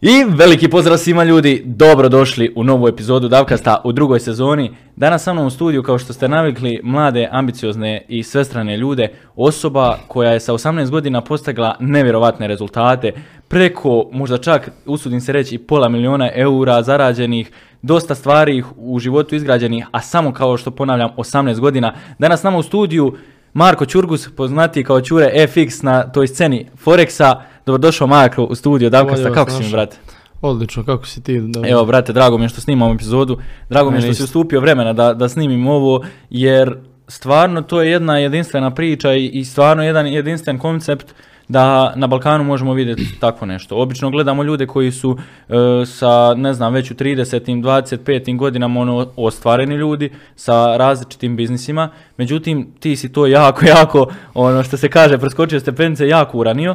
I 0.00 0.24
veliki 0.28 0.68
pozdrav 0.68 0.98
svima 0.98 1.24
ljudi, 1.24 1.62
dobro 1.66 2.08
došli 2.08 2.52
u 2.56 2.64
novu 2.64 2.88
epizodu 2.88 3.28
Davkasta 3.28 3.80
u 3.84 3.92
drugoj 3.92 4.20
sezoni. 4.20 4.70
Danas 4.96 5.22
sa 5.22 5.32
mnom 5.32 5.46
u 5.46 5.50
studiju, 5.50 5.82
kao 5.82 5.98
što 5.98 6.12
ste 6.12 6.28
navikli, 6.28 6.80
mlade, 6.82 7.28
ambiciozne 7.32 8.04
i 8.08 8.22
svestrane 8.22 8.76
ljude, 8.76 9.08
osoba 9.36 9.98
koja 10.08 10.32
je 10.32 10.40
sa 10.40 10.52
18 10.52 10.90
godina 10.90 11.20
postigla 11.20 11.76
nevjerovatne 11.80 12.48
rezultate, 12.48 13.12
preko, 13.48 14.08
možda 14.12 14.38
čak, 14.38 14.70
usudim 14.86 15.20
se 15.20 15.32
reći, 15.32 15.58
pola 15.58 15.88
miliona 15.88 16.30
eura 16.34 16.82
zarađenih, 16.82 17.50
dosta 17.82 18.14
stvari 18.14 18.62
u 18.76 18.98
životu 18.98 19.34
izgrađenih, 19.34 19.86
a 19.90 20.00
samo 20.00 20.32
kao 20.32 20.56
što 20.56 20.70
ponavljam, 20.70 21.10
18 21.16 21.60
godina. 21.60 21.94
Danas 22.18 22.42
nama 22.42 22.58
u 22.58 22.62
studiju 22.62 23.16
Marko 23.52 23.86
Ćurgus, 23.86 24.28
poznati 24.36 24.84
kao 24.84 25.00
Ćure 25.00 25.30
FX 25.34 25.84
na 25.84 26.12
toj 26.12 26.26
sceni 26.26 26.66
Forexa. 26.84 27.40
Dobrodošao 27.68 28.06
Marko 28.06 28.44
u 28.44 28.54
studio 28.54 28.90
Davkasta, 28.90 29.32
kako 29.32 29.50
si 29.50 29.62
mi 29.62 29.70
brate? 29.70 29.96
Odlično, 30.40 30.84
kako 30.84 31.06
si 31.06 31.22
ti? 31.22 31.40
Da, 31.40 31.68
Evo, 31.68 31.84
brate, 31.84 32.12
drago 32.12 32.38
mi 32.38 32.44
je 32.44 32.48
što 32.48 32.60
snimamo 32.60 32.94
epizodu. 32.94 33.38
Drago 33.70 33.90
mi 33.90 33.96
je 33.96 34.02
što 34.02 34.14
si 34.14 34.22
ustupio 34.22 34.60
vremena 34.60 34.92
da, 34.92 35.14
da 35.14 35.28
snimim 35.28 35.66
ovo, 35.66 36.04
jer 36.30 36.76
stvarno 37.08 37.62
to 37.62 37.82
je 37.82 37.90
jedna 37.90 38.18
jedinstvena 38.18 38.70
priča 38.70 39.14
i, 39.14 39.26
i 39.26 39.44
stvarno 39.44 39.82
jedan 39.82 40.06
jedinstven 40.06 40.58
koncept 40.58 41.14
da 41.48 41.92
na 41.96 42.06
Balkanu 42.06 42.44
možemo 42.44 42.74
vidjeti 42.74 43.06
tako 43.20 43.46
nešto. 43.46 43.76
Obično 43.76 44.10
gledamo 44.10 44.42
ljude 44.42 44.66
koji 44.66 44.92
su 44.92 45.18
e, 45.48 45.52
sa, 45.86 46.34
ne 46.34 46.54
znam, 46.54 46.72
već 46.72 46.90
u 46.90 46.94
30. 46.94 47.62
25. 47.62 48.36
godinama 48.36 48.80
ono, 48.80 49.06
ostvareni 49.16 49.74
ljudi 49.74 50.10
sa 50.36 50.76
različitim 50.76 51.36
biznisima. 51.36 51.90
Međutim, 52.16 52.72
ti 52.80 52.96
si 52.96 53.12
to 53.12 53.26
jako, 53.26 53.66
jako, 53.78 54.06
ono 54.34 54.62
što 54.62 54.76
se 54.76 54.88
kaže, 54.88 55.18
preskočio 55.18 55.60
stepenice, 55.60 56.08
jako 56.08 56.38
uranio. 56.38 56.74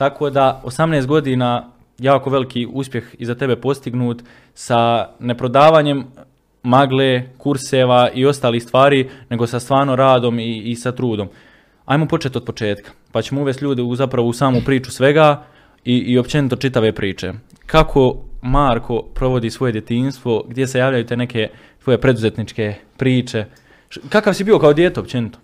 Tako 0.00 0.30
da 0.30 0.62
18 0.64 1.06
godina 1.06 1.68
jako 1.98 2.30
veliki 2.30 2.66
uspjeh 2.72 3.04
iza 3.18 3.34
tebe 3.34 3.56
postignut 3.56 4.22
sa 4.54 5.08
neprodavanjem 5.18 6.04
magle, 6.62 7.22
kurseva 7.38 8.10
i 8.14 8.26
ostalih 8.26 8.62
stvari, 8.62 9.10
nego 9.30 9.46
sa 9.46 9.60
stvarno 9.60 9.96
radom 9.96 10.38
i, 10.38 10.58
i 10.58 10.76
sa 10.76 10.92
trudom. 10.92 11.28
Ajmo 11.84 12.06
početi 12.06 12.38
od 12.38 12.44
početka, 12.44 12.90
pa 13.12 13.22
ćemo 13.22 13.40
uvesti 13.40 13.64
ljude 13.64 13.82
u 13.82 13.94
zapravo 13.94 14.28
u 14.28 14.32
samu 14.32 14.60
priču 14.64 14.90
svega 14.90 15.44
i, 15.84 15.96
i 15.96 16.18
općenito 16.18 16.56
čitave 16.56 16.92
priče. 16.92 17.32
Kako 17.66 18.16
Marko 18.42 19.02
provodi 19.14 19.50
svoje 19.50 19.72
djetinjstvo, 19.72 20.44
gdje 20.48 20.66
se 20.66 20.78
javljaju 20.78 21.06
te 21.06 21.16
neke 21.16 21.48
tvoje 21.84 22.00
preduzetničke 22.00 22.74
priče, 22.96 23.44
kakav 24.08 24.34
si 24.34 24.44
bio 24.44 24.58
kao 24.58 24.72
dijete 24.72 25.00
općenito? 25.00 25.38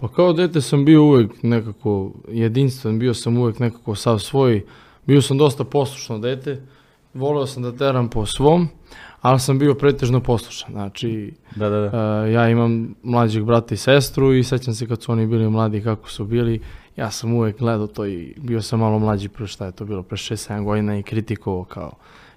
Pa 0.00 0.08
kao 0.08 0.32
dete 0.32 0.60
sam 0.60 0.84
bio 0.84 1.02
uvijek 1.04 1.42
nekako 1.42 2.12
jedinstven, 2.28 2.98
bio 2.98 3.14
sam 3.14 3.38
uvijek 3.38 3.58
nekako 3.58 3.94
sav 3.94 4.18
svoj, 4.18 4.64
bio 5.06 5.22
sam 5.22 5.38
dosta 5.38 5.64
poslušno 5.64 6.18
dete, 6.18 6.62
volio 7.14 7.46
sam 7.46 7.62
da 7.62 7.72
teram 7.72 8.08
po 8.08 8.26
svom, 8.26 8.68
ali 9.20 9.40
sam 9.40 9.58
bio 9.58 9.74
pretežno 9.74 10.20
poslušan. 10.20 10.72
Znači, 10.72 11.32
Da, 11.56 11.68
da, 11.68 11.80
da. 11.80 12.26
e, 12.26 12.32
ja 12.32 12.48
imam 12.48 12.94
mlađeg 13.02 13.44
brata 13.44 13.74
i 13.74 13.76
sestru 13.76 14.34
i 14.34 14.44
sećam 14.44 14.74
se 14.74 14.86
kad 14.86 15.02
su 15.02 15.12
oni 15.12 15.26
bili 15.26 15.50
mladi 15.50 15.82
kako 15.82 16.10
su 16.10 16.24
bili, 16.24 16.60
ja 16.96 17.10
sam 17.10 17.34
uvijek 17.34 17.58
gledao 17.58 17.86
to 17.86 18.06
i 18.06 18.34
bio 18.36 18.62
sam 18.62 18.80
malo 18.80 18.98
mlađi 18.98 19.28
pre 19.28 19.46
šta 19.46 19.66
je 19.66 19.72
to 19.72 19.84
bilo, 19.84 20.02
pre 20.02 20.16
6-7 20.16 20.64
godina 20.64 20.98
i 20.98 21.02
kritikovao 21.02 21.64
kao 21.64 21.92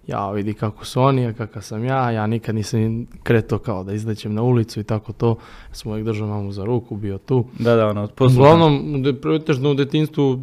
ja 0.08 0.32
vidi 0.32 0.54
kako 0.54 0.86
su 0.86 1.02
oni, 1.02 1.26
a 1.26 1.34
kakav 1.34 1.62
sam 1.62 1.84
ja, 1.84 2.12
ja 2.12 2.28
nikad 2.28 2.56
nisam 2.56 2.80
kretao 3.24 3.60
kao 3.60 3.84
da 3.84 3.94
izlećem 3.94 4.34
na 4.34 4.42
ulicu 4.42 4.80
i 4.80 4.84
tako 4.84 5.14
to, 5.14 5.36
sam 5.72 5.92
uvijek 5.92 6.06
držao 6.06 6.28
mamu 6.28 6.52
za 6.52 6.66
ruku, 6.66 6.96
bio 6.96 7.18
tu. 7.18 7.46
Da, 7.60 7.76
da, 7.76 7.88
ono, 7.88 8.08
poslušan. 8.08 8.38
Uglavnom, 8.38 8.82
pretežno 9.22 9.72
u 9.72 9.76
detinstvu 9.76 10.40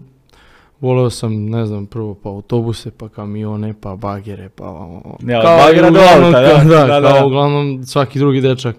voleo 0.81 1.11
sam, 1.11 1.45
ne 1.45 1.67
znam, 1.67 1.87
prvo 1.87 2.15
pa 2.15 2.29
autobuse, 2.29 2.91
pa 2.91 3.09
kamione, 3.09 3.75
pa 3.81 3.97
bagere, 3.97 4.49
pa... 4.49 4.65
o- 4.65 5.17
Ja, 5.23 5.43
kao 5.43 5.57
bagera 5.59 5.89
uglavnom, 5.89 6.25
auta, 6.27 6.41
da, 6.43 6.49
kao- 6.55 6.65
da, 6.67 7.01
da, 7.01 7.09
kao 7.09 7.21
da. 7.21 7.27
uglavnom 7.27 7.85
svaki 7.85 8.19
drugi 8.19 8.41
dečak. 8.41 8.77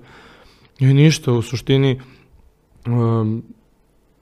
I 0.80 0.86
ništa, 0.86 1.31
u 1.31 1.42
suštini, 1.42 2.00
em, 2.86 3.44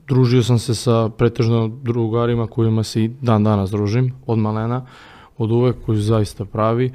družio 0.07 0.43
sam 0.43 0.59
se 0.59 0.75
sa 0.75 1.09
pretežno 1.09 1.67
drugarima 1.67 2.47
kojima 2.47 2.83
se 2.83 3.03
i 3.03 3.07
dan 3.21 3.43
danas 3.43 3.69
družim, 3.71 4.13
od 4.25 4.37
malena, 4.37 4.85
od 5.39 5.51
uvek 5.51 5.75
koji 5.85 5.97
zaista 5.97 6.45
pravi, 6.45 6.91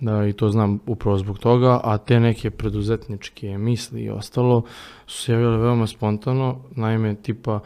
da, 0.00 0.26
i 0.26 0.32
to 0.32 0.48
znam 0.48 0.78
upravo 0.86 1.18
zbog 1.18 1.38
toga, 1.38 1.80
a 1.84 1.98
te 1.98 2.20
neke 2.20 2.50
preduzetničke 2.50 3.58
misli 3.58 4.02
i 4.02 4.10
ostalo 4.10 4.62
su 5.06 5.22
se 5.22 5.32
javljale 5.32 5.58
veoma 5.58 5.86
spontano, 5.86 6.60
naime 6.76 7.14
tipa 7.14 7.60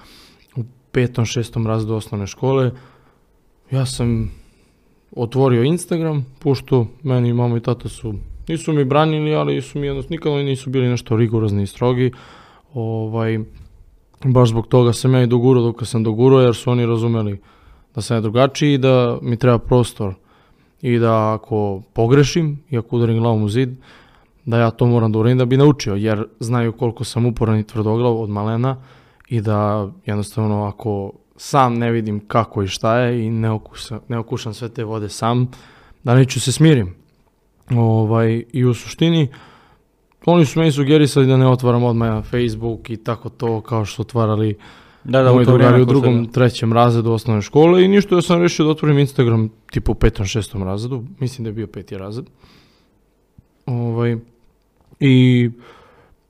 u 0.56 0.60
petom, 0.92 1.24
šestom 1.24 1.66
razredu 1.66 1.94
osnovne 1.94 2.26
škole 2.26 2.70
ja 3.70 3.86
sam 3.86 4.30
otvorio 5.16 5.62
Instagram, 5.62 6.26
pošto 6.38 6.86
meni 7.02 7.32
mama 7.32 7.56
i 7.56 7.60
tata 7.60 7.88
su, 7.88 8.14
nisu 8.48 8.72
mi 8.72 8.84
branili, 8.84 9.34
ali 9.34 9.62
su 9.62 9.78
mi 9.78 9.86
jednostavno, 9.86 10.14
nikada 10.14 10.36
nisu 10.36 10.70
bili 10.70 10.88
nešto 10.88 11.16
rigorozni 11.16 11.62
i 11.62 11.66
strogi, 11.66 12.12
ovaj, 12.74 13.38
baš 14.24 14.48
zbog 14.48 14.66
toga 14.66 14.92
sam 14.92 15.14
ja 15.14 15.22
i 15.22 15.26
dogurao 15.26 15.62
dok 15.62 15.86
sam 15.86 16.02
dogurao, 16.02 16.40
jer 16.40 16.54
su 16.54 16.70
oni 16.70 16.86
razumeli 16.86 17.40
da 17.98 18.02
sam 18.02 18.16
ja 18.16 18.20
drugačiji 18.20 18.74
i 18.74 18.78
da 18.78 19.18
mi 19.22 19.36
treba 19.36 19.58
prostor 19.58 20.14
i 20.82 20.98
da 20.98 21.34
ako 21.34 21.82
pogrešim 21.92 22.62
i 22.70 22.78
ako 22.78 22.96
udarim 22.96 23.18
glavom 23.18 23.42
u 23.42 23.48
zid, 23.48 23.70
da 24.44 24.58
ja 24.58 24.70
to 24.70 24.86
moram 24.86 25.12
da 25.12 25.18
uradim 25.18 25.38
da 25.38 25.44
bi 25.44 25.56
naučio, 25.56 25.94
jer 25.94 26.24
znaju 26.40 26.72
koliko 26.72 27.04
sam 27.04 27.26
uporan 27.26 27.58
i 27.58 27.64
tvrdoglav 27.66 28.20
od 28.20 28.30
malena 28.30 28.76
i 29.28 29.40
da 29.40 29.88
jednostavno 30.06 30.64
ako 30.64 31.12
sam 31.36 31.74
ne 31.74 31.90
vidim 31.90 32.20
kako 32.28 32.62
i 32.62 32.68
šta 32.68 32.98
je 32.98 33.26
i 33.26 33.30
ne, 33.30 33.50
okusa, 33.50 34.00
ne 34.08 34.18
okušam 34.18 34.54
sve 34.54 34.68
te 34.68 34.84
vode 34.84 35.08
sam, 35.08 35.50
da 36.04 36.14
neću 36.14 36.40
se 36.40 36.52
smirim. 36.52 36.94
Ovaj, 37.70 38.44
I 38.52 38.64
u 38.64 38.74
suštini, 38.74 39.28
oni 40.26 40.46
su 40.46 40.58
meni 40.58 40.72
sugerisali 40.72 41.26
da 41.26 41.36
ne 41.36 41.48
otvaram 41.48 41.84
odmah 41.84 42.24
Facebook 42.24 42.90
i 42.90 42.96
tako 42.96 43.28
to 43.28 43.60
kao 43.60 43.84
što 43.84 44.02
otvarali 44.02 44.58
Da, 45.08 45.22
da, 45.22 45.32
moji 45.32 45.46
drugari 45.46 45.82
u 45.82 45.84
drugom, 45.84 46.26
trećem 46.26 46.72
razredu 46.72 47.12
osnovne 47.12 47.42
škole 47.42 47.84
i 47.84 47.88
ništa 47.88 48.14
ja 48.14 48.22
sam 48.22 48.42
rešio 48.42 48.64
da 48.64 48.70
otvorim 48.70 48.98
Instagram 48.98 49.48
tipu 49.70 49.92
u 49.92 49.94
petom, 49.94 50.26
šestom 50.26 50.62
razredu, 50.62 51.04
mislim 51.20 51.44
da 51.44 51.48
je 51.48 51.54
bio 51.54 51.66
peti 51.66 51.98
razred. 51.98 52.26
Ovaj, 53.66 54.16
I 55.00 55.50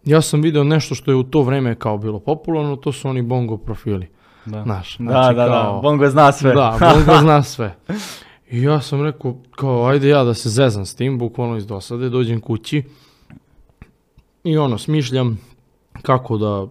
ja 0.04 0.20
sam 0.22 0.42
video 0.42 0.64
nešto 0.64 0.94
što 0.94 1.10
je 1.10 1.14
u 1.14 1.22
to 1.22 1.42
vreme 1.42 1.74
kao 1.74 1.98
bilo 1.98 2.18
popularno, 2.18 2.76
to 2.76 2.92
su 2.92 3.08
oni 3.08 3.22
bongo 3.22 3.56
profili. 3.56 4.06
Da. 4.44 4.62
Znaš, 4.62 4.98
Da, 4.98 5.04
znači 5.04 5.34
da, 5.36 5.44
da, 5.44 5.62
kao- 5.62 5.80
Bongo 5.80 6.10
zna 6.10 6.32
sve. 6.32 6.54
Da, 6.54 6.78
bongo 6.80 7.20
zna 7.24 7.42
sve. 7.42 7.74
I 8.50 8.62
ja 8.62 8.80
sam 8.80 9.02
rekao, 9.02 9.36
kao, 9.50 9.86
ajde 9.86 10.08
ja 10.08 10.24
da 10.24 10.34
se 10.34 10.48
zezam 10.48 10.86
s 10.86 10.94
tim, 10.94 11.18
bukvalno 11.18 11.56
iz 11.56 11.66
dosade, 11.66 12.08
dođem 12.08 12.40
kući 12.40 12.82
i 14.44 14.56
ono, 14.58 14.78
smišljam 14.78 15.38
kako 16.02 16.36
da 16.38 16.66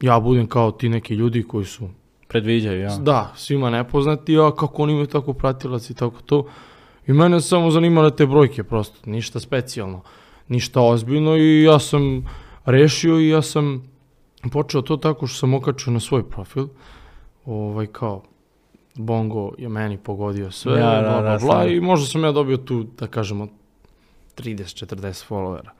ja 0.00 0.20
budem 0.20 0.46
kao 0.46 0.70
ti 0.70 0.88
neki 0.88 1.14
ljudi 1.14 1.42
koji 1.42 1.64
su 1.64 1.88
Predviđaju, 2.28 2.80
ja. 2.80 2.96
da, 2.96 3.32
svima 3.36 3.70
nepoznati, 3.70 4.38
a 4.38 4.50
kako 4.50 4.82
oni 4.82 4.92
imaju 4.92 5.06
tako 5.06 5.32
pratilac 5.32 5.90
i 5.90 5.94
tako 5.94 6.22
to. 6.22 6.46
I 7.06 7.12
mene 7.12 7.40
samo 7.40 7.70
zanimale 7.70 8.16
te 8.16 8.26
brojke 8.26 8.64
prosto, 8.64 9.10
ništa 9.10 9.40
specijalno, 9.40 10.02
ništa 10.48 10.80
ozbiljno 10.80 11.36
i 11.36 11.62
ja 11.62 11.78
sam 11.78 12.24
rešio 12.64 13.20
i 13.20 13.28
ja 13.28 13.42
sam 13.42 13.92
počeo 14.52 14.82
to 14.82 14.96
tako 14.96 15.26
što 15.26 15.38
sam 15.38 15.54
okačio 15.54 15.92
na 15.92 16.00
svoj 16.00 16.30
profil, 16.30 16.66
ovaj 17.44 17.86
kao 17.86 18.22
Bongo 18.94 19.52
je 19.58 19.68
meni 19.68 19.98
pogodio 19.98 20.50
sve, 20.50 20.80
Ja, 20.80 21.02
bla, 21.02 21.22
bla, 21.22 21.38
bla, 21.38 21.66
i 21.66 21.80
možda 21.80 22.06
sam 22.06 22.24
ja 22.24 22.32
dobio 22.32 22.56
tu, 22.56 22.86
da 22.98 23.06
kažemo, 23.06 23.48
30-40 24.36 25.28
followera. 25.28 25.70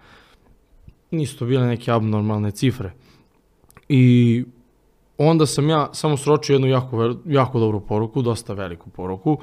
Nisu 1.10 1.38
to 1.38 1.44
bile 1.44 1.66
neke 1.66 1.90
abnormalne 1.92 2.50
cifre. 2.50 2.92
I 3.88 4.44
onda 5.18 5.46
sam 5.46 5.68
ja 5.68 5.88
samo 5.92 6.16
sročio 6.16 6.54
jednu 6.54 6.68
jako, 6.68 7.14
jako 7.26 7.60
dobru 7.60 7.80
poruku, 7.80 8.22
dosta 8.22 8.52
veliku 8.52 8.90
poruku. 8.90 9.38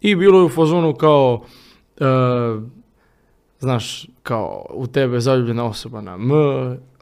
I 0.00 0.14
bilo 0.14 0.38
je 0.38 0.44
u 0.44 0.48
fazonu 0.48 0.94
kao, 0.94 1.42
e, 2.00 2.04
znaš, 3.58 4.06
kao 4.22 4.66
u 4.70 4.86
tebe 4.86 5.16
je 5.16 5.20
zaljubljena 5.20 5.64
osoba 5.64 6.00
na 6.00 6.14
M, 6.14 6.32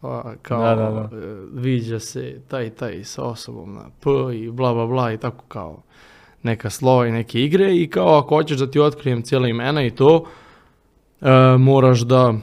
a, 0.02 0.34
kao 0.43 0.61
Da, 0.61 0.75
da, 0.75 0.90
da. 0.90 1.17
e, 1.17 1.37
viđa 1.52 1.99
se 1.99 2.40
taj 2.49 2.70
taj 2.70 3.05
sa 3.05 3.23
osobom 3.23 3.75
na 3.75 3.85
P 4.00 4.11
i 4.37 4.50
bla 4.50 4.75
bla 4.75 4.87
bla 4.87 5.12
i 5.12 5.19
tako 5.19 5.44
kao 5.49 5.82
neka 6.43 6.70
slova 6.70 7.06
i 7.06 7.12
neke 7.12 7.40
igre 7.40 7.76
i 7.76 7.90
kao 7.90 8.19
ako 8.19 8.35
hoćeš 8.35 8.58
da 8.58 8.70
ti 8.70 8.81
otkrijem 8.81 9.23
cijela 9.23 9.49
imena 9.49 9.82
i 9.85 9.90
to, 9.90 10.25
e, 11.20 11.31
moraš 11.58 12.00
da 12.00 12.35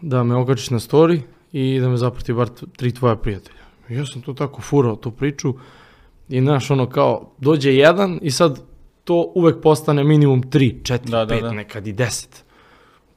da 0.00 0.24
me 0.24 0.34
okačiš 0.36 0.70
na 0.70 0.78
story 0.78 1.20
i 1.56 1.80
da 1.80 1.88
me 1.88 1.96
zaprati 1.96 2.32
bar 2.32 2.48
tri 2.76 2.92
tvoja 2.92 3.16
prijatelja. 3.16 3.58
Ja 3.88 4.06
sam 4.06 4.22
to 4.22 4.32
tako 4.34 4.62
furao, 4.62 4.96
tu 4.96 5.10
priču 5.10 5.54
i 6.28 6.40
znaš 6.40 6.70
ono 6.70 6.86
kao 6.86 7.30
dođe 7.38 7.74
jedan 7.74 8.18
i 8.22 8.30
sad 8.30 8.60
to 9.04 9.32
uvek 9.34 9.62
postane 9.62 10.04
minimum 10.04 10.50
tri, 10.50 10.80
četiri, 10.84 11.10
Da, 11.10 11.24
da, 11.24 11.34
pet, 11.34 11.42
da. 11.42 11.52
nekad 11.52 11.86
i 11.86 11.92
deset. 11.92 12.44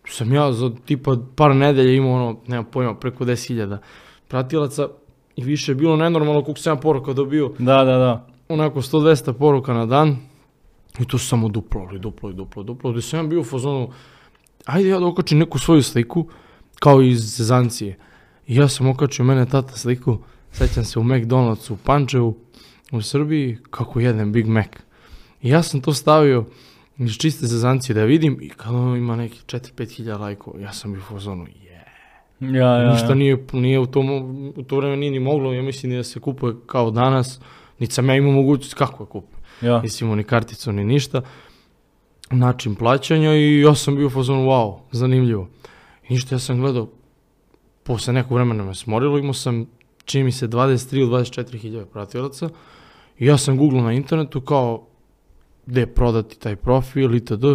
Sam 0.08 0.34
ja 0.34 0.52
za 0.52 0.72
tipa 0.86 1.18
par 1.36 1.56
nedelja 1.56 1.94
imao 1.94 2.14
ono, 2.14 2.40
nemam 2.48 2.66
pojma, 2.72 2.96
preko 2.96 3.26
10.000 3.26 3.78
pratilaca 4.28 4.88
i 5.36 5.44
više 5.44 5.72
je 5.72 5.76
bilo 5.76 5.96
nenormalno 5.96 6.44
koliko 6.44 6.60
sam 6.60 6.78
ja 6.78 6.80
poruka 6.80 7.14
dobio 7.14 7.52
Da, 7.60 7.84
da, 7.84 7.98
da. 7.98 8.28
onako 8.50 8.82
100-200 8.82 9.34
poruka 9.34 9.74
na 9.74 9.86
dan 9.86 10.18
I 11.00 11.06
to 11.06 11.18
samo 11.18 11.50
duplo, 11.50 11.90
i 11.96 12.00
duplo, 12.00 12.30
i 12.30 12.34
duplo, 12.34 12.64
duplo. 12.64 12.92
Da 12.92 13.02
sam 13.02 13.20
ja 13.20 13.28
bio 13.28 13.40
u 13.40 13.44
fazonu, 13.44 13.90
ajde 14.66 14.90
ja 14.90 15.00
da 15.00 15.06
okačim 15.06 15.40
neku 15.40 15.60
svoju 15.60 15.84
sliku, 15.84 16.28
kao 16.80 17.02
iz 17.02 17.38
Zezancije. 17.38 17.98
I 18.50 18.56
ja 18.56 18.68
sam 18.68 18.88
okačio 18.88 19.26
mene 19.26 19.46
tata 19.46 19.76
sliku, 19.76 20.18
sećam 20.52 20.84
se 20.84 21.00
u 21.00 21.04
McDonald'su 21.04 21.74
u 21.74 21.78
Pančevu, 21.78 22.38
u 22.92 23.02
Srbiji, 23.02 23.58
kako 23.70 24.00
jedem 24.00 24.32
Big 24.32 24.48
Mac. 24.48 24.68
I 25.42 25.50
ja 25.50 25.64
sam 25.64 25.82
to 25.82 25.94
stavio 25.94 26.46
iz 26.98 27.18
čiste 27.18 27.48
Zezancije 27.48 27.94
da 27.94 28.04
vidim 28.04 28.38
i 28.42 28.50
kad 28.50 28.76
ono 28.76 28.96
ima 28.96 29.16
neki 29.16 29.40
4-5 29.46 29.96
hiljada 29.96 30.24
lajkova, 30.24 30.60
ja 30.60 30.74
sam 30.74 30.92
bio 30.92 31.02
u 31.02 31.14
fazonu, 31.14 31.46
je. 31.48 31.86
Ja, 32.40 32.76
ja, 32.78 32.92
Ništa 32.92 33.08
ja. 33.10 33.16
nije, 33.16 33.46
nije 33.54 33.80
u, 33.80 33.86
tom, 33.86 34.10
u 34.56 34.64
to 34.64 34.78
vreme 34.78 34.98
nije 34.98 35.12
ni 35.12 35.20
moglo, 35.20 35.54
ja 35.54 35.62
mislim 35.62 35.92
da 35.92 36.04
se 36.04 36.20
kupuje 36.20 36.56
kao 36.66 36.92
danas, 36.92 37.40
niti 37.80 37.94
sam 37.94 38.10
ja 38.10 38.16
imao 38.16 38.32
mogućnost 38.32 38.74
kako 38.74 39.04
je 39.04 39.08
kupim. 39.08 39.40
Ja. 39.62 39.82
Nisi 39.82 40.04
imao 40.04 40.16
ni 40.16 40.24
karticu 40.24 40.72
ni 40.72 40.84
ništa. 40.84 41.22
Način 42.32 42.76
plaćanja 42.76 43.36
i 43.36 43.60
ja 43.60 43.76
sam 43.76 43.96
bio 43.96 44.08
u 44.08 44.10
fazonu 44.10 44.42
wow, 44.42 44.78
zanimljivo. 44.92 45.50
I 46.10 46.14
ništa, 46.14 46.36
ja 46.36 46.40
sam 46.40 46.60
gledao, 46.60 46.88
posle 47.90 48.14
nekog 48.14 48.38
vremena 48.38 48.64
me 48.64 48.76
smorilo, 48.76 49.18
imao 49.18 49.34
sam, 49.34 49.66
čini 50.06 50.24
mi 50.24 50.32
se, 50.32 50.48
23 50.48 50.98
ili 50.98 51.10
24 51.10 51.58
hiljade 51.58 51.86
pratilaca. 51.86 52.50
Ja 53.20 53.38
sam 53.38 53.58
googlao 53.58 53.84
na 53.84 53.94
internetu 53.94 54.42
kao 54.42 54.86
gde 55.66 55.88
prodati 55.88 56.40
taj 56.40 56.56
profil 56.56 57.16
itd. 57.16 57.46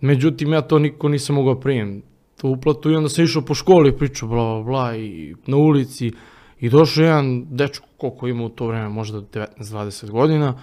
Međutim, 0.00 0.52
ja 0.52 0.60
to 0.60 0.78
niko 0.78 1.08
nisam 1.08 1.34
mogao 1.34 1.60
prijem 1.60 2.02
tu 2.36 2.48
uplatu 2.48 2.90
i 2.90 2.94
onda 2.94 3.08
sam 3.08 3.24
išao 3.24 3.42
po 3.42 3.54
školi 3.54 3.98
pričao 3.98 4.28
bla 4.28 4.54
bla 4.54 4.62
bla 4.62 4.96
i 4.96 5.34
na 5.46 5.56
ulici 5.56 6.12
i 6.60 6.70
došao 6.70 7.04
jedan 7.04 7.44
dečko 7.50 7.86
koliko 7.96 8.28
ima 8.28 8.44
u 8.44 8.48
to 8.48 8.66
vreme, 8.66 8.88
možda 8.88 9.18
19-20 9.18 10.10
godina 10.10 10.54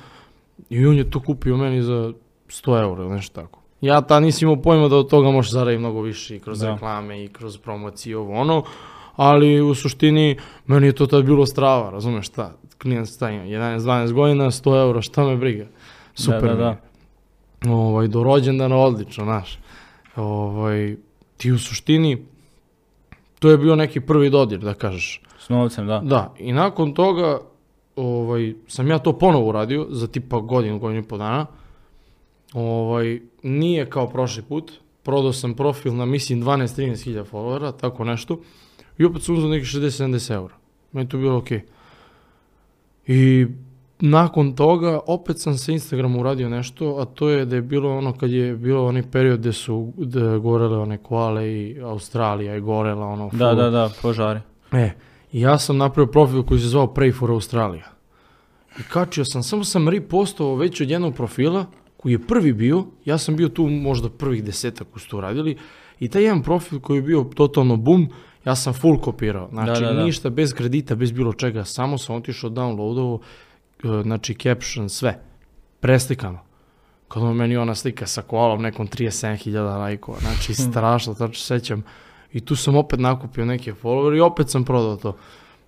i 0.70 0.86
on 0.86 0.98
je 0.98 1.10
to 1.10 1.20
kupio 1.20 1.58
meni 1.58 1.82
za 1.82 2.14
100 2.48 2.82
eura 2.82 3.16
nešto 3.16 3.42
tako. 3.42 3.61
Ja 3.82 4.02
ta 4.02 4.20
nisam 4.20 4.50
imao 4.50 4.62
pojma 4.62 4.88
da 4.88 4.96
od 4.96 5.10
toga 5.10 5.32
možeš 5.32 5.52
zaraditi 5.52 5.80
mnogo 5.80 6.02
više 6.02 6.36
i 6.36 6.40
kroz 6.40 6.60
Da. 6.60 6.72
reklame 6.74 7.24
i 7.24 7.28
kroz 7.28 7.58
promocije 7.58 8.12
i 8.12 8.16
ovo 8.16 8.34
ono, 8.34 8.64
ali 9.16 9.62
u 9.62 9.76
suštini 9.76 10.38
meni 10.68 10.88
je 10.88 10.94
to 10.94 11.08
tad 11.08 11.26
bilo 11.26 11.46
strava, 11.46 11.90
razumeš 11.90 12.28
šta, 12.28 12.54
klijent 12.82 13.10
stavio 13.10 13.42
11-12 13.42 14.14
godina, 14.14 14.46
100 14.46 14.82
eura, 14.82 15.02
šta 15.02 15.24
me 15.24 15.38
briga, 15.38 15.66
super 16.14 16.42
da, 16.42 16.56
mi 16.56 16.62
je. 16.62 16.78
da. 17.66 17.72
Ovaj, 17.74 18.08
do 18.08 18.24
rođendana 18.24 18.78
odlično, 18.78 19.24
znaš. 19.24 19.60
Ovaj, 20.16 20.96
ti 21.38 21.52
u 21.52 21.60
suštini, 21.60 22.26
to 23.40 23.50
je 23.50 23.58
bio 23.58 23.76
neki 23.76 24.00
prvi 24.00 24.30
dodir, 24.30 24.60
da 24.60 24.74
kažeš. 24.74 25.22
S 25.40 25.50
novcem, 25.50 25.88
da. 25.88 26.02
Da, 26.04 26.34
i 26.40 26.54
nakon 26.54 26.94
toga 26.94 27.40
ovaj, 27.96 28.54
sam 28.68 28.88
ja 28.88 29.00
to 29.00 29.14
ponovo 29.18 29.50
uradio 29.50 29.88
za 29.90 30.08
tipa 30.08 30.40
godinu, 30.40 30.80
godinu 30.80 31.00
i 31.00 31.08
po 31.08 31.18
dana. 31.18 31.46
Ovaj, 32.54 33.20
nije 33.44 33.90
kao 33.90 34.08
prošli 34.10 34.44
put. 34.44 34.72
Prodao 35.04 35.34
sam 35.34 35.54
profil 35.54 35.96
na 35.96 36.06
mislim 36.06 36.44
12-13 36.44 37.04
hiljada 37.04 37.30
followera, 37.30 37.72
tako 37.80 38.04
nešto. 38.04 38.40
I 38.98 39.06
opet 39.06 39.22
sam 39.24 39.36
uzeo 39.36 39.50
neki 39.50 39.66
60-70 39.66 40.34
eura. 40.34 40.54
Meni 40.92 41.10
to 41.10 41.18
bilo 41.18 41.38
okej. 41.38 41.62
I 43.08 43.48
nakon 44.00 44.56
toga 44.56 45.00
opet 45.08 45.40
sam 45.40 45.58
sa 45.58 45.72
Instagrama 45.72 46.20
uradio 46.20 46.50
nešto, 46.50 46.96
a 47.00 47.06
to 47.06 47.30
je 47.30 47.46
da 47.46 47.56
je 47.56 47.62
bilo 47.62 47.98
ono 47.98 48.14
kad 48.14 48.32
je 48.32 48.56
bilo 48.56 48.86
onaj 48.88 49.04
period 49.12 49.40
gde 49.40 49.54
su 49.54 49.94
gde 49.98 50.38
gorele 50.38 50.78
one 50.78 50.98
koale 50.98 51.52
i 51.54 51.82
Australija 51.82 52.54
je 52.54 52.60
gorela 52.62 53.06
ono 53.08 53.30
Da, 53.34 53.50
full. 53.50 53.56
da, 53.56 53.70
da, 53.70 53.90
požari. 54.02 54.40
E, 54.72 54.92
i 55.32 55.42
ja 55.42 55.60
sam 55.60 55.78
napravio 55.78 56.12
profil 56.12 56.44
koji 56.44 56.60
se 56.60 56.68
zvao 56.68 56.88
Pray 56.88 57.18
for 57.20 57.32
Australia. 57.32 57.86
I 58.80 58.84
kačio 58.90 59.26
sam, 59.26 59.44
samo 59.44 59.64
sam 59.64 59.90
repostovao 59.90 60.56
već 60.56 60.82
od 60.82 60.90
jednog 60.90 61.16
profila, 61.16 61.66
koji 62.02 62.12
je 62.12 62.28
prvi 62.28 62.54
bio, 62.54 62.86
ja 63.06 63.18
sam 63.18 63.36
bio 63.36 63.50
tu 63.50 63.68
možda 63.68 64.10
prvih 64.10 64.44
desetak 64.44 64.88
koji 64.92 65.02
su 65.02 65.10
to 65.10 65.22
radili, 65.22 65.58
i 66.00 66.10
taj 66.10 66.24
jedan 66.24 66.44
profil 66.44 66.80
koji 66.80 66.98
je 66.98 67.02
bio 67.02 67.24
totalno 67.36 67.78
bum, 67.78 68.10
ja 68.46 68.56
sam 68.56 68.74
full 68.74 69.00
kopirao. 69.00 69.50
Znači, 69.52 69.82
Da, 69.82 69.88
da, 69.88 69.94
da. 69.94 70.04
ništa 70.04 70.30
bez 70.30 70.54
kredita, 70.54 70.96
bez 70.96 71.12
bilo 71.12 71.34
čega, 71.34 71.66
samo 71.66 71.98
sam 71.98 72.16
otišao, 72.16 72.50
downloadovao, 72.50 73.20
e, 73.84 74.04
znači 74.04 74.34
caption, 74.34 74.90
sve, 74.90 75.20
preslikano. 75.80 76.40
Kad 77.08 77.24
ono 77.24 77.34
meni 77.34 77.58
ona 77.58 77.76
slika 77.76 78.08
sa 78.08 78.22
koalom, 78.22 78.62
nekom 78.62 78.88
37.000 78.88 79.78
lajkova, 79.78 80.18
znači 80.20 80.54
strašno, 80.70 81.14
se 81.14 81.28
sećam. 81.34 81.84
I 82.34 82.40
tu 82.40 82.56
sam 82.56 82.76
opet 82.76 83.00
nakupio 83.00 83.46
neke 83.46 83.74
followere 83.74 84.18
i 84.18 84.22
opet 84.22 84.50
sam 84.50 84.66
prodao 84.66 84.98
to. 84.98 85.18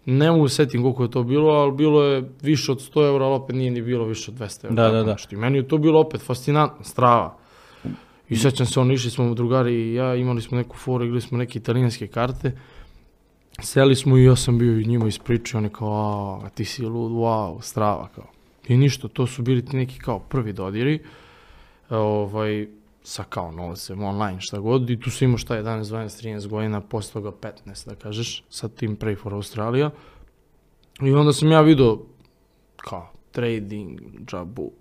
Ne 0.05 0.31
mogu 0.31 0.47
se 0.47 0.55
setim 0.55 0.81
koliko 0.81 1.03
je 1.03 1.11
to 1.11 1.23
bilo, 1.23 1.53
ali 1.53 1.71
bilo 1.71 2.03
je 2.03 2.29
više 2.41 2.71
od 2.71 2.91
100 2.94 3.07
eura, 3.07 3.25
ali 3.25 3.35
opet 3.35 3.55
nije 3.55 3.71
ni 3.71 3.81
bilo 3.81 4.05
više 4.05 4.31
od 4.31 4.38
200 4.38 4.65
eura. 4.65 4.75
Da, 4.75 4.91
da, 4.91 5.03
da. 5.03 5.11
nešto. 5.11 5.35
I 5.35 5.38
meni 5.38 5.57
je 5.57 5.67
to 5.67 5.77
bilo 5.77 6.00
opet 6.00 6.21
fascinantno, 6.21 6.83
strava. 6.83 7.38
I 8.29 8.35
sećam 8.35 8.65
se, 8.65 8.79
ono, 8.79 8.94
išli 8.94 9.11
smo 9.11 9.33
drugari 9.33 9.73
i 9.73 9.94
ja, 9.94 10.15
imali 10.15 10.41
smo 10.41 10.57
neku 10.57 10.77
foru, 10.77 11.05
igrali 11.05 11.21
smo 11.21 11.38
neke 11.38 11.59
italijanske 11.59 12.07
karte. 12.07 12.51
Seli 13.59 13.95
smo 13.95 14.17
i 14.17 14.23
ja 14.23 14.35
sam 14.35 14.57
bio 14.57 14.79
i 14.79 14.85
njima 14.85 15.07
ispričao, 15.07 15.57
oni 15.57 15.69
kao, 15.69 16.41
a 16.45 16.50
ti 16.50 16.65
si 16.65 16.81
lud, 16.81 17.11
wow, 17.11 17.61
strava, 17.61 18.07
kao. 18.15 18.25
I 18.67 18.77
ništa, 18.77 19.07
to 19.07 19.27
su 19.27 19.41
bili 19.41 19.65
ti 19.65 19.77
neki 19.77 20.00
kao 20.00 20.19
prvi 20.19 20.53
dodiri, 20.53 20.95
e, 21.89 21.95
ovaj, 21.95 22.67
sa 23.03 23.23
kao 23.23 23.51
novcem, 23.51 24.03
online, 24.03 24.41
šta 24.41 24.59
god, 24.59 24.89
i 24.89 25.00
tu 25.00 25.11
si 25.11 25.25
imao 25.25 25.38
šta 25.38 25.55
11, 25.55 25.83
12, 25.83 26.27
13 26.27 26.47
godina, 26.47 26.81
posle 26.81 27.13
toga 27.13 27.38
15, 27.65 27.88
da 27.88 27.95
kažeš, 27.95 28.44
sa 28.50 28.67
tim 28.67 28.97
Pray 28.97 29.17
for 29.21 29.33
Australia. 29.33 29.91
I 31.01 31.11
onda 31.11 31.33
sam 31.33 31.51
ja 31.51 31.61
vidio, 31.61 32.00
kao, 32.77 33.11
trading, 33.31 34.00
džabu, 34.25 34.71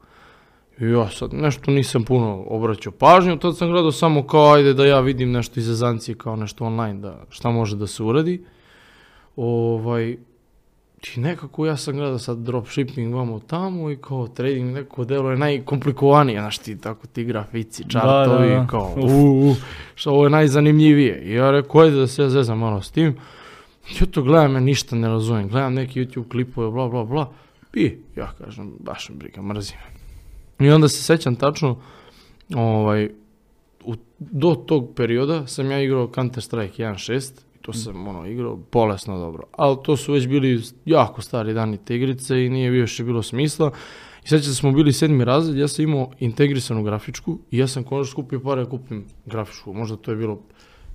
i 0.81 0.85
ja 0.85 1.09
sad 1.09 1.35
nešto 1.35 1.71
nisam 1.71 2.05
puno 2.05 2.45
obraćao 2.49 2.93
pažnju, 2.93 3.39
tad 3.39 3.57
sam 3.57 3.71
gledao 3.71 3.93
samo 3.93 4.27
kao 4.27 4.53
ajde 4.53 4.75
da 4.75 4.87
ja 4.87 5.01
vidim 5.01 5.33
nešto 5.33 5.61
iz 5.61 5.71
Azancije 5.71 6.15
kao 6.15 6.37
nešto 6.37 6.65
online, 6.65 7.01
da 7.01 7.25
šta 7.29 7.51
može 7.51 7.77
da 7.77 7.87
se 7.87 8.03
uradi. 8.03 8.45
Ovaj, 9.37 10.17
i 11.17 11.21
nekako 11.21 11.67
ja 11.67 11.77
sam 11.77 11.97
gledao 11.97 12.19
sad 12.19 12.39
dropshipping 12.39 13.15
vamo 13.15 13.41
tamo 13.41 13.91
i 13.91 13.97
kao 13.97 14.29
trading 14.29 14.75
neko 14.75 15.05
delo 15.05 15.31
je 15.31 15.37
najkomplikovanije, 15.37 16.41
znaš 16.41 16.59
ti 16.59 16.81
tako 16.81 17.07
ti 17.07 17.25
grafici, 17.25 17.85
čartovi, 17.89 18.49
da, 18.49 18.55
da. 18.55 18.67
kao 18.67 18.95
Uf. 18.97 19.11
u, 19.11 19.51
u, 19.51 19.55
što 19.95 20.11
ovo 20.11 20.25
je 20.25 20.31
najzanimljivije. 20.31 21.23
I 21.23 21.33
ja 21.33 21.51
rekao 21.51 21.81
ajde 21.81 21.97
da 21.97 22.07
se 22.07 22.23
ja 22.23 22.31
zezam 22.31 22.59
malo 22.59 22.83
s 22.83 22.91
tim. 22.91 23.17
Ja 24.01 24.07
to 24.07 24.23
gledam, 24.23 24.55
ja 24.55 24.61
ništa 24.61 24.97
ne 24.97 25.09
razumem, 25.09 25.49
gledam 25.49 25.75
neki 25.75 26.01
YouTube 26.01 26.29
klipove, 26.29 26.71
bla 26.71 26.89
bla 26.89 27.05
bla, 27.05 27.33
i 27.75 27.97
ja 28.17 28.33
kažem, 28.39 28.73
baš 28.81 29.09
me 29.09 29.17
briga, 29.17 29.43
mrzim. 29.43 29.79
I 30.59 30.71
onda 30.71 30.89
se 30.89 31.03
sećam 31.03 31.37
tačno, 31.37 31.79
ovaj, 32.55 33.11
u, 33.85 33.95
do 34.19 34.55
tog 34.55 34.95
perioda 34.97 35.47
sam 35.47 35.71
ja 35.71 35.83
igrao 35.83 36.11
Counter 36.15 36.43
Strike 36.43 36.83
1.6 36.83 37.33
i 37.52 37.52
to 37.63 37.73
sam 37.73 38.09
ono, 38.09 38.27
igrao 38.27 38.59
bolesno 38.73 39.19
dobro. 39.19 39.43
Ali 39.53 39.77
to 39.85 39.97
su 39.97 40.13
već 40.13 40.27
bili 40.27 40.63
jako 40.85 41.23
stari 41.23 41.55
dani 41.55 41.79
te 41.85 41.97
igrice 41.97 42.45
i 42.45 42.51
nije 42.51 42.71
više 42.71 43.05
bilo 43.05 43.23
smisla. 43.23 43.71
I 44.25 44.29
se 44.29 44.37
da 44.37 44.43
smo 44.43 44.73
bili 44.73 44.93
sedmi 44.93 45.25
razred, 45.25 45.57
ja 45.57 45.69
sam 45.69 45.83
imao 45.83 46.11
integrisanu 46.19 46.83
grafičku 46.83 47.39
i 47.51 47.59
ja 47.59 47.67
sam 47.67 47.85
konačno 47.85 48.11
skupio 48.11 48.41
pare 48.41 48.65
da 48.65 48.71
kupim 48.71 49.05
grafičku. 49.27 49.73
Možda 49.73 49.97
to 49.97 50.11
je 50.11 50.17
bilo 50.17 50.41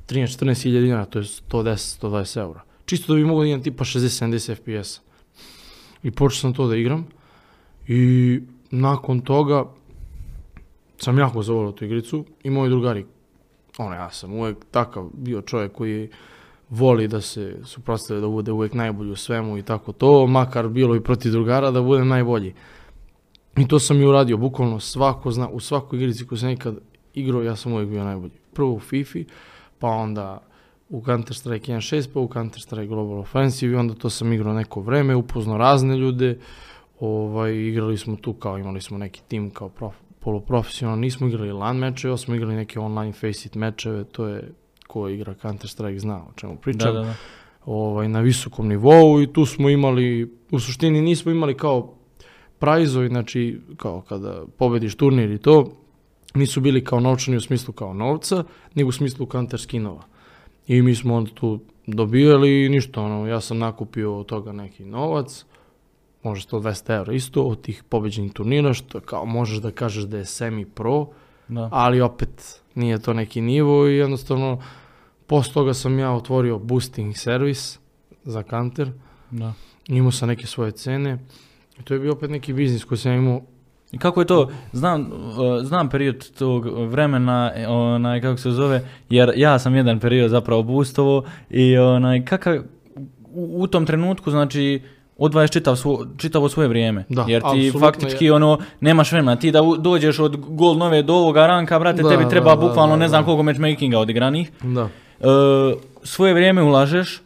13-14 0.08 0.64
hiljada 0.64 0.86
dinara, 0.86 1.06
to 1.06 1.20
je 1.20 1.24
110-120 1.24 2.40
eura. 2.40 2.62
Čisto 2.86 3.14
da 3.14 3.18
bi 3.18 3.26
mogao 3.26 3.44
da 3.44 3.48
imam 3.50 3.64
tipa 3.64 3.84
60-70 3.84 4.56
FPS. 4.56 5.02
I 6.04 6.12
počeo 6.12 6.40
sam 6.40 6.54
to 6.54 6.68
da 6.68 6.76
igram. 6.76 7.08
I 7.88 8.40
nakon 8.72 9.20
toga 9.20 9.66
sam 10.98 11.18
jako 11.18 11.44
zavolio 11.44 11.72
tu 11.72 11.86
igricu 11.86 12.26
i 12.44 12.50
moji 12.50 12.70
drugari. 12.70 13.06
Ono, 13.78 13.96
ja 13.96 14.10
sam 14.10 14.34
uvek 14.34 14.58
takav 14.72 15.10
bio 15.14 15.42
čovjek 15.42 15.72
koji 15.72 16.10
voli 16.70 17.08
da 17.08 17.22
se 17.22 17.56
suprotstavlja 17.64 18.22
da 18.22 18.28
bude 18.28 18.52
uvek 18.52 18.74
najbolji 18.74 19.12
u 19.12 19.16
svemu 19.16 19.58
i 19.58 19.64
tako 19.64 19.92
to, 19.92 20.28
makar 20.28 20.68
bilo 20.68 20.96
i 20.96 21.04
protiv 21.04 21.32
drugara 21.32 21.72
da 21.72 21.82
budem 21.82 22.08
najbolji. 22.08 22.54
I 23.58 23.68
to 23.68 23.80
sam 23.80 24.02
i 24.02 24.06
uradio, 24.06 24.38
bukvalno 24.38 24.80
svako 24.80 25.32
zna, 25.32 25.50
u 25.50 25.60
svakoj 25.60 26.00
igrici 26.00 26.28
koju 26.28 26.38
sam 26.38 26.50
nikad 26.50 26.78
igrao, 27.14 27.42
ja 27.42 27.56
sam 27.56 27.74
uvek 27.74 27.90
bio 27.90 28.04
najbolji. 28.04 28.34
Prvo 28.54 28.74
u 28.74 28.80
FIFA, 28.80 29.20
pa 29.80 29.88
onda 29.88 30.48
u 30.90 31.02
Counter-Strike 31.02 31.72
1.6, 31.72 32.10
pa 32.14 32.20
u 32.20 32.28
Counter-Strike 32.28 32.88
Global 32.88 33.20
Offensive 33.20 33.74
i 33.74 33.76
onda 33.76 33.94
to 33.94 34.10
sam 34.10 34.34
igrao 34.34 34.54
neko 34.54 34.82
vreme, 34.82 35.16
upoznao 35.16 35.58
razne 35.58 35.98
ljude, 35.98 36.40
ovaj, 37.00 37.56
igrali 37.56 37.98
smo 37.98 38.16
tu 38.16 38.34
kao, 38.34 38.58
imali 38.58 38.82
smo 38.82 38.98
neki 38.98 39.22
tim 39.28 39.50
kao 39.50 39.70
prof, 39.70 39.96
poluprofesionalno, 40.20 41.02
nismo 41.02 41.28
igrali 41.28 41.52
LAN 41.52 41.78
mečeve, 41.78 42.18
smo 42.18 42.36
igrali 42.36 42.56
neke 42.56 42.80
online 42.80 43.14
face 43.14 43.48
it 43.48 43.56
mečeve, 43.56 44.04
to 44.04 44.28
je 44.28 44.54
ko 44.88 45.10
igra 45.10 45.34
Counter-Strike 45.42 46.00
zna 46.00 46.18
o 46.18 46.34
čemu 46.36 46.58
pričam 46.58 46.94
Da, 46.94 47.00
da, 47.00 47.06
da. 47.06 47.14
ovaj, 47.66 48.08
na 48.08 48.20
visokom 48.20 48.68
nivou 48.68 49.22
i 49.22 49.34
tu 49.34 49.46
smo 49.46 49.70
imali, 49.70 50.34
u 50.52 50.60
suštini 50.60 51.02
nismo 51.02 51.32
imali 51.32 51.58
kao 51.58 51.94
prajzovi, 52.60 53.08
znači 53.08 53.60
kao 53.78 54.02
kada 54.02 54.44
pobediš 54.58 54.96
turnir 54.96 55.32
i 55.32 55.38
to, 55.38 55.72
nisu 56.34 56.62
bili 56.62 56.84
kao 56.84 57.00
novčani 57.00 57.38
u 57.38 57.42
smislu 57.42 57.74
kao 57.74 57.94
novca, 57.94 58.44
nego 58.76 58.90
u 58.90 58.92
smislu 58.92 59.28
counter 59.32 59.60
skinova. 59.60 60.04
I 60.68 60.82
mi 60.82 60.96
smo 60.96 61.16
onda 61.16 61.32
tu 61.34 61.60
dobijali 61.88 62.66
i 62.66 62.70
ništa, 62.70 63.02
ono, 63.02 63.28
ja 63.28 63.42
sam 63.42 63.58
nakupio 63.58 64.20
od 64.20 64.26
toga 64.26 64.52
neki 64.52 64.86
novac, 64.86 65.46
može 66.24 66.48
100-200 66.48 66.96
eura 66.96 67.14
isto 67.14 67.44
od 67.44 67.62
tih 67.62 67.84
pobeđenih 67.90 68.34
turnira, 68.34 68.74
što 68.74 69.00
kao 69.00 69.26
možeš 69.26 69.58
da 69.58 69.72
kažeš 69.72 70.04
da 70.04 70.18
je 70.18 70.26
semi-pro, 70.26 71.08
Da. 71.48 71.70
ali 71.72 72.02
opet 72.02 72.62
nije 72.78 73.00
to 73.00 73.14
neki 73.14 73.42
nivo 73.42 73.88
i 73.88 73.98
jednostavno 73.98 74.62
posle 75.28 75.54
toga 75.54 75.74
sam 75.74 76.00
ja 76.00 76.12
otvorio 76.12 76.60
boosting 76.60 77.18
servis 77.18 77.80
za 78.24 78.44
kanter, 78.44 78.92
da. 79.32 79.54
imao 79.88 80.12
sam 80.12 80.28
neke 80.28 80.48
svoje 80.48 80.72
cene. 80.72 81.18
I 81.80 81.84
to 81.84 81.94
je 81.94 82.00
bio 82.00 82.12
opet 82.12 82.30
neki 82.30 82.54
biznis 82.54 82.84
koji 82.84 82.98
sam 82.98 83.14
imao. 83.14 83.42
I 83.92 83.98
kako 83.98 84.22
je 84.22 84.28
to, 84.28 84.52
znam, 84.72 85.02
uh, 85.02 85.66
znam 85.66 85.90
period 85.90 86.32
tog 86.32 86.66
vremena, 86.90 87.52
e, 87.56 87.68
onaj, 87.68 88.22
kako 88.22 88.38
se 88.38 88.52
zove, 88.52 88.88
jer 89.10 89.34
ja 89.36 89.60
sam 89.60 89.76
jedan 89.76 90.00
period 90.00 90.30
zapravo 90.30 90.64
boostovo 90.64 91.24
i 91.50 91.78
onaj, 91.78 92.26
kakav, 92.26 92.58
u, 93.34 93.62
u 93.62 93.68
tom 93.68 93.86
trenutku, 93.86 94.32
znači, 94.32 94.82
odvajaš 95.18 95.50
čitav 95.52 95.76
svo, 95.76 96.06
čitavo 96.18 96.50
svoje 96.50 96.70
vrijeme. 96.70 97.06
Da, 97.10 97.26
jer 97.28 97.44
ti 97.44 97.72
faktički 97.80 98.26
je. 98.26 98.34
ono, 98.34 98.60
nemaš 98.80 99.12
vremena. 99.12 99.36
Ti 99.36 99.52
da 99.52 99.62
u- 99.62 99.78
dođeš 99.78 100.20
od 100.20 100.36
gol 100.40 100.78
nove 100.78 101.02
do 101.04 101.14
ovoga 101.14 101.48
ranka, 101.48 101.80
brate, 101.80 102.02
Da, 102.02 102.10
tebi 102.10 102.30
treba 102.30 102.50
da, 102.50 102.56
bukvalno 102.58 102.96
da, 102.96 103.00
ne 103.00 103.08
znam 103.08 103.26
koliko 103.26 103.44
matchmakinga 103.44 104.00
odigranih. 104.00 104.52
Da. 104.64 104.82
E, 104.82 105.26
svoje 106.04 106.34
vrijeme 106.34 106.62
ulažeš, 106.64 107.22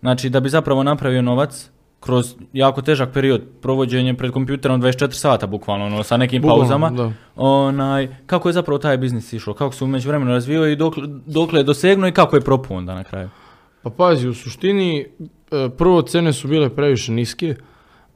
znači 0.00 0.28
da 0.28 0.40
bi 0.40 0.48
zapravo 0.48 0.82
napravio 0.82 1.22
novac, 1.22 1.68
kroz 2.00 2.34
jako 2.52 2.82
težak 2.82 3.12
period 3.12 3.42
provođenje 3.60 4.14
pred 4.14 4.32
kompjuterom 4.32 4.82
24 4.82 5.10
sata 5.10 5.46
bukvalno, 5.46 5.86
ono, 5.86 6.02
sa 6.02 6.16
nekim 6.16 6.42
Bukvalno, 6.42 6.60
pauzama. 6.60 6.90
Da. 6.90 7.12
Onaj, 7.36 8.16
kako 8.26 8.48
je 8.48 8.52
zapravo 8.52 8.78
taj 8.78 8.96
biznis 8.96 9.32
išao? 9.32 9.54
Kako 9.54 9.74
se 9.74 9.84
umeđu 9.84 10.08
vremenu 10.08 10.30
razvio 10.30 10.68
i 10.68 10.76
dokle, 10.76 11.02
dokle 11.26 11.60
je 11.60 11.64
dosegnuo 11.64 12.08
i 12.08 12.12
kako 12.12 12.36
je 12.36 12.40
propuo 12.40 12.76
onda 12.76 12.94
na 12.94 13.04
kraju? 13.04 13.28
Pa 13.82 13.90
pazi, 13.90 14.28
u 14.28 14.34
suštini, 14.34 15.06
prvo 15.76 16.02
cene 16.02 16.32
su 16.32 16.48
bile 16.48 16.68
previše 16.68 17.12
niske, 17.12 17.54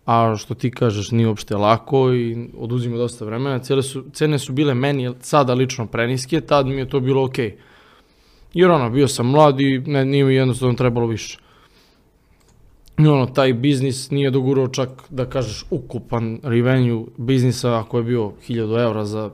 a 0.07 0.37
što 0.39 0.55
ti 0.55 0.71
kažeš 0.71 1.11
nije 1.11 1.29
uopšte 1.29 1.57
lako 1.57 2.15
i 2.15 2.49
oduzima 2.59 2.97
dosta 2.97 3.25
vremena. 3.25 3.59
Cijele 3.59 3.83
su, 3.83 4.05
cene 4.13 4.39
su 4.39 4.53
bile 4.53 4.75
meni 4.75 5.11
sada 5.21 5.55
lično 5.55 5.87
preniske, 5.87 6.41
tad 6.41 6.67
mi 6.67 6.77
je 6.77 6.89
to 6.89 7.01
bilo 7.01 7.25
ok. 7.25 7.39
Jer 8.55 8.71
ono, 8.71 8.91
bio 8.91 9.09
sam 9.09 9.27
mlad 9.27 9.61
i 9.61 9.79
ne, 9.79 10.05
nije 10.05 10.25
mi 10.25 10.35
jednostavno 10.35 10.75
trebalo 10.75 11.07
više. 11.07 11.39
I 12.99 13.07
ono, 13.07 13.27
taj 13.27 13.53
biznis 13.53 14.11
nije 14.11 14.31
dogurao 14.31 14.69
čak 14.69 14.89
da 15.11 15.25
kažeš 15.25 15.65
ukupan 15.71 16.39
revenue 16.43 17.05
biznisa 17.17 17.79
ako 17.79 17.99
je 17.99 18.05
bio 18.05 18.33
1000 18.49 18.83
eura 18.83 19.05
za 19.05 19.31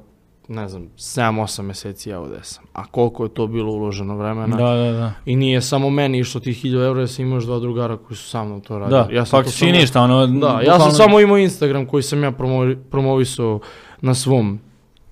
ne 0.52 0.68
znam, 0.68 0.88
7-8 0.96 1.62
meseci 1.62 2.10
ja 2.10 2.20
ovdje 2.20 2.38
sam. 2.42 2.64
A 2.72 2.86
koliko 2.86 3.24
je 3.24 3.28
to 3.28 3.46
bilo 3.46 3.72
uloženo 3.72 4.16
vremena? 4.16 4.56
Da, 4.56 4.74
da, 4.74 4.92
da. 4.92 5.12
I 5.26 5.36
nije 5.36 5.60
samo 5.62 5.90
meni 5.90 6.18
išlo 6.18 6.40
tih 6.40 6.64
1000 6.64 6.84
eura, 6.84 7.00
ja 7.00 7.06
sam 7.06 7.24
imao 7.24 7.36
još 7.36 7.44
dva 7.44 7.58
drugara 7.58 7.96
koji 7.96 8.16
su 8.16 8.28
sa 8.28 8.44
mnom 8.44 8.60
to 8.60 8.78
radili. 8.78 8.98
Da, 8.98 9.08
ja 9.12 9.24
sam 9.24 9.30
to 9.30 9.36
faktički 9.36 9.58
samo- 9.60 9.72
ništa, 9.72 10.02
ono, 10.02 10.26
Da, 10.26 10.60
ja 10.62 10.78
sam 10.80 10.90
samo 10.90 11.20
imao 11.20 11.38
Instagram 11.38 11.86
koji 11.86 12.02
sam 12.02 12.22
ja 12.22 12.30
promovi- 12.30 12.78
promovisao 12.90 13.60
na 14.00 14.14
svom 14.14 14.60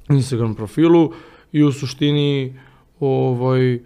Instagram 0.09 0.55
profilu 0.55 1.13
i 1.53 1.63
u 1.63 1.73
suštini 1.73 2.59
ovaj, 3.01 3.79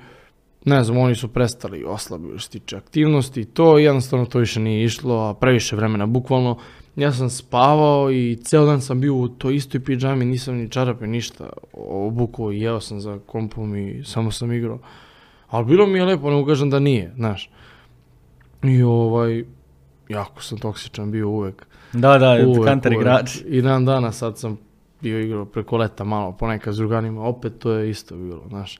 ne 0.65 0.85
znam, 0.85 0.99
oni 0.99 1.15
su 1.15 1.29
prestali 1.29 1.85
oslabili 1.85 2.39
što 2.39 2.53
tiče 2.53 2.77
aktivnosti 2.77 3.41
i 3.41 3.45
to, 3.45 3.79
jednostavno 3.79 4.27
to 4.27 4.39
više 4.39 4.61
nije 4.61 4.85
išlo, 4.85 5.17
a 5.21 5.35
previše 5.35 5.77
vremena, 5.77 6.07
bukvalno 6.07 6.59
ja 6.97 7.13
sam 7.13 7.31
spavao 7.31 8.11
i 8.11 8.37
ceo 8.45 8.67
dan 8.67 8.81
sam 8.81 9.01
bio 9.01 9.15
u 9.15 9.29
toj 9.29 9.57
istoj 9.57 9.85
pidžami, 9.85 10.25
nisam 10.25 10.55
ni 10.55 10.69
čarape, 10.69 11.07
ništa 11.07 11.51
obukao 11.73 12.53
i 12.53 12.61
jeo 12.61 12.81
sam 12.81 13.01
za 13.01 13.19
kompom 13.27 13.77
i 13.77 14.05
samo 14.05 14.31
sam 14.31 14.53
igrao. 14.53 14.79
Ali 15.49 15.65
bilo 15.65 15.87
mi 15.87 15.99
je 15.99 16.05
lepo, 16.05 16.31
ne 16.31 16.37
ukažem 16.37 16.71
da 16.71 16.79
nije, 16.79 17.13
znaš. 17.17 17.51
I 18.63 18.83
ovaj, 18.83 19.45
jako 20.09 20.43
sam 20.43 20.59
toksičan 20.59 21.11
bio 21.11 21.29
uvek. 21.29 21.67
Da, 21.93 22.19
da, 22.19 22.39
uvek, 22.47 22.65
kanter 22.65 22.93
igrač. 22.93 23.37
I 23.47 23.63
dan 23.63 23.85
dana 23.85 24.13
sad 24.13 24.39
sam 24.39 24.59
bio 25.01 25.21
igrao 25.21 25.45
preko 25.45 25.77
leta 25.77 26.05
malo, 26.05 26.33
ponekad 26.33 26.75
s 26.75 26.77
drugarima, 26.77 27.23
opet 27.23 27.59
to 27.59 27.73
je 27.73 27.91
isto 27.91 28.17
bilo, 28.17 28.43
znaš. 28.49 28.79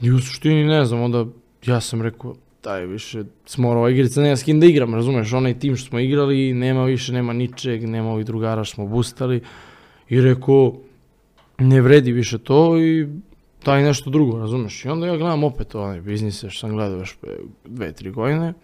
I 0.00 0.12
u 0.12 0.18
suštini 0.18 0.64
ne 0.64 0.84
znam, 0.84 1.00
onda 1.00 1.24
ja 1.66 1.80
sam 1.80 2.02
rekao, 2.02 2.34
daj 2.66 2.86
više, 2.86 3.24
smo 3.46 3.68
morao 3.68 3.90
igrica, 3.90 4.22
nema 4.22 4.36
s 4.36 4.42
kim 4.42 4.60
da 4.60 4.66
igram, 4.66 4.94
razumeš, 4.94 5.32
onaj 5.32 5.58
tim 5.58 5.76
što 5.76 5.88
smo 5.88 5.98
igrali, 5.98 6.54
nema 6.54 6.84
više, 6.84 7.12
nema 7.12 7.32
ničeg, 7.32 7.88
nema 7.88 8.10
ovih 8.10 8.26
drugara 8.26 8.64
što 8.64 8.74
smo 8.74 8.86
bustali. 8.86 9.40
I 10.08 10.20
rekao, 10.20 10.74
ne 11.58 11.80
vredi 11.80 12.12
više 12.12 12.38
to 12.38 12.78
i 12.78 13.06
daj 13.64 13.82
nešto 13.82 14.10
drugo, 14.10 14.38
razumeš. 14.38 14.84
I 14.84 14.88
onda 14.88 15.06
ja 15.06 15.16
gledam 15.16 15.44
opet 15.44 15.74
onaj 15.74 16.00
biznise 16.00 16.50
što 16.50 16.60
sam 16.60 16.76
gledao 16.76 16.98
još 16.98 17.18
dve, 17.64 17.92
tri 17.92 18.10
godine. 18.10 18.54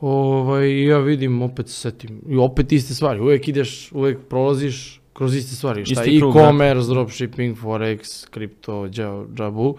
Ovaj, 0.00 0.68
i 0.68 0.84
ja 0.84 0.98
vidim, 0.98 1.42
opet 1.42 1.68
se 1.68 1.74
setim, 1.74 2.20
i 2.28 2.36
opet 2.36 2.72
iste 2.72 2.94
stvari, 2.94 3.20
uvek 3.20 3.48
ideš, 3.48 3.92
uvek 3.92 4.18
prolaziš 4.28 5.00
kroz 5.12 5.34
iste 5.34 5.56
stvari, 5.56 5.84
šta 5.84 6.02
e-commerce, 6.04 6.88
dropshipping, 6.88 7.56
forex, 7.56 8.28
kripto, 8.30 8.72
dža- 8.88 9.26
džabu. 9.34 9.76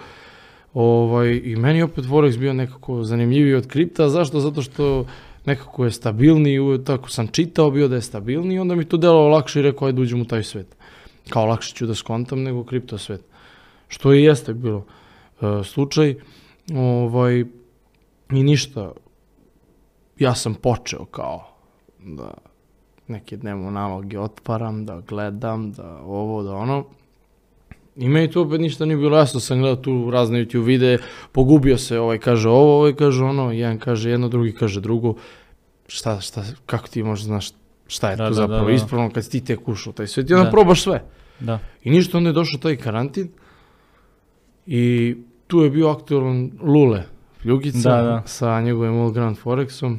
Ovaj, 0.73 1.41
I 1.43 1.55
meni 1.55 1.79
je 1.79 1.83
opet 1.83 2.05
forex 2.05 2.37
bio 2.37 2.53
nekako 2.53 3.03
zanimljiviji 3.03 3.53
od 3.53 3.67
kripta, 3.67 4.09
zašto? 4.09 4.39
Zato 4.39 4.61
što 4.61 5.05
nekako 5.45 5.85
je 5.85 5.91
stabilniji, 5.91 6.59
tako 6.85 7.09
sam 7.09 7.27
čitao 7.27 7.71
bio 7.71 7.87
da 7.87 7.95
je 7.95 8.01
stabilniji, 8.01 8.59
onda 8.59 8.75
mi 8.75 8.85
to 8.85 8.97
delovalo 8.97 9.29
lakše 9.29 9.59
i 9.59 9.63
rekao, 9.63 9.87
ajde 9.87 10.01
uđem 10.01 10.21
u 10.21 10.25
taj 10.25 10.43
svet. 10.43 10.75
Kao 11.29 11.45
lakše 11.45 11.75
ću 11.75 11.85
da 11.85 11.95
skontam 11.95 12.43
nego 12.43 12.63
kripto 12.63 12.97
svet. 12.97 13.21
Što 13.87 14.13
i 14.13 14.23
jeste 14.23 14.53
bilo 14.53 14.85
e, 15.41 15.63
slučaj. 15.63 16.15
Ovaj, 16.75 17.39
I 18.31 18.43
ništa, 18.43 18.91
ja 20.19 20.35
sam 20.35 20.53
počeo 20.53 21.05
kao 21.05 21.47
da 21.99 22.33
neke 23.07 23.37
dnevno 23.37 23.71
naloge 23.71 24.19
otparam, 24.19 24.85
da 24.85 25.01
gledam, 25.07 25.71
da 25.71 25.97
ovo, 25.97 26.43
da 26.43 26.53
ono. 26.53 26.85
I 28.01 28.09
meni 28.09 28.31
to 28.31 28.41
opet 28.41 28.61
ništa 28.61 28.85
nije 28.85 28.97
bilo 28.97 29.17
jasno, 29.17 29.39
sam 29.39 29.59
gledao 29.59 29.75
tu 29.75 30.11
razne 30.11 30.39
YouTube 30.45 30.65
videe, 30.65 30.97
pogubio 31.31 31.77
se, 31.77 31.99
ovaj 31.99 32.17
kaže 32.17 32.49
ovo, 32.49 32.77
ovaj 32.77 32.95
kaže 32.95 33.23
ono, 33.23 33.51
jedan 33.51 33.79
kaže 33.79 34.09
jedno, 34.09 34.29
drugi 34.29 34.51
kaže 34.53 34.81
drugo. 34.81 35.13
Šta, 35.87 36.19
šta, 36.21 36.43
kako 36.65 36.87
ti 36.87 37.03
možeš 37.03 37.25
znaš 37.25 37.49
šta 37.87 38.09
je 38.09 38.15
Da, 38.15 38.23
tu 38.27 38.29
da, 38.29 38.33
zapravo 38.35 38.61
da, 38.61 38.67
da. 38.67 38.71
ispravno 38.71 39.09
kad 39.11 39.23
si 39.23 39.31
ti 39.31 39.41
tek 39.45 39.67
ušao 39.67 39.93
taj 39.93 40.07
svet 40.07 40.29
i 40.29 40.33
onda 40.33 40.43
Da. 40.45 40.51
probaš 40.51 40.83
sve. 40.83 41.03
Da. 41.39 41.59
I 41.83 41.89
ništa, 41.91 42.17
onda 42.17 42.29
je 42.29 42.33
došao 42.33 42.59
taj 42.59 42.75
karantin 42.75 43.29
i 44.65 45.15
tu 45.47 45.61
je 45.61 45.69
bio 45.69 45.89
aktualan 45.89 46.51
Lule 46.61 47.03
Ljugica 47.43 47.89
Da, 47.89 48.01
da. 48.01 48.23
sa 48.25 48.61
njegovim 48.61 48.99
All 48.99 49.11
Grand 49.11 49.37
Forexom. 49.43 49.97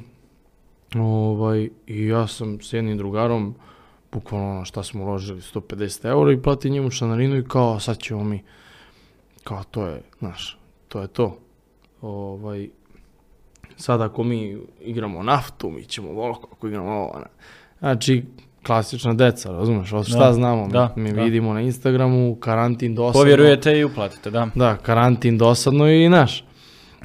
Ovaj, 0.97 1.69
I 1.87 2.07
ja 2.07 2.27
sam 2.27 2.61
s 2.61 2.73
jednim 2.73 2.99
drugarom, 2.99 3.55
bukvalno 4.13 4.51
ono 4.51 4.65
šta 4.65 4.83
smo 4.83 5.05
uložili, 5.05 5.41
150 5.41 6.07
eura 6.07 6.33
i 6.33 6.43
plati 6.43 6.71
njemu 6.71 6.91
članarinu 6.91 7.37
i 7.37 7.45
kao 7.45 7.81
sad 7.81 7.99
ćemo 7.99 8.25
mi, 8.25 8.43
kao 9.45 9.65
to 9.65 9.87
je, 9.87 10.03
znaš, 10.19 10.59
to 10.89 11.01
je 11.01 11.09
to. 11.09 11.39
Ovaj, 12.01 12.69
sad 13.77 14.01
ako 14.01 14.23
mi 14.23 14.57
igramo 14.81 15.23
naftu, 15.23 15.71
mi 15.71 15.85
ćemo 15.85 16.09
volko, 16.11 16.49
ako 16.53 16.69
igramo 16.69 16.91
ovo, 16.91 17.19
ne. 17.19 17.27
Znači, 17.79 18.25
klasična 18.63 19.15
deca, 19.15 19.51
razumeš, 19.51 19.93
o, 19.93 20.05
šta 20.05 20.19
Da, 20.19 20.33
znamo, 20.33 20.67
mi- 20.67 20.73
da, 20.73 20.93
mi 20.97 21.13
da. 21.13 21.23
vidimo 21.23 21.55
na 21.55 21.61
Instagramu, 21.61 22.35
karantin 22.37 22.95
dosadno. 22.95 23.21
Povjerujete 23.21 23.79
i 23.79 23.85
uplatite, 23.85 24.31
da. 24.31 24.49
Da, 24.55 24.77
karantin 24.77 25.39
dosadno 25.39 25.89
i 25.89 26.09
naš. 26.09 26.45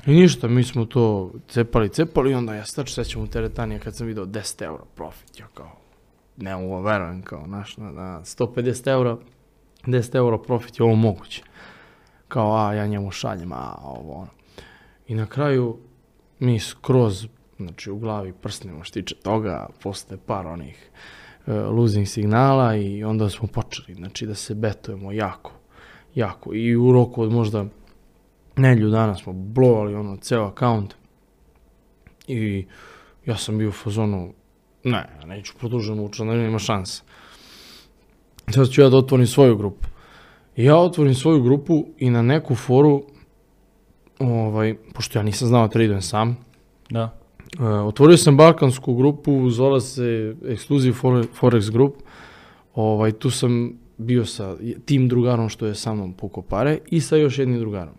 I 0.05 0.11
ništa, 0.11 0.47
mi 0.47 0.63
smo 0.63 0.85
to 0.85 1.31
cepali, 1.47 1.89
cepali 1.89 2.31
i 2.31 2.35
onda 2.35 2.55
ja 2.55 2.65
stač 2.65 2.91
sećam 2.91 3.21
u 3.21 3.27
teretanije 3.27 3.79
kad 3.79 3.95
sam 3.95 4.07
video 4.07 4.25
10 4.25 4.63
eura 4.63 4.83
profit, 4.95 5.39
ja 5.39 5.47
kao, 5.47 5.71
ne 6.37 6.51
da 6.51 6.79
verujem, 6.79 7.21
kao, 7.21 7.47
naš, 7.47 7.77
na, 7.77 7.91
na 7.91 8.21
150 8.23 8.87
eura, 8.91 9.17
10 9.85 10.15
eura 10.15 10.37
profit 10.37 10.79
je 10.79 10.83
ovo 10.83 10.95
moguće. 10.95 11.43
Kao, 12.27 12.55
a, 12.55 12.73
ja 12.73 12.87
njemu 12.87 13.11
šaljem, 13.11 13.51
a, 13.51 13.75
ovo, 13.83 14.13
ono. 14.13 14.29
I 15.07 15.15
na 15.15 15.25
kraju, 15.25 15.77
mi 16.39 16.59
skroz, 16.59 17.27
znači, 17.57 17.91
u 17.91 17.97
glavi 17.97 18.33
prsnemo 18.33 18.83
što 18.83 18.93
tiče 18.93 19.15
toga, 19.15 19.67
posle 19.83 20.17
par 20.25 20.47
onih 20.47 20.89
e, 21.47 21.53
losing 21.53 22.07
signala 22.07 22.75
i 22.75 23.03
onda 23.03 23.29
smo 23.29 23.47
počeli, 23.47 23.93
znači, 23.93 24.25
da 24.25 24.35
se 24.35 24.55
betujemo 24.55 25.11
jako, 25.11 25.51
jako. 26.15 26.53
I 26.53 26.75
u 26.75 26.91
roku 26.91 27.21
od 27.21 27.31
možda 27.31 27.65
nedlju 28.55 28.89
dana 28.89 29.15
smo 29.15 29.33
blovali 29.33 29.95
ono 29.95 30.17
ceo 30.17 30.43
akaunt 30.43 30.95
i 32.27 32.65
ja 33.25 33.37
sam 33.37 33.57
bio 33.57 33.69
u 33.69 33.71
fazonu 33.71 34.33
ne, 34.87 35.09
neću 35.25 35.53
produžen 35.59 35.99
u 35.99 36.09
članarinu, 36.09 36.43
nema 36.43 36.59
šanse. 36.59 37.01
Sad 38.49 38.69
ću 38.69 38.81
ja 38.81 38.89
da 38.89 38.97
otvorim 38.97 39.27
svoju 39.27 39.57
grupu. 39.57 39.87
Ja 40.55 40.77
otvorim 40.77 41.13
svoju 41.15 41.43
grupu 41.43 41.85
i 41.97 42.09
na 42.09 42.21
neku 42.21 42.55
foru, 42.55 43.03
ovaj, 44.19 44.75
pošto 44.93 45.19
ja 45.19 45.23
nisam 45.23 45.47
znao 45.47 45.67
da 45.67 45.71
tradujem 45.71 46.01
sam, 46.01 46.37
Da. 46.89 47.19
Uh, 47.59 47.65
otvorio 47.87 48.17
sam 48.17 48.37
balkansku 48.37 48.95
grupu, 48.95 49.49
zvala 49.49 49.79
se 49.79 50.35
Exclusive 50.41 50.93
Fore- 51.01 51.25
Forex 51.39 51.71
Group. 51.71 51.93
Ovaj, 52.75 53.11
tu 53.11 53.31
sam 53.31 53.73
bio 53.97 54.25
sa 54.25 54.57
tim 54.85 55.07
drugarom 55.07 55.49
što 55.49 55.65
je 55.65 55.75
sa 55.75 55.93
mnom 55.93 56.13
pukao 56.13 56.43
pare 56.43 56.77
i 56.91 57.01
sa 57.01 57.15
još 57.15 57.39
jednim 57.39 57.59
drugarom. 57.59 57.93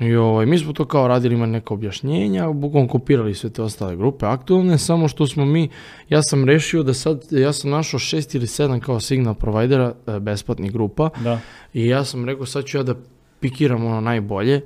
I 0.00 0.14
ovaj, 0.14 0.46
mi 0.46 0.58
smo 0.58 0.72
to 0.72 0.84
kao 0.84 1.08
radili, 1.08 1.34
ima 1.34 1.46
neka 1.46 1.74
objašnjenja, 1.74 2.50
bukvalno 2.50 2.88
kopirali 2.88 3.34
sve 3.34 3.50
te 3.50 3.62
ostale 3.62 3.96
grupe 3.96 4.26
aktualne, 4.26 4.78
samo 4.78 5.08
što 5.08 5.26
smo 5.26 5.44
mi, 5.44 5.68
ja 6.08 6.22
sam 6.22 6.44
rešio 6.44 6.82
da 6.82 6.94
sad, 6.94 7.26
ja 7.30 7.52
sam 7.52 7.70
našao 7.70 8.00
šest 8.00 8.34
ili 8.34 8.46
sedam 8.46 8.80
kao 8.80 9.00
signal 9.00 9.34
provajdera 9.34 9.94
e, 10.06 10.20
besplatnih 10.20 10.72
grupa 10.72 11.10
Da. 11.24 11.40
i 11.74 11.86
ja 11.86 12.04
sam 12.04 12.24
rekao 12.24 12.46
sad 12.46 12.64
ću 12.64 12.76
ja 12.76 12.82
da 12.82 12.94
pikiram 13.40 13.84
ono 13.84 14.00
najbolje 14.00 14.60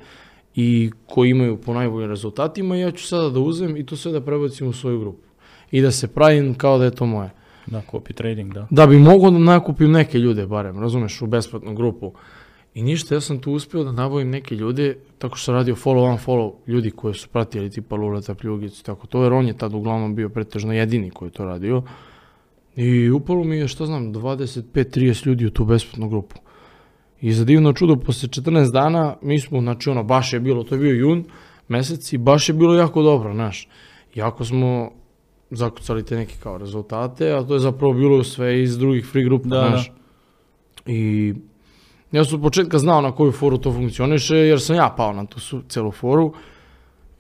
i 0.54 0.90
koji 1.06 1.30
imaju 1.30 1.56
po 1.56 1.74
najboljim 1.74 2.10
rezultatima 2.10 2.76
i 2.76 2.80
ja 2.80 2.90
ću 2.90 3.06
sada 3.06 3.30
da 3.30 3.40
uzem 3.40 3.76
i 3.76 3.86
to 3.86 3.96
sve 3.96 4.12
da 4.12 4.20
prebacim 4.20 4.68
u 4.68 4.72
svoju 4.72 5.00
grupu 5.00 5.28
i 5.70 5.80
da 5.80 5.90
se 5.90 6.08
pravim 6.08 6.54
kao 6.54 6.78
da 6.78 6.84
je 6.84 6.90
to 6.90 7.06
moje. 7.06 7.30
Da, 7.66 7.82
copy 7.92 8.12
trading, 8.14 8.52
da. 8.54 8.66
Da 8.70 8.86
bi 8.86 8.98
mogao 8.98 9.30
da 9.30 9.38
nakupim 9.38 9.90
neke 9.90 10.18
ljude 10.18 10.46
barem, 10.46 10.80
razumeš, 10.80 11.22
u 11.22 11.26
besplatnu 11.26 11.74
grupu. 11.74 12.12
I 12.75 12.83
ništa, 12.83 13.14
ja 13.14 13.21
sam 13.21 13.38
tu 13.38 13.52
uspio 13.52 13.85
da 13.85 13.93
nabavim 13.93 14.31
neke 14.31 14.54
ljude, 14.54 14.97
tako 15.19 15.37
što 15.37 15.45
sam 15.45 15.54
radio 15.54 15.75
follow 15.75 16.11
on 16.11 16.19
follow 16.19 16.52
ljudi 16.66 16.90
koji 16.90 17.14
su 17.14 17.28
pratili 17.28 17.71
tipa 17.71 17.97
Luleta, 17.97 18.35
Pljugic 18.35 18.81
i 18.81 18.85
tako 18.85 19.07
to, 19.07 19.23
jer 19.23 19.33
on 19.33 19.47
je 19.47 19.59
tad 19.59 19.75
uglavnom 19.75 20.14
bio 20.14 20.28
pretežno 20.28 20.73
jedini 20.73 21.11
koji 21.11 21.28
je 21.28 21.33
to 21.33 21.45
radio. 21.45 21.83
I 22.76 23.11
upalo 23.11 23.45
mi 23.45 23.57
je, 23.57 23.69
šta 23.69 23.87
znam, 23.87 24.14
25-30 24.14 25.26
ljudi 25.26 25.47
u 25.47 25.50
tu 25.50 25.64
besplatnu 25.64 26.09
grupu. 26.09 26.37
I 27.21 27.33
za 27.33 27.45
divno 27.45 27.73
čudo, 27.73 27.97
posle 27.97 28.28
14 28.28 28.73
dana, 28.73 29.16
mi 29.23 29.40
smo, 29.40 29.61
znači 29.61 29.90
ono, 29.90 30.02
baš 30.02 30.33
je 30.33 30.40
bilo, 30.40 30.64
to 30.64 30.75
je 30.75 30.81
bio 30.81 30.95
jun 30.95 31.25
mesec 31.69 32.12
i 32.12 32.19
baš 32.19 32.49
je 32.49 32.54
bilo 32.54 32.75
jako 32.75 33.02
dobro, 33.02 33.35
znaš. 33.35 33.69
Jako 34.14 34.45
smo 34.45 34.90
zakucali 35.50 36.04
te 36.04 36.16
neke 36.16 36.35
kao 36.43 36.59
rezultate, 36.59 37.33
a 37.33 37.43
to 37.43 37.54
je 37.54 37.61
zapravo 37.61 37.93
bilo 37.93 38.25
sve 38.25 38.62
iz 38.62 38.78
drugih 38.78 39.07
free 39.07 39.25
grupa, 39.25 39.49
znaš. 39.49 39.93
I 40.87 41.35
ja 42.14 42.25
sam 42.25 42.35
od 42.35 42.42
početka 42.42 42.78
znao 42.78 43.00
na 43.00 43.12
koju 43.12 43.33
foru 43.33 43.59
to 43.59 43.73
funkcioniše, 43.73 44.37
jer 44.37 44.61
sam 44.61 44.76
ja 44.76 44.94
pao 44.97 45.12
na 45.12 45.26
tu 45.26 45.40
su, 45.40 45.62
celu 45.68 45.90
foru. 45.90 46.35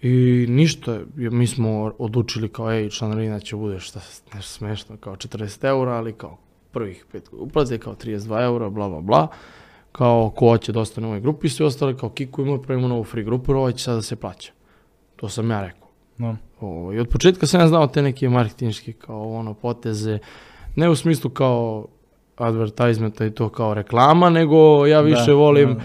I 0.02 0.46
ništa, 0.48 1.00
mi 1.16 1.46
smo 1.46 1.92
odlučili 1.98 2.48
kao, 2.48 2.72
ej, 2.72 2.90
članarina 2.90 3.40
će 3.40 3.56
bude 3.56 3.80
šta, 3.80 4.00
nešto 4.34 4.52
smešno, 4.52 4.96
kao 4.96 5.16
40 5.16 5.68
eura, 5.68 5.92
ali 5.92 6.12
kao 6.12 6.38
prvih 6.72 7.06
pet 7.12 7.28
uplate, 7.32 7.78
kao 7.78 7.94
32 7.94 8.44
eura, 8.44 8.70
bla, 8.70 8.88
bla, 8.88 9.00
bla. 9.00 9.28
Kao, 9.92 10.30
ko 10.36 10.48
hoće 10.48 10.72
da 10.72 10.80
ostane 10.80 11.06
u 11.06 11.10
ovoj 11.10 11.20
grupi, 11.20 11.48
svi 11.48 11.64
ostali 11.64 11.96
kao 11.96 12.10
kikujemo, 12.10 12.62
pravimo 12.62 12.88
novu 12.88 13.04
free 13.04 13.24
grupu, 13.24 13.52
ovo 13.52 13.72
će 13.72 13.84
sada 13.84 13.96
da 13.96 14.02
se 14.02 14.16
plaća. 14.16 14.52
To 15.16 15.28
sam 15.28 15.50
ja 15.50 15.60
rekao. 15.60 15.88
No. 16.18 16.36
Ovo, 16.60 16.92
I 16.92 16.98
od 16.98 17.08
početka 17.08 17.46
sam 17.46 17.60
ja 17.60 17.68
znao 17.68 17.86
te 17.86 18.02
neke 18.02 18.28
marketinške 18.28 18.92
kao 18.92 19.32
ono 19.32 19.54
poteze, 19.54 20.18
ne 20.76 20.88
u 20.88 20.96
smislu 20.96 21.30
kao 21.30 21.86
advertisementa 22.36 23.26
i 23.26 23.30
to 23.30 23.48
kao 23.48 23.74
reklama, 23.74 24.30
nego 24.30 24.86
ja 24.86 25.00
više 25.00 25.26
Da, 25.26 25.34
volim 25.34 25.74
da. 25.74 25.80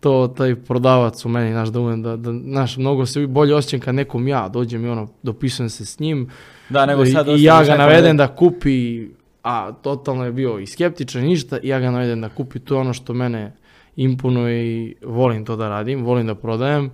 to 0.00 0.34
taj 0.36 0.54
prodavac 0.54 1.24
u 1.24 1.28
meni, 1.28 1.52
znaš, 1.52 1.68
da 1.68 1.80
umem 1.80 2.02
da, 2.02 2.16
da, 2.16 2.32
znaš, 2.32 2.76
mnogo 2.76 3.06
se 3.06 3.26
bolje 3.26 3.54
osjećam 3.54 3.80
kad 3.80 3.94
nekom 3.94 4.28
ja 4.28 4.48
dođem 4.48 4.84
i 4.84 4.88
ono, 4.88 5.08
dopisujem 5.22 5.70
se 5.70 5.86
s 5.86 5.98
njim 5.98 6.30
Da, 6.68 6.86
nego 6.86 7.06
sad 7.06 7.28
i 7.28 7.42
ja 7.42 7.64
ga 7.64 7.76
navedem 7.76 8.16
da 8.16 8.36
kupi, 8.36 9.08
a 9.42 9.72
totalno 9.72 10.24
je 10.24 10.32
bio 10.32 10.58
i 10.58 10.66
skeptičan 10.66 11.24
i 11.24 11.28
ništa, 11.28 11.58
i 11.62 11.68
ja 11.68 11.80
ga 11.80 11.90
navedem 11.90 12.20
da 12.20 12.28
kupi, 12.28 12.58
to 12.58 12.74
je 12.74 12.80
ono 12.80 12.92
što 12.92 13.14
mene 13.14 13.52
imponuje 13.96 14.66
i 14.66 14.94
volim 15.04 15.44
to 15.44 15.56
da 15.56 15.68
radim, 15.68 16.04
volim 16.04 16.26
da 16.26 16.34
prodajem, 16.34 16.90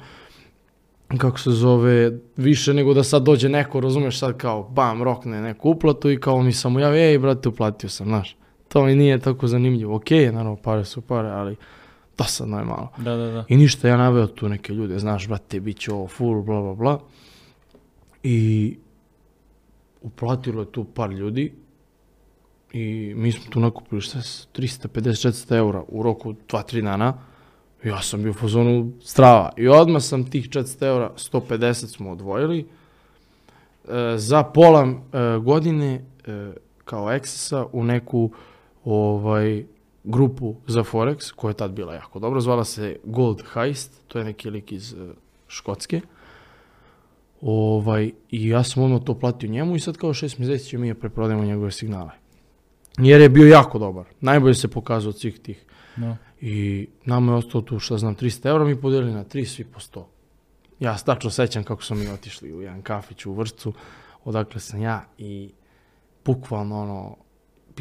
kako 1.19 1.39
se 1.39 1.51
zove, 1.51 2.13
više 2.37 2.75
nego 2.75 2.95
da 2.95 3.03
sad 3.03 3.23
dođe 3.23 3.49
neko, 3.49 3.81
razumeš, 3.81 4.19
sad 4.19 4.37
kao 4.37 4.63
bam, 4.63 5.03
rokne 5.03 5.43
neku 5.43 5.71
uplatu 5.71 6.11
i 6.11 6.21
kao 6.21 6.43
mi 6.43 6.53
samo 6.53 6.81
ja, 6.81 6.97
ej, 6.97 7.19
brate, 7.19 7.49
uplatio 7.49 7.89
sam, 7.89 8.07
znaš. 8.07 8.37
To 8.73 8.85
mi 8.85 8.95
nije 8.95 9.19
tako 9.19 9.47
zanimljivo. 9.47 9.97
Ok, 9.97 10.11
naravno, 10.11 10.57
pare 10.57 10.85
su 10.85 11.01
pare, 11.01 11.29
ali 11.29 11.57
dosadno 12.19 12.59
je 12.59 12.65
malo. 12.65 12.89
Da, 12.97 13.17
da, 13.17 13.31
da. 13.31 13.45
I 13.49 13.57
ništa, 13.57 13.89
ja 13.89 13.97
naveo 13.97 14.27
tu 14.27 14.49
neke 14.49 14.73
ljude, 14.73 14.99
znaš, 14.99 15.29
brate, 15.29 15.61
bit 15.61 15.79
će 15.79 15.93
ovo 15.93 16.09
full, 16.09 16.43
bla, 16.43 16.61
bla, 16.61 16.75
bla. 16.75 17.01
I 18.23 18.77
uplatilo 20.03 20.63
je 20.63 20.73
tu 20.73 20.85
par 20.85 21.11
ljudi 21.11 21.53
i 22.73 23.13
mi 23.17 23.33
smo 23.33 23.51
tu 23.51 23.61
nakupili 23.61 24.01
šta 24.01 24.19
je, 24.19 24.23
350-400 24.23 25.57
eura 25.57 25.85
u 25.89 26.03
roku 26.03 26.35
2-3 26.49 26.83
dana. 26.83 27.15
Ja 27.85 28.03
sam 28.03 28.23
bio 28.23 28.31
u 28.31 28.35
fazonu 28.35 28.93
strava. 29.03 29.53
I 29.57 29.69
odmah 29.69 30.03
sam 30.03 30.31
tih 30.31 30.49
400 30.49 30.87
eura, 30.87 31.13
150 31.17 31.75
smo 31.75 32.11
odvojili. 32.11 32.69
E, 33.89 34.15
za 34.17 34.43
pola 34.43 34.83
e, 34.83 35.39
godine 35.39 36.05
e, 36.27 36.53
kao 36.85 37.09
Accessa 37.09 37.67
u 37.73 37.85
neku 37.85 38.31
ovaj, 38.85 39.65
grupu 40.05 40.55
za 40.67 40.85
Forex, 40.85 41.33
koja 41.33 41.51
je 41.51 41.57
tad 41.57 41.71
bila 41.71 41.95
jako 41.95 42.19
dobra, 42.19 42.41
zvala 42.41 42.65
se 42.65 42.97
Gold 43.05 43.43
Heist, 43.55 44.03
to 44.09 44.19
je 44.19 44.25
neki 44.25 44.51
lik 44.51 44.73
iz 44.73 44.93
e, 44.93 44.97
Škotske. 45.49 46.01
Ovaj, 47.41 48.13
I 48.31 48.49
ja 48.49 48.63
sam 48.65 48.83
odmah 48.83 49.01
to 49.05 49.15
platio 49.15 49.51
njemu 49.51 49.77
i 49.77 49.81
sad 49.81 49.97
kao 49.97 50.15
šest 50.15 50.39
mjeseci 50.39 50.69
će 50.69 50.79
mi 50.79 50.89
je 50.89 50.95
preprodajemo 50.95 51.45
njegove 51.45 51.71
signale. 51.71 52.11
Jer 52.99 53.21
je 53.21 53.29
bio 53.29 53.49
jako 53.49 53.79
dobar. 53.79 54.05
Najbolje 54.21 54.55
se 54.55 54.69
pokazao 54.69 55.09
od 55.09 55.19
svih 55.19 55.39
tih. 55.39 55.65
No. 55.97 56.17
I 56.41 56.87
nama 57.05 57.33
je 57.33 57.39
ostalo 57.39 57.63
tu, 57.63 57.79
šta 57.79 57.99
znam, 57.99 58.17
300 58.17 58.49
eura, 58.49 58.65
mi 58.65 58.81
podelili 58.81 59.13
na 59.13 59.25
3, 59.25 59.45
svi 59.45 59.65
po 59.65 59.81
100. 59.81 60.05
Ja 60.81 60.99
se 60.99 61.05
tačno 61.05 61.31
sećam 61.31 61.65
kako 61.65 61.83
smo 61.83 61.97
mi 61.97 62.09
otišli 62.09 62.53
u 62.53 62.63
jedan 62.63 62.83
kafić 62.83 63.27
u 63.27 63.35
Vršcu, 63.35 63.73
odakle 64.25 64.61
sam 64.61 64.83
ja 64.83 65.05
i 65.19 65.51
bukvalno 66.25 66.83
ono, 66.83 67.17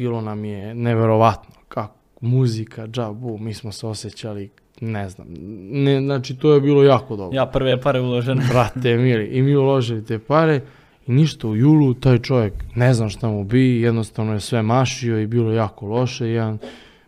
bilo 0.00 0.20
nam 0.20 0.44
je 0.44 0.74
neverovatno 0.74 1.54
kako 1.68 1.94
muzika, 2.20 2.86
džabu, 2.86 3.38
mi 3.38 3.54
smo 3.54 3.72
se 3.72 3.86
osjećali, 3.86 4.50
ne 4.80 5.08
znam, 5.08 5.26
ne, 5.70 6.00
znači 6.00 6.36
to 6.36 6.54
je 6.54 6.60
bilo 6.60 6.82
jako 6.82 7.16
dobro. 7.16 7.36
Ja 7.36 7.46
prve 7.46 7.80
pare 7.80 8.00
uložene. 8.00 8.46
Brate, 8.52 8.96
mili, 8.96 9.26
i 9.26 9.42
mi 9.42 9.56
uložili 9.56 10.04
te 10.04 10.18
pare 10.18 10.60
i 11.06 11.12
ništa 11.12 11.48
u 11.48 11.56
julu, 11.56 11.94
taj 11.94 12.18
čovjek, 12.18 12.52
ne 12.74 12.94
znam 12.94 13.08
šta 13.08 13.28
mu 13.28 13.44
bi, 13.44 13.80
jednostavno 13.80 14.32
je 14.32 14.40
sve 14.40 14.62
mašio 14.62 15.20
i 15.20 15.26
bilo 15.26 15.52
jako 15.52 15.86
loše, 15.86 16.28
jedan, 16.28 16.58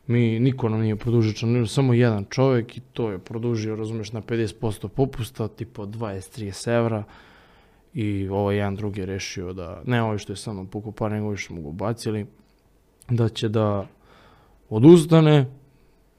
mi, 0.07 0.41
niko 0.41 0.69
nam 0.69 0.81
nije 0.81 0.97
produžio 0.97 1.33
članarinu, 1.33 1.67
samo 1.67 1.95
jedan 1.95 2.25
čovjek 2.31 2.77
i 2.77 2.81
to 2.93 3.11
je 3.11 3.19
produžio, 3.19 3.77
razumeš, 3.77 4.13
na 4.13 4.23
50% 4.23 4.89
popusta, 4.89 5.49
tipo 5.49 5.87
20-30 5.87 6.77
evra 6.77 7.05
i 7.95 8.29
ovaj 8.29 8.57
jedan 8.57 8.77
drugi 8.77 9.01
je 9.01 9.07
rešio 9.07 9.53
da, 9.53 9.83
ne 9.87 10.03
ovaj 10.03 10.19
što 10.19 10.33
je 10.33 10.37
sa 10.37 10.53
mnom 10.53 10.67
pukao 10.67 10.93
par, 10.93 11.13
nego 11.13 11.37
što 11.37 11.55
mu 11.55 11.63
ga 11.63 11.69
ubacili, 11.69 12.27
da 13.17 13.29
će 13.29 13.49
da 13.49 13.87
odustane, 14.71 15.47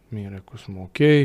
mi 0.09 0.29
rekao 0.29 0.57
smo 0.57 0.83
okej, 0.83 1.23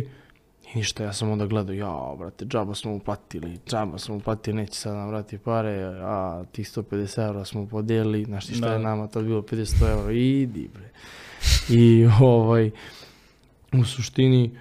i 0.75 0.79
ništa, 0.79 1.05
ja 1.05 1.13
sam 1.13 1.31
onda 1.31 1.47
gledao, 1.47 1.75
ja, 1.75 2.15
brate, 2.19 2.45
džaba 2.45 2.75
smo 2.75 2.95
uplatili, 2.95 3.59
džaba 3.67 3.99
smo 3.99 4.17
uplatili, 4.17 4.57
neće 4.57 4.75
sad 4.75 4.95
nam 4.95 5.09
vrati 5.09 5.39
pare, 5.39 5.85
a 6.03 6.45
tih 6.53 6.67
150 6.67 7.27
eura 7.27 7.45
smo 7.45 7.67
podijelili, 7.67 8.25
znaš 8.25 8.47
ti 8.47 8.55
šta 8.55 8.67
Da. 8.67 8.73
je 8.73 8.79
nama 8.79 9.07
tad 9.07 9.25
bilo 9.25 9.43
500 9.43 9.91
eura, 9.91 10.13
idi 10.13 10.71
bre. 10.75 10.91
I 11.79 12.09
ovaj, 12.21 12.71
u 13.73 13.85
suštini, 13.85 14.59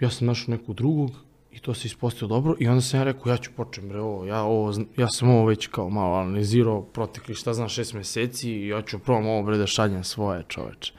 ja 0.00 0.10
sam 0.10 0.26
našao 0.26 0.54
nekog 0.56 0.74
drugog 0.74 1.10
i 1.56 1.58
to 1.58 1.74
se 1.74 1.86
ispostavilo 1.86 2.36
dobro 2.36 2.56
i 2.58 2.68
onda 2.68 2.80
sam 2.80 3.00
ja 3.00 3.04
rekao, 3.04 3.30
ja 3.32 3.36
ću 3.36 3.50
počem 3.56 3.88
bre 3.88 4.00
ovo, 4.00 4.24
ja, 4.24 4.42
ovo, 4.42 4.72
ja 4.96 5.08
sam 5.08 5.30
ovo 5.30 5.44
već 5.46 5.66
kao 5.66 5.90
malo 5.90 6.16
analizirao 6.16 6.82
protekli, 6.82 7.34
šta 7.34 7.54
znam, 7.54 7.68
šest 7.68 7.94
meseci 7.94 8.50
i 8.50 8.68
ja 8.68 8.82
ću 8.82 8.98
probam 8.98 9.26
ovo 9.26 9.42
bre 9.42 9.56
da 9.56 9.66
šaljem 9.66 10.04
svoje 10.04 10.44
čoveče. 10.48 10.92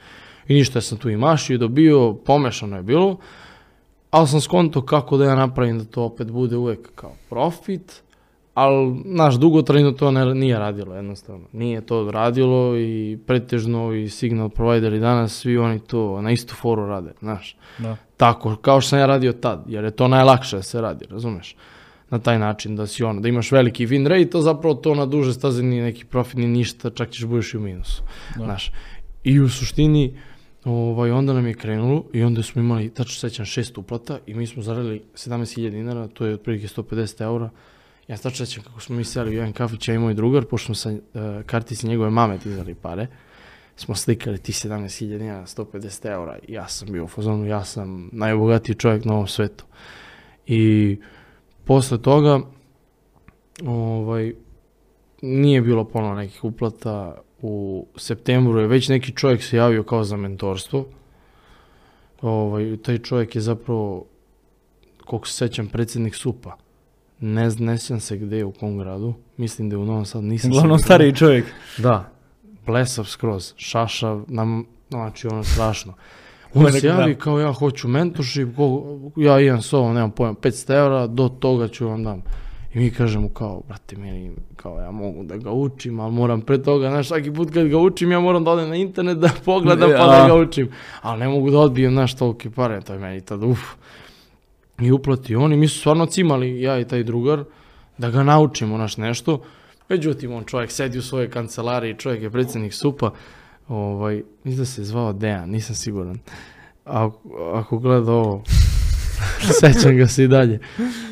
I 0.48 0.54
ništa, 0.54 0.80
sam 0.80 0.98
tu 0.98 1.10
i 1.10 1.16
mašio 1.16 1.54
i 1.54 1.58
dobio, 1.58 2.14
pomešano 2.14 2.76
je 2.76 2.82
bilo, 2.82 3.16
ali 4.10 4.28
sam 4.28 4.40
skonto 4.40 4.86
kako 4.86 5.16
da 5.16 5.24
ja 5.24 5.34
napravim 5.34 5.78
da 5.78 5.84
to 5.84 6.02
opet 6.02 6.30
bude 6.30 6.56
uvek 6.56 6.94
kao 6.94 7.12
profit, 7.28 8.02
ali 8.58 9.02
naš 9.04 9.34
dugotrajno 9.34 9.92
to 9.92 10.10
ne, 10.10 10.34
nije 10.34 10.58
radilo 10.58 10.94
jednostavno. 10.94 11.46
Nije 11.52 11.80
to 11.80 12.10
radilo 12.10 12.78
i 12.78 13.18
pretežno 13.26 13.92
i 13.92 14.08
signal 14.08 14.48
provideri 14.48 15.00
danas 15.00 15.32
svi 15.32 15.58
oni 15.58 15.80
to 15.80 16.22
na 16.22 16.30
istu 16.30 16.54
foru 16.54 16.86
rade, 16.86 17.12
znaš. 17.20 17.56
Da. 17.78 17.96
Tako, 18.16 18.56
kao 18.56 18.80
što 18.80 18.88
sam 18.88 18.98
ja 18.98 19.06
radio 19.06 19.32
tad, 19.32 19.64
jer 19.68 19.84
je 19.84 19.90
to 19.90 20.08
najlakše 20.08 20.56
da 20.56 20.62
se 20.62 20.80
radi, 20.80 21.04
razumeš? 21.10 21.56
Na 22.10 22.18
taj 22.18 22.38
način 22.38 22.76
da 22.76 22.86
si 22.86 23.04
ono, 23.04 23.20
da 23.20 23.28
imaš 23.28 23.52
veliki 23.52 23.86
win 23.86 24.06
rate, 24.06 24.38
a 24.38 24.40
zapravo 24.40 24.74
to 24.74 24.94
na 24.94 25.06
duže 25.06 25.34
staze 25.34 25.62
nije 25.62 25.82
neki 25.82 26.04
profit 26.04 26.36
ni 26.36 26.46
ništa, 26.48 26.90
čak 26.90 27.10
ćeš 27.10 27.24
budeš 27.24 27.54
i 27.54 27.56
u 27.56 27.60
minusu. 27.60 28.02
Da. 28.36 28.44
Znaš. 28.44 28.72
I 29.24 29.40
u 29.40 29.48
suštini, 29.48 30.16
ovaj, 30.64 31.10
onda 31.10 31.32
nam 31.32 31.46
je 31.46 31.54
krenulo 31.54 32.04
i 32.12 32.22
onda 32.22 32.42
smo 32.42 32.62
imali, 32.62 32.90
tačno 32.90 33.14
se 33.14 33.30
sećam, 33.30 33.46
šest 33.46 33.78
uplata 33.78 34.18
i 34.26 34.34
mi 34.34 34.46
smo 34.46 34.62
zaradili 34.62 35.02
17.000 35.14 35.70
dinara, 35.70 36.08
to 36.08 36.26
je 36.26 36.34
otprilike 36.34 36.66
150 36.66 37.22
eura. 37.22 37.50
Ja 38.08 38.16
se 38.16 38.30
sećam 38.30 38.62
kako 38.64 38.80
smo 38.80 38.96
mi 38.96 39.04
seli 39.04 39.30
u 39.30 39.32
jedan 39.32 39.52
kafić, 39.52 39.88
ja 39.88 39.94
i 39.94 39.98
moj 39.98 40.14
drugar, 40.14 40.44
pošto 40.44 40.66
smo 40.66 40.74
sa 40.74 40.90
uh, 40.90 40.98
kartici 41.46 41.86
njegove 41.86 42.10
mame 42.10 42.38
dizali 42.38 42.74
pare, 42.74 43.06
smo 43.76 43.94
slikali 43.94 44.38
ti 44.38 44.52
17.000 44.52 45.18
dinara, 45.18 45.46
150 45.46 46.12
eura 46.12 46.38
ja 46.48 46.68
sam 46.68 46.92
bio 46.92 47.04
u 47.04 47.08
fazonu, 47.08 47.46
ja 47.46 47.64
sam 47.64 48.10
najbogatiji 48.12 48.74
čovjek 48.74 49.04
na 49.04 49.14
ovom 49.14 49.26
svetu. 49.26 49.64
I 50.46 50.96
posle 51.64 52.02
toga, 52.02 52.40
ovaj, 53.66 54.34
nije 55.22 55.62
bilo 55.62 55.84
ponovo 55.84 56.14
nekih 56.14 56.44
uplata, 56.44 57.22
u 57.42 57.86
septembru 57.96 58.60
je 58.60 58.66
već 58.66 58.88
neki 58.88 59.12
čovjek 59.12 59.42
se 59.42 59.56
javio 59.56 59.82
kao 59.82 60.04
za 60.04 60.16
mentorstvo. 60.16 60.86
Ovaj, 62.22 62.76
taj 62.76 62.98
čovjek 62.98 63.34
je 63.34 63.40
zapravo 63.40 64.06
koliko 65.04 65.26
se 65.26 65.32
sećam, 65.32 65.66
predsjednik 65.66 66.14
SUPA. 66.14 66.67
Ne, 67.20 67.48
ne 67.58 67.78
sjećam 67.78 68.00
se 68.00 68.16
gdje, 68.16 68.44
u 68.44 68.52
kom 68.52 68.78
gradu. 68.78 69.14
Mislim 69.36 69.68
da 69.70 69.74
je 69.74 69.78
u 69.78 69.84
Novom 69.84 70.04
Sadu, 70.04 70.26
nisam 70.26 70.50
Uglavnom 70.50 70.78
stariji 70.78 71.14
čovjek. 71.14 71.44
Da, 71.78 72.10
blesav 72.66 73.04
skroz, 73.04 73.52
šašav, 73.56 74.24
nam, 74.28 74.64
znači 74.90 75.26
ono 75.26 75.44
strašno. 75.44 75.94
On 76.54 76.72
se 76.72 76.86
javi 76.86 77.14
da. 77.14 77.20
kao 77.20 77.40
ja 77.40 77.52
hoću 77.52 77.88
mentorship, 77.88 78.48
ja 79.16 79.40
imam 79.40 79.62
s 79.62 79.72
ovom, 79.72 79.94
nemam 79.94 80.10
pojma, 80.10 80.34
500 80.34 80.74
eura, 80.74 81.06
do 81.06 81.28
toga 81.28 81.68
ću 81.68 81.88
vam 81.88 82.04
dam. 82.04 82.22
I 82.74 82.78
mi 82.78 82.90
kažemo 82.90 83.28
kao, 83.28 83.62
brate, 83.68 83.96
meni, 83.96 84.30
kao 84.56 84.80
ja 84.80 84.90
mogu 84.90 85.24
da 85.24 85.36
ga 85.36 85.50
učim, 85.50 86.00
ali 86.00 86.12
moram 86.12 86.40
pre 86.40 86.62
toga, 86.62 86.90
znaš, 86.90 87.08
svaki 87.08 87.32
put 87.32 87.50
kad 87.52 87.68
ga 87.68 87.78
učim, 87.78 88.12
ja 88.12 88.20
moram 88.20 88.44
da 88.44 88.50
odem 88.50 88.68
na 88.68 88.76
internet 88.76 89.18
da 89.18 89.30
pogledam 89.44 89.90
pa 89.98 90.06
da 90.06 90.14
Ja. 90.16 90.26
ga 90.28 90.34
učim. 90.34 90.68
Ali 91.02 91.20
ne 91.20 91.28
mogu 91.28 91.50
da 91.50 91.58
odbijem, 91.58 91.92
znaš, 91.92 92.16
tolike 92.16 92.50
pare, 92.50 92.80
to 92.80 92.92
je 92.92 92.98
meni 92.98 93.20
tad, 93.20 93.42
uf. 93.42 93.58
I 94.80 94.92
uplati 94.92 95.36
on 95.36 95.52
i 95.52 95.56
mi 95.56 95.68
su 95.68 95.78
stvarno 95.78 96.06
cimali, 96.06 96.60
ja 96.60 96.78
i 96.78 96.88
taj 96.88 97.02
drugar, 97.02 97.44
da 97.98 98.10
ga 98.10 98.22
naučimo, 98.22 98.78
naš 98.78 98.96
nešto. 98.96 99.42
Međutim, 99.88 100.32
on 100.32 100.44
čovjek 100.44 100.70
sedi 100.70 100.98
u 100.98 101.02
svojoj 101.02 101.30
kancelariji, 101.30 101.98
čovjek 101.98 102.22
je 102.22 102.30
predsjednik 102.30 102.72
SUPA, 102.72 103.10
ovaj, 103.68 104.22
da 104.44 104.64
se 104.64 104.84
zvao 104.84 105.12
Dejan, 105.12 105.50
nisam 105.50 105.74
siguran. 105.74 106.18
A, 106.86 107.10
ako 107.54 107.78
gleda 107.78 108.12
ovo, 108.12 108.44
sećam 109.60 109.96
ga 109.96 110.06
se 110.06 110.24
i 110.24 110.28
dalje. 110.28 110.60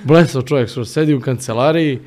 Blesao 0.05 0.42
čovjek, 0.42 0.68
što 0.68 0.85
sedi 0.85 1.14
u 1.14 1.20
kancelariji, 1.20 2.00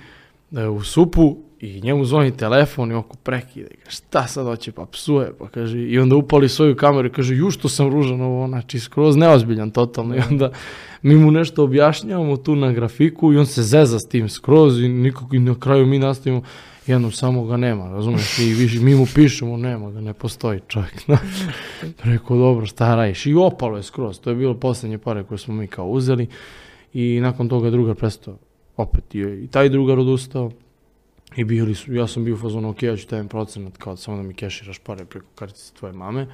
e, 0.55 0.67
u 0.67 0.83
supu 0.83 1.37
i 1.59 1.81
njemu 1.81 2.05
zvoni 2.05 2.37
telefon 2.37 2.91
i 2.91 2.95
oko 2.95 3.17
prekide. 3.17 3.69
Kaže, 3.83 3.95
šta 3.95 4.27
sad 4.27 4.45
hoće, 4.45 4.71
pa 4.71 4.85
psuje, 4.85 5.31
pa 5.39 5.47
kaže, 5.47 5.79
i 5.79 5.99
onda 5.99 6.15
upali 6.15 6.49
svoju 6.49 6.75
kameru 6.75 7.07
i 7.07 7.11
kaže, 7.11 7.35
ju 7.35 7.51
što 7.51 7.69
sam 7.69 7.89
ružan 7.89 8.21
ovo, 8.21 8.47
znači 8.47 8.79
skroz 8.79 9.15
neozbiljan 9.15 9.71
totalno. 9.71 10.15
I 10.15 10.21
onda 10.29 10.51
mi 11.01 11.15
mu 11.15 11.31
nešto 11.31 11.63
objašnjavamo 11.63 12.37
tu 12.37 12.55
na 12.55 12.71
grafiku 12.71 13.33
i 13.33 13.37
on 13.37 13.45
se 13.45 13.63
zeza 13.63 13.99
s 13.99 14.07
tim 14.07 14.29
skroz 14.29 14.79
i 14.79 14.87
nikako 14.87 15.35
i 15.35 15.39
na 15.39 15.55
kraju 15.59 15.85
mi 15.85 15.99
nastavimo, 15.99 16.41
jednom 16.87 17.11
samo 17.11 17.45
ga 17.45 17.57
nema, 17.57 17.89
razumiješ, 17.89 18.39
i 18.39 18.53
više, 18.53 18.79
mi 18.79 18.95
mu 18.95 19.05
pišemo, 19.15 19.57
nema 19.57 19.91
ga, 19.91 20.01
ne 20.01 20.13
postoji 20.13 20.59
čovjek. 20.67 21.01
Rekao, 22.03 22.37
dobro, 22.37 22.65
šta 22.65 22.95
radiš? 22.95 23.25
I 23.25 23.33
opalo 23.33 23.77
je 23.77 23.83
skroz, 23.83 24.19
to 24.19 24.29
je 24.29 24.35
bilo 24.35 24.53
posljednje 24.53 24.97
pare 24.97 25.23
koje 25.23 25.37
smo 25.37 25.53
mi 25.53 25.67
kao 25.67 25.87
uzeli 25.87 26.27
i 26.93 27.19
nakon 27.21 27.49
toga 27.49 27.69
drugar 27.69 27.95
prestao, 27.95 28.37
opet 28.77 29.15
je 29.15 29.43
i 29.43 29.47
taj 29.47 29.69
drugar 29.69 29.99
odustao 29.99 30.51
i 31.35 31.43
bili 31.43 31.75
su, 31.75 31.93
ja 31.93 32.07
sam 32.07 32.23
bio 32.23 32.35
u 32.35 32.37
fazonu, 32.37 32.69
ok, 32.69 32.83
ja 32.83 32.97
ću 32.97 33.07
dajem 33.09 33.27
procenat, 33.27 33.77
kao 33.77 33.97
samo 33.97 34.17
da 34.17 34.23
mi 34.23 34.33
keširaš 34.33 34.79
pare 34.79 35.05
preko 35.05 35.27
kartice 35.35 35.73
tvoje 35.73 35.93
mame. 35.93 36.27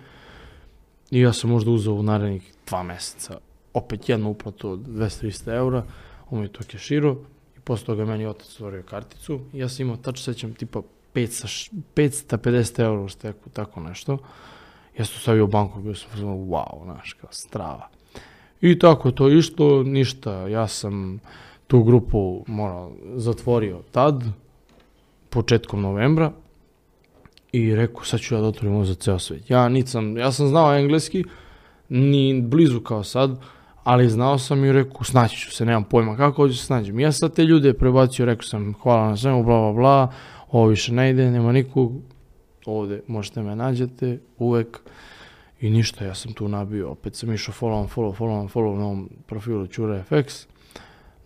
I 1.12 1.20
ja 1.20 1.34
sam 1.34 1.50
možda 1.50 1.72
uzeo 1.72 1.94
u 1.94 2.04
narednih 2.04 2.54
dva 2.68 2.84
meseca 2.84 3.40
opet 3.74 4.10
jednu 4.10 4.30
uplatu 4.30 4.70
od 4.70 4.80
200-300 4.80 5.56
eura, 5.56 5.86
on 6.30 6.40
mi 6.40 6.46
je 6.46 6.52
to 6.52 6.64
keširao 6.68 7.18
i 7.58 7.60
posle 7.60 7.86
toga 7.86 8.06
meni 8.06 8.26
otac 8.26 8.48
stvorio 8.48 8.84
karticu 8.84 9.40
i 9.54 9.60
ja 9.60 9.70
sam 9.70 9.86
imao, 9.86 9.98
tačno 9.98 10.34
sećam, 10.34 10.54
tipa 10.54 10.82
500, 11.14 11.72
550 11.96 12.84
eura 12.84 13.02
u 13.02 13.10
steku, 13.10 13.50
tako 13.50 13.80
nešto. 13.80 14.18
Ja 14.98 15.06
sam 15.06 15.20
stavio 15.22 15.44
u 15.44 15.48
banku, 15.48 15.82
bio 15.82 15.96
sam 15.96 16.10
fazonu, 16.10 16.36
wow, 16.36 16.84
znaš, 16.84 17.14
kao 17.14 17.30
strava. 17.32 17.90
I 18.62 18.80
tako 18.80 19.12
to 19.12 19.30
išlo, 19.30 19.84
ništa, 19.84 20.48
ja 20.48 20.68
sam 20.68 21.20
tu 21.68 21.84
grupu 21.84 22.44
morao, 22.48 22.92
zatvorio 23.16 23.82
tad, 23.92 24.24
početkom 25.36 25.82
novembra 25.82 26.32
i 27.52 27.76
rekao 27.76 28.04
sad 28.04 28.20
ću 28.20 28.36
ja 28.36 28.42
da 28.42 28.48
otvorim 28.48 28.86
za 28.86 28.96
ceo 28.96 29.20
svet. 29.20 29.50
Ja 29.50 29.70
nisam, 29.70 30.18
ja 30.18 30.32
sam 30.32 30.48
znao 30.48 30.76
engleski, 30.76 31.24
ni 31.90 32.42
blizu 32.42 32.80
kao 32.80 33.04
sad, 33.04 33.40
ali 33.84 34.10
znao 34.10 34.38
sam 34.38 34.66
i 34.66 34.72
rekao 34.72 35.04
snaći 35.04 35.38
ću 35.38 35.52
se, 35.52 35.66
nemam 35.66 35.84
pojma 35.84 36.18
kako 36.18 36.48
ću 36.48 36.58
se 36.58 36.66
snađem. 36.66 37.00
Ja 37.00 37.12
sad 37.12 37.36
te 37.36 37.44
ljude 37.44 37.74
prebacio, 37.74 38.26
rekao 38.26 38.44
sam 38.44 38.74
hvala 38.74 39.10
na 39.10 39.18
svemu, 39.18 39.44
bla 39.44 39.60
bla 39.60 39.74
bla, 39.74 40.14
ovo 40.52 40.68
više 40.68 40.94
ne 40.94 41.10
ide, 41.10 41.32
nema 41.32 41.52
nikog, 41.52 41.94
ovde 42.66 43.02
možete 43.08 43.42
me 43.42 43.56
nađete, 43.56 44.20
uvek. 44.38 44.80
I 45.62 45.70
ništa, 45.70 46.06
ja 46.06 46.16
sam 46.16 46.34
tu 46.34 46.48
nabio, 46.48 46.90
opet 46.90 47.16
sam 47.16 47.34
išao 47.34 47.54
follow, 47.54 47.88
follow, 47.96 48.18
follow, 48.18 48.54
follow 48.54 48.78
na 48.78 48.86
ovom 48.86 49.10
profilu 49.28 49.68
Čure 49.68 50.04
FX. 50.10 50.48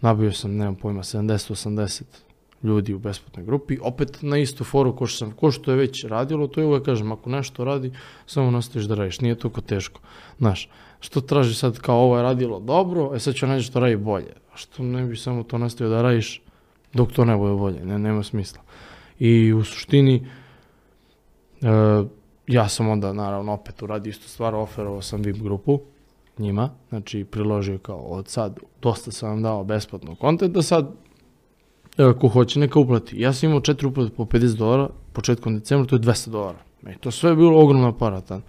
Nabio 0.01 0.31
sam, 0.31 0.55
nemam 0.55 0.75
pojma, 0.75 1.03
70-80 1.03 2.28
ljudi 2.63 2.93
u 2.93 2.99
besplatnoj 2.99 3.45
grupi. 3.45 3.77
Opet 3.81 4.17
na 4.21 4.37
istu 4.37 4.63
foru 4.63 4.95
ko 4.95 5.07
što, 5.07 5.17
sam, 5.17 5.31
ko 5.31 5.51
što 5.51 5.71
je 5.71 5.77
već 5.77 6.03
radilo, 6.03 6.47
to 6.47 6.61
je 6.61 6.67
uvek 6.67 6.85
kažem, 6.85 7.11
ako 7.11 7.29
nešto 7.29 7.63
radi, 7.63 7.91
samo 8.25 8.51
nastaviš 8.51 8.87
da 8.87 8.95
radiš, 8.95 9.21
nije 9.21 9.35
toliko 9.35 9.61
teško. 9.61 10.01
Znaš, 10.37 10.69
što 10.99 11.21
traži 11.21 11.55
sad 11.55 11.79
kao 11.79 11.97
ovo 11.97 12.17
je 12.17 12.23
radilo 12.23 12.59
dobro, 12.59 13.11
e 13.15 13.19
sad 13.19 13.35
ću 13.35 13.47
naći 13.47 13.63
što 13.63 13.79
radi 13.79 13.95
bolje. 13.95 14.33
A 14.53 14.57
što 14.57 14.83
ne 14.83 15.05
bi 15.05 15.17
samo 15.17 15.43
to 15.43 15.57
nastavio 15.57 15.89
da 15.89 16.01
radiš 16.01 16.41
dok 16.93 17.11
to 17.11 17.25
ne 17.25 17.37
bude 17.37 17.53
bolje, 17.53 17.85
ne, 17.85 17.99
nema 17.99 18.23
smisla. 18.23 18.61
I 19.19 19.53
u 19.53 19.63
suštini, 19.63 20.27
e, 21.61 21.67
ja 22.47 22.69
sam 22.69 22.89
onda 22.89 23.13
naravno 23.13 23.53
opet 23.53 23.81
uradio 23.81 24.09
istu 24.09 24.29
stvar, 24.29 24.55
oferovao 24.55 25.01
sam 25.01 25.21
VIP 25.21 25.37
grupu 25.37 25.79
njima, 26.37 26.69
znači 26.89 27.23
priložio 27.23 27.77
kao 27.77 27.97
od 27.97 28.27
sad, 28.27 28.59
dosta 28.81 29.11
sam 29.11 29.29
vam 29.29 29.41
dao 29.43 29.63
besplatnog 29.63 30.19
kontenta, 30.19 30.61
sad 30.61 30.91
e, 31.99 32.13
ko 32.19 32.27
hoće 32.27 32.59
neka 32.59 32.79
uplati. 32.79 33.21
Ja 33.21 33.33
sam 33.33 33.49
imao 33.49 33.61
četiri 33.61 33.87
uplate 33.87 34.15
po 34.15 34.23
50 34.25 34.57
dolara, 34.57 34.89
početkom 35.13 35.59
decembra, 35.59 35.89
to 35.89 35.95
je 35.95 35.99
200 35.99 36.29
dolara. 36.29 36.59
E, 36.85 36.97
to 36.97 37.11
sve 37.11 37.29
je 37.29 37.35
bilo 37.35 37.61
ogromna 37.61 37.91
para 37.97 38.21
tad. 38.21 38.41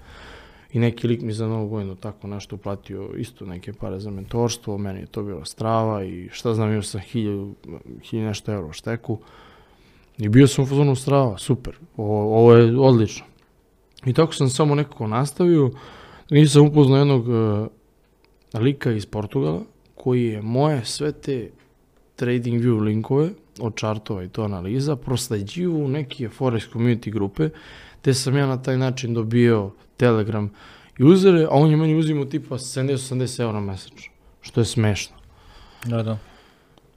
I 0.72 0.78
neki 0.78 1.08
lik 1.08 1.22
mi 1.22 1.32
za 1.32 1.46
novu 1.48 1.68
godinu 1.68 1.94
tako 1.94 2.26
nešto 2.26 2.56
uplatio 2.56 3.10
isto 3.16 3.46
neke 3.46 3.72
pare 3.72 4.00
za 4.00 4.10
mentorstvo, 4.10 4.78
meni 4.78 5.00
je 5.00 5.06
to 5.06 5.22
bilo 5.22 5.44
strava 5.44 6.04
i 6.04 6.28
šta 6.32 6.54
znam 6.54 6.72
još 6.72 6.86
sam 6.86 7.00
hiljadu, 7.00 7.54
hiljadu 8.02 8.28
nešto 8.28 8.52
euro 8.52 8.72
šteku. 8.72 9.18
I 10.18 10.28
bio 10.28 10.46
sam 10.46 10.64
u 10.64 10.66
fazonu 10.66 10.94
strava, 10.94 11.38
super, 11.38 11.74
ovo, 11.96 12.38
ovo 12.38 12.52
je 12.52 12.78
odlično. 12.78 13.26
I 14.04 14.12
tako 14.12 14.34
sam 14.34 14.48
samo 14.48 14.74
nekako 14.74 15.06
nastavio, 15.06 15.70
nisam 16.30 16.66
upoznao 16.66 16.98
jednog 16.98 17.26
e, 17.28 17.68
lika 18.58 18.92
iz 18.92 19.06
Portugala, 19.06 19.62
koji 19.94 20.24
je 20.24 20.42
moje 20.42 20.84
sve 20.84 21.12
te 21.12 21.50
trading 22.20 22.62
view 22.62 22.80
linkove 22.82 23.30
od 23.60 23.74
čartova 23.74 24.24
i 24.24 24.28
to 24.28 24.42
analiza 24.42 24.96
prosleđivo 24.96 25.78
u 25.78 25.88
neke 25.88 26.28
Forex 26.28 26.72
community 26.72 27.10
grupe, 27.10 27.48
te 28.02 28.14
sam 28.14 28.36
ja 28.36 28.46
na 28.46 28.62
taj 28.62 28.78
način 28.78 29.14
dobio 29.14 29.70
Telegram 29.96 30.50
usere, 30.98 31.44
a 31.44 31.50
on 31.50 31.70
je 31.70 31.76
meni 31.76 31.94
uzimao 31.94 32.24
tipa 32.24 32.54
70-80 32.54 33.40
eura 33.40 33.60
mesečno, 33.60 34.12
što 34.40 34.60
je 34.60 34.64
smešno. 34.64 35.16
Da, 35.84 36.02
da. 36.02 36.18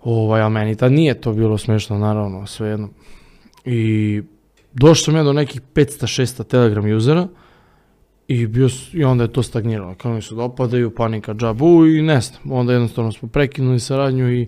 Ovaj, 0.03 0.41
a 0.41 0.49
meni 0.49 0.75
tad 0.75 0.91
nije 0.91 1.21
to 1.21 1.33
bilo 1.33 1.57
smešno, 1.57 1.97
naravno, 1.97 2.47
svejedno. 2.47 2.89
I 3.65 4.21
došao 4.73 5.03
sam 5.03 5.15
ja 5.15 5.23
do 5.23 5.33
nekih 5.33 5.61
500-600 5.73 6.43
Telegram 6.43 6.97
usera 6.97 7.27
i, 8.27 8.47
bio, 8.47 8.69
i 8.93 9.03
onda 9.03 9.23
je 9.23 9.33
to 9.33 9.43
stagniralo. 9.43 9.95
Kao 9.95 10.13
mi 10.13 10.21
su 10.21 10.35
da 10.35 10.43
opadaju, 10.43 10.95
panika 10.95 11.33
džabu 11.33 11.85
i 11.85 12.01
ne 12.01 12.21
znam. 12.21 12.51
Onda 12.51 12.73
jednostavno 12.73 13.11
smo 13.11 13.27
prekinuli 13.27 13.79
saradnju 13.79 14.33
i 14.33 14.47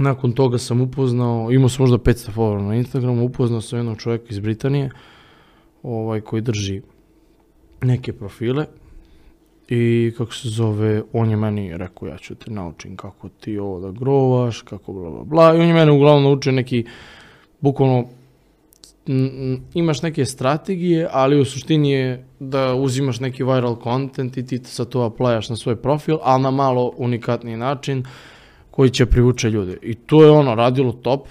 nakon 0.00 0.32
toga 0.32 0.58
sam 0.58 0.80
upoznao, 0.80 1.52
imao 1.52 1.68
sam 1.68 1.82
možda 1.82 1.98
500 1.98 2.30
followera 2.34 2.66
na 2.66 2.74
Instagramu, 2.74 3.24
upoznao 3.24 3.60
sam 3.60 3.78
jednog 3.78 3.98
čovjeka 3.98 4.24
iz 4.28 4.38
Britanije 4.38 4.90
ovaj, 5.82 6.20
koji 6.20 6.42
drži 6.42 6.82
neke 7.82 8.12
profile 8.12 8.66
i 9.68 10.12
kako 10.16 10.34
se 10.34 10.48
zove, 10.48 11.02
on 11.12 11.30
je 11.30 11.36
meni 11.36 11.76
rekao 11.76 12.08
ja 12.08 12.18
ću 12.18 12.34
te 12.34 12.50
naučim 12.50 12.96
kako 12.96 13.28
ti 13.28 13.58
ovo 13.58 13.80
da 13.80 13.90
grovaš, 13.90 14.62
kako 14.62 14.92
bla 14.92 15.10
bla 15.10 15.24
bla. 15.24 15.56
I 15.56 15.60
on 15.60 15.68
je 15.68 15.74
mene 15.74 15.92
uglavnom 15.92 16.22
naučio 16.22 16.52
neki, 16.52 16.84
bukvalno 17.60 18.04
imaš 19.74 20.02
neke 20.02 20.24
strategije, 20.24 21.08
ali 21.12 21.40
u 21.40 21.44
suštini 21.44 21.90
je 21.90 22.26
da 22.38 22.74
uzimaš 22.74 23.20
neki 23.20 23.44
viral 23.44 23.76
content 23.82 24.36
i 24.36 24.46
ti 24.46 24.60
sad 24.64 24.88
to 24.88 25.00
aplajaš 25.00 25.48
na 25.48 25.56
svoj 25.56 25.76
profil, 25.76 26.18
ali 26.22 26.42
na 26.42 26.50
malo 26.50 26.92
unikatniji 26.96 27.56
način 27.56 28.04
koji 28.70 28.90
će 28.90 29.06
privuče 29.06 29.50
ljude. 29.50 29.76
I 29.82 29.94
to 29.94 30.24
je 30.24 30.30
ono, 30.30 30.54
radilo 30.54 30.92
top. 30.92 31.26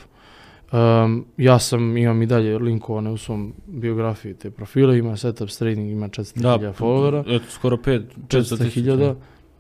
Um, 0.71 1.25
ja 1.37 1.59
sam, 1.59 1.97
imam 1.97 2.21
i 2.21 2.25
dalje 2.25 2.57
linkovane 2.57 3.11
u 3.11 3.17
svom 3.17 3.53
biografiji 3.67 4.33
te 4.33 4.51
profile, 4.51 4.97
ima 4.97 5.17
setup 5.17 5.49
trading, 5.49 5.91
ima 5.91 6.07
400.000 6.09 6.41
Da, 6.41 6.73
followera. 6.73 7.23
eto, 7.35 7.45
skoro 7.49 7.77
5, 7.77 8.01
400.000 8.27 9.15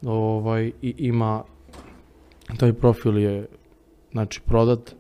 ovaj, 0.05 0.71
i 0.81 0.95
ima 0.97 1.43
taj 2.57 2.73
profil 2.73 3.17
je 3.17 3.47
znači 4.11 4.41
prodat 4.41 4.95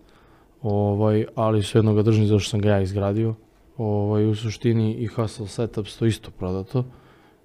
ovaj, 0.61 1.25
ali 1.35 1.63
svejedno 1.63 1.93
ga 1.93 2.01
držim 2.01 2.25
zato 2.25 2.39
što 2.39 2.49
sam 2.49 2.61
ga 2.61 2.69
ja 2.69 2.81
izgradio 2.81 3.35
ovaj, 3.77 4.25
u 4.25 4.35
suštini 4.35 4.93
i 4.93 5.07
Hustle 5.07 5.47
Setups 5.47 5.97
to 5.97 6.05
isto 6.05 6.31
prodato 6.31 6.83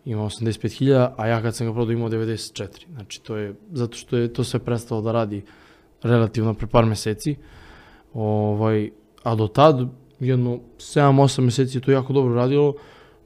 ima 0.05 0.23
85.000 0.23 1.11
a 1.17 1.27
ja 1.27 1.43
kad 1.43 1.57
sam 1.57 1.67
ga 1.67 1.73
prodao 1.73 1.93
imao 1.93 2.09
94 2.09 2.87
znači 2.95 3.23
to 3.23 3.37
je 3.37 3.55
zato 3.73 3.97
što 3.97 4.17
je 4.17 4.33
to 4.33 4.45
sve 4.45 4.61
prestalo 4.61 5.03
da 5.03 5.13
radi 5.13 5.43
relativno 6.03 6.55
pre 6.55 6.67
par 6.67 6.85
meseci. 6.87 7.37
Ovaj, 8.15 8.91
a 9.23 9.35
do 9.35 9.49
tad 9.49 9.89
jedno 10.21 10.61
7-8 10.79 11.41
meseci 11.41 11.77
je 11.77 11.83
to 11.83 11.91
jako 11.91 12.13
dobro 12.13 12.35
radilo. 12.35 12.75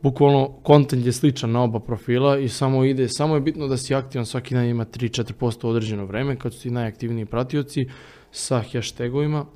Bukvalno 0.03 0.49
kontent 0.63 1.07
je 1.07 1.13
sličan 1.13 1.51
na 1.51 1.63
oba 1.63 1.81
profila 1.81 2.39
i 2.39 2.49
samo 2.49 2.85
ide, 2.85 3.09
samo 3.09 3.35
je 3.35 3.41
bitno 3.41 3.69
da 3.69 3.77
si 3.77 3.95
aktivan 3.95 4.27
svaki 4.27 4.55
dan 4.55 4.65
ima 4.65 4.85
3-4% 4.85 5.67
određeno 5.67 6.05
vreme 6.05 6.37
kad 6.37 6.55
su 6.55 6.63
ti 6.63 6.71
najaktivniji 6.71 7.27
pratioci 7.27 7.87
sa 8.31 8.63
hashtagovima 8.73 9.47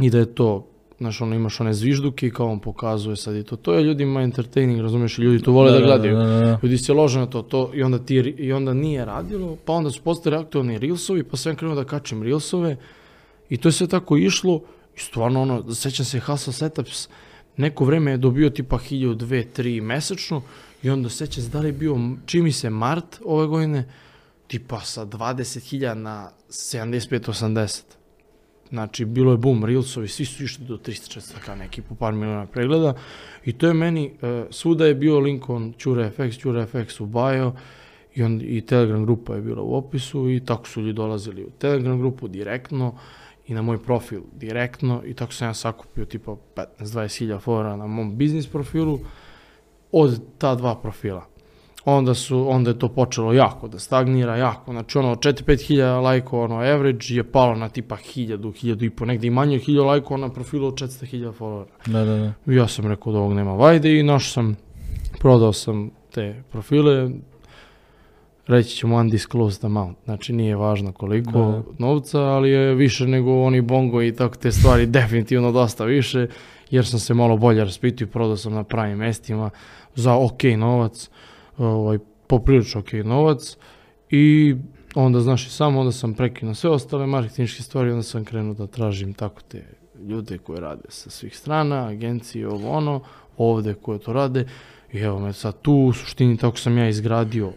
i 0.00 0.10
da 0.10 0.18
je 0.18 0.34
to 0.34 0.66
Znaš, 1.00 1.20
ono, 1.20 1.34
imaš 1.34 1.60
one 1.60 1.72
zvižduke 1.72 2.26
i 2.26 2.30
kao 2.30 2.50
on 2.52 2.58
pokazuje 2.60 3.16
sad 3.16 3.36
i 3.36 3.42
to. 3.42 3.56
To 3.56 3.74
je 3.74 3.84
ljudima 3.84 4.22
entertaining, 4.22 4.80
razumiješ, 4.80 5.18
ljudi 5.18 5.42
to 5.42 5.52
vole 5.52 5.72
da, 5.72 5.80
gledaju. 5.80 6.16
Da, 6.16 6.24
da, 6.24 6.40
da. 6.40 6.58
Ljudi 6.62 6.78
se 6.78 6.92
lože 6.92 7.18
na 7.18 7.26
to, 7.26 7.42
to 7.42 7.70
i 7.74 7.82
onda, 7.82 7.98
ti, 7.98 8.14
i 8.14 8.52
onda 8.52 8.74
nije 8.74 9.04
radilo, 9.04 9.56
pa 9.64 9.72
onda 9.72 9.90
su 9.90 10.02
postali 10.02 10.36
aktualni 10.36 10.78
reelsovi, 10.78 11.22
pa 11.24 11.36
sam 11.36 11.56
krenuo 11.56 11.74
da 11.74 11.84
kačem 11.84 12.22
reelsove 12.22 12.76
i 13.48 13.56
to 13.56 13.68
je 13.68 13.72
sve 13.72 13.86
tako 13.86 14.16
išlo 14.16 14.60
i 14.96 15.00
stvarno 15.00 15.42
ono, 15.42 15.74
sećam 15.74 16.04
se 16.04 16.20
Hustle 16.20 16.52
Setups, 16.52 17.08
neko 17.56 17.84
vreme 17.84 18.10
je 18.10 18.16
dobio 18.16 18.50
tipa 18.50 18.78
1000, 18.78 19.16
2, 19.16 19.44
3 19.56 19.82
mesečno 19.82 20.42
i 20.82 20.90
onda 20.90 21.08
sećam 21.08 21.44
se 21.44 21.50
da 21.50 21.60
li 21.60 21.68
je 21.68 21.72
bio, 21.72 21.96
čini 22.26 22.52
se 22.52 22.70
mart 22.70 23.20
ove 23.24 23.46
godine, 23.46 23.88
tipa 24.46 24.80
sa 24.80 25.06
20.000 25.06 25.94
na 25.94 26.30
75-80. 26.48 27.99
Znači, 28.70 29.04
bilo 29.04 29.32
je 29.32 29.38
boom, 29.38 29.64
Reelsovi, 29.64 30.08
svi 30.08 30.24
su 30.24 30.44
išli 30.44 30.64
do 30.64 30.76
300 30.76 31.32
kao 31.44 31.56
neki 31.56 31.82
po 31.82 31.94
par 31.94 32.14
miliona 32.14 32.46
pregleda. 32.46 32.94
I 33.44 33.52
to 33.52 33.66
je 33.66 33.74
meni, 33.74 34.12
uh, 34.22 34.46
svuda 34.50 34.86
je 34.86 34.94
bio 34.94 35.18
link 35.18 35.50
on 35.50 35.72
FX, 36.16 36.38
Ćure 36.38 36.66
FX 36.66 37.02
u 37.02 37.06
bio 37.06 37.52
i, 38.14 38.22
on, 38.22 38.40
i 38.44 38.60
Telegram 38.60 39.04
grupa 39.04 39.34
je 39.34 39.40
bila 39.40 39.62
u 39.62 39.74
opisu 39.74 40.30
i 40.30 40.40
tako 40.44 40.68
su 40.68 40.80
ljudi 40.80 40.92
dolazili 40.92 41.44
u 41.44 41.50
Telegram 41.50 41.98
grupu 41.98 42.28
direktno 42.28 42.94
i 43.46 43.54
na 43.54 43.62
moj 43.62 43.82
profil 43.82 44.20
direktno 44.32 45.02
i 45.06 45.14
tako 45.14 45.32
sam 45.32 45.48
ja 45.48 45.54
sakupio 45.54 46.04
tipa 46.04 46.36
15-20 46.56 47.18
hiljada 47.18 47.40
followera 47.40 47.76
na 47.76 47.86
mom 47.86 48.16
biznis 48.16 48.46
profilu 48.46 49.00
od 49.92 50.20
ta 50.38 50.54
dva 50.54 50.74
profila 50.74 51.29
onda 51.84 52.14
su, 52.14 52.50
onda 52.50 52.70
je 52.70 52.78
to 52.78 52.88
počelo 52.88 53.32
jako 53.32 53.68
da 53.68 53.78
stagnira, 53.78 54.36
jako, 54.36 54.72
znači 54.72 54.98
ono 54.98 55.14
4-5 55.14 55.66
hiljada 55.66 56.00
lajkova, 56.00 56.44
ono 56.44 56.54
average 56.54 57.06
je 57.08 57.24
palo 57.24 57.54
na 57.54 57.68
tipa 57.68 57.96
1000, 57.96 58.36
1000 58.36 58.86
i 58.86 58.90
po, 58.90 59.04
negde 59.04 59.26
i 59.26 59.30
manje 59.30 59.56
od 59.56 59.62
1000 59.62 59.84
lajkova 59.84 60.20
na 60.20 60.28
profilu 60.28 60.66
od 60.66 60.74
400 60.74 61.04
hiljada 61.04 61.32
followera. 61.38 61.66
Da, 61.86 62.04
da, 62.04 62.16
da. 62.16 62.52
I 62.52 62.56
ja 62.56 62.68
sam 62.68 62.86
rekao 62.86 63.12
da 63.12 63.18
ovog 63.18 63.32
nema 63.32 63.52
vajde 63.52 63.98
i 63.98 64.02
našao 64.02 64.30
sam, 64.30 64.56
prodao 65.18 65.52
sam 65.52 65.90
te 66.10 66.42
profile, 66.52 67.10
reći 68.46 68.76
ćemo 68.76 68.96
undisclosed 68.96 69.64
amount, 69.64 69.98
znači 70.04 70.32
nije 70.32 70.56
važno 70.56 70.92
koliko 70.92 71.30
Da. 71.30 71.62
novca, 71.78 72.20
ali 72.20 72.50
je 72.50 72.74
više 72.74 73.06
nego 73.06 73.42
oni 73.42 73.60
bongo 73.60 74.02
i 74.02 74.14
tako 74.14 74.36
te 74.36 74.52
stvari, 74.52 74.86
definitivno 75.00 75.52
dosta 75.52 75.84
više, 75.84 76.26
jer 76.70 76.86
sam 76.86 76.98
se 76.98 77.14
malo 77.14 77.36
bolje 77.36 77.64
raspitio 77.64 78.04
i 78.04 78.08
prodao 78.08 78.36
sam 78.36 78.54
na 78.54 78.64
pravim 78.64 78.98
mestima 78.98 79.50
za 79.94 80.14
ok 80.14 80.42
novac, 80.56 81.10
ovaj, 81.60 81.98
poprilično 82.26 82.80
ok 82.80 82.92
novac 82.92 83.56
i 84.10 84.56
onda 84.94 85.20
znaš 85.20 85.46
i 85.46 85.50
samo, 85.50 85.80
onda 85.80 85.92
sam 85.92 86.14
prekinuo 86.14 86.54
sve 86.54 86.70
ostale 86.70 87.06
marketinške 87.06 87.62
stvari, 87.62 87.90
onda 87.90 88.02
sam 88.02 88.24
krenuo 88.24 88.54
da 88.54 88.66
tražim 88.66 89.14
tako 89.14 89.40
te 89.48 89.64
ljude 90.08 90.38
koji 90.38 90.60
rade 90.60 90.82
sa 90.88 91.10
svih 91.10 91.38
strana, 91.38 91.86
agencije, 91.86 92.48
ovo 92.48 92.70
ono, 92.70 93.00
ovde 93.36 93.74
koje 93.74 93.98
to 93.98 94.12
rade. 94.12 94.46
I 94.92 94.98
evo 94.98 95.18
me 95.18 95.32
sad 95.32 95.62
tu 95.62 95.72
u 95.72 95.92
suštini 95.92 96.36
tako 96.36 96.58
sam 96.58 96.78
ja 96.78 96.88
izgradio 96.88 97.52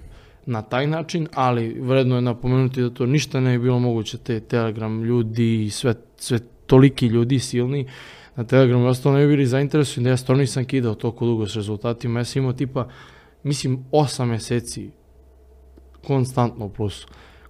na 0.46 0.62
taj 0.62 0.88
način, 0.88 1.28
ali 1.34 1.80
vredno 1.80 2.16
je 2.16 2.22
napomenuti 2.22 2.82
da 2.82 2.90
to 2.90 3.06
ništa 3.06 3.40
ne 3.40 3.52
je 3.52 3.60
bilo 3.60 3.80
moguće, 3.80 4.18
te 4.18 4.40
Telegram 4.40 5.04
ljudi 5.04 5.66
i 5.66 5.70
sve, 5.70 5.96
sve 6.18 6.40
toliki 6.68 7.08
ljudi 7.08 7.40
silni, 7.40 7.88
na 8.36 8.44
Telegramu 8.44 8.88
ostalo 8.88 9.16
ne 9.16 9.22
bi 9.22 9.28
bili 9.28 9.46
zainteresovani 9.46 10.04
da 10.04 10.10
ja 10.10 10.18
stvarno 10.18 10.42
nisam 10.42 10.66
kidao 10.66 10.96
toliko 10.96 11.26
dugo 11.26 11.48
s 11.48 11.56
rezultatima, 11.56 12.20
ja 12.20 12.26
sam 12.26 12.42
imao 12.42 12.54
tipa, 12.54 12.88
mislim, 13.44 13.86
8 13.92 14.26
meseci 14.26 14.92
konstantno 16.08 16.66
u 16.66 16.70
plusu. 16.70 17.08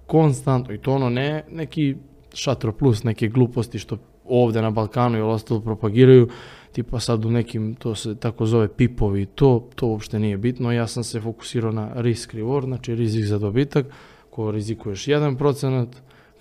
Konstantno, 0.08 0.74
i 0.74 0.78
to 0.78 0.94
ono 0.94 1.10
ne 1.10 1.44
neki 1.52 1.96
šatro 2.34 2.72
plus, 2.72 3.04
neke 3.04 3.28
gluposti 3.28 3.80
što 3.80 3.98
ovde 4.26 4.62
na 4.62 4.72
Balkanu 4.72 5.18
i 5.18 5.22
ostalo 5.22 5.60
propagiraju, 5.60 6.30
tipa 6.72 7.00
sad 7.00 7.26
u 7.26 7.32
nekim, 7.32 7.76
to 7.76 7.96
se 7.96 8.16
tako 8.16 8.46
zove 8.46 8.68
pipovi, 8.68 9.26
to, 9.26 9.70
to 9.76 9.88
uopšte 9.88 10.20
nije 10.20 10.38
bitno, 10.38 10.72
ja 10.72 10.88
sam 10.88 11.04
se 11.04 11.22
fokusirao 11.22 11.72
na 11.72 11.92
risk 11.96 12.34
reward, 12.34 12.66
znači 12.66 12.96
rizik 12.96 13.26
za 13.26 13.40
dobitak, 13.40 13.86
ko 14.30 14.52
rizikuješ 14.52 15.06
1% 15.06 15.86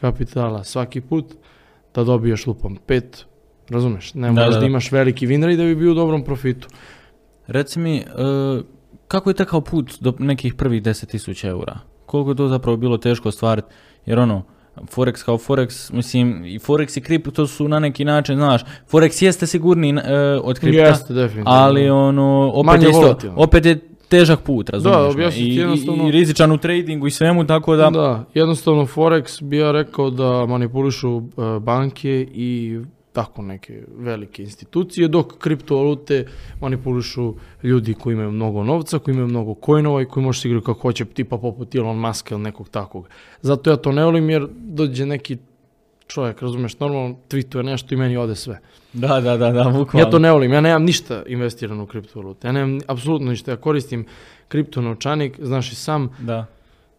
kapitala 0.01 0.65
svaki 0.65 1.01
put, 1.01 1.35
da 1.95 2.05
dobiješ 2.05 2.47
lupam 2.47 2.77
5, 2.88 3.03
razumeš, 3.69 4.15
ne 4.15 4.33
moraš 4.33 4.49
da, 4.49 4.55
da, 4.55 4.61
da. 4.61 4.67
imaš 4.67 4.93
veliki 4.93 5.27
win 5.27 5.45
rate 5.45 5.57
da 5.57 5.65
bi 5.65 5.77
bio 5.77 5.91
u 5.91 5.95
dobrom 5.95 6.25
profitu. 6.25 6.69
Reci 7.47 7.79
mi, 7.79 7.97
e, 7.97 8.05
kako 9.12 9.31
je 9.31 9.35
tekao 9.35 9.61
put 9.61 9.92
do 10.01 10.12
nekih 10.18 10.55
prvih 10.55 10.83
10.000 10.83 11.46
eura? 11.46 11.79
Koliko 12.07 12.31
je 12.31 12.37
to 12.37 12.48
zapravo 12.48 12.77
bilo 12.77 12.98
teško 12.98 13.29
ostvariti? 13.29 13.68
Jer 14.07 14.18
ono, 14.18 14.42
Forex 14.77 15.25
kao 15.25 15.38
Forex, 15.38 15.92
mislim, 15.92 16.44
i 16.44 16.59
Forex 16.59 16.98
i 16.98 17.03
kripto 17.03 17.46
su 17.46 17.68
na 17.68 17.79
neki 17.79 18.05
način, 18.05 18.37
znaš, 18.37 18.62
Forex 18.90 19.25
jeste 19.25 19.46
sigurniji 19.46 19.94
e, 19.94 20.18
od 20.42 20.59
kripta, 20.59 20.81
Jeste, 20.81 21.14
definitivno. 21.14 21.51
ali 21.51 21.90
ono, 21.90 22.53
opet 22.55 22.83
je, 22.83 22.90
isto, 22.90 23.16
opet 23.37 23.66
je 23.66 23.79
težak 24.09 24.40
put, 24.40 24.70
razumiješ 24.70 25.05
me? 25.05 25.11
objasnit 25.11 25.46
I, 25.46 25.57
jednostavno- 25.57 26.05
i, 26.05 26.09
i 26.09 26.12
rizičan 26.12 26.53
u 26.53 26.59
tradingu 26.59 27.07
i 27.07 27.11
svemu, 27.11 27.46
tako 27.46 27.77
da... 27.77 27.90
Da, 27.90 28.25
jednostavno 28.35 28.83
Forex 28.87 29.42
bi 29.42 29.57
ja 29.57 29.72
rekao 29.72 30.11
da 30.11 30.46
manipulišu 30.46 31.16
e, 31.18 31.22
banke 31.61 32.27
i 32.35 32.81
tako 33.12 33.42
neke 33.42 33.83
velike 33.96 34.42
institucije, 34.42 35.09
dok 35.09 35.38
kriptovalute 35.38 36.27
manipulišu 36.61 37.35
ljudi 37.62 37.94
koji 37.94 38.14
imaju 38.14 38.31
mnogo 38.31 38.64
novca, 38.64 38.98
koji 38.98 39.12
imaju 39.12 39.29
mnogo 39.29 39.55
coinova 39.64 40.03
i 40.03 40.07
koji 40.07 40.25
može 40.25 40.40
se 40.40 40.48
igrati 40.48 40.66
kako 40.66 40.81
hoće, 40.81 41.05
tipa 41.05 41.38
poput 41.38 41.75
Elon 41.75 41.98
Muska 41.98 42.35
ili 42.35 42.42
nekog 42.42 42.68
takvog. 42.68 43.09
Zato 43.42 43.70
ja 43.70 43.77
to 43.77 43.92
ne 43.92 44.05
volim 44.05 44.31
jer 44.31 44.46
dođe 44.53 45.07
neki 45.07 45.38
čovjek, 46.07 46.42
razumeš, 46.42 46.79
normalno 46.79 47.16
tweetuje 47.29 47.62
nešto 47.62 47.94
i 47.94 47.96
meni 47.96 48.16
ode 48.16 48.35
sve. 48.35 48.61
Da, 48.92 49.20
da, 49.20 49.37
da, 49.37 49.51
da, 49.51 49.64
bukvalno. 49.64 50.07
Ja 50.07 50.11
to 50.11 50.18
ne 50.18 50.33
volim, 50.33 50.53
ja 50.53 50.61
nemam 50.61 50.83
ništa 50.83 51.22
investirano 51.27 51.83
u 51.83 51.87
kriptovalute, 51.87 52.48
ja 52.48 52.53
nemam 52.53 52.81
apsolutno 52.87 53.31
ništa, 53.31 53.51
ja 53.51 53.57
koristim 53.57 54.07
kripto 54.48 54.81
novčanik, 54.81 55.40
znaš 55.42 55.72
i 55.72 55.75
sam, 55.75 56.11
Da. 56.20 56.46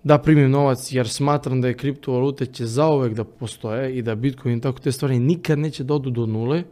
Da 0.03 0.17
primim 0.17 0.51
novac 0.51 0.91
jer 0.91 1.09
smatram 1.09 1.61
da 1.61 1.67
je 1.67 1.77
kriptovalute 1.77 2.45
će 2.45 2.65
zaovek 2.65 3.13
da 3.13 3.23
postoje 3.23 3.97
i 3.97 4.01
da 4.01 4.15
Bitcoin 4.15 4.57
i 4.57 4.61
tako 4.61 4.79
te 4.79 4.91
stvari 4.91 5.19
nikad 5.19 5.59
neće 5.59 5.83
da 5.83 5.97
do 5.97 6.25
nule, 6.25 6.63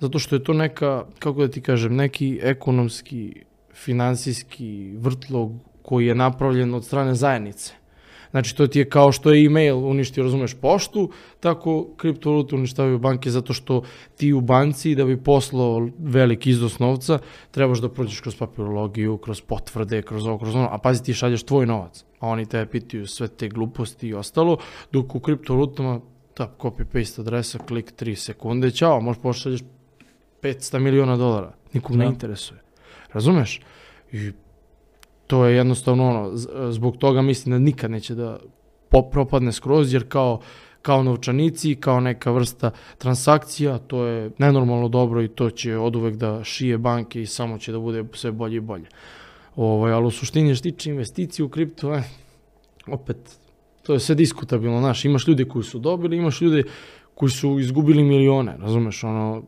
zato 0.00 0.18
što 0.18 0.36
je 0.36 0.44
to 0.44 0.52
neka, 0.52 1.04
kako 1.18 1.40
da 1.40 1.48
ti 1.48 1.60
kažem, 1.60 1.96
neki 1.96 2.40
ekonomski, 2.42 3.42
finansijski 3.74 4.92
vrtlog 4.96 5.52
koji 5.82 6.06
je 6.06 6.14
napravljen 6.14 6.74
od 6.74 6.84
strane 6.84 7.14
zajednice. 7.14 7.77
Znači 8.30 8.56
to 8.56 8.66
ti 8.66 8.78
je 8.78 8.90
kao 8.90 9.12
što 9.12 9.32
je 9.32 9.46
email 9.46 9.78
uništio, 9.78 10.24
razumeš, 10.24 10.54
poštu, 10.54 11.10
tako 11.40 11.88
kriptovalute 11.96 12.54
uništavaju 12.54 12.98
banke 12.98 13.30
zato 13.30 13.52
što 13.52 13.82
ti 14.16 14.32
u 14.32 14.40
banci 14.40 14.94
da 14.94 15.04
bi 15.04 15.22
poslao 15.22 15.88
veliki 15.98 16.50
iznos 16.50 16.78
novca 16.78 17.18
trebaš 17.50 17.78
da 17.78 17.88
prođeš 17.88 18.20
kroz 18.20 18.36
papirologiju, 18.36 19.16
kroz 19.16 19.40
potvrde, 19.40 20.02
kroz 20.02 20.26
ovo, 20.26 20.38
kroz 20.38 20.54
ono, 20.54 20.68
a 20.70 20.78
pazi 20.78 21.04
ti 21.04 21.14
šalješ 21.14 21.42
tvoj 21.42 21.66
novac, 21.66 22.04
a 22.20 22.28
oni 22.28 22.46
tebe 22.46 22.70
pitaju 22.70 23.06
sve 23.06 23.28
te 23.28 23.48
gluposti 23.48 24.08
i 24.08 24.14
ostalo, 24.14 24.58
dok 24.92 25.14
u 25.14 25.20
kriptovalutama 25.20 26.00
tap, 26.34 26.60
copy 26.60 26.84
paste 26.84 27.20
adresa, 27.20 27.58
klik 27.58 27.92
3 28.00 28.14
sekunde, 28.14 28.70
ćao, 28.70 29.00
možeš 29.00 29.22
pošalješ 29.22 29.60
500 30.42 30.78
miliona 30.78 31.16
dolara, 31.16 31.52
nikog 31.72 31.96
ne 31.96 32.06
interesuje. 32.06 32.60
Razumeš? 33.12 33.60
I 34.12 34.32
to 35.28 35.44
je 35.46 35.56
jednostavno 35.56 36.08
ono, 36.08 36.30
zbog 36.72 36.96
toga 36.96 37.22
mislim 37.22 37.52
da 37.52 37.58
nikad 37.58 37.90
neće 37.90 38.14
da 38.14 38.38
propadne 39.12 39.52
skroz, 39.52 39.92
jer 39.92 40.08
kao, 40.08 40.40
kao 40.82 41.02
novčanici, 41.02 41.74
kao 41.74 42.00
neka 42.00 42.30
vrsta 42.30 42.70
transakcija, 42.98 43.78
to 43.78 44.04
je 44.04 44.30
nenormalno 44.38 44.88
dobro 44.88 45.22
i 45.22 45.28
to 45.28 45.50
će 45.50 45.76
od 45.76 45.96
uvek 45.96 46.16
da 46.16 46.44
šije 46.44 46.78
banke 46.78 47.22
i 47.22 47.26
samo 47.26 47.58
će 47.58 47.72
da 47.72 47.78
bude 47.78 48.04
sve 48.12 48.32
bolje 48.32 48.56
i 48.56 48.60
bolje. 48.60 48.86
Ovaj, 49.56 49.92
ali 49.92 50.06
u 50.06 50.10
suštini 50.10 50.54
što 50.54 50.62
tiče 50.62 50.90
investicije 50.90 51.44
u 51.44 51.48
kripto, 51.48 51.94
eh, 51.94 52.02
opet, 52.86 53.16
to 53.82 53.92
je 53.92 54.00
sve 54.00 54.14
diskutabilno, 54.14 54.80
znaš, 54.80 55.04
imaš 55.04 55.26
ljude 55.28 55.44
koji 55.44 55.64
su 55.64 55.78
dobili, 55.78 56.16
imaš 56.16 56.40
ljude 56.40 56.62
koji 57.14 57.30
su 57.30 57.58
izgubili 57.58 58.04
milione, 58.04 58.56
razumeš, 58.60 59.04
ono, 59.04 59.42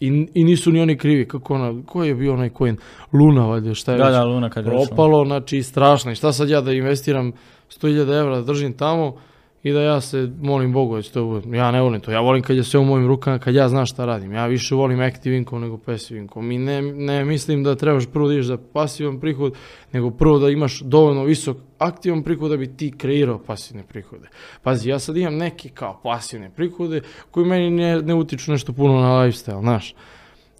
i, 0.00 0.26
i 0.34 0.44
nisu 0.44 0.72
ni 0.72 0.80
oni 0.80 0.98
krivi, 0.98 1.28
kako 1.28 1.54
ona, 1.54 1.82
ko 1.86 2.04
je 2.04 2.14
bio 2.14 2.32
onaj 2.32 2.50
coin, 2.58 2.76
Luna, 3.12 3.46
valjda, 3.46 3.74
šta 3.74 3.92
je 3.92 3.98
Da, 3.98 4.04
već? 4.04 4.12
da, 4.12 4.24
Luna 4.24 4.50
kad 4.50 4.64
je 4.64 4.70
propalo, 4.70 5.24
znači 5.24 5.62
strašno. 5.62 6.12
I 6.12 6.14
šta 6.14 6.32
sad 6.32 6.48
ja 6.48 6.60
da 6.60 6.72
investiram 6.72 7.32
100.000 7.70 8.20
evra, 8.20 8.36
da 8.36 8.42
držim 8.42 8.72
tamo 8.72 9.16
i 9.62 9.72
da 9.72 9.80
ja 9.80 10.00
se 10.00 10.30
molim 10.40 10.72
Bogu 10.72 11.02
to. 11.02 11.42
Ja 11.52 11.70
ne 11.70 11.80
volim 11.80 12.00
to, 12.00 12.10
ja 12.10 12.20
volim 12.20 12.42
kad 12.42 12.56
je 12.56 12.64
sve 12.64 12.80
u 12.80 12.84
mojim 12.84 13.06
rukama, 13.06 13.38
kad 13.38 13.54
ja 13.54 13.68
znam 13.68 13.86
šta 13.86 14.04
radim. 14.04 14.32
Ja 14.32 14.46
više 14.46 14.74
volim 14.74 15.00
active 15.00 15.36
income 15.36 15.60
nego 15.60 15.78
passive 15.78 16.20
income. 16.20 16.54
I 16.54 16.58
ne, 16.58 16.82
ne 16.82 17.24
mislim 17.24 17.64
da 17.64 17.74
trebaš 17.74 18.06
prvo 18.06 18.28
da 18.28 18.34
ideš 18.34 18.46
za 18.46 18.58
pasivan 18.72 19.20
prihod, 19.20 19.54
nego 19.92 20.10
prvo 20.10 20.38
da 20.38 20.50
imaš 20.50 20.80
dovoljno 20.80 21.24
visok 21.24 21.56
aktivan 21.84 22.22
prihod 22.22 22.50
da 22.50 22.56
bi 22.56 22.76
ti 22.76 22.92
kreirao 22.98 23.38
pasivne 23.38 23.82
prihode. 23.82 24.28
Pazi, 24.62 24.88
ja 24.88 24.98
sad 24.98 25.16
imam 25.16 25.36
neke 25.36 25.68
kao 25.68 26.00
pasivne 26.02 26.50
prihode 26.50 27.00
koji 27.30 27.46
meni 27.46 27.70
ne, 27.70 28.02
ne 28.02 28.14
utiču 28.14 28.52
nešto 28.52 28.72
puno 28.72 29.00
na 29.00 29.08
lifestyle, 29.08 29.60
znaš. 29.60 29.94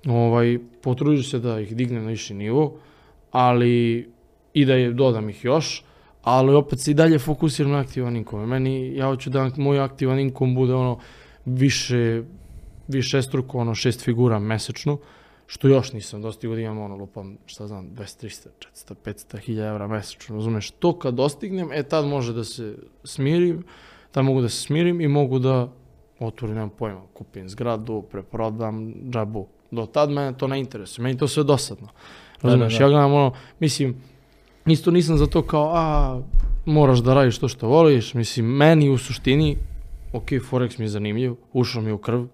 Ovaj, 0.06 0.58
potrudit 0.82 1.24
ću 1.24 1.30
se 1.30 1.38
da 1.38 1.60
ih 1.60 1.76
dignem 1.76 2.04
na 2.04 2.10
viši 2.10 2.34
nivo, 2.34 2.78
ali 3.30 4.08
i 4.54 4.64
da 4.64 4.74
je 4.74 4.92
dodam 4.92 5.28
ih 5.28 5.44
još, 5.44 5.84
ali 6.22 6.54
opet 6.54 6.80
se 6.80 6.90
i 6.90 6.94
dalje 6.94 7.18
fokusiram 7.18 7.72
na 7.72 7.78
aktivan 7.78 8.16
inkom. 8.16 8.48
Meni, 8.48 8.96
ja 8.96 9.06
hoću 9.06 9.30
da 9.30 9.50
moj 9.56 9.80
aktivan 9.80 10.18
inkom 10.18 10.54
bude 10.54 10.74
ono 10.74 10.98
više, 11.44 12.22
više 12.88 13.22
struko, 13.22 13.58
ono 13.58 13.74
šest 13.74 14.04
figura 14.04 14.38
mesečno, 14.38 14.98
što 15.46 15.68
još 15.68 15.92
nisam 15.92 16.22
dostigao 16.22 16.54
da 16.54 16.62
imam 16.62 16.78
ono 16.78 16.96
lupam, 16.96 17.36
šta 17.46 17.66
znam, 17.66 17.90
200, 17.90 18.26
300, 18.26 18.48
400, 18.74 18.94
500 19.04 19.38
hiljada 19.38 19.68
evra 19.68 19.88
mesečno, 19.88 20.36
razumeš? 20.36 20.70
To 20.70 20.98
kad 20.98 21.14
dostignem, 21.14 21.72
e 21.72 21.82
tad 21.82 22.06
može 22.06 22.32
da 22.32 22.44
se 22.44 22.76
smirim, 23.04 23.64
tad 24.10 24.24
mogu 24.24 24.40
da 24.40 24.48
se 24.48 24.60
smirim 24.60 25.00
i 25.00 25.08
mogu 25.08 25.38
da 25.38 25.68
otvorim, 26.18 26.54
nemam 26.54 26.70
pojma, 26.70 27.00
kupim 27.12 27.48
zgradu, 27.48 28.02
preprodam 28.10 28.94
džabu. 29.10 29.46
Do 29.70 29.86
tad 29.86 30.10
mene 30.10 30.38
to 30.38 30.46
ne 30.46 30.60
interesuje, 30.60 31.02
meni 31.02 31.18
to 31.18 31.28
sve 31.28 31.44
dosadno. 31.44 31.88
Razumeš, 32.42 32.72
da, 32.72 32.78
da. 32.78 32.84
ja 32.84 32.88
gledam 32.88 33.12
ono, 33.12 33.32
mislim, 33.60 33.96
isto 34.66 34.90
nisam 34.90 35.18
za 35.18 35.26
to 35.26 35.42
kao, 35.42 35.70
a, 35.74 36.20
moraš 36.64 36.98
da 36.98 37.14
radiš 37.14 37.38
to 37.38 37.48
što 37.48 37.68
voliš, 37.68 38.14
mislim, 38.14 38.46
meni 38.46 38.90
u 38.90 38.98
suštini, 38.98 39.56
ok, 40.12 40.26
Forex 40.26 40.78
mi 40.78 40.84
je 40.84 40.88
zanimljiv, 40.88 41.34
ušao 41.52 41.82
mi 41.82 41.90
je 41.90 41.94
u 41.94 41.98
krv, 41.98 42.24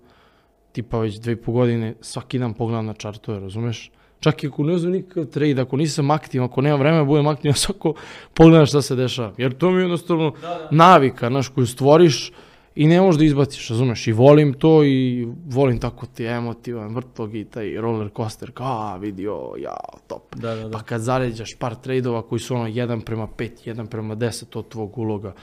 tipa 0.72 0.98
već 0.98 1.18
dve 1.18 1.32
i 1.32 1.36
po 1.36 1.52
godine, 1.52 1.94
svaki 2.00 2.38
dan 2.38 2.54
pogledam 2.54 2.86
na 2.86 2.94
čartove, 2.94 3.40
razumeš? 3.40 3.90
Čak 4.20 4.44
i 4.44 4.46
ako 4.46 4.62
ne 4.62 4.74
uzmem 4.74 4.92
nikakav 4.92 5.24
trade, 5.24 5.62
ako 5.62 5.76
nisam 5.76 6.10
aktivan, 6.10 6.48
ako 6.48 6.60
nemam 6.60 6.80
vremena, 6.80 7.04
budem 7.04 7.26
aktivan, 7.26 7.54
svako 7.64 7.94
pogledam 8.34 8.66
šta 8.66 8.82
se 8.82 8.96
dešava. 8.96 9.32
Jer 9.36 9.58
to 9.58 9.70
mi 9.70 9.76
je 9.76 9.82
jednostavno 9.82 10.32
navika, 10.70 11.28
znaš, 11.28 11.48
koju 11.48 11.66
stvoriš 11.66 12.32
i 12.74 12.86
ne 12.86 13.00
možeš 13.00 13.18
da 13.18 13.24
izbaciš, 13.24 13.68
razumeš? 13.68 14.06
I 14.06 14.12
volim 14.12 14.52
to 14.54 14.84
i 14.84 15.28
volim 15.48 15.78
tako 15.78 16.06
ti 16.06 16.24
emotivan 16.24 16.94
vrtlog 16.94 17.34
i 17.36 17.44
taj 17.44 17.74
roller 17.74 18.10
coaster, 18.16 18.50
kao, 18.54 18.78
a, 18.80 18.96
vidi, 18.96 19.28
o, 19.28 19.54
ja, 19.58 19.76
top. 20.06 20.36
Da, 20.36 20.54
da, 20.54 20.62
da. 20.62 20.70
Pa 20.70 20.82
kad 20.82 21.00
zaređaš 21.00 21.54
par 21.58 21.74
tradeova 21.74 22.22
koji 22.22 22.38
su 22.38 22.54
ono 22.54 22.64
1 22.64 23.04
prema 23.04 23.28
5, 23.36 23.50
1 23.66 23.86
prema 23.86 24.16
10 24.16 24.58
od 24.58 24.68
tvog 24.68 24.98
uloga, 24.98 25.34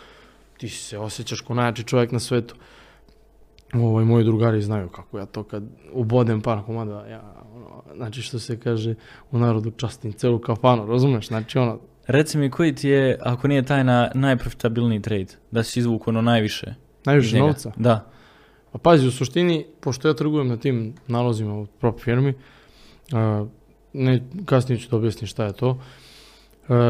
ti 0.57 0.69
se 0.69 0.97
osjećaš 0.97 1.41
kao 1.41 1.55
najjači 1.55 1.83
čovjek 1.83 2.11
na 2.11 2.19
svetu. 2.19 2.55
Ovaj, 3.73 4.05
moji 4.05 4.23
drugari 4.25 4.61
znaju 4.61 4.89
kako 4.89 5.19
ja 5.19 5.25
to 5.25 5.43
kad 5.43 5.63
ubodem 5.93 6.41
par 6.41 6.63
komada, 6.65 7.05
ja, 7.05 7.33
ono, 7.55 7.83
znači 7.95 8.21
što 8.21 8.39
se 8.39 8.59
kaže 8.59 8.95
u 9.31 9.39
narodu 9.39 9.71
častim 9.71 10.13
celu 10.13 10.39
kafanu, 10.39 10.85
razumeš? 10.85 11.27
Znači 11.27 11.57
ono, 11.57 11.79
Reci 12.07 12.37
mi 12.37 12.49
koji 12.49 12.75
ti 12.75 12.89
je, 12.89 13.19
ako 13.21 13.47
nije 13.47 13.63
tajna, 13.63 14.11
najprofitabilniji 14.13 15.01
trade? 15.01 15.33
Da 15.51 15.63
si 15.63 15.79
izvuku 15.79 16.09
ono 16.09 16.21
najviše? 16.21 16.75
najviše 17.05 17.39
novca. 17.39 17.71
Da. 17.77 18.11
Pa 18.71 18.77
pazi, 18.77 19.07
u 19.07 19.11
suštini, 19.11 19.65
pošto 19.79 20.07
ja 20.07 20.13
trgujem 20.13 20.47
na 20.47 20.57
tim 20.57 20.93
nalozima 21.07 21.53
u 21.59 21.65
prop 21.65 21.99
firmi, 21.99 22.33
a, 23.13 23.45
ne, 23.93 24.23
kasnije 24.45 24.79
ću 24.79 24.89
da 24.89 24.97
objasnim 24.97 25.27
šta 25.27 25.45
je 25.45 25.53
to, 25.53 25.79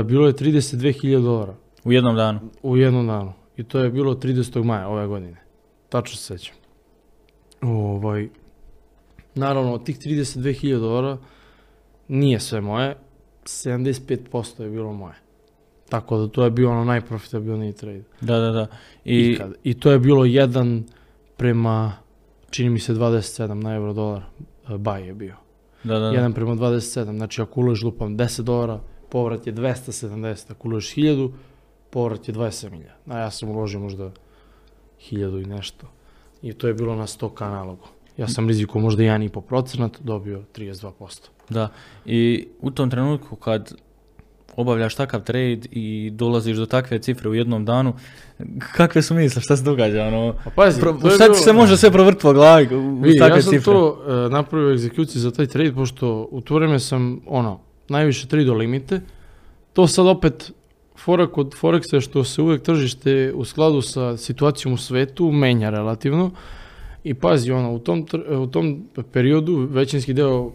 bilo 0.06 0.28
je 0.28 0.34
32.000 0.34 1.22
dolara 1.22 1.56
U 1.84 1.92
jednom 1.92 2.16
danu. 2.16 2.40
u 2.64 2.78
jednom 2.78 3.08
danu. 3.08 3.34
I 3.58 3.64
to 3.64 3.80
je 3.80 3.90
bilo 3.90 4.14
30. 4.16 4.64
maja 4.64 4.88
ove 4.88 5.08
godine. 5.08 5.38
Tačno 5.90 6.18
se 6.18 6.24
sećam. 6.24 6.56
Ovaj, 7.62 8.30
naravno, 9.36 9.74
od 9.74 9.84
tih 9.86 10.00
32.000 10.00 10.80
dolara 10.80 11.18
nije 12.08 12.40
sve 12.40 12.62
moje, 12.62 12.96
75% 13.44 14.64
je 14.64 14.70
bilo 14.70 14.94
moje. 14.94 15.16
Tako 15.90 16.18
da 16.18 16.28
to 16.28 16.44
je 16.44 16.52
bio 16.52 16.72
ono 16.72 16.84
najprofitabilniji 16.84 17.74
trade. 17.74 18.04
Da, 18.22 18.40
da, 18.40 18.52
da. 18.52 18.68
I, 19.06 19.20
Ikad. 19.20 19.54
I 19.64 19.74
to 19.74 19.92
je 19.92 20.00
bilo 20.00 20.26
jedan 20.26 20.84
prema, 21.38 21.94
čini 22.50 22.70
mi 22.70 22.80
se 22.80 22.94
27 22.94 23.54
na 23.54 23.76
euro 23.76 23.94
dolar, 23.94 24.22
e, 24.70 24.74
buy 24.74 24.98
je 24.98 25.14
bio. 25.14 25.36
da, 25.84 25.94
da, 25.94 26.00
da. 26.00 26.12
Jedan 26.12 26.34
prema 26.34 26.56
27, 26.56 27.18
znači 27.18 27.42
ako 27.42 27.60
uložiš 27.60 27.84
lupam 27.84 28.18
10 28.18 28.42
dolara, 28.42 28.80
povrat 29.10 29.48
je 29.48 29.54
270, 29.54 30.52
ako 30.52 30.68
uložiš 30.68 30.96
1000, 30.96 31.32
povrat 31.90 32.28
je 32.28 32.34
27.000. 32.34 32.84
A 33.08 33.20
ja 33.20 33.32
sam 33.32 33.50
uložio 33.50 33.80
možda 33.80 34.12
1000 35.12 35.44
i 35.44 35.46
nešto. 35.46 35.88
I 36.42 36.54
to 36.54 36.68
je 36.68 36.74
bilo 36.74 36.96
na 36.96 37.08
100k 37.08 37.42
nalogu. 37.42 37.88
Ja 38.18 38.28
sam 38.28 38.48
riziku 38.48 38.80
možda 38.80 39.04
1,5 39.04 39.42
procenat, 39.42 39.98
dobio 40.02 40.44
32%. 40.56 40.92
Da, 41.50 41.70
i 42.06 42.48
u 42.62 42.72
tom 42.72 42.90
trenutku 42.90 43.36
kad 43.36 43.74
obavljaš 44.56 44.96
takav 44.96 45.24
trade 45.24 45.60
i 45.72 46.10
dolaziš 46.14 46.58
do 46.58 46.66
takve 46.66 47.00
cifre 47.00 47.30
u 47.30 47.36
jednom 47.36 47.66
danu, 47.66 47.94
kakve 48.74 49.02
su 49.02 49.14
misle, 49.14 49.42
šta 49.42 49.58
se 49.58 49.64
događa, 49.64 50.04
ono, 50.04 50.34
Pa 50.44 50.50
pazi, 50.50 50.80
pro, 50.80 50.94
šta 51.00 51.10
ti 51.10 51.18
bilo- 51.18 51.34
se 51.36 51.54
može 51.54 51.78
sve 51.78 51.92
provrti 51.92 52.22
po 52.22 52.34
glavi 52.34 52.76
u, 52.76 53.00
Vidi, 53.02 53.20
takve 53.20 53.38
ja 53.38 53.42
sam 53.42 53.52
cifre? 53.52 53.66
to 53.66 54.04
e, 54.26 54.30
napravio 54.30 54.72
egzekuciju 54.72 55.22
za 55.22 55.32
taj 55.32 55.48
trade, 55.48 55.74
pošto 55.74 56.28
u 56.32 56.42
to 56.42 56.56
vreme 56.56 56.80
sam, 56.80 57.22
ono, 57.28 57.60
najviše 57.90 58.28
trade 58.28 58.52
limite. 58.52 59.02
To 59.74 59.88
sad 59.88 60.08
opet, 60.08 60.52
fora 60.98 61.28
kod 61.28 61.56
Forexa 61.62 61.96
je 61.96 62.02
što 62.02 62.24
se 62.24 62.42
uvek 62.42 62.62
tržište 62.62 63.34
u 63.36 63.46
skladu 63.46 63.82
sa 63.82 64.18
situacijom 64.18 64.74
u 64.74 64.78
svetu 64.78 65.32
menja 65.32 65.70
relativno. 65.70 66.32
I 67.04 67.14
pazi, 67.14 67.52
ono, 67.52 67.72
u 67.74 67.80
tom, 67.80 68.06
u 68.42 68.48
tom 68.48 68.84
periodu, 69.12 69.68
većinski 69.72 70.14
deo 70.14 70.52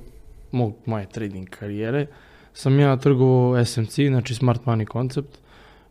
mog, 0.53 0.75
moje 0.87 1.07
trading 1.07 1.49
karijere, 1.49 2.07
sam 2.55 2.81
ja 2.81 2.97
trgovao 2.97 3.65
SMC, 3.65 3.95
znači 3.95 4.35
Smart 4.35 4.65
Money 4.65 4.93
Concept, 4.93 5.39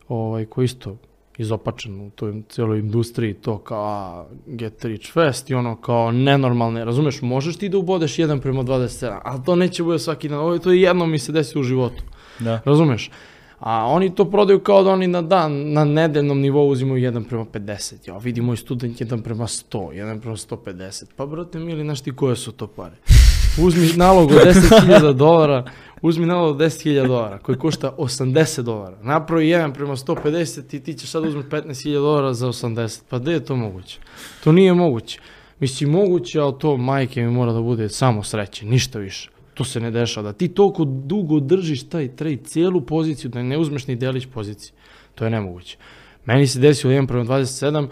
ovaj, 0.08 0.44
koji 0.44 0.64
isto 0.64 0.96
izopačen 1.38 2.00
u 2.00 2.10
toj 2.10 2.42
cijeloj 2.48 2.78
industriji, 2.78 3.34
to 3.34 3.58
kao 3.58 4.26
get 4.46 4.84
rich 4.84 5.12
fast 5.12 5.50
i 5.50 5.54
ono 5.54 5.76
kao 5.76 6.12
nenormalne, 6.12 6.84
razumeš, 6.84 7.22
možeš 7.22 7.56
ti 7.56 7.68
da 7.68 7.78
ubodeš 7.78 8.16
1 8.16 8.40
prema 8.40 8.62
27, 8.62 9.18
ali 9.24 9.44
to 9.44 9.56
neće 9.56 9.82
bude 9.82 9.98
svaki 9.98 10.28
dan, 10.28 10.38
ovo 10.38 10.52
je 10.52 10.60
to 10.60 10.72
jedno 10.72 11.06
mi 11.06 11.18
se 11.18 11.32
desi 11.32 11.58
u 11.58 11.62
životu, 11.62 12.02
Da, 12.38 12.60
razumeš? 12.64 13.10
A 13.62 13.86
oni 13.86 14.14
to 14.14 14.24
prodaju 14.30 14.60
kao 14.60 14.82
da 14.82 14.90
oni 14.90 15.06
na 15.06 15.22
dan, 15.22 15.72
na 15.72 15.84
nedeljnom 15.84 16.40
nivou 16.40 16.68
uzimaju 16.68 17.12
1 17.12 17.28
prema 17.28 17.44
50. 17.44 18.08
Ja 18.08 18.18
vidi 18.18 18.40
moj 18.40 18.56
student 18.56 19.00
1 19.00 19.22
prema 19.22 19.46
100, 19.46 19.78
1 19.78 20.20
prema 20.20 20.36
150. 20.36 21.04
Pa 21.16 21.26
brate 21.26 21.58
mili, 21.58 21.82
znaš 21.82 22.00
ti 22.00 22.12
koje 22.12 22.36
su 22.36 22.52
to 22.52 22.66
pare? 22.66 22.96
Uzmi 23.64 23.88
nalog 23.96 24.30
od 24.30 24.36
10.000 24.36 25.12
dolara, 25.12 25.64
uzmi 26.02 26.26
nalog 26.26 26.50
od 26.50 26.60
10.000 26.60 27.06
dolara 27.06 27.38
koji 27.38 27.58
košta 27.58 27.94
80 27.98 28.62
dolara. 28.62 28.96
Napravi 29.02 29.46
1 29.46 29.74
prema 29.74 29.96
150 29.96 30.76
i 30.76 30.80
ti 30.80 30.94
ćeš 30.94 31.10
sad 31.10 31.24
uzmi 31.24 31.42
15.000 31.42 31.92
dolara 31.94 32.34
za 32.34 32.46
80. 32.46 33.02
Pa 33.08 33.18
gde 33.18 33.32
je 33.32 33.44
to 33.44 33.56
moguće? 33.56 33.98
To 34.44 34.52
nije 34.52 34.74
moguće. 34.74 35.20
Mislim, 35.60 35.90
moguće, 35.90 36.40
ali 36.40 36.54
to 36.58 36.76
majke 36.76 37.22
mi 37.22 37.30
mora 37.30 37.52
da 37.52 37.60
bude 37.60 37.88
samo 37.88 38.22
sreće, 38.22 38.66
ništa 38.66 38.98
više. 38.98 39.30
To 39.54 39.64
se 39.64 39.80
ne 39.80 39.90
dešava. 39.90 40.32
Da 40.32 40.38
ti 40.38 40.48
toliko 40.48 40.84
dugo 40.84 41.40
držiš 41.40 41.88
taj 41.88 42.08
trade, 42.16 42.44
cijelu 42.44 42.80
poziciju, 42.80 43.30
da 43.30 43.42
ne 43.42 43.58
uzmeš 43.58 43.86
ni 43.86 43.96
delić 43.96 44.26
pozicije. 44.26 44.72
To 45.14 45.24
je 45.24 45.30
nemoguće. 45.30 45.76
Meni 46.24 46.46
se 46.46 46.60
desilo 46.60 46.92
1 46.92 47.06
prema 47.06 47.24
27, 47.24 47.88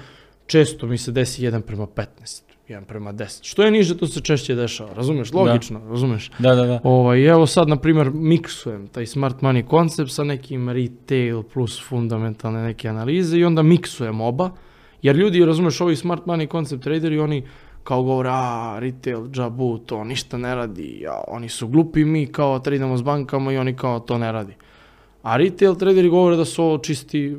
često 0.46 0.86
mi 0.86 0.98
se 0.98 1.12
desi 1.12 1.42
1 1.42 1.60
prema 1.60 1.86
15, 1.86 2.42
1 2.68 2.84
prema 2.84 3.12
10. 3.12 3.38
Što 3.42 3.62
je 3.62 3.70
niže, 3.70 3.96
to 3.98 4.06
se 4.06 4.20
češće 4.20 4.54
dešava. 4.54 4.94
Razumeš? 4.94 5.32
Logično, 5.32 5.80
razumeš? 5.88 6.30
da, 6.38 6.54
da, 6.54 6.66
da. 6.66 6.80
Ovaj, 6.84 7.26
evo 7.26 7.46
sad, 7.46 7.68
na 7.68 7.76
primjer, 7.76 8.10
miksujem 8.10 8.88
taj 8.88 9.06
smart 9.06 9.40
money 9.40 9.66
koncept 9.66 10.10
sa 10.10 10.24
nekim 10.24 10.68
retail 10.68 11.42
plus 11.42 11.82
fundamentalne 11.88 12.62
neke 12.62 12.88
analize 12.88 13.38
i 13.38 13.44
onda 13.44 13.62
miksujem 13.62 14.20
oba, 14.20 14.50
jer 15.02 15.16
ljudi, 15.16 15.44
razumeš, 15.44 15.80
ovi 15.80 15.96
smart 15.96 16.24
money 16.24 16.46
koncept 16.46 16.82
traderi, 16.82 17.18
oni 17.18 17.42
kao 17.84 18.02
govore, 18.02 18.28
a, 18.32 18.76
retail, 18.78 19.28
džabu, 19.30 19.78
to 19.78 20.04
ništa 20.04 20.38
ne 20.38 20.54
radi, 20.54 20.98
ja, 21.00 21.20
oni 21.28 21.48
su 21.48 21.68
glupi, 21.68 22.04
mi 22.04 22.26
kao 22.26 22.58
tradamo 22.58 22.96
s 22.96 23.02
bankama 23.02 23.52
i 23.52 23.58
oni 23.58 23.76
kao 23.76 24.00
to 24.00 24.18
ne 24.18 24.32
radi. 24.32 24.54
A 25.22 25.36
retail 25.36 25.74
traderi 25.74 26.08
govore 26.08 26.36
da 26.36 26.44
su 26.44 26.64
ovo 26.64 26.78
čisti 26.78 27.38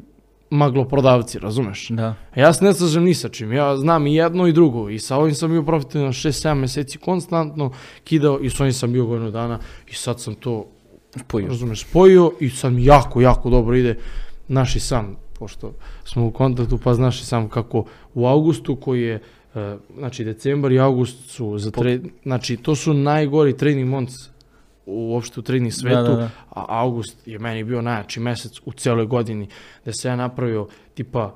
magloprodavci, 0.51 1.39
razumeš? 1.39 1.89
Da, 1.89 2.15
A 2.35 2.39
Ja 2.39 2.53
se 2.53 2.65
ne 2.65 2.73
slažem 2.73 3.03
ni 3.03 3.13
sa 3.13 3.29
čim, 3.29 3.53
ja 3.53 3.77
znam 3.77 4.07
i 4.07 4.15
jedno 4.15 4.47
i 4.47 4.53
drugo 4.53 4.89
i 4.89 4.99
sa 4.99 5.17
ovim 5.17 5.35
sam 5.35 5.51
bio 5.51 5.63
profitabilan 5.63 6.13
6-7 6.13 6.53
meseci 6.53 6.97
konstantno 6.97 7.71
kidao 8.03 8.39
i 8.39 8.49
s 8.49 8.59
ovim 8.59 8.73
sam 8.73 8.93
bio 8.93 9.05
godinu 9.05 9.31
dana 9.31 9.59
i 9.87 9.93
sad 9.93 10.19
sam 10.19 10.35
to, 10.35 10.65
pojio. 11.27 11.47
razumeš, 11.47 11.81
spojio 11.81 12.31
i 12.39 12.49
sad 12.49 12.73
mi 12.73 12.85
jako, 12.85 13.21
jako 13.21 13.49
dobro 13.49 13.75
ide. 13.75 13.97
Naš 14.47 14.75
i 14.75 14.79
sam, 14.79 15.15
pošto 15.39 15.73
smo 16.03 16.25
u 16.25 16.31
kontaktu, 16.31 16.77
pa 16.77 16.93
znaš 16.93 17.21
i 17.21 17.25
sam 17.25 17.49
kako 17.49 17.85
u 18.13 18.27
avgustu 18.27 18.75
koji 18.75 19.01
je, 19.01 19.21
znači 19.97 20.23
decembar 20.23 20.71
i 20.71 20.79
august 20.79 21.29
su 21.29 21.57
za 21.57 21.71
tre, 21.71 21.99
znači 22.23 22.57
to 22.57 22.75
su 22.75 22.93
najgori 22.93 23.57
training 23.57 23.89
months 23.89 24.31
uopšte 24.85 25.39
u 25.39 25.43
trading 25.43 25.73
svetu, 25.73 25.95
Da, 25.95 26.09
da, 26.09 26.15
da. 26.15 26.29
a 26.49 26.65
august 26.67 27.27
je 27.27 27.39
meni 27.39 27.63
bio 27.63 27.81
najjači 27.81 28.19
mesec 28.19 28.59
u 28.65 28.71
cijeloj 28.71 29.05
godini, 29.05 29.47
da 29.85 29.93
se 29.93 30.07
ja 30.07 30.15
napravio 30.15 30.67
tipa 30.93 31.35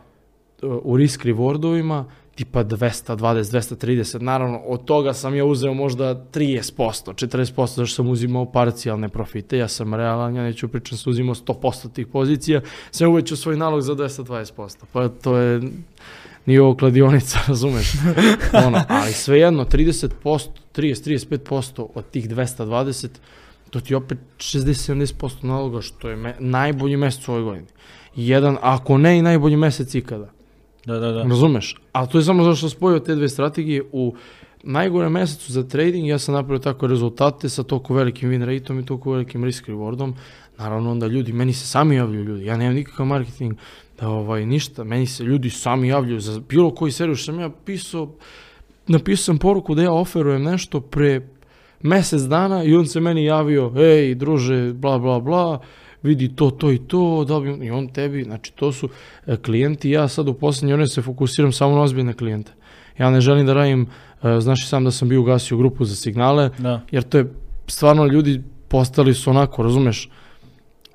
e, 0.62 0.66
u 0.66 0.98
risk 0.98 1.26
rewardovima, 1.26 2.04
tipa 2.36 2.64
220, 2.64 3.16
230, 3.16 4.22
naravno 4.22 4.58
od 4.58 4.86
toga 4.86 5.14
sam 5.14 5.36
ja 5.36 5.46
uzeo 5.46 5.74
možda 5.74 6.26
30%, 6.34 7.28
40% 7.28 7.76
zašto 7.76 7.96
sam 7.96 8.10
uzimao 8.10 8.52
parcijalne 8.52 9.10
profite, 9.10 9.58
ja 9.58 9.68
sam 9.68 9.94
realan, 9.94 10.36
ja 10.36 10.44
neću 10.44 10.68
pričam, 10.68 10.98
sam 10.98 11.12
uzimao 11.12 11.36
100% 11.36 11.94
tih 11.94 12.08
pozicija, 12.08 12.62
sam 12.92 13.10
uvećao 13.10 13.38
svoj 13.38 13.58
nalog 13.58 13.82
za 13.82 13.96
220%, 13.96 14.84
pa 14.92 15.08
to 15.10 15.38
je 15.38 15.62
nije 16.46 16.62
ovo 16.62 16.76
kladionica, 16.76 17.40
razumeš? 17.48 17.94
ono, 18.68 18.82
ali 18.88 19.14
svejedno, 19.14 19.66
30%, 19.66 20.10
30-35% 20.76 21.88
od 21.96 22.10
tih 22.10 22.30
220, 22.30 23.08
to 23.70 23.80
ti 23.80 23.94
je 23.94 23.98
opet 23.98 24.18
60-70% 24.38 25.44
naloga, 25.44 25.82
što 25.82 26.10
je 26.10 26.16
me, 26.16 26.36
najbolji 26.40 26.98
mesec 26.98 27.28
u 27.28 27.32
ovoj 27.32 27.44
godini. 27.44 27.68
Jedan, 28.16 28.58
ako 28.62 28.98
ne 28.98 29.18
i 29.18 29.22
najbolji 29.22 29.58
mesec 29.58 29.96
ikada. 29.96 30.32
Da, 30.86 31.00
da, 31.00 31.12
da. 31.12 31.24
Razumeš? 31.24 31.76
A 31.92 32.06
to 32.06 32.18
je 32.18 32.24
samo 32.24 32.44
zato 32.44 32.56
što 32.56 32.70
spojio 32.70 33.00
te 33.00 33.16
dve 33.16 33.30
strategije 33.30 33.84
u 33.92 34.16
najgore 34.64 35.10
mesecu 35.10 35.52
za 35.52 35.64
trading, 35.64 36.08
ja 36.08 36.20
sam 36.20 36.34
napravio 36.34 36.60
tako 36.60 36.88
rezultate 36.88 37.50
sa 37.50 37.64
toliko 37.64 37.94
velikim 37.94 38.32
win 38.32 38.46
rateom 38.46 38.80
i 38.80 38.86
toliko 38.86 39.12
velikim 39.12 39.44
risk 39.44 39.68
rewardom. 39.68 40.14
Naravno 40.58 40.92
onda 40.92 41.08
ljudi, 41.08 41.34
meni 41.34 41.54
se 41.54 41.68
sami 41.68 41.96
javljaju 41.96 42.24
ljudi, 42.24 42.46
ja 42.46 42.58
nemam 42.58 42.76
nikakav 42.76 43.06
marketing, 43.06 43.54
da 44.00 44.10
ovaj, 44.10 44.46
ništa, 44.46 44.84
meni 44.84 45.06
se 45.06 45.24
ljudi 45.24 45.50
sami 45.50 45.88
javljaju 45.88 46.20
za 46.20 46.42
bilo 46.50 46.76
koji 46.76 46.92
seriju 46.92 47.16
što 47.16 47.26
sam 47.26 47.40
ja 47.40 47.50
pisao, 47.66 48.10
napisao 48.88 49.24
sam 49.24 49.38
poruku 49.38 49.76
da 49.76 49.84
ja 49.84 49.94
oferujem 49.94 50.44
nešto 50.44 50.82
pre 50.82 51.22
mesec 51.82 52.22
dana 52.22 52.64
i 52.64 52.76
on 52.76 52.86
se 52.88 53.00
meni 53.00 53.26
javio, 53.26 53.72
ej, 53.78 54.16
druže, 54.16 54.74
bla, 54.74 55.00
bla, 55.00 55.20
bla, 55.20 55.60
vidi 56.04 56.36
to, 56.36 56.52
to 56.52 56.72
i 56.72 56.78
to, 56.78 57.26
da 57.28 57.40
bi, 57.40 57.66
i 57.66 57.72
on 57.72 57.88
tebi, 57.88 58.24
znači 58.24 58.54
to 58.54 58.72
su 58.72 58.90
e, 59.28 59.38
klijenti, 59.38 59.90
ja 59.90 60.08
sad 60.08 60.28
u 60.28 60.34
poslednje 60.34 60.74
one 60.74 60.88
se 60.88 61.02
fokusiram 61.02 61.52
samo 61.52 61.76
na 61.76 61.82
ozbiljne 61.82 62.14
klijente. 62.14 62.52
Ja 62.98 63.10
ne 63.10 63.22
želim 63.22 63.46
da 63.46 63.54
radim, 63.54 63.88
e, 64.24 64.40
znaš 64.40 64.64
i 64.64 64.68
sam 64.68 64.84
da 64.84 64.92
sam 64.92 65.10
bio 65.10 65.22
ugasio 65.22 65.58
grupu 65.58 65.86
za 65.86 65.96
signale, 65.96 66.50
Da. 66.58 66.82
jer 66.92 67.04
to 67.04 67.18
je 67.18 67.34
stvarno 67.68 68.06
ljudi 68.06 68.42
postali 68.68 69.14
su 69.14 69.30
onako, 69.30 69.64
razumeš, 69.64 70.10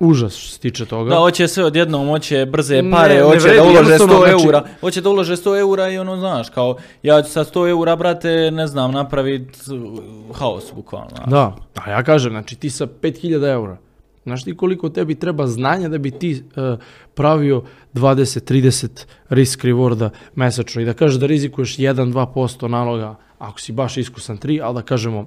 užas 0.01 0.35
što 0.35 0.51
se 0.51 0.59
tiče 0.59 0.85
toga. 0.85 1.09
Da, 1.09 1.15
hoće 1.15 1.47
sve 1.47 1.65
odjednom, 1.65 2.07
hoće 2.07 2.45
brze 2.45 2.81
Ne, 2.81 2.91
pare, 2.91 3.15
ne 3.15 3.23
hoće 3.23 3.39
vredi, 3.39 3.57
da 3.57 3.63
ulože 3.63 3.77
jednostavno, 3.77 4.13
100 4.13 4.29
znači- 4.29 4.45
eura, 4.45 4.63
hoće 4.81 5.01
da 5.01 5.09
ulože 5.09 5.35
100 5.35 5.59
eura 5.59 5.89
i 5.89 5.97
ono, 5.97 6.17
znaš, 6.17 6.49
kao, 6.49 6.75
ja 7.03 7.21
ću 7.21 7.31
sa 7.31 7.43
100 7.43 7.69
eura, 7.69 7.95
brate, 7.95 8.51
ne 8.51 8.67
znam, 8.67 8.91
napravit 8.91 9.57
uh, 9.67 10.35
haos, 10.35 10.63
bukvalno. 10.75 11.09
Da, 11.27 11.55
a 11.75 11.91
ja 11.91 12.03
kažem, 12.03 12.31
znači 12.31 12.55
ti 12.55 12.69
sa 12.69 12.87
5000 13.01 13.53
eura, 13.53 13.77
znaš 14.23 14.43
ti 14.43 14.57
koliko 14.57 14.89
tebi 14.89 15.15
treba 15.15 15.47
znanja 15.47 15.89
da 15.89 15.97
bi 15.97 16.11
ti 16.11 16.31
e, 16.31 16.77
pravio 17.13 17.63
20-30 17.93 19.05
risk 19.29 19.63
rewarda 19.63 20.09
mesečno 20.35 20.81
i 20.81 20.85
da 20.85 20.93
kažeš 20.93 21.19
da 21.19 21.25
rizikuješ 21.25 21.77
1-2% 21.77 22.67
naloga, 22.67 23.15
ako 23.39 23.59
si 23.59 23.71
baš 23.71 23.97
iskusan 23.97 24.37
3, 24.37 24.61
ali 24.63 24.75
da 24.75 24.81
kažemo 24.81 25.25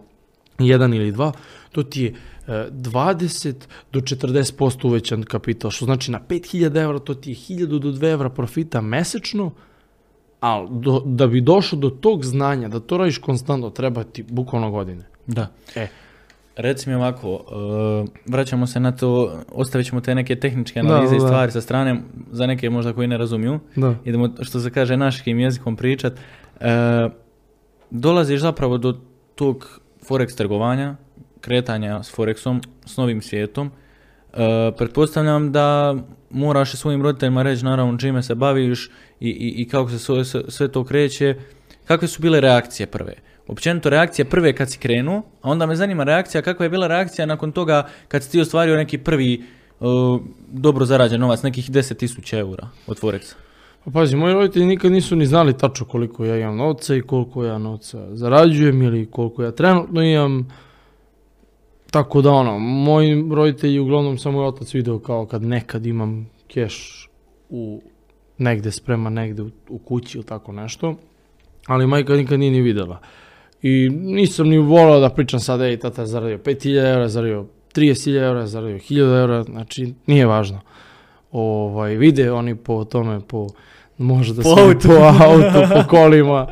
1 0.59 0.97
ili 0.97 1.13
2, 1.13 1.33
to 1.73 1.83
ti 1.83 2.03
je 2.03 2.15
20 2.47 3.55
do 3.93 4.01
40% 4.01 4.87
uvećan 4.87 5.23
kapital, 5.23 5.71
što 5.71 5.85
znači 5.85 6.11
na 6.11 6.21
5000 6.29 6.83
eura 6.83 6.99
to 6.99 7.15
ti 7.15 7.31
je 7.31 7.37
1000 7.37 7.67
do 7.67 7.93
2 7.93 8.13
evra 8.13 8.29
profita 8.31 8.81
mesečno, 8.81 9.51
ali 10.41 10.69
do, 10.71 11.03
da 11.07 11.27
bi 11.27 11.41
došao 11.41 11.79
do 11.79 11.91
tog 11.91 12.25
znanja, 12.25 12.69
da 12.69 12.81
to 12.81 12.99
radiš 12.99 13.19
konstantno, 13.19 13.71
treba 13.71 14.05
ti 14.05 14.23
bukvalno 14.23 14.71
godine. 14.71 15.05
Da. 15.27 15.47
E. 15.75 15.89
Reci 16.57 16.89
mi 16.89 16.95
ovako, 16.95 17.33
uh, 17.33 18.09
vraćamo 18.27 18.67
se 18.67 18.81
na 18.81 18.93
to, 18.93 19.33
ostavit 19.53 19.87
ćemo 19.87 20.01
te 20.01 20.15
neke 20.15 20.37
tehničke 20.37 20.83
Da, 20.83 20.89
analize 20.89 21.17
i 21.17 21.19
da. 21.19 21.27
stvari 21.27 21.53
sa 21.53 21.61
strane, 21.61 22.01
za 22.33 22.47
neke 22.47 22.71
možda 22.71 22.93
koji 22.93 23.09
ne 23.09 23.19
razumiju. 23.19 23.61
Da. 23.77 23.95
Idemo, 24.05 24.29
što 24.41 24.61
se 24.61 24.71
kaže, 24.71 24.97
našim 24.97 25.41
jezikom 25.41 25.77
pričat. 25.77 26.13
Uh, 26.13 26.67
dolaziš 27.91 28.41
zapravo 28.41 28.79
do 28.79 28.95
tog 29.35 29.81
forex 30.09 30.37
trgovanja, 30.37 30.97
kretanja 31.45 32.03
s 32.03 32.17
forexom, 32.17 32.63
s 32.87 32.97
novim 32.97 33.23
svijetom. 33.23 33.71
Uh, 34.33 34.39
pretpostavljam 34.79 35.53
da 35.53 35.95
moraš 36.31 36.73
svojim 36.73 37.03
roditeljima 37.03 37.43
reći 37.43 37.65
naravno 37.65 37.99
čime 37.99 38.23
se 38.23 38.35
baviš 38.35 38.91
i, 39.21 39.29
i, 39.29 39.55
i 39.63 39.69
kako 39.69 39.91
se 39.91 39.99
sve, 39.99 40.25
sve- 40.49 40.73
to 40.73 40.85
kreće. 40.85 41.35
Kakve 41.85 42.09
su 42.09 42.23
bile 42.23 42.41
reakcije 42.41 42.87
prve? 42.87 43.15
Općenito 43.47 43.91
reakcije 43.91 44.25
prve 44.25 44.53
kad 44.53 44.71
si 44.71 44.79
krenuo, 44.79 45.23
a 45.43 45.51
onda 45.51 45.67
me 45.67 45.77
zanima 45.77 46.05
reakcija, 46.05 46.43
kakva 46.43 46.65
je 46.65 46.71
bila 46.71 46.87
reakcija 46.87 47.27
nakon 47.27 47.53
toga 47.53 47.89
kad 48.09 48.23
si 48.23 48.31
ti 48.31 48.41
ostvario 48.41 48.77
neki 48.77 48.99
prvi 48.99 49.45
uh, 49.81 50.21
dobro 50.49 50.85
zarađen 50.85 51.21
novac, 51.21 51.43
nekih 51.43 51.71
10.000 51.71 52.39
eura 52.39 52.69
od 52.87 53.01
Forexa. 53.01 53.35
Pa 53.85 53.91
pazi, 53.91 54.17
moji 54.17 54.35
roditelji 54.35 54.67
nikad 54.67 54.93
nisu 54.93 55.17
ni 55.17 55.27
znali 55.27 55.59
tačno 55.59 55.87
koliko 55.87 56.25
ja 56.25 56.37
imam 56.39 56.57
novca 56.57 56.95
i 56.95 57.01
koliko 57.01 57.45
ja 57.45 57.59
novca 57.59 58.17
zarađujem 58.17 58.83
ili 58.83 59.11
koliko 59.11 59.43
ja 59.43 59.51
trenutno 59.51 60.03
imam. 60.03 60.49
Tako 61.95 62.23
da 62.23 62.33
ono, 62.33 62.59
moji 62.59 63.25
roditelji 63.31 63.79
uglavnom 63.79 64.19
samo 64.19 64.43
je 64.43 64.49
otac 64.49 64.75
video 64.75 64.99
kao 64.99 65.27
kad 65.27 65.43
nekad 65.43 65.87
imam 65.87 66.31
keš 66.47 67.09
u 67.51 67.83
negde 68.39 68.71
sprema 68.71 69.11
negde 69.11 69.43
u, 69.43 69.51
u 69.69 69.79
kući 69.79 70.19
ili 70.19 70.27
tako 70.27 70.53
nešto. 70.53 70.95
Ali 71.67 71.87
majka 71.87 72.15
nikad 72.15 72.39
nije 72.39 72.53
ni 72.53 72.61
videla. 72.61 73.01
I 73.63 73.89
nisam 73.93 74.49
ni 74.49 74.59
volao 74.59 75.01
da 75.01 75.09
pričam 75.09 75.41
sad, 75.41 75.61
ej, 75.61 75.77
tata 75.77 76.03
je 76.03 76.07
zaradio 76.07 76.39
5000 76.39 76.93
eura, 76.93 77.09
zaradio 77.09 77.47
30.000 77.75 78.23
eura, 78.23 78.47
zaradio 78.47 78.79
1000 78.79 79.21
eura, 79.21 79.43
znači 79.43 79.95
nije 80.07 80.27
važno. 80.27 80.61
Ovaj, 81.33 81.97
vide 81.97 82.33
oni 82.33 82.57
po 82.57 82.85
tome, 82.85 83.21
po 83.29 83.47
možda 83.99 84.43
Po 84.43 84.49
autu. 84.49 84.89
po 84.89 85.25
autu, 85.25 85.75
po 85.75 85.89
kolima, 85.89 86.47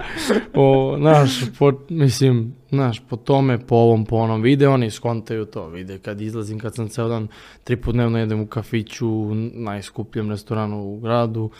o, 0.54 0.96
naš, 0.98 1.40
po, 1.58 1.72
mislim, 1.88 2.54
znaš, 2.72 3.00
po 3.08 3.16
tome, 3.16 3.58
po 3.66 3.76
ovom, 3.76 4.04
po 4.04 4.16
onom, 4.16 4.42
vide 4.42 4.68
oni, 4.68 4.90
skontaju 4.90 5.44
to, 5.44 5.68
vide 5.68 5.98
kad 5.98 6.20
izlazim, 6.20 6.58
kad 6.58 6.74
sam 6.74 6.88
ceo 6.88 7.08
dan, 7.08 7.28
tri 7.64 7.76
put 7.76 7.94
dnevno 7.94 8.18
jedem 8.18 8.40
u 8.40 8.46
kafiću, 8.46 9.08
u 9.08 9.34
najskupljem 9.54 10.30
restoranu 10.30 10.82
u 10.82 11.00
gradu, 11.00 11.50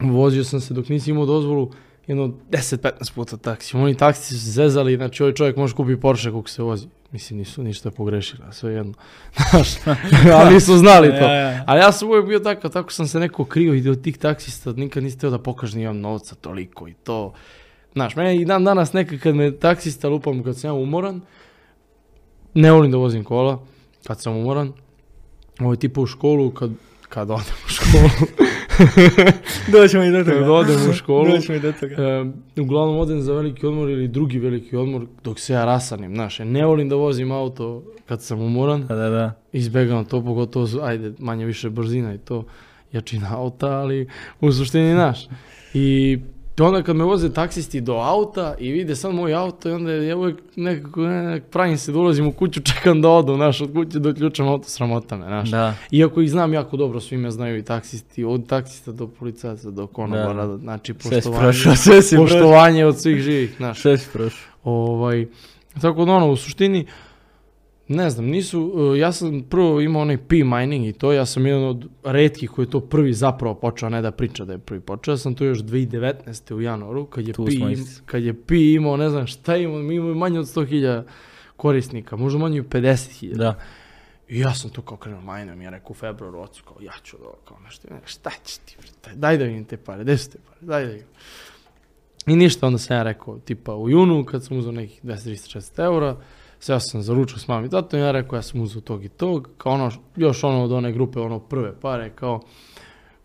vozio 0.00 0.44
sam 0.44 0.60
se 0.60 0.74
dok 0.74 0.88
nisi 0.88 1.10
imao 1.10 1.26
dozvolu, 1.26 1.70
jedno 2.06 2.34
10-15 2.50 3.14
puta 3.14 3.36
taksi. 3.36 3.76
Oni 3.76 3.94
taksi 3.94 4.34
su 4.34 4.44
se 4.44 4.50
zezali, 4.50 4.96
znači 4.96 5.22
ovaj 5.22 5.34
čovjek 5.34 5.56
može 5.56 5.74
kupi 5.74 5.96
Porsche 5.96 6.30
kako 6.30 6.48
se 6.48 6.62
vozi. 6.62 6.86
Mislim, 7.12 7.38
nisu 7.38 7.62
ništa 7.62 7.90
pogrešili, 7.90 8.42
sve 8.50 8.72
jedno. 8.72 8.92
Znaš, 9.50 9.68
ali 10.34 10.54
nisu 10.54 10.76
znali 10.76 11.08
to. 11.08 11.24
Ali 11.66 11.80
ja 11.80 11.92
sam 11.92 12.08
uvijek 12.08 12.26
bio 12.26 12.38
takav, 12.38 12.70
tako 12.70 12.92
sam 12.92 13.06
se 13.06 13.20
neko 13.20 13.44
krio 13.44 13.74
i 13.74 13.88
od 13.88 14.02
tih 14.02 14.18
taksista 14.18 14.72
nikad 14.72 15.02
nisi 15.02 15.18
teo 15.18 15.30
da 15.30 15.38
pokaže 15.38 15.74
da 15.74 15.80
imam 15.80 16.00
novca 16.00 16.34
toliko 16.34 16.88
i 16.88 16.94
to. 16.94 17.32
Znaš, 17.94 18.16
mene 18.16 18.36
i 18.36 18.44
dan 18.44 18.64
danas 18.64 18.92
nekad 18.92 19.18
kad 19.18 19.34
me 19.34 19.52
taksista 19.52 20.08
lupam 20.08 20.42
kad 20.42 20.58
sam 20.58 20.68
ja 20.68 20.74
umoran, 20.74 21.20
ne 22.54 22.72
volim 22.72 22.90
da 22.90 22.96
vozim 22.96 23.24
kola 23.24 23.62
kad 24.06 24.20
sam 24.20 24.36
umoran. 24.36 24.72
Ovo 25.60 25.72
je 25.72 25.78
tipa 25.78 26.00
u 26.00 26.06
školu, 26.06 26.50
kad, 26.50 26.70
kad 27.08 27.30
odem 27.30 27.54
u 27.66 27.68
školu, 27.68 28.28
Doćemo 29.72 30.04
i 30.04 30.10
do 30.10 30.24
kad 30.24 30.48
odem 30.48 30.90
u 30.90 30.92
školu, 30.92 31.30
Doćemo 31.30 31.58
i 31.58 31.60
do 31.60 31.72
toga. 31.72 31.94
E, 31.94 32.24
uglavnom 32.60 32.98
odem 32.98 33.20
za 33.20 33.32
veliki 33.32 33.66
odmor 33.66 33.90
ili 33.90 34.08
drugi 34.08 34.38
veliki 34.38 34.76
odmor 34.76 35.06
dok 35.24 35.40
se 35.40 35.52
ja 35.52 35.64
rasanim, 35.64 36.14
znaš, 36.14 36.38
ne 36.38 36.66
volim 36.66 36.88
da 36.88 36.96
vozim 36.96 37.32
auto 37.32 37.82
kad 38.06 38.22
sam 38.22 38.40
umoran, 38.40 38.86
Da, 38.86 38.94
da, 38.94 39.08
da. 39.08 39.32
izbegavam 39.52 40.04
to, 40.04 40.24
pogotovo, 40.24 40.68
ajde, 40.82 41.12
manje 41.18 41.44
više 41.44 41.70
brzina 41.70 42.14
i 42.14 42.18
to, 42.18 42.44
jačina 42.92 43.38
auta, 43.38 43.66
ali 43.66 44.08
u 44.40 44.52
suštini, 44.52 44.92
znaš. 44.92 45.28
I 45.74 46.18
onda 46.62 46.82
kad 46.82 46.96
me 46.96 47.04
voze 47.04 47.32
taksisti 47.32 47.80
do 47.80 47.92
auta 47.92 48.54
i 48.58 48.72
vide 48.72 48.96
sad 48.96 49.14
moj 49.14 49.34
auto 49.34 49.68
i 49.68 49.72
onda 49.72 49.92
ja 49.92 50.16
uvijek 50.16 50.36
nekako 50.56 51.00
ne, 51.00 51.40
pravim 51.40 51.78
se 51.78 51.92
da 51.92 51.98
ulazim 51.98 52.26
u 52.26 52.32
kuću, 52.32 52.60
čekam 52.74 53.00
da 53.02 53.08
odu, 53.08 53.34
znaš, 53.34 53.60
od 53.60 53.72
kuće 53.72 53.98
do 53.98 54.14
ključam 54.14 54.48
auto, 54.48 54.68
sramota 54.68 55.16
me, 55.16 55.24
znaš. 55.26 55.50
Da. 55.50 55.74
Iako 55.90 56.20
ih 56.20 56.30
znam 56.30 56.52
jako 56.52 56.76
dobro, 56.76 57.00
svi 57.00 57.16
me 57.16 57.30
znaju 57.30 57.58
i 57.58 57.62
taksisti, 57.62 58.24
od 58.24 58.46
taksista 58.46 58.92
do 58.92 59.06
policajaca 59.06 59.70
do 59.70 59.86
konobara, 59.86 60.46
Da. 60.46 60.56
znači 60.56 60.94
poštovanje, 60.94 61.38
prošao. 61.40 61.74
poštovanje 62.18 62.86
od 62.86 63.00
svih 63.00 63.22
živih, 63.22 63.54
znaš. 63.56 63.80
Sve 63.80 63.98
si 63.98 64.08
prošao. 64.12 64.48
Ovaj, 64.64 65.26
tako 65.80 66.04
da 66.04 66.12
ono, 66.12 66.30
u 66.30 66.36
suštini, 66.36 66.86
ne 67.88 68.10
znam, 68.10 68.26
nisu, 68.26 68.62
uh, 68.64 68.98
ja 68.98 69.12
sam 69.12 69.42
prvo 69.42 69.80
imao 69.80 70.02
onaj 70.02 70.18
P 70.18 70.36
mining 70.36 70.86
i 70.86 70.92
to, 70.92 71.12
ja 71.12 71.26
sam 71.26 71.46
jedan 71.46 71.64
od 71.64 71.88
redkih 72.04 72.50
koji 72.50 72.66
je 72.66 72.70
to 72.70 72.80
prvi 72.80 73.12
zapravo 73.12 73.54
počeo, 73.54 73.88
ne 73.88 74.02
da 74.02 74.10
priča 74.10 74.44
da 74.44 74.52
je 74.52 74.58
prvi 74.58 74.80
počeo, 74.80 75.12
ja 75.12 75.18
sam 75.18 75.34
to 75.34 75.44
još 75.44 75.58
2019. 75.58 76.54
u 76.54 76.60
januaru, 76.60 77.06
kad 77.06 77.28
je, 77.28 77.34
Tu 77.34 77.44
P, 77.44 77.52
im- 77.52 77.86
kad 78.06 78.22
je 78.22 78.34
P 78.36 78.72
imao, 78.72 78.96
ne 78.96 79.10
znam 79.10 79.26
šta 79.26 79.56
imao, 79.56 79.78
mi 79.78 79.94
imamo 79.94 80.14
manje 80.14 80.38
od 80.38 80.46
100.000 80.46 81.02
korisnika, 81.56 82.16
možda 82.16 82.38
manje 82.38 82.60
od 82.60 82.66
50.000. 82.66 83.34
Da. 83.34 83.54
I 84.28 84.40
ja 84.40 84.54
sam 84.54 84.70
to 84.70 84.82
kao 84.82 84.96
krenuo 84.96 85.20
majnom, 85.20 85.62
ja 85.62 85.70
rekao 85.70 85.90
u 85.90 85.94
februaru 85.94 86.38
ocu, 86.38 86.64
kao 86.64 86.76
ja 86.80 86.92
ću 87.02 87.16
da, 87.18 87.24
kao 87.44 87.56
nešto, 87.60 87.88
ne, 87.90 88.00
šta 88.04 88.30
će 88.44 88.58
ti, 88.60 88.76
bre, 89.02 89.14
daj, 89.14 89.38
da 89.38 89.44
vidim 89.44 89.64
te 89.64 89.76
pare, 89.76 90.02
gde 90.02 90.18
su 90.18 90.30
te 90.30 90.38
pare, 90.40 90.56
daj 90.60 90.84
da 90.84 90.90
vidim. 90.90 91.06
I 92.26 92.36
ništa, 92.36 92.66
onda 92.66 92.78
sam 92.78 92.96
ja 92.96 93.02
rekao, 93.02 93.38
tipa 93.38 93.74
u 93.74 93.90
junu, 93.90 94.24
kad 94.24 94.44
sam 94.44 94.58
uzeo 94.58 94.72
nekih 94.72 95.04
200-360 95.04 95.84
eura, 95.84 96.16
sve 96.64 96.80
sam 96.80 97.02
zaručio 97.02 97.38
s 97.38 97.48
mami 97.48 97.66
i 97.66 97.70
tatom, 97.70 98.00
ja 98.00 98.10
rekao, 98.10 98.36
ja 98.36 98.42
sam 98.42 98.60
uzeo 98.60 98.80
tog 98.80 99.04
i 99.04 99.08
tog, 99.08 99.48
kao 99.56 99.72
ono, 99.72 99.90
još 100.16 100.44
ono 100.44 100.64
od 100.64 100.72
one 100.72 100.92
grupe, 100.92 101.20
ono 101.20 101.38
prve 101.40 101.80
pare, 101.80 102.10
kao, 102.14 102.40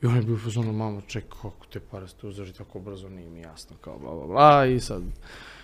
i 0.02 0.06
on 0.06 0.16
je 0.16 0.22
bio 0.22 0.38
fazonu, 0.38 0.74
mama, 0.74 1.02
čekaj, 1.08 1.30
kako 1.30 1.66
te 1.70 1.80
pare 1.80 2.08
ste 2.08 2.28
uzeli 2.28 2.54
tako 2.54 2.80
brzo, 2.80 3.10
nije 3.10 3.30
mi 3.30 3.40
jasno, 3.40 3.76
kao 3.82 4.00
bla 4.00 4.16
bla 4.16 4.28
bla, 4.28 4.66
i 4.66 4.80
sad, 4.80 5.02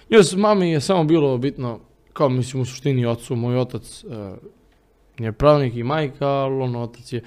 još 0.10 0.34
mami 0.34 0.72
je 0.72 0.82
samo 0.82 1.04
bilo 1.04 1.38
bitno, 1.38 1.80
kao 2.14 2.30
mislim 2.30 2.62
u 2.62 2.66
suštini 2.66 3.06
ocu, 3.06 3.36
moj 3.36 3.58
otac 3.58 4.04
uh, 4.04 4.12
je 5.20 5.32
pravnik 5.32 5.76
i 5.76 5.84
majka, 5.84 6.28
ali 6.28 6.62
ono, 6.62 6.84
otac 6.84 7.14
je 7.14 7.24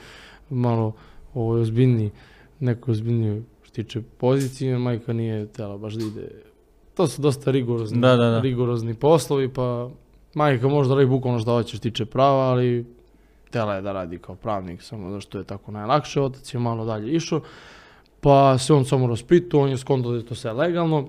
malo 0.50 0.92
ovo, 1.34 1.60
ozbiljniji, 1.60 2.10
neko 2.60 2.90
ozbiljniji 2.90 3.42
što 3.62 3.74
tiče 3.74 4.02
pozicije, 4.18 4.78
majka 4.78 5.12
nije 5.12 5.46
tela 5.46 5.78
baš 5.78 5.94
da 5.94 6.04
ide. 6.04 6.30
To 6.94 7.06
su 7.06 7.22
dosta 7.22 7.50
rigorozni, 7.50 8.00
Da, 8.00 8.16
da, 8.16 8.30
da. 8.30 8.40
rigorozni 8.40 8.94
poslovi, 8.94 9.52
pa 9.52 9.90
majka 10.34 10.68
može 10.68 10.88
da 10.88 10.94
radi 10.94 11.06
bukvalno 11.06 11.40
šta 11.40 11.50
hoće 11.50 11.76
što 11.76 11.82
tiče 11.82 12.06
prava, 12.06 12.50
ali 12.50 12.86
tela 13.50 13.74
je 13.74 13.82
da 13.82 13.92
radi 13.92 14.18
kao 14.18 14.34
pravnik, 14.34 14.82
samo 14.82 15.10
zašto 15.10 15.38
je 15.38 15.44
tako 15.44 15.72
najlakše, 15.72 16.20
otac 16.20 16.54
je 16.54 16.60
malo 16.60 16.84
dalje 16.84 17.12
išao, 17.12 17.40
pa 18.20 18.58
se 18.58 18.72
on 18.74 18.84
samo 18.84 19.06
raspitao, 19.06 19.60
on 19.60 19.70
je 19.70 19.76
skontao 19.76 20.12
da 20.12 20.18
je 20.18 20.26
to 20.26 20.34
sve 20.34 20.52
legalno, 20.52 21.08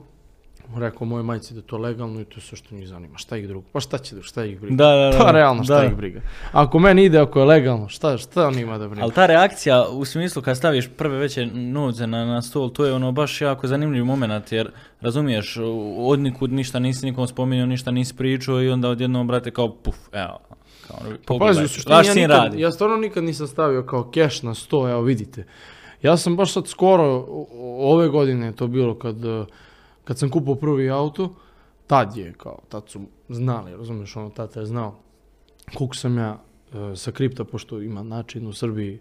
rekao 0.75 1.07
mojoj 1.07 1.23
majci 1.23 1.53
da 1.53 1.59
je 1.59 1.63
to 1.63 1.77
legalno 1.77 2.21
i 2.21 2.25
to 2.25 2.37
je 2.37 2.41
sve 2.41 2.57
što 2.57 2.75
njih 2.75 2.87
zanima, 2.87 3.17
šta 3.17 3.37
ih 3.37 3.47
drugo, 3.47 3.67
pa 3.71 3.79
šta 3.79 3.97
će, 3.97 4.15
da- 4.15 4.21
šta 4.21 4.45
ih 4.45 4.59
briga, 4.61 4.75
Da, 4.75 4.89
da, 4.89 5.09
da. 5.09 5.17
pa 5.25 5.31
realno 5.31 5.63
šta 5.63 5.79
da. 5.79 5.85
ih 5.85 5.95
briga. 5.95 6.21
Ako 6.51 6.79
meni 6.79 7.03
ide, 7.05 7.19
ako 7.19 7.39
je 7.39 7.45
legalno, 7.45 7.87
šta, 7.89 8.17
šta 8.17 8.47
on 8.47 8.59
ima 8.59 8.77
da 8.77 8.87
briga? 8.87 9.03
Ali 9.03 9.11
ta 9.13 9.25
reakcija 9.25 9.85
u 9.87 10.05
smislu 10.05 10.41
kad 10.41 10.57
staviš 10.57 10.89
prve 10.97 11.17
veće 11.17 11.45
novce 11.45 12.07
na, 12.07 12.25
na 12.25 12.41
stol, 12.41 12.69
to 12.69 12.85
je 12.85 12.93
ono 12.93 13.11
baš 13.11 13.41
jako 13.41 13.67
zanimljiv 13.67 14.05
moment 14.05 14.51
jer 14.51 14.71
razumiješ, 15.01 15.57
od 15.97 16.19
nikud 16.19 16.51
ništa 16.51 16.79
nisi 16.79 17.05
nikom 17.05 17.27
spominjao, 17.27 17.65
ništa 17.67 17.91
nisi 17.91 18.15
pričao 18.15 18.61
i 18.63 18.69
onda 18.69 18.89
odjednom 18.89 19.27
brate 19.27 19.51
kao 19.51 19.73
puf, 19.73 19.95
evo. 20.11 20.39
Kao, 20.87 20.97
Pa 21.25 21.35
pazi, 21.39 21.61
ja, 21.87 22.13
nikad, 22.15 22.29
radi. 22.29 22.61
ja 22.61 22.71
stvarno 22.71 22.97
nikad 22.97 23.23
nisam 23.23 23.47
stavio 23.47 23.83
kao 23.83 24.03
keš 24.03 24.41
na 24.43 24.55
sto, 24.55 24.89
evo 24.89 25.01
vidite. 25.01 25.45
Ja 26.01 26.17
sam 26.17 26.35
baš 26.35 26.53
sad 26.53 26.67
skoro, 26.67 27.25
ove 27.79 28.07
godine 28.07 28.51
to 28.51 28.67
bilo 28.67 28.95
kad, 28.95 29.15
kad 30.09 30.17
sam 30.19 30.29
kupio 30.29 30.55
prvi 30.55 30.89
auto, 30.89 31.35
tad 31.87 32.17
je 32.17 32.33
kao, 32.33 32.59
tad 32.69 32.89
su 32.89 33.01
znali, 33.29 33.75
razumiješ, 33.77 34.15
ono, 34.15 34.29
tata 34.29 34.59
je 34.59 34.65
znao 34.65 34.95
koliko 35.73 35.95
sam 35.95 36.17
ja 36.17 36.37
eh, 36.73 36.95
sa 36.95 37.11
kripta, 37.11 37.43
pošto 37.43 37.81
ima 37.81 38.03
način 38.03 38.47
u 38.47 38.53
Srbiji 38.53 38.99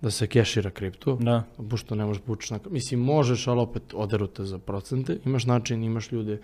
da 0.00 0.10
se 0.10 0.26
kešira 0.26 0.70
kripto, 0.70 1.16
Da, 1.20 1.42
pošto 1.70 1.94
ne 1.94 2.04
možeš 2.04 2.22
pući 2.22 2.52
na... 2.52 2.60
Mislim, 2.70 3.00
možeš, 3.00 3.46
ali 3.46 3.60
opet 3.60 3.82
oderu 3.94 4.26
te 4.26 4.44
za 4.44 4.58
procente. 4.58 5.18
Imaš 5.24 5.46
način, 5.46 5.84
imaš 5.84 6.12
ljude, 6.12 6.40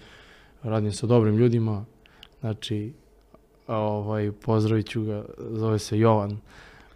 radim 0.62 0.92
sa 0.92 1.06
dobrim 1.06 1.36
ljudima, 1.36 1.84
znači, 2.40 2.92
ovaj, 3.66 4.32
pozdravit 4.32 4.88
ću 4.88 5.02
ga, 5.04 5.24
zove 5.38 5.78
se 5.78 5.98
Jovan. 5.98 6.38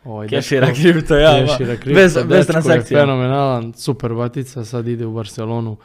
Ovaj, 0.05 0.29
kešira 0.29 0.67
dečko- 0.67 0.83
kripto, 0.83 1.17
ja, 1.17 1.47
kešira 1.47 1.77
kripto, 1.77 2.01
bez, 2.01 2.15
bez 2.29 2.39
je 2.39 2.45
transakcija. 2.47 3.01
fenomenalan, 3.01 3.73
super 3.73 4.15
batica, 4.15 4.65
sad 4.65 4.89
ide 4.89 5.07
u 5.07 5.13
Barcelonu 5.15 5.77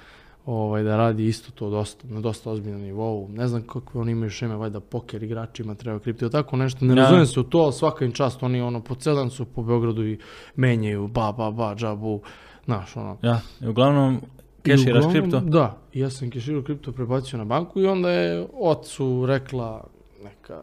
ovaj, 0.46 0.84
da 0.84 0.98
radi 0.98 1.28
isto 1.28 1.52
to 1.52 1.70
dosta, 1.70 2.08
na 2.08 2.22
dosta 2.22 2.52
ozbiljnom 2.52 2.82
nivou. 2.82 3.28
Ne 3.30 3.48
znam 3.48 3.62
kakve 3.62 4.02
oni 4.02 4.12
imaju 4.12 4.30
šeme, 4.30 4.56
valjda 4.56 4.80
poker 4.80 5.24
igračima 5.24 5.76
treba 5.76 6.00
kripto, 6.00 6.30
tako 6.30 6.58
nešto. 6.58 6.86
Ne 6.86 6.96
Da. 6.96 7.02
razumijem 7.02 7.28
se 7.28 7.40
u 7.40 7.44
to, 7.44 7.58
ali 7.58 7.74
svaka 7.74 8.06
im 8.06 8.12
čast, 8.12 8.44
oni 8.44 8.62
ono 8.62 8.82
po 8.82 8.96
celan 8.96 9.30
su 9.30 9.46
po 9.46 9.64
Beogradu 9.64 10.06
i 10.06 10.20
menjaju, 10.56 11.08
ba, 11.08 11.32
ba, 11.32 11.52
ba, 11.52 11.76
džabu, 11.76 12.22
znaš, 12.66 12.98
ono. 12.98 13.18
Ja, 13.22 13.40
i 13.62 13.68
uglavnom 13.68 14.22
keširaš 14.64 15.06
kripto. 15.12 15.40
Da, 15.40 15.78
ja 15.94 16.10
sam 16.10 16.30
keširao 16.30 16.62
kripto 16.62 16.92
prebacio 16.92 17.38
na 17.38 17.46
banku 17.46 17.80
i 17.82 17.86
onda 17.86 18.10
je 18.10 18.48
ocu 18.54 19.26
rekla 19.26 19.84
neka 20.24 20.62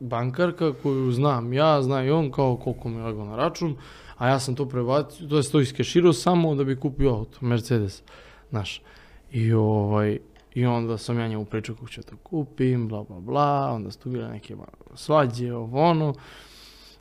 bankarka 0.00 0.72
koju 0.82 1.12
znam 1.12 1.52
ja, 1.52 1.82
zna 1.82 2.04
i 2.04 2.10
on 2.10 2.30
kao 2.30 2.56
koliko 2.56 2.88
mi 2.88 2.96
je 2.96 3.04
legao 3.04 3.24
na 3.24 3.36
račun, 3.36 3.76
a 4.16 4.28
ja 4.28 4.38
sam 4.38 4.54
to 4.54 4.68
prebacio, 4.68 5.28
to 5.28 5.36
je 5.36 5.42
to 5.42 5.60
iskeširao 5.60 6.12
samo 6.12 6.54
da 6.54 6.64
bi 6.64 6.76
kupio 6.76 7.10
auto, 7.10 7.38
Mercedes, 7.40 8.02
znaš. 8.54 8.82
I 9.32 9.52
ovaj, 9.52 10.18
i 10.54 10.66
onda 10.66 10.98
sam 10.98 11.18
ja 11.18 11.28
njemu 11.28 11.44
pričao 11.44 11.74
kako 11.74 11.88
ću 11.88 12.02
to 12.02 12.16
kupim, 12.22 12.88
bla 12.88 13.02
bla 13.02 13.20
bla, 13.20 13.70
onda 13.72 13.90
su 13.90 13.98
tu 13.98 14.10
bile 14.10 14.28
neke 14.28 14.56
malo 14.56 14.68
svađe, 14.94 15.54
ovo 15.54 15.82
ono. 15.82 16.14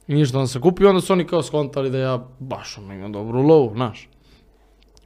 I 0.08 0.16
ništa, 0.16 0.38
onda 0.38 0.47
sam 0.47 0.62
kupio, 0.62 0.89
onda 0.89 1.01
su 1.01 1.14
oni 1.14 1.28
kao 1.28 1.43
skontali 1.43 1.89
da 1.89 1.97
ja 1.97 2.28
baš 2.39 2.78
ono 2.78 2.93
imam 2.93 3.12
dobru 3.12 3.41
lovu, 3.41 3.72
znaš. 3.76 4.10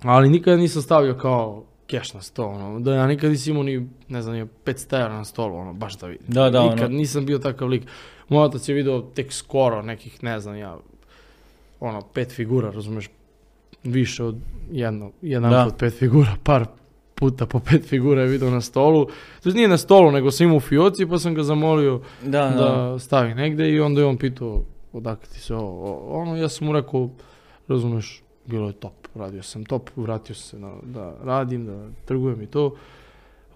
Ali 0.04 0.30
nikada 0.30 0.58
nisam 0.58 0.82
stavio 0.82 1.14
kao 1.14 1.64
keš 1.88 2.14
na 2.14 2.22
sto, 2.22 2.46
ono, 2.46 2.80
da 2.80 2.96
ja 2.96 3.08
nikad 3.08 3.32
nisam 3.32 3.52
imao 3.52 3.64
ni, 3.64 3.90
ne 4.08 4.22
znam, 4.22 4.36
ni 4.36 4.46
500 4.66 5.02
evra 5.02 5.18
na 5.18 5.26
stolu, 5.26 5.56
ono, 5.56 5.74
baš 5.74 5.98
da 5.98 6.08
vidim. 6.08 6.28
Da, 6.28 6.50
da, 6.50 6.64
Nikad 6.64 6.90
ono. 6.90 6.98
nisam 6.98 7.26
bio 7.26 7.38
takav 7.40 7.68
lik. 7.68 7.84
Moj 8.30 8.46
otac 8.46 8.70
je 8.70 8.76
video 8.76 9.02
tek 9.02 9.34
skoro 9.34 9.82
nekih, 9.82 10.24
ne 10.24 10.40
znam, 10.40 10.56
ja, 10.58 10.78
ono, 11.80 12.02
pet 12.02 12.32
figura, 12.32 12.72
razumeš, 12.72 13.10
više 13.92 14.24
od 14.24 14.36
jedno, 14.72 15.12
jedan 15.22 15.52
Da. 15.52 15.66
put 15.66 15.80
pet 15.80 15.94
figura, 15.94 16.36
par 16.44 16.66
puta 17.16 17.46
po 17.46 17.60
pet 17.60 17.86
figura 17.86 18.22
je 18.22 18.28
video 18.28 18.50
na 18.50 18.62
stolu. 18.62 19.08
To 19.44 19.50
nije 19.50 19.68
na 19.68 19.78
stolu, 19.78 20.12
nego 20.12 20.32
sam 20.32 20.44
imao 20.46 20.58
u 20.58 20.60
fioci, 20.60 21.06
pa 21.06 21.20
sam 21.20 21.34
ga 21.34 21.44
zamolio 21.44 22.02
Da, 22.24 22.30
da. 22.30 22.56
da 22.56 23.00
stavi 23.00 23.34
negde 23.34 23.70
i 23.72 23.80
onda 23.80 24.02
je 24.02 24.08
on 24.08 24.18
pitao 24.18 24.64
odakle 24.94 25.28
ti 25.34 25.40
se 25.40 25.56
ovo, 25.56 26.20
ono, 26.22 26.38
ja 26.38 26.50
sam 26.50 26.68
mu 26.68 26.74
rekao, 26.74 27.10
razumeš, 27.68 28.24
bilo 28.46 28.68
je 28.68 28.74
top, 28.74 29.08
radio 29.16 29.44
sam 29.44 29.66
top, 29.66 29.90
vratio 29.96 30.36
sam 30.36 30.44
se 30.44 30.60
na, 30.60 30.74
da 30.84 31.14
radim, 31.24 31.66
da 31.66 31.88
trgujem 32.06 32.42
i 32.42 32.48
to, 32.48 32.76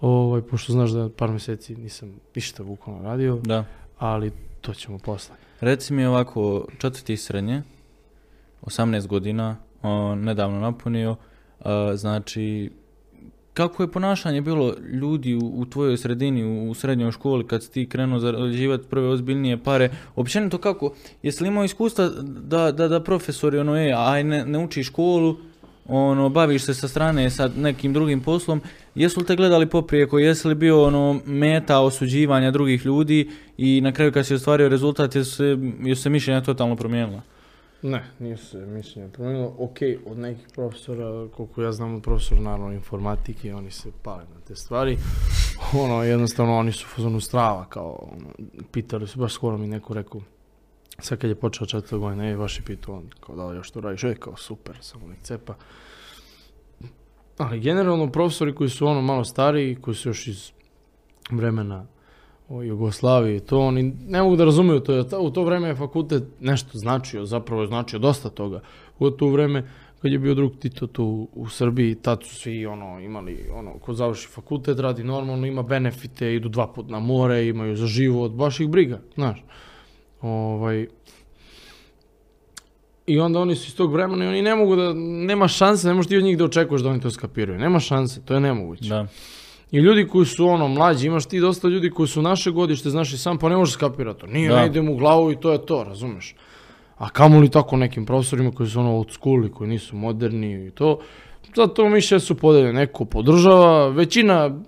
ovaj, 0.00 0.42
pošto 0.42 0.72
znaš 0.72 0.90
da 0.90 1.08
par 1.08 1.30
mjeseci 1.30 1.76
nisam 1.76 2.14
ništa 2.34 2.62
bukvalno 2.64 3.02
radio, 3.02 3.40
da. 3.44 3.64
ali 3.98 4.32
to 4.60 4.74
ćemo 4.74 4.98
posle. 4.98 5.34
Reci 5.60 5.92
mi 5.92 6.06
ovako, 6.06 6.66
četvrti 6.78 7.16
srednje, 7.16 7.62
18 8.62 9.06
godina, 9.06 9.56
o, 9.82 10.14
nedavno 10.14 10.60
napunio, 10.60 11.16
a, 11.60 11.92
znači, 11.96 12.70
kako 13.54 13.82
je 13.82 13.92
ponašanje 13.92 14.40
bilo 14.40 14.74
ljudi 14.92 15.34
u, 15.34 15.52
u 15.54 15.64
tvojoj 15.66 15.96
sredini, 15.96 16.44
u, 16.44 16.70
u 16.70 16.74
srednjoj 16.74 17.12
školi, 17.12 17.46
kad 17.46 17.62
si 17.62 17.72
ti 17.72 17.88
krenuo 17.88 18.18
zarađivati 18.18 18.88
prve 18.90 19.08
ozbiljnije 19.08 19.62
pare, 19.62 19.90
općenito 20.16 20.58
kako, 20.58 20.94
jesi 21.22 21.42
li 21.42 21.48
imao 21.48 21.64
iskustva 21.64 22.08
da, 22.24 22.72
da, 22.72 22.88
da 22.88 23.00
profesori, 23.00 23.58
ono, 23.58 23.76
e, 23.76 23.92
aj 23.96 24.24
ne, 24.24 24.46
ne 24.46 24.64
uči 24.64 24.82
školu, 24.82 25.36
ono, 25.88 26.28
baviš 26.28 26.64
se 26.64 26.74
sa 26.74 26.88
strane 26.88 27.30
sa 27.30 27.50
nekim 27.56 27.92
drugim 27.92 28.20
poslom, 28.20 28.60
jesu 28.94 29.20
li 29.20 29.26
te 29.26 29.36
gledali 29.36 29.66
poprijeko, 29.66 30.18
jesi 30.18 30.48
li 30.48 30.54
bio 30.54 30.84
ono 30.84 31.20
meta 31.26 31.80
osuđivanja 31.80 32.50
drugih 32.50 32.86
ljudi 32.86 33.30
i 33.56 33.80
na 33.80 33.92
kraju 33.92 34.12
kad 34.12 34.26
si 34.26 34.34
ostvario 34.34 34.68
rezultat 34.68 35.14
jesu 35.14 35.34
se, 35.34 35.58
jesu 35.82 36.02
se 36.02 36.10
mišljenja 36.10 36.40
totalno 36.40 36.76
promijenila? 36.76 37.22
Ne, 37.82 38.04
nije 38.18 38.36
se 38.36 38.66
mišljenje 38.66 39.08
promijenilo. 39.08 39.54
Ok, 39.58 39.76
od 40.06 40.18
nekih 40.18 40.46
profesora, 40.54 41.28
koliko 41.36 41.62
ja 41.62 41.72
znam 41.72 41.94
od 41.94 42.02
profesora 42.02 42.40
naravno 42.40 42.72
informatike, 42.72 43.54
oni 43.54 43.70
se 43.70 43.90
pale 44.02 44.24
na 44.34 44.40
te 44.40 44.54
stvari. 44.56 44.98
ono, 45.84 46.02
jednostavno 46.04 46.56
oni 46.56 46.72
su 46.72 46.86
fazonu 46.86 47.20
strava, 47.20 47.66
kao, 47.68 48.08
ono, 48.12 48.28
pitali 48.72 49.08
su, 49.08 49.18
baš 49.18 49.32
skoro 49.32 49.58
mi 49.58 49.66
neko 49.66 49.94
rekao, 49.94 50.20
sad 50.98 51.18
kad 51.18 51.30
je 51.30 51.36
počeo 51.36 51.66
četvrta 51.66 51.96
godina, 51.96 52.28
ej, 52.28 52.36
baš 52.36 52.58
je 52.58 52.78
on, 52.86 53.10
kao 53.20 53.36
da 53.36 53.46
li 53.46 53.56
još 53.56 53.70
to 53.70 53.80
radiš, 53.80 54.04
ej, 54.04 54.14
kao 54.14 54.36
super, 54.36 54.78
samo 54.80 55.06
nek 55.06 55.18
cepa. 55.22 55.54
Ali 57.38 57.60
generalno 57.60 58.12
profesori 58.12 58.54
koji 58.54 58.70
su 58.70 58.86
ono 58.86 59.02
malo 59.02 59.24
stariji, 59.24 59.76
koji 59.76 59.94
su 59.94 60.08
još 60.08 60.26
iz 60.26 60.50
vremena 61.30 61.86
o 62.52 62.62
Jugoslaviji, 62.62 63.40
to 63.40 63.60
oni 63.60 63.92
ne 64.08 64.22
mogu 64.22 64.36
da 64.36 64.44
razumiju 64.44 64.80
to, 64.80 65.02
ta- 65.02 65.18
u 65.18 65.30
to 65.30 65.44
vreme 65.44 65.68
je 65.68 65.74
fakultet 65.74 66.22
nešto 66.40 66.78
značio, 66.78 67.26
zapravo 67.26 67.62
je 67.62 67.68
značio 67.68 67.98
dosta 67.98 68.28
toga. 68.28 68.60
U 68.98 69.10
to 69.10 69.26
vreme 69.26 69.64
kad 70.02 70.12
je 70.12 70.18
bio 70.18 70.34
drug 70.34 70.52
Tito 70.58 70.86
tu 70.86 71.28
u 71.34 71.48
Srbiji, 71.48 71.94
tad 71.94 72.22
su 72.24 72.34
svi 72.34 72.66
ono 72.66 73.00
imali, 73.00 73.48
ono, 73.54 73.78
ko 73.78 73.94
završi 73.94 74.28
fakultet 74.28 74.78
radi 74.78 75.04
normalno, 75.04 75.46
ima 75.46 75.62
benefite, 75.62 76.34
idu 76.34 76.48
dva 76.48 76.66
put 76.66 76.88
na 76.90 77.00
more, 77.00 77.46
imaju 77.48 77.76
za 77.76 77.86
život, 77.86 78.32
baš 78.32 78.60
ih 78.60 78.68
briga, 78.68 79.00
znaš. 79.14 79.44
Ovaj, 80.20 80.86
I 83.06 83.18
onda 83.18 83.40
oni 83.40 83.54
su 83.56 83.68
iz 83.68 83.76
tog 83.76 83.92
vremena 83.92 84.24
i 84.24 84.28
oni 84.28 84.42
ne 84.42 84.54
mogu 84.54 84.76
da, 84.76 84.92
nema 85.26 85.48
šanse, 85.48 85.88
ne 85.88 85.94
možeš 85.94 86.08
ti 86.08 86.16
od 86.16 86.24
njih 86.24 86.38
da 86.38 86.44
očekuješ 86.44 86.82
da 86.82 86.90
oni 86.90 87.00
to 87.00 87.10
skapiraju. 87.10 87.58
Nema 87.58 87.80
šanse, 87.80 88.20
to 88.24 88.34
je 88.34 88.40
nemoguće. 88.40 88.88
Da. 88.88 89.06
I 89.72 89.78
ljudi 89.78 90.06
koji 90.08 90.26
su 90.26 90.46
ono 90.46 90.68
mlađi, 90.68 91.06
imaš 91.06 91.26
ti 91.26 91.40
dosta 91.40 91.68
ljudi 91.68 91.90
koji 91.90 92.08
su 92.08 92.22
naše 92.22 92.50
godište, 92.50 92.90
znaš 92.90 93.12
i 93.12 93.18
sam, 93.18 93.38
pa 93.38 93.48
ne 93.48 93.56
možeš 93.56 93.74
skapirati 93.74 94.20
to. 94.20 94.26
Nije, 94.26 94.50
ne 94.50 94.66
idem 94.66 94.88
u 94.88 94.96
glavu 94.96 95.32
i 95.32 95.36
to 95.36 95.52
je 95.52 95.66
to, 95.66 95.84
razumeš? 95.84 96.34
A 96.98 97.08
kamoli 97.08 97.50
tako 97.50 97.76
nekim 97.76 98.06
profesorima 98.06 98.50
koji 98.50 98.68
su 98.68 98.80
ono 98.80 98.96
old 98.96 99.10
school 99.12 99.48
koji 99.48 99.70
nisu 99.70 99.96
moderni 99.96 100.66
i 100.66 100.70
to. 100.70 100.98
Zato 101.56 101.88
mišlje 101.88 102.20
su 102.20 102.34
podeljene, 102.34 102.72
neko 102.72 103.04
podržava, 103.04 103.88
većina, 103.88 104.60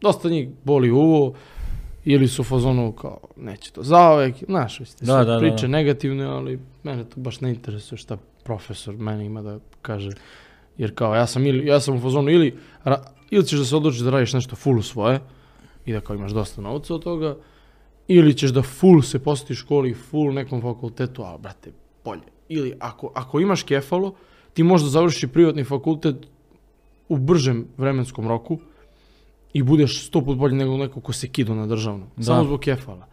dosta 0.00 0.28
njih 0.28 0.48
boli 0.64 0.90
uvo, 0.90 1.34
ili 2.04 2.28
su 2.28 2.44
fazonu 2.44 2.92
kao, 2.92 3.18
neće 3.36 3.72
to 3.72 3.82
zaovek, 3.82 4.34
znaš, 4.48 4.80
ste 4.84 5.04
Da, 5.06 5.12
sve 5.12 5.24
da, 5.24 5.32
da, 5.32 5.38
priče 5.38 5.66
da. 5.66 5.68
negativne, 5.68 6.24
ali 6.24 6.58
mene 6.82 7.04
to 7.04 7.20
baš 7.20 7.40
ne 7.40 7.50
interesuje 7.50 7.98
šta 7.98 8.16
profesor 8.44 8.96
meni 8.96 9.24
ima 9.24 9.42
da 9.42 9.58
kaže. 9.82 10.10
Jer 10.78 10.94
kao, 10.94 11.14
ja 11.14 11.26
sam, 11.26 11.46
ili, 11.46 11.66
ja 11.66 11.80
sam 11.80 11.96
u 11.96 12.00
fazonu 12.00 12.30
ili, 12.30 12.54
ra- 12.84 13.02
ili 13.30 13.46
ćeš 13.46 13.58
da 13.58 13.64
se 13.64 13.76
odlučiš 13.76 14.00
da 14.00 14.10
radiš 14.10 14.32
nešto 14.32 14.56
full 14.56 14.82
svoje 14.82 15.20
i 15.86 15.92
da 15.92 16.00
kao 16.00 16.16
imaš 16.16 16.32
dosta 16.32 16.60
novca 16.60 16.94
od 16.94 17.02
toga, 17.02 17.36
ili 18.08 18.34
ćeš 18.34 18.50
da 18.50 18.62
full 18.62 19.02
se 19.02 19.18
posjetiš 19.18 19.58
školi, 19.58 19.94
full 19.94 20.32
nekom 20.32 20.62
fakultetu, 20.62 21.22
a 21.22 21.38
brate, 21.38 21.72
bolje. 22.04 22.26
Ili 22.48 22.74
ako, 22.80 23.12
ako 23.14 23.40
imaš 23.40 23.62
kefalo, 23.62 24.14
ti 24.54 24.62
možda 24.62 24.88
završiš 24.88 25.22
i 25.22 25.28
privatni 25.28 25.64
fakultet 25.64 26.16
u 27.08 27.16
bržem 27.16 27.66
vremenskom 27.76 28.28
roku 28.28 28.58
i 29.52 29.62
budeš 29.62 30.06
sto 30.06 30.24
put 30.24 30.38
bolji 30.38 30.56
nego 30.56 30.76
neko 30.76 31.00
ko 31.00 31.12
se 31.12 31.28
kido 31.28 31.54
na 31.54 31.66
državno. 31.66 32.06
Da. 32.16 32.22
Samo 32.22 32.44
zbog 32.44 32.60
kefala. 32.60 33.06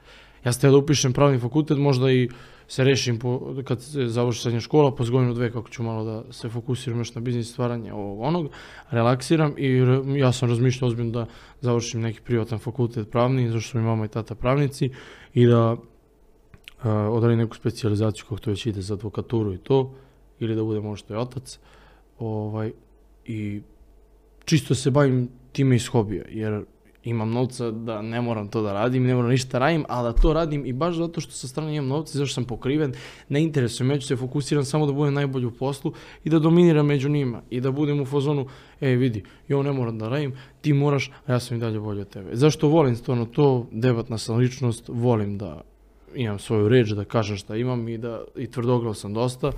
Ja 0.46 0.54
sam 0.54 0.62
teo 0.62 0.72
da 0.72 0.78
upišem 0.78 1.14
pravni 1.14 1.40
fakultet, 1.40 1.78
možda 1.78 2.12
i 2.12 2.30
se 2.68 2.84
rešim 2.84 3.20
po, 3.20 3.56
kad 3.64 3.82
se 3.82 4.08
završi 4.08 4.42
srednja 4.42 4.60
škola, 4.60 4.96
po 4.96 5.04
godinu 5.12 5.34
dve 5.34 5.52
kako 5.52 5.70
ću 5.70 5.84
malo 5.84 6.04
da 6.04 6.34
se 6.34 6.50
fokusiram 6.50 7.00
još 7.00 7.16
na 7.16 7.22
biznis 7.22 7.52
stvaranje 7.52 7.94
ovog 7.94 8.22
onog, 8.22 8.50
relaksiram 8.90 9.54
i 9.58 9.86
re- 9.86 10.20
ja 10.20 10.32
sam 10.32 10.50
razmišljao 10.50 10.88
ozbiljno 10.88 11.12
da 11.12 11.26
završim 11.62 12.02
neki 12.02 12.22
privatan 12.22 12.60
fakultet 12.60 13.12
pravni, 13.12 13.50
zašto 13.50 13.72
su 13.72 13.78
mi 13.78 13.84
mama 13.84 14.06
i 14.06 14.08
tata 14.08 14.36
pravnici 14.36 14.90
i 15.34 15.46
da 15.46 15.72
uh, 15.72 15.80
odradim 17.12 17.38
neku 17.38 17.56
specijalizaciju 17.56 18.26
kako 18.30 18.42
to 18.42 18.50
već 18.50 18.66
ide 18.66 18.82
za 18.82 18.94
advokaturu 18.94 19.54
i 19.54 19.58
to, 19.58 19.96
ili 20.40 20.56
da 20.56 20.64
bude 20.64 20.80
možda 20.80 21.14
i 21.14 21.18
otac. 21.18 21.60
Ovaj, 22.20 22.72
I 23.26 23.62
čisto 24.46 24.76
se 24.76 24.92
bavim 24.92 25.30
time 25.52 25.76
iz 25.76 25.88
hobija, 25.88 26.24
jer 26.30 26.64
imam 27.10 27.32
novca 27.32 27.72
da 27.72 28.02
ne 28.02 28.22
moram 28.22 28.48
to 28.48 28.62
da 28.62 28.74
radim, 28.74 29.04
ne 29.04 29.16
moram 29.16 29.30
ništa 29.30 29.60
radim, 29.60 29.86
ali 29.90 30.14
da 30.14 30.22
to 30.22 30.34
radim 30.34 30.66
i 30.66 30.74
baš 30.74 30.96
zato 30.96 31.22
što 31.22 31.32
sa 31.32 31.48
strane 31.48 31.76
imam 31.76 31.88
novca, 31.88 32.18
zašto 32.18 32.34
sam 32.34 32.46
pokriven, 32.46 32.94
ne 33.30 33.44
interesuje 33.44 33.88
me, 33.88 33.94
ja 33.94 34.00
ću 34.00 34.08
se 34.08 34.16
fokusiram 34.16 34.66
samo 34.66 34.86
da 34.86 34.94
budem 34.94 35.14
najbolji 35.14 35.46
u 35.46 35.52
poslu 35.52 35.94
i 36.24 36.30
da 36.30 36.40
dominiram 36.40 36.86
među 36.86 37.10
njima 37.10 37.42
i 37.50 37.62
da 37.62 37.72
budem 37.72 38.02
u 38.02 38.06
fazonu, 38.06 38.48
ej 38.82 38.96
vidi, 38.96 39.24
ja 39.48 39.62
ne 39.62 39.72
moram 39.72 39.98
da 39.98 40.10
radim, 40.10 40.34
ti 40.62 40.74
moraš, 40.74 41.12
a 41.26 41.34
ja 41.34 41.40
sam 41.40 41.58
i 41.58 41.60
dalje 41.60 41.80
bolji 41.80 42.02
od 42.02 42.10
tebe. 42.10 42.36
Zašto 42.36 42.68
volim 42.68 42.96
stvarno 42.96 43.26
to, 43.26 43.68
debatna 43.72 44.18
sam 44.18 44.38
ličnost, 44.38 44.90
volim 44.90 45.38
da 45.38 45.62
imam 46.16 46.40
svoju 46.40 46.70
reč, 46.70 46.90
da 46.90 47.06
kažem 47.06 47.38
šta 47.38 47.56
imam 47.56 47.88
i 47.88 47.98
da 47.98 48.24
i 48.36 48.48
tvrdoglav 48.48 48.94
sam 48.94 49.14
dosta, 49.14 49.52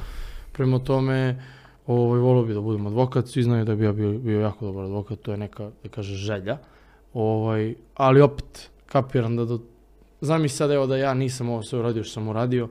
prema 0.52 0.80
tome, 0.80 1.41
ovaj, 1.88 2.20
volio 2.20 2.43
bi 2.43 2.54
da 2.54 2.62
budem 2.62 2.88
advokat, 2.88 3.28
svi 3.28 3.43
znaju 3.43 3.66
da 3.66 3.76
bi 3.76 3.86
ja 3.86 3.91
bio, 3.93 4.12
bio 4.12 4.41
jako 4.41 4.66
dobar 4.66 4.84
advokat, 4.86 5.20
to 5.20 5.32
je 5.32 5.38
neka, 5.38 5.72
da 5.84 5.89
kaže, 5.89 6.16
želja, 6.16 6.58
Ovaj, 7.14 7.76
ali 7.95 8.22
opet, 8.22 8.70
kapiram 8.86 9.36
da 9.36 9.45
do... 9.45 9.60
Znam 10.22 10.49
sad 10.49 10.72
evo 10.72 10.88
da 10.88 10.97
ja 10.97 11.14
nisam 11.14 11.49
ovo 11.49 11.64
sve 11.64 11.80
uradio 11.80 12.03
što 12.03 12.14
sam 12.14 12.28
uradio. 12.28 12.70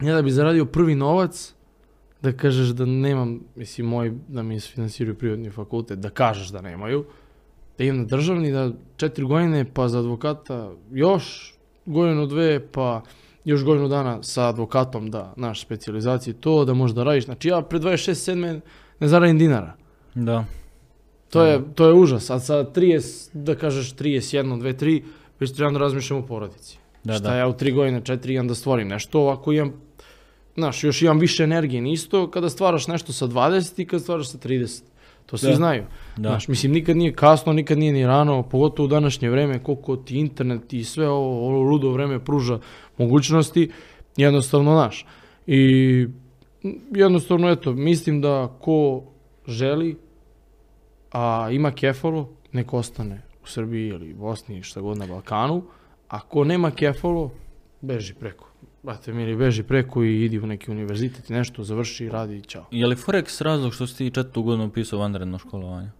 Ja 0.00 0.14
da 0.14 0.22
bi 0.22 0.30
zaradio 0.30 0.64
prvi 0.64 0.94
novac, 0.94 1.54
da 2.22 2.32
kažeš 2.32 2.68
da 2.68 2.84
nemam, 2.84 3.40
mislim, 3.54 3.86
moj, 3.86 4.12
da 4.28 4.42
mi 4.42 4.54
isfinansiraju 4.54 5.18
privatni 5.18 5.50
fakultet, 5.50 5.98
da 5.98 6.10
kažeš 6.10 6.48
da 6.48 6.60
nemaju, 6.60 7.04
da 7.78 7.84
imam 7.84 8.06
državni, 8.06 8.52
da 8.52 8.72
četiri 8.96 9.24
godine, 9.24 9.64
pa 9.74 9.88
za 9.88 9.98
advokata 9.98 10.72
još 10.90 11.54
godinu 11.86 12.26
dve, 12.26 12.66
pa 12.72 13.02
još 13.44 13.64
godinu 13.64 13.88
dana 13.88 14.22
sa 14.22 14.48
advokatom, 14.48 15.10
da, 15.10 15.32
naš 15.36 15.62
specijalizaciji 15.62 16.34
to, 16.34 16.64
da 16.64 16.74
možda 16.74 17.04
radiš. 17.04 17.24
Znači 17.24 17.48
ja 17.48 17.62
pre 17.62 17.78
26 17.78 18.32
7 18.32 18.60
ne 19.00 19.08
zaradim 19.08 19.38
dinara. 19.38 19.76
Da. 20.14 20.44
To 21.30 21.42
je, 21.42 21.60
to 21.74 21.86
je 21.86 21.92
užas. 21.92 22.30
A 22.30 22.40
sa 22.40 22.64
30, 22.64 23.28
da 23.32 23.54
kažeš 23.54 23.94
31, 23.94 24.60
2, 24.60 24.74
3, 24.74 25.02
već 25.40 25.52
trebam 25.52 25.72
da 25.72 25.80
razmišljam 25.80 26.18
o 26.18 26.26
porodici. 26.26 26.78
Da, 27.04 27.12
Šta 27.12 27.28
da. 27.28 27.36
ja 27.36 27.48
u 27.48 27.52
3 27.52 27.74
godine, 27.74 28.00
4 28.00 28.32
imam 28.32 28.48
da 28.48 28.54
stvorim 28.54 28.88
nešto, 28.88 29.26
ako 29.28 29.52
imam, 29.52 29.72
znaš, 30.54 30.84
još 30.84 31.02
imam 31.02 31.18
više 31.18 31.42
energije, 31.42 31.82
nisto 31.82 32.30
kada 32.30 32.50
stvaraš 32.50 32.86
nešto 32.86 33.12
sa 33.12 33.26
20 33.26 33.82
i 33.82 33.86
kada 33.86 34.00
stvaraš 34.00 34.28
sa 34.30 34.38
30. 34.38 34.82
To 35.26 35.36
svi 35.38 35.48
Da. 35.48 35.56
znaju. 35.56 35.84
Da. 36.16 36.28
Znaš, 36.28 36.48
mislim, 36.48 36.72
nikad 36.72 36.96
nije 36.96 37.12
kasno, 37.12 37.52
nikad 37.52 37.78
nije 37.78 37.92
ni 37.92 38.06
rano, 38.06 38.42
pogotovo 38.42 38.84
u 38.86 38.88
današnje 38.88 39.30
vreme, 39.30 39.62
koliko 39.62 39.96
ti 39.96 40.16
internet 40.16 40.72
i 40.72 40.84
sve 40.84 41.08
ovo, 41.08 41.46
ovo 41.48 41.60
ludo 41.62 41.90
vreme 41.90 42.24
pruža 42.24 42.58
mogućnosti, 42.98 43.70
jednostavno, 44.16 44.72
znaš. 44.74 45.06
I 45.46 46.06
jednostavno, 46.94 47.50
eto, 47.50 47.72
mislim 47.72 48.20
da 48.20 48.56
ko 48.60 49.02
želi, 49.46 49.96
a 51.12 51.48
ima 51.52 51.70
kefalo, 51.70 52.28
nek 52.52 52.74
ostane 52.74 53.22
u 53.44 53.46
Srbiji 53.46 53.88
ili 53.88 54.14
Bosni, 54.14 54.62
šta 54.62 54.80
god 54.80 54.98
na 54.98 55.06
Balkanu, 55.06 55.62
a 56.08 56.20
ko 56.20 56.44
nema 56.44 56.70
kefalo, 56.70 57.30
beži 57.80 58.14
preko. 58.14 58.46
Brate, 58.82 59.12
mili, 59.12 59.36
beži 59.36 59.62
preko 59.62 60.04
i 60.04 60.24
idi 60.24 60.38
u 60.38 60.46
neki 60.46 60.70
univerzitet 60.70 61.28
nešto, 61.28 61.64
završi, 61.64 62.08
radi 62.08 62.36
i 62.36 62.42
čao. 62.42 62.64
Je 62.70 62.86
li 62.86 62.96
Forex 62.96 63.42
razlog 63.42 63.74
što 63.74 63.86
si 63.86 63.96
ti 63.96 64.10
četvrtu 64.10 64.42
godinu 64.42 64.66
upisao 64.66 64.98
vanredno 64.98 65.38
školovanje? 65.38 65.90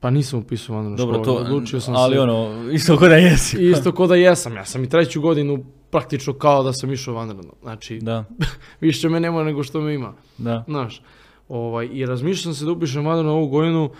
Pa 0.00 0.10
nisam 0.10 0.38
upisao 0.38 0.76
vanrednu 0.76 0.96
Dobro, 0.96 1.22
školu, 1.22 1.36
to, 1.36 1.42
odlučio 1.42 1.80
sam 1.80 1.96
ali 1.96 2.14
se... 2.14 2.20
ono, 2.20 2.70
isto 2.72 2.96
ko 2.98 3.08
da 3.08 3.16
jesi. 3.16 3.56
Isto 3.72 3.92
ko 3.92 4.06
da 4.06 4.14
jesam, 4.14 4.56
ja 4.56 4.64
sam 4.64 4.84
i 4.84 4.88
treću 4.88 5.20
godinu 5.20 5.64
praktično 5.90 6.32
kao 6.32 6.62
da 6.62 6.72
sam 6.72 6.92
išao 6.92 7.14
vanredno. 7.14 7.52
Znači, 7.62 7.98
Da, 7.98 8.24
više 8.80 9.08
me 9.08 9.20
nema 9.20 9.44
nego 9.44 9.62
što 9.62 9.80
me 9.80 9.94
ima. 9.94 10.14
da. 10.38 10.64
Znaš, 10.68 11.02
ovaj, 11.48 11.88
i 11.92 12.06
razmišljam 12.06 12.54
se 12.54 12.64
da 12.64 12.72
upišem 12.72 13.06
vanredno 13.06 13.32
ovu 13.32 13.48
godinu, 13.48 13.90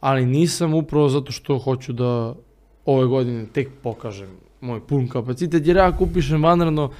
ali 0.00 0.26
nisam 0.26 0.74
upravo 0.74 1.08
zato 1.08 1.32
što 1.32 1.58
hoću 1.58 1.92
da 1.92 2.34
ove 2.86 3.06
godine 3.06 3.46
tek 3.52 3.68
pokažem 3.82 4.28
moj 4.60 4.80
pun 4.86 5.08
kapacitet, 5.08 5.66
jer 5.66 5.76
ja 5.76 5.88
ako 5.88 6.04
upišem 6.04 6.42
vanredno, 6.42 6.90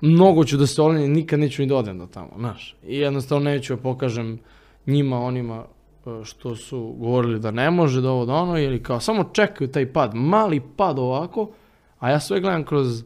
mnogo 0.00 0.44
ću 0.44 0.56
da 0.56 0.66
se 0.66 0.82
olenjem, 0.82 1.12
nikad 1.12 1.40
neću 1.40 1.62
ni 1.62 1.68
da 1.68 1.76
odem 1.76 1.98
do 1.98 2.06
tamo, 2.06 2.30
znaš. 2.38 2.76
I 2.86 2.98
jednostavno 2.98 3.50
neću 3.50 3.76
da 3.76 3.82
pokažem 3.82 4.38
njima, 4.86 5.20
onima 5.20 5.64
e, 6.06 6.24
što 6.24 6.56
su 6.56 6.94
govorili 6.98 7.40
da 7.40 7.50
ne 7.50 7.70
može, 7.70 8.00
da 8.00 8.10
ovo, 8.10 8.26
da 8.26 8.32
ono, 8.32 8.58
ili 8.58 8.82
kao 8.82 9.00
samo 9.00 9.24
čekaju 9.32 9.72
taj 9.72 9.92
pad, 9.92 10.14
mali 10.14 10.62
pad 10.76 10.98
ovako, 10.98 11.50
a 11.98 12.10
ja 12.10 12.20
sve 12.20 12.40
gledam 12.40 12.64
kroz, 12.64 13.04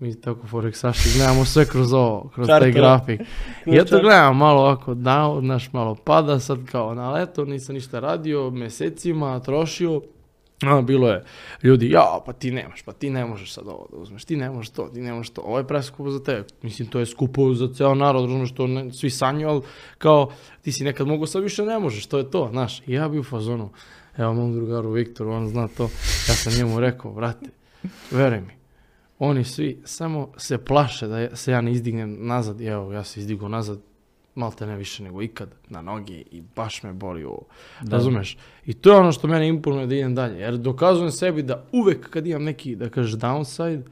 mi 0.00 0.20
tako 0.20 0.46
forexaši, 0.46 1.16
gledamo 1.16 1.44
sve 1.44 1.66
kroz 1.66 1.92
ovo, 1.92 2.30
kroz 2.34 2.46
taj 2.46 2.60
Čartove. 2.60 2.72
grafik. 2.72 3.20
Kroz 3.64 3.76
Ja 3.76 3.84
to 3.84 4.00
gledam 4.00 4.36
malo 4.36 4.60
ovako, 4.60 4.94
da, 4.94 5.36
znaš, 5.40 5.72
malo 5.72 5.94
pada, 5.94 6.40
sad 6.40 6.58
kao 6.64 6.94
na 6.94 7.10
leto, 7.10 7.44
nisam 7.44 7.74
ništa 7.74 8.00
radio, 8.00 8.50
mesecima, 8.50 9.40
trošio, 9.40 10.02
a, 10.62 10.80
bilo 10.82 11.08
je 11.08 11.24
ljudi, 11.62 11.90
ja, 11.90 12.20
pa 12.26 12.32
ti 12.32 12.50
nemaš, 12.50 12.82
pa 12.82 12.92
ti 12.92 13.10
ne 13.10 13.26
možeš 13.26 13.52
sad 13.52 13.64
ovo 13.66 13.86
da 13.92 13.96
uzmeš, 13.96 14.24
ti 14.24 14.36
ne 14.36 14.50
možeš 14.50 14.70
to, 14.70 14.88
ti 14.94 15.00
ne 15.00 15.12
možeš 15.12 15.30
to, 15.30 15.40
ovo 15.40 15.58
je 15.58 15.66
preskupo 15.66 16.10
za 16.10 16.24
tebe. 16.24 16.44
Mislim, 16.62 16.88
to 16.88 16.98
je 16.98 17.06
skupo 17.06 17.54
za 17.54 17.68
ceo 17.74 17.94
narod, 17.94 18.22
razumeš, 18.22 18.54
to 18.54 18.66
ne, 18.66 18.92
svi 18.92 19.10
sanju, 19.10 19.48
ali 19.48 19.62
kao, 19.98 20.30
ti 20.62 20.72
si 20.72 20.84
nekad 20.84 21.06
mogo, 21.06 21.26
sad 21.26 21.42
više 21.42 21.62
ne 21.62 21.78
možeš, 21.78 22.06
to 22.06 22.18
je 22.18 22.30
to, 22.30 22.48
znaš. 22.50 22.80
I 22.86 22.92
ja 22.92 23.08
bi 23.08 23.18
u 23.18 23.24
fazonu, 23.24 23.70
evo 24.16 24.34
mom 24.34 24.52
drugaru 24.52 24.90
Viktoru, 24.90 25.30
on 25.30 25.48
zna 25.48 25.68
to, 25.68 25.82
ja 26.28 26.34
sam 26.34 26.52
njemu 26.52 26.80
rekao, 26.80 27.12
brate, 27.12 27.50
veruj 28.10 28.40
mi, 28.40 28.59
oni 29.22 29.44
svi 29.44 29.80
samo 29.84 30.32
se 30.36 30.58
plaše 30.58 31.06
da 31.06 31.36
se 31.36 31.52
ja 31.52 31.60
ne 31.60 31.72
izdignem 31.72 32.26
nazad, 32.26 32.60
i 32.60 32.66
evo, 32.66 32.92
ja 32.92 33.04
se 33.04 33.20
izdigo 33.20 33.48
nazad, 33.48 33.80
malte 34.34 34.66
ne 34.66 34.76
više 34.76 35.02
nego 35.02 35.22
ikad, 35.22 35.54
na 35.68 35.82
noge 35.82 36.22
i 36.30 36.42
baš 36.56 36.82
me 36.82 36.92
boli 36.92 37.24
ovo. 37.24 37.42
Da. 37.82 37.96
Razumeš? 37.96 38.36
I 38.66 38.72
to 38.74 38.92
je 38.92 38.96
ono 38.96 39.12
što 39.12 39.28
mene 39.28 39.48
imponuje 39.48 39.86
da 39.86 39.94
idem 39.94 40.14
dalje. 40.14 40.40
Jer 40.40 40.56
dokazujem 40.56 41.10
sebi 41.10 41.42
da 41.42 41.64
uvek 41.72 42.10
kad 42.10 42.26
imam 42.26 42.44
neki, 42.44 42.76
da 42.76 42.88
kažeš, 42.88 43.12
downside, 43.12 43.82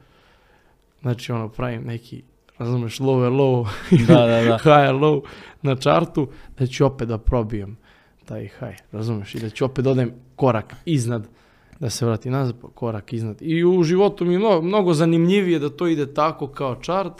znači 1.01 1.31
ono, 1.31 1.49
pravim 1.49 1.83
neki, 1.83 2.23
razumeš, 2.57 2.99
low 2.99 3.29
low, 3.29 3.67
Da, 4.07 4.25
da, 4.25 4.43
da. 4.43 4.57
high 4.63 5.01
low 5.01 5.21
na 5.61 5.75
čartu, 5.75 6.29
da 6.59 6.67
ću 6.67 6.85
opet 6.85 7.07
da 7.07 7.17
probijem 7.17 7.77
taj 8.25 8.41
high, 8.41 8.81
razumeš? 8.91 9.35
I 9.35 9.39
da 9.39 9.49
ću 9.49 9.65
opet 9.65 9.85
odem 9.85 10.13
korak 10.35 10.75
iznad, 10.85 11.27
da 11.79 11.89
se 11.89 12.05
vrati 12.05 12.29
nazad, 12.29 12.55
pa 12.61 12.67
korak 12.67 13.13
iznad. 13.13 13.37
I 13.41 13.63
u 13.63 13.83
životu 13.83 14.25
mi 14.25 14.33
je 14.33 14.39
mnogo, 14.39 14.61
mnogo 14.61 14.93
zanimljivije 14.93 15.59
da 15.59 15.69
to 15.69 15.87
ide 15.87 16.13
tako 16.13 16.47
kao 16.47 16.75
čart, 16.75 17.13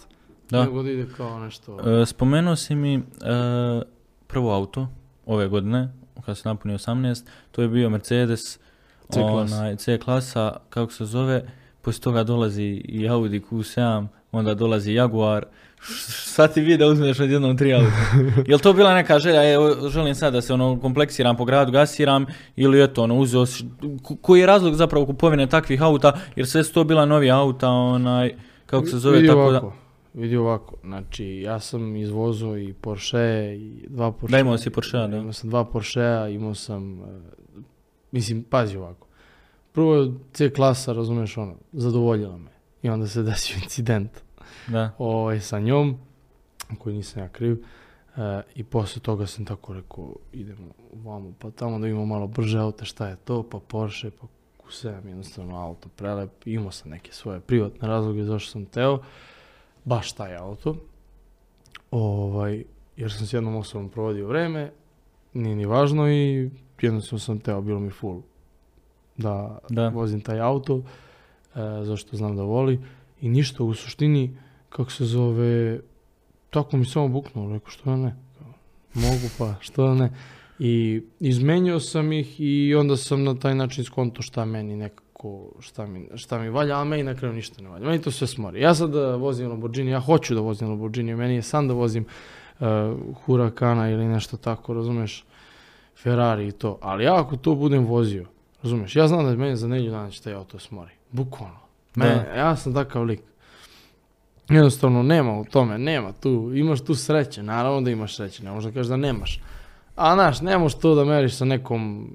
Da. 0.50 0.64
nego 0.64 0.84
da 0.84 0.92
ide 0.92 1.06
kao 1.18 1.40
nešto... 1.40 2.02
E, 2.02 2.06
spomenuo 2.06 2.56
si 2.56 2.76
mi 2.76 2.96
e, 2.96 3.02
prvo 4.28 4.54
auto 4.54 4.88
ove 5.26 5.48
godine, 5.48 5.90
kad 6.26 6.38
se 6.38 6.50
napunio 6.50 6.78
18, 6.78 7.24
to 7.52 7.62
je 7.62 7.68
bio 7.68 7.90
Mercedes 7.90 8.60
C 9.10 9.20
klasa. 9.22 9.56
onaj, 9.56 9.76
C 9.76 9.98
klasa, 9.98 10.58
kako 10.70 10.92
se 10.92 11.06
zove, 11.06 11.44
poslije 11.82 12.02
toga 12.02 12.24
dolazi 12.24 12.64
i 12.86 13.10
Audi 13.10 13.40
Q7, 13.42 14.08
onda 14.32 14.54
dolazi 14.54 14.94
Jaguar, 14.94 15.46
sad 16.08 16.54
ti 16.54 16.78
da 16.78 16.88
uzmeš 16.88 17.20
odjednom 17.20 17.58
tri 17.58 17.74
auta. 17.74 17.92
Jel 18.48 18.60
to 18.60 18.74
bila 18.74 18.94
neka 18.94 19.20
želja, 19.20 19.42
želim 19.90 20.16
sad 20.16 20.34
da 20.34 20.42
se 20.42 20.54
ono 20.54 20.80
kompleksiram 20.80 21.38
po 21.38 21.46
gradu, 21.46 21.72
gasiram, 21.72 22.26
ili 22.56 22.84
eto, 22.84 23.04
ono, 23.04 23.16
uzeo 23.16 23.46
koji 24.22 24.40
je 24.40 24.46
razlog 24.46 24.76
zapravo 24.76 25.06
kupovine 25.06 25.48
takvih 25.48 25.82
auta, 25.82 26.20
jer 26.36 26.48
sve 26.48 26.64
su 26.64 26.74
to 26.74 26.84
bila 26.84 27.06
novi 27.06 27.32
auta, 27.32 27.70
onaj, 27.70 28.36
kako 28.66 28.86
se 28.86 28.98
zove, 28.98 29.16
vidi 29.16 29.28
tako 29.28 29.40
ovako, 29.40 29.74
Vidi 30.14 30.38
ovako, 30.38 30.76
znači 30.84 31.26
ja 31.26 31.60
sam 31.60 31.96
izvozao 31.96 32.58
i 32.58 32.74
Porsche 32.74 33.56
i 33.58 33.86
dva 33.88 34.12
Porsche. 34.12 34.32
Da, 34.32 34.40
imao 34.40 34.58
si 34.58 34.70
Porschea, 34.70 35.08
da. 35.08 35.18
Imao 35.18 35.34
sam 35.34 35.50
dva 35.50 35.66
Porschea, 35.66 36.28
imao 36.28 36.56
sam, 36.56 37.00
e, 37.00 37.06
mislim, 38.12 38.44
pazi 38.44 38.78
ovako. 38.78 39.08
Prvo 39.72 40.14
C 40.34 40.50
klasa, 40.50 40.94
razumeš 40.94 41.38
ono, 41.38 41.56
zadovoljila 41.74 42.38
me. 42.38 42.52
I 42.82 42.90
onda 42.90 43.08
se 43.08 43.24
desio 43.24 43.56
incident 43.64 44.12
da, 44.70 44.92
ovaj, 44.98 45.40
sa 45.40 45.60
njom, 45.60 45.98
koji 46.78 46.96
nisam 46.96 47.24
ja 47.24 47.30
kriv. 47.30 47.64
E, 48.18 48.42
I 48.56 48.64
posle 48.64 49.02
toga 49.02 49.28
sam 49.28 49.46
tako 49.46 49.74
rekao, 49.74 50.16
idemo 50.34 50.72
vamo, 50.94 51.34
pa 51.40 51.52
tamo 51.52 51.80
da 51.80 51.88
imamo 51.88 52.06
malo 52.06 52.28
brže 52.28 52.60
auto, 52.60 52.86
šta 52.86 53.08
je 53.08 53.16
to, 53.16 53.44
pa 53.44 53.60
Porsche, 53.60 54.12
pa 54.12 54.28
Q7, 54.68 55.08
jednostavno 55.08 55.58
auto 55.58 55.90
prelep. 55.96 56.48
Imao 56.48 56.72
sam 56.72 56.92
neke 56.92 57.12
svoje 57.12 57.40
privatne 57.40 57.88
razloge 57.88 58.24
zašto 58.24 58.52
sam 58.52 58.66
teo, 58.66 59.00
baš 59.86 60.12
taj 60.12 60.36
auto. 60.36 60.76
Ovaj, 61.92 62.64
jer 62.98 63.12
sam 63.12 63.28
s 63.28 63.34
jednom 63.34 63.56
osobom 63.56 63.90
provodio 63.90 64.28
vreme, 64.28 64.72
nije 65.34 65.56
ni 65.56 65.66
važno 65.66 66.10
i 66.12 66.50
jednostavno 66.82 67.20
sam 67.20 67.40
teo, 67.40 67.62
bilo 67.62 67.80
mi 67.80 67.90
full 67.90 68.22
da 69.18 69.60
Da. 69.70 69.90
vozim 69.90 70.22
taj 70.22 70.40
auto, 70.40 70.82
e, 71.56 71.84
zašto 71.84 72.18
znam 72.18 72.36
da 72.36 72.44
voli 72.44 72.80
i 73.22 73.30
ništa 73.30 73.64
u 73.64 73.74
suštini 73.74 74.38
kako 74.70 74.92
se 74.92 75.06
zove, 75.06 75.80
tako 76.50 76.78
mi 76.78 76.86
samo 76.86 77.08
buknulo, 77.08 77.54
rekao 77.54 77.70
što 77.70 77.96
ne, 77.98 78.16
mogu 78.94 79.30
pa, 79.38 79.54
što 79.60 79.88
da 79.88 79.94
ne. 79.94 80.12
I 80.60 81.04
izmenio 81.20 81.80
sam 81.80 82.12
ih 82.12 82.36
i 82.40 82.76
onda 82.76 82.98
sam 82.98 83.24
na 83.24 83.36
taj 83.40 83.56
način 83.56 83.84
skonto 83.84 84.22
šta 84.22 84.46
meni 84.46 84.76
nekako, 84.76 85.52
šta 85.60 85.86
mi, 85.86 86.08
šta 86.16 86.40
mi 86.40 86.50
valja, 86.50 86.82
a 86.82 86.84
meni 86.84 87.04
na 87.04 87.16
kraju 87.16 87.34
ništa 87.34 87.62
ne 87.62 87.70
valja. 87.70 87.86
Meni 87.86 88.02
to 88.02 88.12
sve 88.12 88.28
smori. 88.28 88.62
Ja 88.62 88.76
sad 88.76 88.90
da 88.90 89.16
vozim 89.16 89.50
Lamborghini, 89.50 89.92
ja 89.92 90.00
hoću 90.00 90.36
da 90.36 90.42
vozim 90.42 90.70
Lamborghini, 90.70 91.16
meni 91.16 91.36
je 91.36 91.42
san 91.42 91.68
da 91.68 91.74
vozim 91.74 92.06
uh, 92.60 92.68
Huracana 93.26 93.90
ili 93.90 94.06
nešto 94.06 94.38
tako, 94.38 94.74
razumeš, 94.74 95.26
Ferrari 96.04 96.48
i 96.48 96.52
to. 96.52 96.78
Ali 96.82 97.04
ja 97.04 97.22
ako 97.22 97.38
to 97.38 97.56
budem 97.56 97.86
vozio, 97.86 98.26
razumeš, 98.64 98.96
ja 98.96 99.08
znam 99.08 99.26
da 99.26 99.36
meni 99.36 99.56
za 99.56 99.68
nedjelju 99.68 99.92
dana 99.92 100.10
će 100.10 100.22
taj 100.22 100.34
auto 100.34 100.60
smori. 100.60 100.92
Bukvalno. 101.12 101.60
Mene, 101.96 102.26
ja 102.36 102.56
sam 102.56 102.74
takav 102.74 103.04
lik. 103.04 103.22
Jednostavno 104.50 105.04
nema 105.04 105.34
u 105.34 105.46
tome, 105.46 105.78
nema 105.78 106.12
tu, 106.14 106.52
imaš 106.56 106.82
tu 106.82 106.96
sreće, 106.96 107.44
naravno 107.44 107.82
da 107.82 107.92
imaš 107.92 108.16
sreće, 108.16 108.44
ne 108.44 108.52
možeš 108.52 108.66
da 108.66 108.74
kažeš 108.74 108.88
da 108.88 108.98
nemaš. 108.98 109.40
A 109.96 110.14
znaš, 110.14 110.42
ne 110.42 110.58
možeš 110.58 110.80
to 110.80 110.96
da 110.96 111.06
meriš 111.06 111.34
sa 111.34 111.46
nekom 111.46 112.10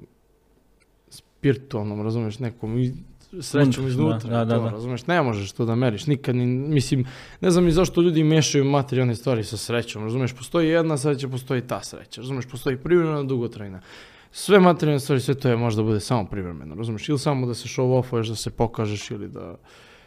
spiritualnom, 1.09 2.01
razumeš, 2.01 2.39
nekom 2.39 2.77
i- 2.79 2.93
srećom 3.41 3.83
Da, 3.83 3.89
iznutra, 3.89 4.29
da, 4.29 4.45
da, 4.45 4.55
to, 4.55 4.63
da. 4.63 4.69
razumeš, 4.69 5.07
ne 5.07 5.21
možeš 5.21 5.51
to 5.51 5.65
da 5.65 5.75
meriš, 5.75 6.07
nikad 6.07 6.35
ni, 6.35 6.45
mislim, 6.45 7.05
ne 7.41 7.51
znam 7.51 7.63
ni 7.65 7.71
zašto 7.71 8.01
ljudi 8.01 8.23
mešaju 8.23 8.65
materijalne 8.65 9.15
stvari 9.15 9.43
sa 9.43 9.57
srećom, 9.57 10.03
razumeš, 10.03 10.33
postoji 10.33 10.69
jedna 10.69 10.97
sreća, 10.97 11.27
postoji 11.27 11.61
ta 11.61 11.83
sreća, 11.83 12.21
razumeš, 12.21 12.45
postoji 12.45 12.77
privremena, 12.77 13.23
dugotrajna. 13.23 13.81
Sve 14.31 14.59
materijalne 14.59 14.99
stvari, 14.99 15.21
sve 15.21 15.33
to 15.33 15.49
je 15.49 15.57
možda 15.57 15.83
bude 15.83 15.99
samo 15.99 16.25
privremeno, 16.25 16.75
razumeš, 16.75 17.09
ili 17.09 17.19
samo 17.19 17.47
da 17.47 17.53
se 17.53 17.67
show 17.67 17.99
offuješ, 17.99 18.27
da 18.27 18.35
se 18.35 18.49
pokažeš 18.49 19.11
ili 19.11 19.27
da 19.27 19.55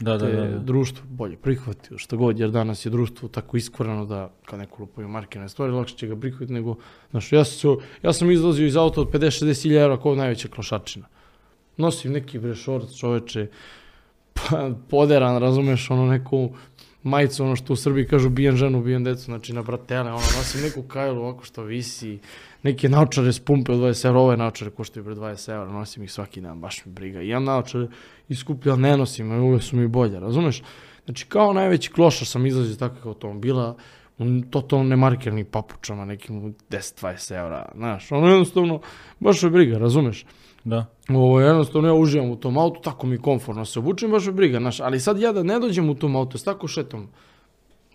Da, 0.01 0.17
da, 0.17 0.27
da. 0.29 0.59
društvo 0.59 1.05
bolje 1.09 1.37
prihvati, 1.37 1.89
ili 1.91 1.99
što 1.99 2.17
god, 2.17 2.39
jer 2.39 2.51
danas 2.51 2.87
je 2.87 2.91
društvo 2.91 3.29
tako 3.29 3.57
iskvarano 3.57 4.07
da 4.07 4.31
kad 4.45 4.59
neko 4.59 4.83
lupaju 4.83 5.09
markirane 5.09 5.49
stvari, 5.49 5.73
lakše 5.73 5.97
će 5.97 6.07
ga 6.07 6.17
prihvatiti 6.17 6.53
nego, 6.53 6.77
znaš, 7.11 7.33
ja 7.33 7.45
se- 7.45 7.69
ja 8.03 8.13
sam 8.13 8.31
izlazio 8.31 8.67
iz 8.67 8.77
auta 8.77 9.01
od 9.01 9.11
50-60 9.11 9.63
hiljada 9.63 9.85
evra 9.85 10.01
kao 10.03 10.15
najveća 10.15 10.49
klošačina. 10.49 11.07
Nosim 11.77 12.13
neki 12.13 12.39
bre 12.39 12.55
šort, 12.55 12.99
čoveče, 12.99 13.47
pa, 14.35 14.71
poderan, 14.89 15.39
razumeš, 15.39 15.91
ono 15.91 16.07
neku 16.07 16.51
majicu, 17.09 17.45
ono 17.45 17.57
što 17.57 17.73
u 17.73 17.77
Srbiji 17.77 18.07
kažu 18.07 18.29
bijem 18.29 18.57
ženu, 18.57 18.83
bijem 18.83 19.05
decu, 19.05 19.25
znači 19.25 19.53
na 19.53 19.63
bratele, 19.63 20.11
ono, 20.11 20.21
nosim 20.37 20.63
neku 20.63 20.83
kajlu 20.83 21.21
ovako 21.21 21.45
što 21.45 21.63
visi, 21.63 22.19
neke 22.63 22.89
naočare 22.89 23.33
s 23.33 23.41
pumpe 23.41 23.73
od 23.73 23.79
20 23.79 24.07
evra, 24.07 24.21
ove 24.21 24.37
naočare 24.37 24.71
koštaju 24.71 25.05
pre 25.05 25.15
20 25.15 25.53
evra, 25.55 25.73
nosim 25.73 26.03
ih 26.03 26.13
svaki 26.13 26.41
dan, 26.41 26.61
baš 26.61 26.87
me 26.87 26.93
briga. 26.93 27.23
I 27.23 27.29
ja 27.29 27.41
naočare 27.41 27.89
iskuplja 28.29 28.77
ne 28.77 28.97
nosim, 28.97 29.33
a 29.33 29.41
uvek 29.43 29.63
su 29.63 29.77
mi 29.77 29.89
bolje, 29.89 30.21
razumeš? 30.21 30.63
Znači 31.05 31.27
kao 31.27 31.53
najveći 31.53 31.91
klošar 31.91 32.27
sam 32.27 32.47
izlazio 32.47 32.71
iz 32.71 32.79
takvih 32.79 33.07
automobila, 33.07 33.77
u 34.19 34.25
totalno 34.51 34.85
nemarkernim 34.85 35.47
papučama, 35.47 36.05
nekim 36.05 36.45
u 36.45 36.53
10-20 36.71 37.39
evra, 37.39 37.69
znaš, 37.75 38.13
ono 38.13 38.29
jednostavno, 38.29 38.81
baš 39.21 39.43
me 39.43 39.51
briga, 39.51 39.79
razumeš? 39.79 40.25
Da. 40.65 40.87
Ovo, 41.09 41.41
jednostavno 41.41 41.89
ja 41.89 41.95
uživam 41.95 42.31
u 42.31 42.37
tom 42.37 42.59
autu, 42.59 42.81
tako 42.85 43.07
mi 43.07 43.19
komfortno 43.19 43.65
se 43.65 43.79
obučem, 43.79 44.11
baš 44.11 44.27
me 44.27 44.33
briga, 44.33 44.59
znaš, 44.59 44.81
ali 44.81 45.01
sad 45.01 45.19
ja 45.19 45.33
da 45.33 45.43
ne 45.43 45.59
dođem 45.59 45.91
u 45.91 45.95
tom 45.95 46.17
autu, 46.17 46.39
s 46.39 46.45
tako 46.45 46.69
šetom, 46.69 47.09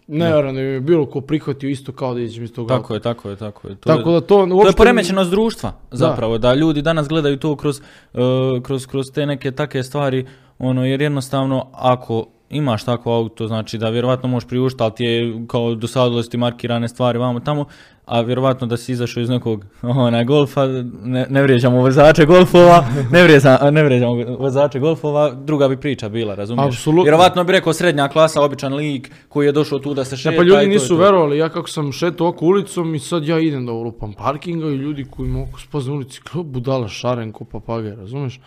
ne 0.08 0.30
Da. 0.30 0.42
da 0.42 0.52
bi 0.52 0.80
bilo 0.80 1.06
ko 1.06 1.22
prihvatio 1.22 1.70
isto 1.70 1.92
kao 1.92 2.14
da 2.14 2.20
iđem 2.20 2.44
iz 2.44 2.54
tog 2.54 2.72
auta. 2.72 2.82
Tako 2.82 2.94
je, 2.94 3.00
tako 3.00 3.30
je, 3.30 3.36
tako 3.36 3.68
je. 3.68 3.76
To 3.76 3.90
Tako 3.90 4.10
je, 4.10 4.14
da 4.14 4.22
to 4.22 4.28
to 4.28 4.56
uopšte... 4.56 4.70
je 4.70 4.76
poremećenost 4.76 5.32
društva, 5.32 5.74
zapravo, 5.92 6.38
da. 6.38 6.54
ljudi 6.54 6.82
danas 6.82 7.08
gledaju 7.08 7.38
to 7.38 7.56
kroz, 7.56 7.82
uh, 8.14 8.20
kroz, 8.64 8.88
kroz 8.88 9.12
te 9.14 9.26
neke 9.26 9.52
take 9.52 9.84
stvari, 9.84 10.26
ono, 10.60 10.86
jer 10.86 11.02
jednostavno, 11.02 11.68
ako 11.74 12.26
imaš 12.54 12.84
takvo 12.84 13.16
auto, 13.16 13.48
znači 13.48 13.78
da 13.78 13.90
vjerovatno 13.90 14.30
možeš 14.30 14.50
priuštiti, 14.50 14.84
ali 14.84 14.96
ti 14.96 15.04
je 15.04 15.46
kao 15.48 15.76
dosadilo 15.76 16.24
ti 16.24 16.38
markirane 16.38 16.88
stvari 16.88 17.20
vamo 17.20 17.40
tamo, 17.40 17.66
a 18.06 18.22
vjerovatno 18.22 18.68
da 18.68 18.78
si 18.78 18.92
izašao 18.92 19.22
iz 19.22 19.30
nekog 19.30 19.66
onaj 19.82 20.26
golfa, 20.26 20.66
ne, 21.04 21.26
ne 21.30 21.42
vrijeđamo 21.42 21.78
vozače 21.78 22.26
golfova, 22.26 22.86
ne, 23.12 23.24
vrijeđa, 23.24 23.72
ne 23.72 23.84
vrijeđamo 23.84 24.16
vozače 24.40 24.80
golfova, 24.80 25.32
druga 25.32 25.68
bi 25.68 25.78
priča 25.78 26.10
bila, 26.10 26.36
razumiješ? 26.36 26.76
Apsolutno. 26.76 27.04
Vjerovatno 27.04 27.44
bi 27.44 27.52
rekao 27.52 27.74
srednja 27.74 28.08
klasa, 28.08 28.42
običan 28.42 28.74
lik 28.74 29.12
koji 29.30 29.46
je 29.46 29.52
došao 29.52 29.80
tu 29.80 29.94
da 29.94 30.06
se 30.06 30.18
šeta. 30.18 30.36
Ja, 30.36 30.38
pa 30.38 30.44
ljudi 30.44 30.68
nisu 30.68 30.88
to. 30.88 30.96
verovali, 30.96 31.38
ja 31.38 31.50
kako 31.50 31.70
sam 31.70 31.92
šetao 31.92 32.28
oko 32.28 32.46
ulicom 32.46 32.96
i 32.96 33.00
sad 33.00 33.28
ja 33.28 33.40
idem 33.40 33.66
da 33.66 33.72
ulupam 33.72 34.14
parkinga 34.14 34.68
i 34.68 34.76
ljudi 34.76 35.06
koji 35.12 35.30
mogu 35.30 35.60
spaz 35.60 35.88
na 35.88 35.94
ulici, 35.94 36.22
kao 36.24 36.44
budala 36.44 36.88
šaren 36.88 37.32
ko 37.32 37.46
papage, 37.46 37.96
razumeš? 37.96 38.40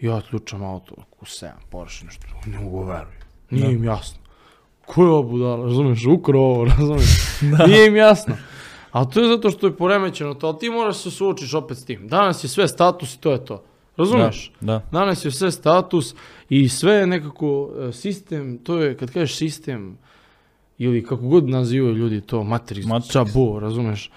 Ja 0.00 0.14
otključam 0.14 0.62
auto 0.62 0.94
7, 1.20 1.50
Porsche 1.70 2.04
nešto, 2.04 2.26
ne 2.46 2.58
mogu. 2.58 2.92
Nije 3.52 3.66
Da. 3.66 3.72
im 3.72 3.84
jasno. 3.84 4.18
Ko 4.86 5.02
je 5.04 5.08
ovo 5.10 5.22
budala, 5.22 5.64
razumeš, 5.64 6.06
ukro 6.06 6.40
ovo, 6.40 6.64
razumeš? 6.78 7.06
Nije 7.66 7.86
im 7.86 7.96
jasno. 7.96 8.36
A 8.92 9.04
to 9.04 9.20
je 9.20 9.28
zato 9.28 9.50
što 9.50 9.66
je 9.66 9.76
poremećeno 9.76 10.34
to, 10.34 10.46
ali 10.46 10.58
ti 10.58 10.70
moraš 10.70 10.96
se 10.96 11.10
suočiš 11.10 11.54
opet 11.54 11.78
s 11.78 11.84
tim. 11.84 12.08
Danas 12.08 12.44
je 12.44 12.48
sve 12.48 12.68
status 12.68 13.14
i 13.14 13.20
to 13.20 13.32
je 13.32 13.44
to. 13.44 13.62
Razumeš? 13.96 14.52
Da, 14.60 14.66
da. 14.72 14.82
Danas 14.92 15.24
je 15.24 15.30
sve 15.30 15.50
status 15.50 16.14
i 16.48 16.68
sve 16.68 16.92
je 16.94 17.06
nekako 17.06 17.70
e, 17.88 17.92
sistem, 17.92 18.58
to 18.58 18.78
je, 18.78 18.96
kad 18.96 19.10
kažeš 19.10 19.36
sistem, 19.36 19.98
ili 20.78 21.04
kako 21.04 21.22
god 21.26 21.48
nazivaju 21.48 21.94
ljudi 21.94 22.20
to, 22.20 22.40
matrix, 22.40 22.84
Matrix. 22.86 23.12
čabo, 23.12 23.60
razumeš? 23.60 24.10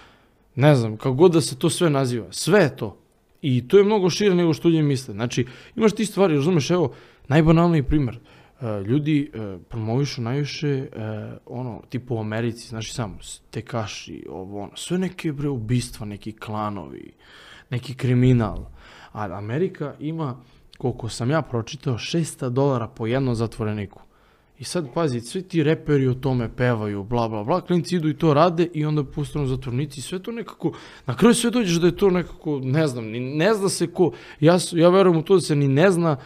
Ne 0.55 0.75
znam, 0.75 0.97
kako 0.97 1.13
god 1.13 1.31
da 1.33 1.41
se 1.41 1.57
to 1.57 1.69
sve 1.69 1.89
naziva, 1.89 2.27
sve 2.31 2.59
je 2.59 2.75
to. 2.77 2.97
I 3.41 3.67
to 3.67 3.77
je 3.77 3.83
mnogo 3.83 4.09
šire 4.09 4.35
nego 4.35 4.53
što 4.53 4.69
ljudi 4.69 4.81
misle. 4.83 5.13
Znači, 5.13 5.45
imaš 5.75 5.91
ti 5.91 6.05
stvari, 6.05 6.35
razumeš, 6.35 6.69
evo, 6.71 6.91
najbanalniji 7.27 7.83
primjer. 7.83 8.19
E, 8.61 8.81
ljudi 8.81 9.31
e, 9.33 9.57
promovišu 9.69 10.21
najviše 10.21 10.69
e, 10.69 10.87
ono, 11.45 11.81
tipu 11.89 12.15
u 12.15 12.19
Americi, 12.19 12.67
znači 12.67 12.93
samo 12.93 13.17
tekaši, 13.51 14.25
ovo 14.29 14.61
ono, 14.61 14.71
sve 14.75 14.97
neke 14.97 15.31
bre 15.31 15.49
ubistva, 15.49 16.05
neki 16.05 16.31
klanovi, 16.31 17.11
neki 17.69 17.95
kriminal. 17.95 18.65
A 19.11 19.23
Amerika 19.23 19.93
ima, 19.99 20.35
koliko 20.77 21.09
sam 21.09 21.31
ja 21.31 21.41
pročitao, 21.41 21.93
600 21.93 22.49
dolara 22.49 22.87
po 22.87 23.07
jednom 23.07 23.35
zatvoreniku. 23.35 24.01
I 24.59 24.63
sad 24.63 24.87
pazi, 24.93 25.19
svi 25.21 25.41
ti 25.41 25.63
reperi 25.63 26.07
o 26.07 26.13
tome 26.13 26.49
pevaju, 26.55 27.03
bla 27.03 27.27
bla 27.29 27.43
bla, 27.43 27.61
klinci 27.61 27.95
idu 27.95 28.09
i 28.09 28.17
to 28.17 28.33
rade 28.33 28.67
i 28.73 28.85
onda 28.85 29.03
postanu 29.03 29.47
zatvornici 29.47 29.99
i 29.99 30.03
sve 30.03 30.19
to 30.19 30.31
nekako, 30.31 30.71
na 31.05 31.15
kraju 31.15 31.33
sve 31.33 31.51
dođeš 31.51 31.75
da 31.75 31.87
je 31.87 31.97
to 31.97 32.09
nekako, 32.09 32.59
ne 32.63 32.87
znam, 32.87 33.05
ne 33.11 33.53
zna 33.53 33.69
se 33.69 33.87
ko, 33.87 34.11
ja, 34.39 34.57
ja 34.71 34.89
verujem 34.89 35.19
u 35.19 35.23
to 35.23 35.35
da 35.35 35.41
se 35.41 35.55
ni 35.55 35.67
ne 35.67 35.91
zna 35.91 36.17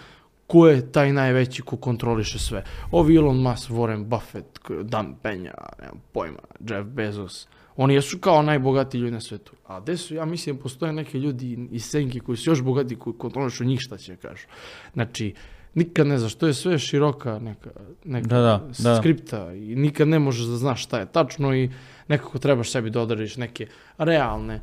ko 0.49 0.67
je 0.67 0.91
taj 0.91 1.13
najveći 1.13 1.61
ko 1.61 1.77
kontroliše 1.77 2.39
sve. 2.39 2.63
Ovi 2.91 3.15
Elon 3.15 3.37
Musk, 3.41 3.69
Warren 3.69 4.03
Buffett, 4.03 4.59
Dan 4.83 5.15
Penja, 5.21 5.53
nemam 5.79 6.01
pojma, 6.13 6.39
Jeff 6.59 6.89
Bezos, 6.89 7.47
oni 7.77 7.93
jesu 7.93 8.17
kao 8.19 8.41
najbogatiji 8.41 9.01
ljudi 9.01 9.11
na 9.11 9.21
svetu. 9.21 9.53
A 9.67 9.79
gde 9.79 9.97
su, 9.97 10.15
ja 10.15 10.25
mislim, 10.25 10.57
postoje 10.57 10.93
neki 10.93 11.17
ljudi 11.17 11.67
iz 11.71 11.85
senke 11.85 12.19
koji 12.19 12.37
su 12.37 12.49
još 12.49 12.61
bogati, 12.61 12.95
koji 12.95 13.13
kontrolišu 13.17 13.65
njih 13.65 13.79
šta 13.79 13.97
će 13.97 14.15
kažu. 14.15 14.47
Znači, 14.93 15.33
nikad 15.73 16.07
ne 16.07 16.17
znaš, 16.17 16.35
to 16.35 16.47
je 16.47 16.53
sve 16.53 16.79
široka 16.79 17.39
neka, 17.39 17.69
neka 18.05 18.27
Da, 18.27 18.39
da, 18.39 18.67
da. 18.79 18.97
skripta 18.97 19.53
i 19.53 19.75
nikad 19.75 20.07
ne 20.07 20.19
možeš 20.19 20.45
da 20.45 20.57
znaš 20.57 20.83
šta 20.83 20.99
je 20.99 21.11
tačno 21.11 21.55
i 21.55 21.69
nekako 22.07 22.39
trebaš 22.39 22.71
sebi 22.71 22.89
da 22.89 23.01
odrediš 23.01 23.37
neke 23.37 23.67
realne 23.97 24.61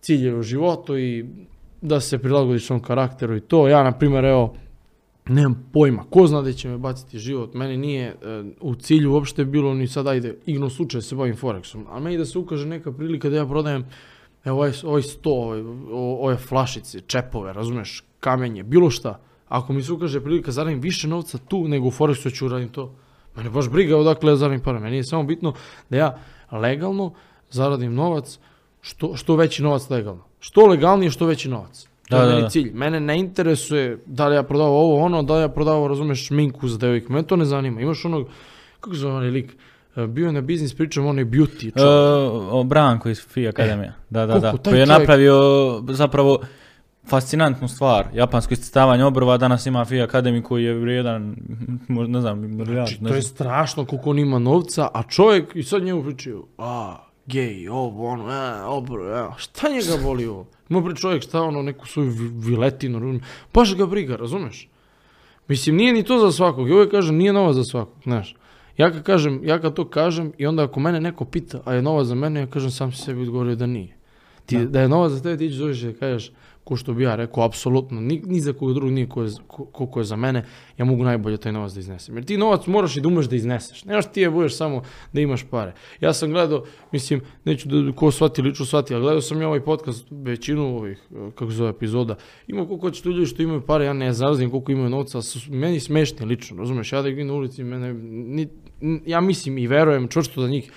ciljeve 0.00 0.38
u 0.38 0.42
životu 0.42 0.98
i 0.98 1.26
da 1.80 2.00
se 2.00 2.18
prilagodiš 2.18 2.66
svom 2.66 2.82
karakteru 2.82 3.36
i 3.36 3.40
to. 3.40 3.68
Ja, 3.68 3.82
na 3.82 3.92
primjer, 3.92 4.24
evo, 4.24 4.56
nemam 5.28 5.70
pojma, 5.72 6.04
ko 6.10 6.26
zna 6.26 6.42
da 6.42 6.52
će 6.52 6.68
me 6.68 6.78
baciti 6.78 7.18
život, 7.18 7.54
meni 7.54 7.76
nije 7.76 8.06
e, 8.06 8.14
u 8.60 8.74
cilju 8.74 9.12
uopšte 9.12 9.44
bilo 9.44 9.74
ni 9.74 9.88
sad, 9.88 10.06
ajde, 10.06 10.38
igno 10.46 10.70
slučaj 10.70 11.02
se 11.02 11.16
bavim 11.16 11.36
Forexom, 11.36 11.84
ali 11.88 12.04
meni 12.04 12.18
da 12.18 12.24
se 12.24 12.38
ukaže 12.38 12.66
neka 12.66 12.92
prilika 12.92 13.28
da 13.28 13.36
ja 13.36 13.46
prodajem 13.46 13.86
evo 14.44 14.56
ovaj, 14.56 14.72
ovaj 14.84 15.02
sto, 15.02 15.30
ovaj, 15.30 15.60
ove 15.94 16.36
flašice, 16.36 17.00
čepove, 17.00 17.52
razumeš, 17.52 18.04
kamenje, 18.20 18.62
bilo 18.62 18.90
šta. 18.90 19.20
Ako 19.48 19.72
mi 19.72 19.82
se 19.82 19.92
ukaže 19.92 20.20
prilika 20.20 20.52
zaradim 20.52 20.80
više 20.80 21.08
novca 21.08 21.38
tu 21.38 21.68
nego 21.68 21.86
u 21.86 21.90
Forexu 21.90 22.36
ću 22.36 22.46
uradim 22.46 22.68
to. 22.68 22.94
Mene 23.36 23.50
baš 23.50 23.68
briga 23.70 23.96
odakle 23.96 24.32
ja 24.32 24.36
zaradim 24.36 24.60
para. 24.60 24.80
Meni 24.80 24.96
je 24.96 25.04
samo 25.04 25.22
bitno 25.22 25.54
da 25.90 25.96
ja 25.96 26.18
legalno 26.52 27.14
zaradim 27.50 27.94
novac, 27.94 28.38
što, 28.80 29.16
što 29.16 29.36
veći 29.36 29.62
novac 29.62 29.90
legalno. 29.90 30.24
Što 30.40 30.66
legalnije, 30.66 31.10
što 31.10 31.26
veći 31.26 31.48
novac. 31.48 31.88
To 32.04 32.16
Da, 32.16 32.18
je 32.18 32.22
da, 32.22 32.30
meni 32.30 32.42
da. 32.42 32.48
cilj. 32.48 32.70
Mene 32.74 33.00
ne 33.00 33.18
interesuje 33.18 33.98
da 34.06 34.28
li 34.28 34.36
ja 34.36 34.42
prodavao 34.42 34.74
ovo, 34.74 34.98
ono, 34.98 35.22
da 35.22 35.34
li 35.34 35.40
ja 35.40 35.48
prodavao, 35.48 35.88
razumeš, 35.88 36.26
šminku 36.26 36.68
za 36.68 36.78
devojke. 36.78 37.06
Mene 37.08 37.22
to 37.24 37.36
ne 37.36 37.44
zanima. 37.44 37.80
Imaš 37.80 38.04
onog, 38.04 38.28
kako 38.74 38.94
zove 38.94 39.14
onaj 39.14 39.30
lik, 39.30 39.56
E, 39.96 40.06
bio 40.06 40.26
je 40.26 40.32
na 40.32 40.40
biznis 40.40 40.74
pričam, 40.74 41.06
onaj 41.06 41.24
beauty 41.24 41.68
E, 41.68 41.70
čovjek. 41.72 42.52
o 42.52 42.64
Branko 42.64 43.08
iz 43.08 43.20
FI 43.22 43.48
Akademija. 43.48 43.92
da, 44.10 44.20
da, 44.20 44.34
da. 44.34 44.40
koliko 44.40 44.58
taj 44.58 44.72
Koji 44.72 44.80
je 44.80 44.86
čovjek- 44.86 44.98
napravio 45.00 45.38
zapravo 45.88 46.38
fascinantnu 47.04 47.68
stvar. 47.68 48.06
Japansko 48.14 48.54
iscrtavanje 48.54 49.04
obrva 49.04 49.36
danas 49.36 49.66
ima 49.66 49.84
FI 49.84 50.00
Akademiju 50.00 50.42
koji 50.42 50.64
je 50.64 50.74
vrijedan, 50.74 51.36
ne 51.88 52.20
znam. 52.20 52.64
Znači, 52.64 52.98
to 53.00 53.14
je 53.14 53.22
strašno 53.22 53.84
koliko 53.84 54.10
on 54.10 54.18
ima 54.18 54.38
novca, 54.38 54.88
a 54.94 55.02
čovjek, 55.04 55.56
i 55.56 55.62
sad 55.62 55.82
njemu 55.82 56.02
pričaju, 56.04 56.46
a, 56.58 56.96
gej, 57.26 57.68
ovo, 57.68 58.08
ono, 58.08 58.32
e, 58.32 58.62
obro, 58.62 59.16
e, 59.16 59.26
šta 59.36 59.68
njega 59.68 60.02
boli 60.02 60.26
ovo? 60.26 60.46
Ima 60.68 60.80
bre 60.80 60.94
čovjek 60.96 61.22
šta 61.22 61.42
ono, 61.42 61.62
neku 61.62 61.86
svoju 61.86 62.10
vi- 62.10 62.30
viletinu, 62.50 62.98
razumiješ? 62.98 63.22
Baš 63.54 63.76
ga 63.76 63.86
briga, 63.86 64.16
razumeš? 64.16 64.68
Mislim, 65.48 65.76
nije 65.76 65.92
ni 65.92 66.02
to 66.02 66.18
za 66.18 66.32
svakog, 66.32 66.68
i 66.68 66.72
uvijek 66.72 66.90
kažem, 66.90 67.16
nije 67.16 67.32
novac 67.32 67.54
za 67.54 67.64
svakog, 67.64 68.02
znaš. 68.02 68.36
Ja 68.76 68.90
kad 68.90 69.02
kažem, 69.02 69.40
ja 69.44 69.58
kad 69.60 69.74
to 69.74 69.88
kažem 69.88 70.32
i 70.38 70.46
onda 70.46 70.64
ako 70.64 70.80
mene 70.80 71.00
neko 71.00 71.24
pita, 71.24 71.60
a 71.64 71.74
je 71.74 71.82
novac 71.82 72.06
za 72.06 72.14
mene, 72.14 72.40
ja 72.40 72.46
kažem 72.46 72.70
sam 72.70 72.92
si 72.92 73.02
sebi 73.02 73.22
odgovorio 73.22 73.54
da 73.56 73.66
nije. 73.66 73.96
Ti, 74.46 74.58
da. 74.58 74.64
Da. 74.64 74.80
je 74.80 74.88
novac 74.88 75.12
za 75.12 75.22
tebe, 75.22 75.36
ti 75.36 75.48
ćeš 75.48 75.58
doći 75.58 75.86
da 75.86 75.92
kažeš, 75.92 76.30
ko 76.64 76.76
što 76.76 76.94
bi 76.94 77.02
ja 77.02 77.16
rekao, 77.16 77.44
apsolutno, 77.44 78.00
ni, 78.00 78.22
ni 78.26 78.40
za 78.40 78.52
koga 78.52 78.72
drugog 78.72 78.92
nije 78.92 79.08
ko 79.08 79.26
ko, 79.46 79.64
koliko 79.64 80.00
je 80.00 80.04
za 80.04 80.16
mene, 80.16 80.44
ja 80.78 80.84
mogu 80.84 81.04
najbolje 81.04 81.36
taj 81.36 81.52
novac 81.52 81.72
da 81.72 81.80
iznesem. 81.80 82.16
Jer 82.16 82.24
ti 82.24 82.36
novac 82.36 82.66
moraš 82.66 82.96
i 82.96 83.00
da 83.00 83.08
umeš 83.08 83.26
da 83.26 83.36
izneseš. 83.36 83.84
Nemaš 83.84 84.12
ti 84.12 84.20
je 84.20 84.30
budeš 84.30 84.56
samo 84.56 84.82
da 85.12 85.20
imaš 85.20 85.44
pare. 85.50 85.72
Ja 86.00 86.12
sam 86.12 86.30
gledao, 86.30 86.64
mislim, 86.92 87.20
neću 87.44 87.68
da 87.68 87.92
ko 87.92 88.10
shvati 88.10 88.42
lično 88.42 88.66
shvati, 88.66 88.94
ali 88.94 89.02
gledao 89.02 89.20
sam 89.20 89.40
ja 89.40 89.48
ovaj 89.48 89.60
podcast, 89.60 90.06
većinu 90.10 90.76
ovih, 90.76 90.98
eh, 91.10 91.30
kako 91.34 91.50
se 91.50 91.56
zove, 91.56 91.70
epizoda. 91.70 92.16
Ima 92.46 92.66
koliko 92.66 92.90
će 92.90 93.02
tu 93.02 93.10
ljudi 93.10 93.26
što 93.26 93.42
imaju 93.42 93.60
pare, 93.60 93.84
ja 93.84 93.92
ne 93.92 94.12
znalazim 94.12 94.50
koliko 94.50 94.72
imaju 94.72 94.90
novca, 94.90 95.22
su 95.22 95.52
meni 95.52 95.80
smešni 95.80 96.26
lično, 96.26 96.56
razumeš? 96.56 96.92
Ja 96.92 97.02
da 97.02 97.08
ih 97.08 97.26
na 97.26 97.34
ulici, 97.34 97.64
mene, 97.64 97.94
ni, 97.94 98.48
ja 99.06 99.20
mislim 99.20 99.58
i 99.58 99.66
verujem 99.66 100.08
čvrsto 100.08 100.42
da 100.42 100.48
njih 100.48 100.70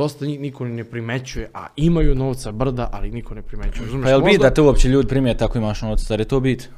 dosta 0.00 0.26
njih 0.26 0.40
niko 0.40 0.64
ni 0.64 0.74
ne 0.74 0.84
primećuje, 0.84 1.50
a 1.54 1.66
imaju 1.76 2.14
novca 2.14 2.52
brda, 2.52 2.88
ali 2.92 3.10
niko 3.10 3.34
ne 3.34 3.42
primećuje. 3.42 3.84
Razumeš? 3.84 4.04
Pa 4.04 4.10
jel 4.10 4.22
bit 4.24 4.40
da 4.40 4.50
te 4.50 4.62
uopće 4.62 4.88
ljudi 4.88 5.08
primijete 5.08 5.44
ako 5.44 5.58
imaš 5.58 5.82
novac, 5.82 6.00
zar 6.00 6.20
je 6.20 6.28
to 6.28 6.40
bit? 6.40 6.68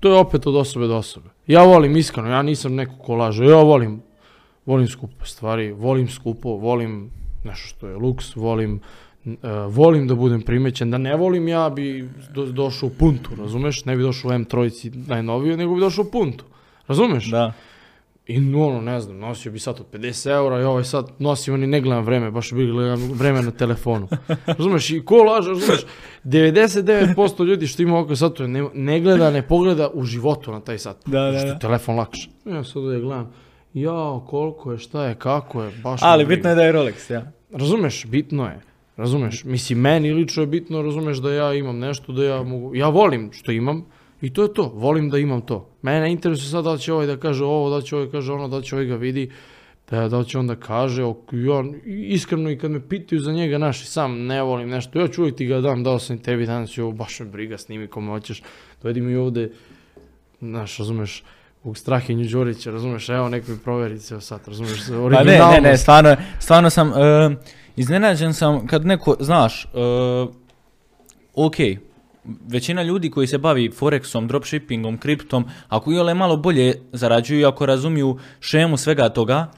To 0.00 0.08
je 0.08 0.18
opet 0.18 0.46
od 0.46 0.56
osobe 0.56 0.86
do 0.86 0.96
osobe. 0.96 1.28
Ja 1.46 1.64
volim 1.64 1.96
iskreno, 1.96 2.30
ja 2.30 2.42
nisam 2.42 2.74
neko 2.74 2.96
ko 2.98 3.14
laže. 3.14 3.44
Ja 3.44 3.62
volim, 3.62 4.00
volim 4.66 4.88
skupe 4.88 5.24
stvari, 5.24 5.72
volim 5.72 6.08
skupo, 6.08 6.56
volim 6.56 7.10
nešto 7.44 7.68
što 7.68 7.88
je 7.88 7.96
luks, 7.96 8.36
volim, 8.36 8.80
uh, 9.24 9.34
volim 9.68 10.08
da 10.08 10.14
budem 10.14 10.42
primećen. 10.42 10.90
Da 10.90 10.98
ne 10.98 11.16
volim, 11.16 11.48
ja 11.48 11.70
bi 11.70 12.08
do, 12.34 12.46
došao 12.46 12.86
u 12.86 12.92
puntu, 12.98 13.30
razumeš? 13.38 13.84
Ne 13.84 13.96
bi 13.96 14.02
došao 14.02 14.30
u 14.30 14.34
M3 14.34 14.92
najnoviju, 15.08 15.56
nego 15.56 15.74
bi 15.74 15.80
došao 15.80 16.04
u 16.04 16.10
puntu. 16.10 16.44
Razumeš? 16.88 17.30
Da. 17.30 17.52
I 18.26 18.54
ono, 18.54 18.80
ne 18.80 19.00
znam, 19.00 19.18
nosio 19.18 19.52
bi 19.52 19.58
sat 19.58 19.80
od 19.80 19.86
50 19.92 20.30
eura 20.30 20.60
i 20.60 20.64
ovaj 20.64 20.84
sad 20.84 21.10
nosim, 21.18 21.54
oni 21.54 21.66
ne 21.66 21.80
gledam 21.80 22.04
vreme, 22.04 22.30
baš 22.30 22.52
bi 22.52 22.66
gledam 22.66 23.10
vreme 23.12 23.42
na 23.42 23.50
telefonu. 23.50 24.08
Razumeš, 24.46 24.90
i 24.90 25.04
ko 25.04 25.16
laže, 25.16 25.48
razumeš, 25.48 25.80
99% 26.24 27.44
ljudi 27.44 27.66
što 27.66 27.82
ima 27.82 27.98
oko 27.98 28.16
satu 28.16 28.48
ne, 28.48 28.64
ne 28.74 29.00
gleda, 29.00 29.30
ne 29.30 29.42
pogleda 29.42 29.90
u 29.94 30.04
životu 30.04 30.52
na 30.52 30.60
taj 30.60 30.78
sat. 30.78 30.96
Da, 31.06 31.20
da, 31.20 31.38
Što 31.38 31.46
da. 31.46 31.52
je 31.52 31.58
telefon 31.58 31.96
lakše. 31.96 32.28
Ja 32.44 32.64
sad 32.64 32.76
ovdje 32.76 33.00
gledam, 33.00 33.32
jao, 33.74 34.26
koliko 34.28 34.72
je, 34.72 34.78
šta 34.78 35.04
je, 35.04 35.14
kako 35.14 35.62
je, 35.62 35.70
baš 35.82 36.00
Ali 36.02 36.24
briga. 36.24 36.36
bitno 36.36 36.50
je 36.50 36.56
da 36.56 36.62
je 36.62 36.72
Rolex, 36.72 37.12
ja. 37.12 37.32
Razumeš, 37.52 38.06
bitno 38.06 38.46
je. 38.46 38.60
Razumeš, 38.96 39.44
mislim, 39.44 39.80
meni 39.80 40.12
lično 40.12 40.42
je 40.42 40.46
bitno, 40.46 40.82
razumeš 40.82 41.18
da 41.18 41.32
ja 41.32 41.54
imam 41.54 41.78
nešto, 41.78 42.12
da 42.12 42.24
ja 42.24 42.42
mogu, 42.42 42.74
ja 42.74 42.88
volim 42.88 43.30
što 43.32 43.52
imam 43.52 43.84
i 44.20 44.32
to 44.32 44.42
je 44.42 44.54
to, 44.54 44.72
volim 44.74 45.10
da 45.10 45.18
imam 45.18 45.40
to. 45.40 45.70
Mene 45.82 46.00
ne 46.00 46.12
interesuje 46.12 46.50
sad 46.50 46.64
da 46.64 46.78
će 46.78 46.92
ovaj 46.92 47.06
da 47.06 47.16
kaže 47.16 47.44
ovo, 47.44 47.70
da 47.70 47.82
će 47.82 47.96
ovaj 47.96 48.10
kaže 48.10 48.32
ono, 48.32 48.48
da 48.48 48.62
će 48.62 48.74
ovaj 48.74 48.86
ga 48.86 48.96
vidi, 48.96 49.30
da, 49.90 50.08
da 50.08 50.24
će 50.24 50.38
on 50.38 50.46
da 50.46 50.56
kaže, 50.56 51.04
ok, 51.04 51.32
ja, 51.32 51.64
iskreno 51.86 52.50
i 52.50 52.58
kad 52.58 52.70
me 52.70 52.88
pitaju 52.88 53.20
za 53.20 53.32
njega, 53.32 53.58
naši 53.58 53.86
sam 53.86 54.26
ne 54.26 54.42
volim 54.42 54.68
nešto, 54.68 55.00
ja 55.00 55.08
ću 55.08 55.20
uvijek 55.22 55.36
ti 55.36 55.46
ga 55.46 55.60
dam, 55.60 55.82
dao 55.84 55.98
sam 55.98 56.18
tebi 56.18 56.46
danas 56.46 56.76
i 56.76 56.80
ovo, 56.80 56.92
baš 56.92 57.20
me 57.20 57.26
briga, 57.26 57.58
snimi 57.58 57.86
kome 57.86 58.08
hoćeš, 58.10 58.42
dojedi 58.82 59.00
mi 59.00 59.16
ovde, 59.16 59.50
znaš, 60.40 60.78
razumeš, 60.78 61.22
u 61.64 61.74
Strahinju 61.74 62.28
Đorića, 62.28 62.70
razumeš, 62.70 63.08
evo 63.08 63.28
nek 63.28 63.48
mi 63.48 63.58
proveri 63.58 63.98
ceo 63.98 64.20
sat, 64.20 64.48
razumeš, 64.48 64.86
Pa 65.12 65.24
ne, 65.24 65.38
ne, 65.38 65.60
ne, 65.60 65.76
stvarno, 65.76 66.16
stvarno 66.40 66.70
sam, 66.70 66.88
uh, 66.88 66.96
iznenađen 67.76 68.34
sam 68.34 68.66
kad 68.66 68.86
neko, 68.86 69.16
znaš, 69.20 69.64
uh, 69.64 70.30
ok, 71.34 71.56
većina 72.48 72.82
ljudi 72.82 73.10
koji 73.10 73.26
se 73.26 73.38
bavi 73.38 73.70
forexom, 73.70 74.26
dropshippingom, 74.26 74.98
kriptom, 74.98 75.44
ako 75.68 75.92
i 75.92 75.98
ole 75.98 76.14
malo 76.14 76.36
bolje 76.36 76.74
zarađuju 76.92 77.48
ako 77.48 77.66
razumiju 77.66 78.18
šemu 78.40 78.76
svega 78.76 79.08
toga, 79.08 79.50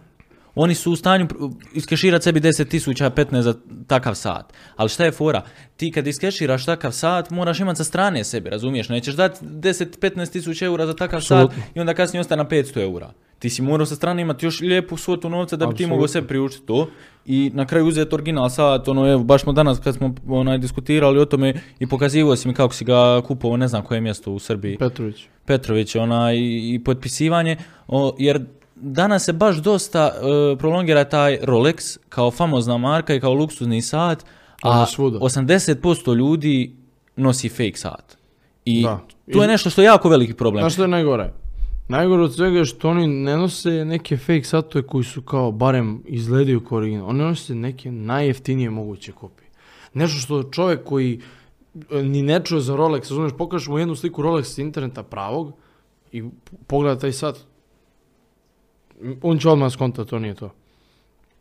oni 0.60 0.74
su 0.74 0.92
u 0.92 0.96
stanju 0.96 1.26
iskeširati 1.74 2.24
sebi 2.24 2.40
10.000, 2.40 3.10
15 3.10 3.40
za 3.40 3.54
takav 3.86 4.14
sat. 4.14 4.52
Ali 4.76 4.88
šta 4.88 5.04
je 5.04 5.12
fora? 5.12 5.42
Ti 5.76 5.90
kad 5.92 6.06
iskeširaš 6.06 6.66
takav 6.66 6.92
sat, 6.92 7.30
moraš 7.30 7.60
imati 7.60 7.76
sa 7.76 7.84
strane 7.84 8.24
sebi, 8.24 8.50
razumiješ? 8.50 8.88
Nećeš 8.88 9.14
dati 9.14 9.44
10-15 9.44 10.32
tisuća 10.32 10.66
eura 10.66 10.86
za 10.86 10.94
takav 10.94 11.20
sat 11.20 11.50
i 11.74 11.80
onda 11.80 11.94
kasnije 11.94 12.20
ostane 12.20 12.42
na 12.42 12.48
500 12.48 12.82
eura. 12.82 13.12
Ti 13.38 13.50
si 13.50 13.62
morao 13.62 13.86
sa 13.86 13.94
strane 13.94 14.22
imati 14.22 14.46
još 14.46 14.60
lijepu 14.60 14.96
svotu 14.96 15.30
novca 15.30 15.56
da 15.56 15.66
bi 15.66 15.74
ti 15.74 15.86
mogao 15.86 16.08
sebi 16.08 16.26
priuštiti 16.26 16.66
to 16.66 16.88
i 17.26 17.50
na 17.54 17.66
kraju 17.66 17.86
uzeti 17.86 18.14
original 18.14 18.50
sat, 18.50 18.88
ono 18.88 19.12
evo, 19.12 19.24
baš 19.24 19.42
smo 19.42 19.52
danas 19.52 19.78
kad 19.78 19.94
smo 19.94 20.14
onaj, 20.28 20.58
diskutirali 20.58 21.18
o 21.20 21.24
tome 21.24 21.54
i 21.78 21.86
pokazivao 21.86 22.36
si 22.36 22.48
mi 22.48 22.54
kako 22.54 22.74
si 22.74 22.84
ga 22.84 23.22
kupovao, 23.26 23.56
ne 23.56 23.68
znam 23.68 23.82
koje 23.82 24.00
mjesto 24.00 24.32
u 24.32 24.38
Srbiji. 24.38 24.78
Petrović. 24.78 25.26
Petrović 25.44 25.96
ona 25.96 26.32
i, 26.32 26.74
i 26.74 26.84
potpisivanje, 26.84 27.56
o, 27.88 28.16
jer 28.18 28.44
danas 28.80 29.24
se 29.24 29.32
baš 29.32 29.56
dosta 29.56 30.12
e, 30.14 30.56
prolongira 30.56 31.04
taj 31.04 31.38
Rolex 31.42 31.98
kao 32.08 32.30
famozna 32.30 32.78
marka 32.78 33.14
i 33.14 33.20
kao 33.20 33.34
luksuzni 33.34 33.82
sat, 33.82 34.24
a 34.62 34.80
je 34.80 34.86
svuda. 34.86 35.18
80% 35.18 36.16
ljudi 36.16 36.76
nosi 37.16 37.48
fake 37.48 37.76
sat. 37.76 38.18
I 38.64 38.82
Da. 38.82 39.00
to 39.32 39.42
je 39.42 39.48
nešto 39.48 39.70
što 39.70 39.82
je 39.82 39.86
jako 39.86 40.08
veliki 40.08 40.34
problem. 40.34 40.62
Znaš 40.62 40.72
što 40.72 40.82
je 40.82 40.88
najgore? 40.88 41.32
Najgore 41.88 42.22
od 42.22 42.34
svega 42.34 42.58
je 42.58 42.64
što 42.64 42.90
oni 42.90 43.06
ne 43.06 43.36
nose 43.36 43.70
neke 43.84 44.16
fake 44.16 44.44
satove 44.44 44.86
koji 44.86 45.04
su 45.04 45.22
kao 45.22 45.52
barem 45.52 46.02
izgledaju 46.06 46.60
kao 46.60 46.78
original. 46.78 47.08
Oni 47.08 47.18
nose 47.18 47.54
neke 47.54 47.90
najjeftinije 47.90 48.70
moguće 48.70 49.12
kopije. 49.12 49.48
Nešto 49.94 50.18
što 50.18 50.42
čovjek 50.42 50.84
koji 50.84 51.20
e, 51.90 52.02
ni 52.02 52.22
ne 52.22 52.44
čuje 52.44 52.60
za 52.60 52.74
Rolex, 52.76 52.98
razumiješ, 52.98 53.32
pokažeš 53.38 53.68
mu 53.68 53.78
jednu 53.78 53.94
sliku 53.94 54.22
Rolex 54.22 54.42
s 54.42 54.58
interneta 54.58 55.02
pravog 55.02 55.52
i 56.12 56.24
pogleda 56.66 57.00
taj 57.00 57.12
sat, 57.12 57.36
on 59.22 59.38
će 59.38 59.48
odmah 59.48 59.72
skonta, 59.72 60.04
to 60.04 60.18
nije 60.18 60.34
to. 60.34 60.50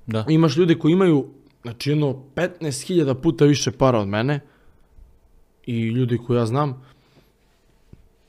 Da. 0.05 0.25
Imaš 0.29 0.57
ljude 0.57 0.75
koji 0.75 0.91
imaju, 0.91 1.25
znači 1.61 1.89
jedno 1.89 2.23
15.000 2.35 3.13
puta 3.13 3.45
više 3.45 3.71
para 3.71 3.99
od 3.99 4.07
mene 4.07 4.39
i 5.65 5.87
ljudi 5.87 6.17
koji 6.17 6.37
ja 6.37 6.45
znam 6.45 6.85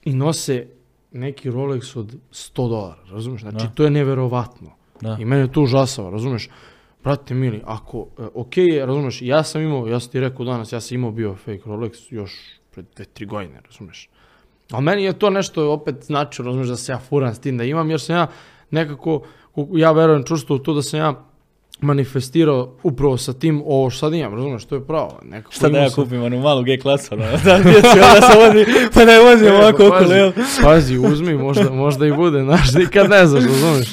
i 0.05 0.13
nose 0.13 0.67
neki 1.13 1.51
Rolex 1.51 1.99
od 1.99 2.17
100 2.33 2.69
dolara, 2.69 3.01
razumeš? 3.11 3.41
Znači 3.41 3.67
Da. 3.67 3.71
to 3.71 3.85
je 3.85 3.91
neverovatno. 3.91 4.71
Da. 5.01 5.17
I 5.21 5.25
mene 5.25 5.53
to 5.53 5.63
užasava, 5.63 6.11
razumeš? 6.11 6.49
Brate 7.05 7.35
mili, 7.35 7.63
ako, 7.65 8.07
e, 8.19 8.23
ok 8.35 8.57
je, 8.57 8.87
razumeš, 8.87 9.23
ja 9.23 9.43
sam 9.43 9.63
imao, 9.63 9.89
ja 9.89 10.01
sam 10.01 10.11
ti 10.11 10.21
rekao 10.21 10.45
danas, 10.45 10.73
ja 10.73 10.81
sam 10.81 10.95
imao 10.95 11.11
bio 11.11 11.35
fake 11.35 11.63
Rolex 11.67 11.93
još 12.11 12.33
pred 12.71 12.87
dve, 12.97 13.05
tri 13.05 13.27
godine, 13.27 13.61
razumeš? 13.65 14.09
Ali 14.71 14.85
meni 14.85 15.05
je 15.05 15.19
to 15.19 15.31
nešto 15.31 15.73
opet 15.73 15.95
znači, 16.03 16.43
razumeš, 16.43 16.69
da 16.69 16.77
se 16.77 16.93
ja 16.93 16.99
furam 16.99 17.35
s 17.35 17.39
tim 17.39 17.59
da 17.59 17.65
imam, 17.65 17.91
jer 17.91 18.01
sam 18.01 18.17
ja 18.17 18.27
nekako, 18.71 19.23
ja 19.73 19.93
verujem 19.93 20.25
čvrsto 20.25 20.55
u 20.55 20.59
to 20.59 20.75
da 20.75 20.83
sam 20.83 21.01
ja 21.01 21.25
manifestirao 21.81 22.75
upravo 22.83 23.17
sa 23.17 23.33
tim 23.33 23.63
ovo 23.67 23.91
što 23.91 23.99
sad 23.99 24.15
imam, 24.15 24.35
razumeš, 24.35 24.65
to 24.65 24.75
je 24.75 24.87
pravo. 24.87 25.21
Nekako 25.23 25.53
Šta 25.53 25.69
da 25.69 25.79
ja 25.79 25.91
sam- 25.91 26.05
kupim 26.05 26.23
onu 26.23 26.41
malu 26.41 26.63
G 26.63 26.79
klasu, 26.79 27.15
ono, 27.15 27.25
da 27.45 27.59
djeci 27.59 27.87
onda 27.87 28.21
se 28.33 28.39
vozi, 28.39 28.65
pa 28.95 29.05
da 29.05 29.13
je 29.13 29.31
vozim 29.31 29.55
ovako 29.55 29.79
pa 29.79 29.97
okolo, 29.97 30.15
jel? 30.15 30.33
Pazi, 30.63 30.99
uzmi, 30.99 31.35
možda, 31.35 31.71
možda 31.71 32.07
i 32.07 32.13
bude, 32.13 32.43
znaš, 32.43 32.75
nikad 32.75 33.11
ne 33.11 33.27
znaš, 33.27 33.45
razumeš. 33.45 33.89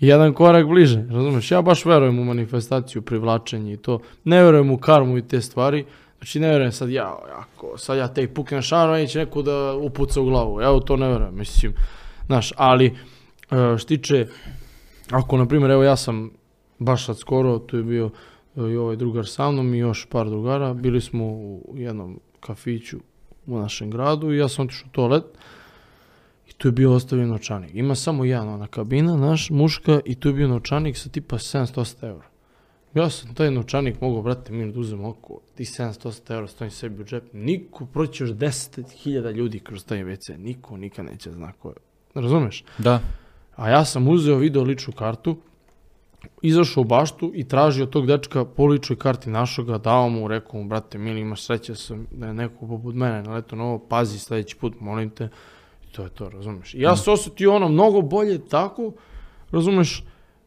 Jedan 0.00 0.32
korak 0.34 0.66
bliže, 0.66 1.04
razumeš. 1.10 1.50
Ja 1.50 1.62
baš 1.62 1.84
verujem 1.84 2.18
u 2.18 2.24
manifestaciju, 2.24 3.02
privlačenje 3.02 3.72
i 3.72 3.76
to. 3.76 4.00
Ne 4.24 4.42
verujem 4.42 4.70
u 4.70 4.78
karmu 4.78 5.18
i 5.18 5.28
te 5.28 5.40
stvari. 5.40 5.84
Znači 6.18 6.40
ne 6.40 6.48
verujem 6.48 6.72
sad 6.72 6.90
ja, 6.90 7.16
ako 7.38 7.78
sad 7.78 7.98
ja 7.98 8.08
te 8.08 8.28
puknem 8.28 8.62
šarom, 8.62 8.94
neće 8.94 9.18
neko 9.18 9.42
da 9.42 9.74
upuca 9.74 10.20
u 10.20 10.24
glavu. 10.24 10.60
Evo 10.60 10.80
to 10.80 10.96
ne 10.96 11.08
verujem, 11.08 11.38
mislim. 11.38 11.72
Znaš, 12.26 12.52
ali 12.56 12.96
što 13.78 13.88
tiče, 13.88 14.26
ako 15.10 15.36
na 15.36 15.46
primjer, 15.46 15.70
evo 15.70 15.82
ja 15.82 15.96
sam 15.96 16.30
baš 16.78 17.06
sad 17.06 17.18
skoro, 17.18 17.58
tu 17.58 17.76
je 17.76 17.82
bio 17.82 18.10
e, 18.56 18.60
i 18.60 18.76
ovaj 18.76 18.96
drugar 18.96 19.26
sa 19.26 19.50
mnom 19.50 19.74
i 19.74 19.78
još 19.78 20.06
par 20.10 20.28
drugara, 20.28 20.74
bili 20.74 21.00
smo 21.00 21.24
u 21.24 21.74
jednom 21.76 22.20
kafiću 22.40 22.98
u 23.46 23.58
našem 23.58 23.90
gradu 23.90 24.32
i 24.32 24.38
ja 24.38 24.48
sam 24.48 24.64
otišao 24.64 24.86
u 24.88 24.92
toalet 24.92 25.24
i 26.48 26.52
tu 26.52 26.68
je 26.68 26.72
bio 26.72 26.92
ostavljen 26.92 27.28
novčanik. 27.28 27.70
Ima 27.74 27.94
samo 27.94 28.24
jedna 28.24 28.54
ona 28.54 28.66
kabina, 28.66 29.16
naš, 29.16 29.50
muška, 29.50 30.00
i 30.04 30.14
tu 30.14 30.28
je 30.28 30.34
bio 30.34 30.48
novčanik 30.48 30.96
sa 30.96 31.08
tipa 31.08 31.38
700 31.38 32.06
eura. 32.08 32.26
Ja 32.94 33.10
sam 33.10 33.34
taj 33.34 33.50
novčanik 33.50 34.00
mogao, 34.00 34.22
brate, 34.22 34.52
minut 34.52 34.76
uzem 34.76 35.04
oko, 35.04 35.40
ti 35.54 35.64
700 35.64 36.34
eura 36.34 36.46
stojim 36.46 36.70
sebi 36.70 37.02
u 37.02 37.04
džep. 37.04 37.24
Niko 37.32 37.86
proći 37.86 38.22
još 38.22 38.30
10.000 38.30 39.32
ljudi 39.32 39.58
kroz 39.58 39.84
taj 39.84 40.04
WC. 40.04 40.36
Niko 40.36 40.76
nikad 40.76 41.04
neće 41.04 41.30
zna 41.30 41.52
ko 41.52 41.68
je. 41.68 41.76
Razumeš? 42.14 42.64
Da. 42.78 43.00
A 43.56 43.68
ja 43.68 43.84
sam 43.84 44.08
uzeo 44.08 44.36
video 44.36 44.62
ličnu 44.62 44.92
kartu, 44.92 45.36
izašao 46.42 46.80
u 46.80 46.84
baštu 46.84 47.32
i 47.34 47.48
tražio 47.48 47.86
tog 47.86 48.06
dečka 48.06 48.44
po 48.44 48.66
ličnoj 48.66 48.96
karti 48.96 49.30
našo 49.30 49.64
ga, 49.64 49.78
dao 49.78 50.08
mu, 50.08 50.28
rekao 50.28 50.60
mu, 50.60 50.68
brate, 50.68 50.98
mili, 50.98 51.20
imaš 51.20 51.42
sreće 51.42 51.74
sam 51.74 52.06
da 52.10 52.26
je 52.26 52.34
neko 52.34 52.66
poput 52.66 52.94
mene 52.94 53.22
na 53.22 53.64
ovo, 53.64 53.78
pazi 53.78 54.18
sledeći 54.18 54.56
put, 54.56 54.80
molim 54.80 55.10
te. 55.10 55.28
I 55.88 55.92
to 55.92 56.02
je 56.02 56.08
to, 56.08 56.28
razumeš? 56.28 56.74
I 56.74 56.80
ja 56.80 56.96
se 56.96 57.10
osjetio 57.10 57.54
ono 57.54 57.68
mnogo 57.68 58.02
bolje 58.02 58.48
tako, 58.48 58.92
razumeš, 59.50 60.04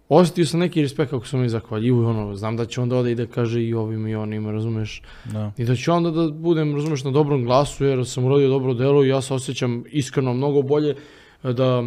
osjetio 0.10 0.46
sam 0.46 0.60
neki 0.60 0.82
respekt 0.82 1.12
kako 1.12 1.28
sam 1.28 1.40
mi 1.40 1.50
zahvaljivo 1.50 2.02
i 2.02 2.06
ono, 2.06 2.36
znam 2.36 2.58
da 2.58 2.66
će 2.66 2.82
onda 2.82 2.98
ode 2.98 3.12
i 3.12 3.16
da 3.16 3.28
kaže 3.28 3.64
i 3.64 3.74
ovim 3.74 4.08
i 4.08 4.16
onima, 4.16 4.52
razumeš? 4.52 5.02
Da. 5.26 5.52
I 5.58 5.66
da 5.66 5.76
ću 5.76 5.94
onda 5.94 6.12
da 6.12 6.32
budem, 6.32 6.76
razumeš, 6.76 7.04
na 7.04 7.12
dobrom 7.12 7.46
glasu 7.46 7.86
jer 7.86 8.08
sam 8.08 8.26
uradio 8.26 8.50
dobro 8.50 8.74
delo 8.74 9.06
i 9.06 9.08
ja 9.08 9.22
se 9.22 9.34
osjećam 9.34 9.84
iskreno 9.88 10.34
mnogo 10.34 10.62
bolje 10.62 10.96
da 11.44 11.84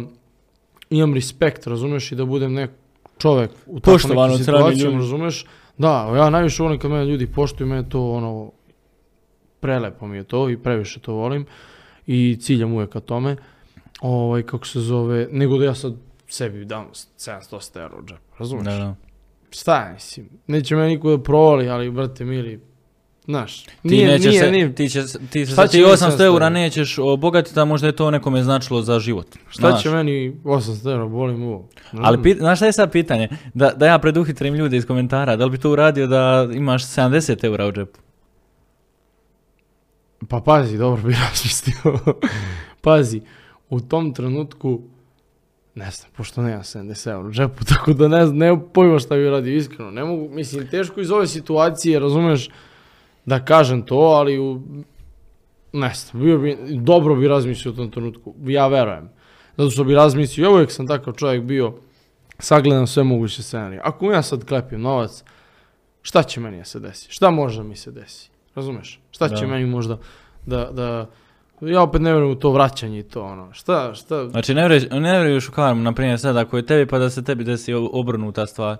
imam 0.89 1.13
respekt, 1.13 1.67
razumeš, 1.67 2.11
i 2.11 2.15
da 2.15 2.25
budem 2.25 2.53
nek, 2.53 2.71
čovek 3.17 3.51
u 3.65 3.79
Poštovan 3.79 4.29
nekim 4.29 4.45
situacijama, 4.45 4.91
ljudi. 4.91 4.97
razumeš? 4.97 5.45
Da, 5.77 6.13
ja 6.15 6.29
najviše 6.29 6.63
volim 6.63 6.79
kad 6.79 6.91
mene 6.91 7.05
ljudi 7.05 7.27
poštuju, 7.27 7.67
mene 7.67 7.89
to 7.89 8.11
ono, 8.11 8.51
prelepo 9.59 10.07
mi 10.07 10.17
je 10.17 10.23
to 10.23 10.49
i 10.49 10.57
previše 10.57 10.99
to 10.99 11.13
volim 11.13 11.45
i 12.07 12.37
ciljam 12.41 12.73
uvijek 12.73 12.89
ka 12.89 12.99
tome. 12.99 13.35
Ovaj, 14.01 14.43
kako 14.43 14.67
se 14.67 14.79
zove, 14.79 15.27
nego 15.31 15.57
da 15.57 15.65
ja 15.65 15.75
sad 15.75 15.93
sebi 16.27 16.65
dam 16.65 16.85
700 16.93 17.81
euro 17.81 17.99
u 17.99 18.05
džep, 18.05 18.19
razumeš? 18.37 18.65
Da, 18.65 18.77
da. 18.77 18.95
Šta 19.49 19.81
je, 19.81 19.93
mislim, 19.93 20.29
neće 20.47 20.75
me 20.75 20.87
niko 20.87 21.17
da 21.17 21.23
provali, 21.23 21.69
ali 21.69 21.91
brate 21.91 22.25
mili, 22.25 22.59
znaš, 23.29 23.63
Ti, 23.63 23.69
nije, 23.83 24.07
nećeš 24.07 24.25
nije, 24.25 24.39
se, 24.43 24.51
nije, 24.51 24.75
ti, 24.75 24.89
će, 24.89 25.03
ti 25.29 25.45
se 25.45 25.55
sa 25.55 25.67
ti 25.67 25.77
meni 25.77 25.89
800 25.91 26.05
700 26.05 26.11
eura 26.11 26.25
eura? 26.25 26.49
nećeš 26.49 26.97
obogatiti, 26.97 27.59
a 27.59 27.65
možda 27.65 27.87
je 27.87 27.95
to 27.95 28.11
nekome 28.11 28.43
značilo 28.43 28.81
za 28.81 28.99
život. 28.99 29.27
šta 29.49 29.69
znaš. 29.69 29.81
će 29.83 29.89
meni 29.89 30.33
800 30.43 30.91
euro, 30.91 31.07
volim 31.07 31.43
ovo. 31.43 31.69
Ali 31.97 32.23
pit, 32.23 32.37
znaš 32.37 32.57
šta 32.59 32.65
je 32.65 32.71
sad 32.71 32.91
pitanje? 32.91 33.27
Da, 33.53 33.71
da 33.71 33.85
ja 33.85 33.99
preduhitrim 33.99 34.55
ljude 34.55 34.77
iz 34.77 34.85
komentara, 34.85 35.35
da 35.35 35.45
li 35.45 35.51
bi 35.51 35.57
to 35.57 35.71
uradio 35.71 36.07
da 36.07 36.49
imaš 36.53 36.83
70 36.85 37.45
eura 37.45 37.67
u 37.67 37.71
džepu? 37.71 37.99
Pa 40.27 40.39
pazi, 40.39 40.77
dobro 40.77 41.01
bi 41.01 41.13
razmislio. 41.29 41.75
pazi, 42.81 43.21
u 43.69 43.79
tom 43.79 44.13
trenutku, 44.13 44.81
ne 45.75 45.91
znam, 45.91 46.09
pošto 46.17 46.41
nemam 46.41 46.63
70 46.63 47.11
eura 47.11 47.27
u 47.27 47.31
džepu, 47.31 47.63
tako 47.75 47.93
da 47.93 48.07
ne 48.07 48.25
znam, 48.25 48.37
nemam 48.37 48.63
pojma 48.73 48.99
šta 48.99 49.15
bi 49.15 49.29
radio, 49.29 49.55
iskreno. 49.55 49.91
Ne 49.91 50.03
mogu, 50.03 50.29
mislim, 50.29 50.67
teško 50.67 51.01
iz 51.01 51.11
ove 51.11 51.27
situacije, 51.27 51.99
razumeš, 51.99 52.49
da 53.29 53.45
kažem 53.45 53.81
to, 53.81 53.95
ali 53.95 54.39
u, 54.39 54.61
ne 55.73 55.93
znam, 55.93 56.23
bio 56.23 56.37
bi, 56.37 56.57
dobro 56.71 57.15
bi 57.15 57.27
razmislio 57.27 57.71
u 57.71 57.75
tom 57.75 57.91
trenutku, 57.91 58.33
ja 58.45 58.67
verujem. 58.67 59.09
Zato 59.57 59.69
što 59.69 59.83
bi 59.83 59.95
razmislio, 59.95 60.43
ja 60.43 60.49
uvijek 60.49 60.71
sam 60.71 60.87
takav 60.87 61.13
čovjek 61.13 61.43
bio, 61.43 61.73
sagledam 62.39 62.87
sve 62.87 63.03
moguće 63.03 63.43
scenarije. 63.43 63.81
Ako 63.83 64.11
ja 64.11 64.21
sad 64.21 64.45
klepim 64.45 64.81
novac, 64.81 65.23
šta 66.01 66.23
će 66.23 66.39
meni 66.39 66.65
se 66.65 66.79
desi? 66.79 67.11
Šta 67.11 67.31
može 67.31 67.57
da 67.57 67.63
mi 67.63 67.75
se 67.75 67.91
desi? 67.91 68.29
Razumeš? 68.55 68.99
Šta 69.11 69.29
će 69.29 69.45
Da. 69.45 69.47
meni 69.47 69.65
možda 69.65 69.97
da, 70.45 70.69
da, 70.71 71.09
ja 71.61 71.81
opet 71.81 72.01
ne 72.01 72.11
vjerujem 72.11 72.31
u 72.31 72.39
to 72.39 72.51
vraćanje 72.51 72.99
i 72.99 73.03
to 73.03 73.23
ono. 73.23 73.53
Šta, 73.53 73.93
šta, 73.93 74.27
Znači 74.29 74.53
ne 74.53 74.61
vjeruješ, 74.61 74.83
ne 74.91 75.19
vjeruješ 75.19 75.49
u 75.49 75.51
karmu, 75.51 75.83
na 75.83 75.93
primjer 75.93 76.19
sad 76.19 76.37
ako 76.37 76.57
je 76.57 76.65
tebi 76.65 76.85
pa 76.85 76.99
da 76.99 77.09
se 77.09 77.23
tebi 77.23 77.43
desi 77.43 77.73
obrnuta 77.73 78.45
stvar. 78.47 78.77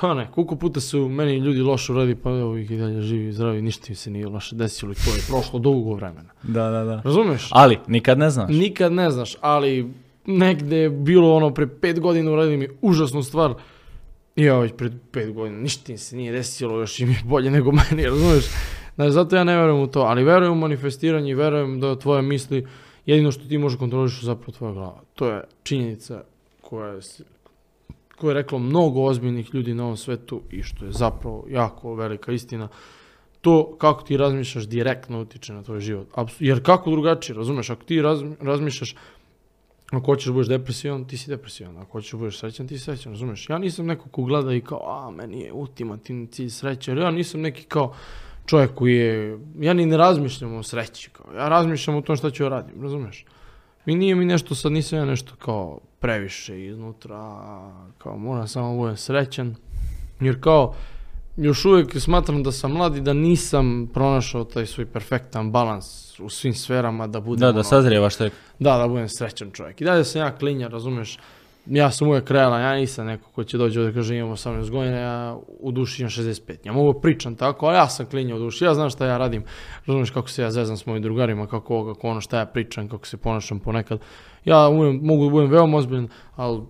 Pa 0.00 0.14
ne, 0.14 0.28
koliko 0.34 0.56
puta 0.56 0.80
su 0.80 1.08
meni 1.08 1.36
ljudi 1.36 1.60
loše 1.60 1.92
uradi, 1.92 2.14
pa 2.14 2.30
evo 2.30 2.56
ih 2.56 2.70
i 2.70 2.76
dalje 2.76 3.00
živi 3.00 3.32
zdravi, 3.32 3.62
ništa 3.62 3.86
im 3.88 3.96
se 3.96 4.10
nije 4.10 4.28
loše 4.28 4.56
desilo 4.56 4.92
i 4.92 4.94
to 4.94 5.10
je 5.10 5.22
prošlo 5.28 5.58
dugo 5.58 5.94
vremena. 5.94 6.30
Da, 6.42 6.70
da, 6.70 6.84
da. 6.84 7.02
Razumeš? 7.04 7.48
Ali, 7.50 7.78
nikad 7.86 8.18
ne 8.18 8.30
znaš. 8.30 8.50
Nikad 8.50 8.92
ne 8.92 9.10
znaš, 9.10 9.36
ali 9.40 9.92
negde 10.26 10.76
je 10.76 10.90
bilo 10.90 11.34
ono 11.34 11.54
pre 11.54 11.66
pet 11.66 12.00
godina 12.00 12.30
uradi 12.30 12.56
mi 12.56 12.68
užasnu 12.80 13.22
stvar. 13.22 13.54
I 14.36 14.44
ja 14.44 14.58
već 14.58 14.72
pred 14.76 14.92
pet 15.10 15.32
godina, 15.32 15.58
ništa 15.58 15.92
im 15.92 15.98
se 15.98 16.16
nije 16.16 16.32
desilo, 16.32 16.80
još 16.80 17.00
im 17.00 17.10
je 17.10 17.20
bolje 17.24 17.50
nego 17.50 17.72
meni, 17.72 18.04
razumeš? 18.10 18.44
Znači, 18.94 19.12
zato 19.12 19.36
ja 19.36 19.44
ne 19.44 19.56
verujem 19.56 19.82
u 19.82 19.86
to, 19.86 20.00
ali 20.00 20.24
verujem 20.24 20.52
u 20.52 20.56
manifestiranje 20.56 21.30
i 21.30 21.34
verujem 21.34 21.80
da 21.80 21.98
tvoje 21.98 22.22
misli, 22.22 22.66
jedino 23.06 23.32
što 23.32 23.48
ti 23.48 23.58
može 23.58 23.78
kontroliš 23.78 24.22
je 24.22 24.26
zapravo 24.26 24.52
tvoja 24.52 24.72
glava. 24.72 25.00
To 25.14 25.28
je 25.28 25.44
činjenica 25.62 26.22
koja 26.60 26.88
je, 26.88 27.00
koja 28.16 28.30
je 28.30 28.34
reklo 28.34 28.58
mnogo 28.58 29.02
ozbiljnih 29.02 29.54
ljudi 29.54 29.74
na 29.74 29.84
ovom 29.84 29.96
svetu 29.96 30.42
i 30.50 30.62
što 30.62 30.84
je 30.84 30.92
zapravo 30.92 31.44
jako 31.48 31.94
velika 31.94 32.32
istina. 32.32 32.68
To 33.40 33.76
kako 33.78 34.02
ti 34.02 34.16
razmišljaš 34.16 34.66
direktno 34.68 35.20
utiče 35.20 35.52
na 35.52 35.62
tvoj 35.62 35.80
život. 35.80 36.08
Jer 36.38 36.62
kako 36.62 36.90
drugačije, 36.90 37.36
razumeš? 37.36 37.70
Ako 37.70 37.84
ti 37.84 38.02
razmi- 38.02 38.36
razmišljaš 38.40 38.94
ako 39.90 40.06
hoćeš 40.06 40.32
budeš 40.32 40.48
depresivan, 40.48 41.04
ti 41.04 41.16
si 41.16 41.30
depresivan. 41.30 41.76
Ako 41.76 41.92
hoćeš 41.92 42.12
budeš 42.12 42.38
srećan, 42.38 42.68
ti 42.68 42.78
si 42.78 42.84
srećan, 42.84 43.12
razumeš? 43.12 43.48
Ja 43.48 43.58
nisam 43.58 43.86
neko 43.86 44.08
ko 44.08 44.22
gleda 44.22 44.52
i 44.52 44.60
kao, 44.60 44.80
a, 44.84 45.10
meni 45.10 45.40
je 45.40 45.52
ultimativni 45.52 46.26
cilj 46.26 46.50
sreća. 46.50 46.90
Jer 46.90 46.98
ja 46.98 47.10
nisam 47.10 47.40
neki 47.40 47.64
kao 47.64 47.94
čovjek 48.46 48.74
koji 48.74 48.96
je, 48.96 49.38
ja 49.58 49.74
ni 49.74 49.86
ne 49.86 49.96
razmišljam 49.96 50.54
o 50.54 50.62
sreći. 50.62 51.10
Kao. 51.10 51.34
Ja 51.34 51.48
razmišljam 51.48 51.96
o 51.96 52.00
tom 52.00 52.16
šta 52.16 52.30
ću 52.30 52.42
ja 52.42 52.48
radim, 52.48 52.82
razumeš? 52.82 53.24
Mi 53.86 53.94
nije 53.94 54.14
mi 54.14 54.24
nešto, 54.24 54.54
sad 54.54 54.72
nisam 54.72 54.98
ja 54.98 55.04
nešto 55.04 55.32
kao 55.36 55.80
previše 56.00 56.64
iznutra, 56.64 57.18
kao 57.98 58.16
moram 58.18 58.48
samo 58.48 58.76
budem 58.76 58.96
srećan. 58.96 59.54
Jer 60.20 60.40
kao, 60.40 60.74
još 61.36 61.64
uvijek 61.64 62.00
smatram 62.00 62.42
da 62.42 62.52
sam 62.52 62.72
mlad 62.72 62.96
i 62.96 63.00
da 63.00 63.12
nisam 63.12 63.90
pronašao 63.94 64.44
taj 64.44 64.66
svoj 64.66 64.86
perfektan 64.86 65.52
balans 65.52 66.20
u 66.20 66.28
svim 66.28 66.54
sferama 66.54 67.06
da 67.06 67.20
budem 67.20 67.40
Da, 67.40 67.46
da, 67.46 67.52
ono, 67.52 67.62
sazrijevaš 67.62 68.16
tek. 68.16 68.32
da, 68.58 68.78
da 68.78 68.88
budem 68.88 69.08
srećan 69.08 69.50
čovjek. 69.50 69.80
I 69.80 69.84
dalje 69.84 70.04
sam 70.04 70.20
ja 70.20 70.36
klinja, 70.36 70.68
razumeš? 70.68 71.18
Ja 71.66 71.90
sam 71.90 72.08
uvijek 72.08 72.30
realan, 72.30 72.62
ja 72.62 72.74
nisam 72.74 73.06
neko 73.06 73.30
ko 73.30 73.44
će 73.44 73.58
doći 73.58 73.78
ovdje 73.78 73.94
kaže 73.94 74.16
imam 74.16 74.32
18 74.32 74.70
godina, 74.70 74.96
ja 74.96 75.38
u 75.60 75.72
duši 75.72 76.02
imam 76.02 76.10
65. 76.10 76.56
Ja 76.64 76.72
mogu 76.72 77.00
pričam 77.00 77.34
tako, 77.34 77.66
ali 77.66 77.76
ja 77.76 77.88
sam 77.88 78.06
klinja 78.06 78.36
u 78.36 78.38
duši, 78.38 78.64
ja 78.64 78.74
znam 78.74 78.90
šta 78.90 79.06
ja 79.06 79.18
radim. 79.18 79.44
Razumeš 79.86 80.10
kako 80.10 80.28
se 80.28 80.42
ja 80.42 80.50
zezam 80.50 80.76
s 80.76 80.86
mojim 80.86 81.02
drugarima, 81.02 81.46
kako 81.46 81.74
ovo, 81.74 81.94
kako 81.94 82.08
ono, 82.08 82.20
šta 82.20 82.38
ja 82.38 82.46
pričam, 82.46 82.88
kako 82.88 83.06
se 83.06 83.16
ponašam 83.16 83.60
ponekad. 83.60 84.00
Ja 84.44 84.70
mogu 85.02 85.24
da 85.24 85.30
budem 85.30 85.50
veoma 85.50 85.78
ozbiljan, 85.78 86.08
ali 86.36 86.62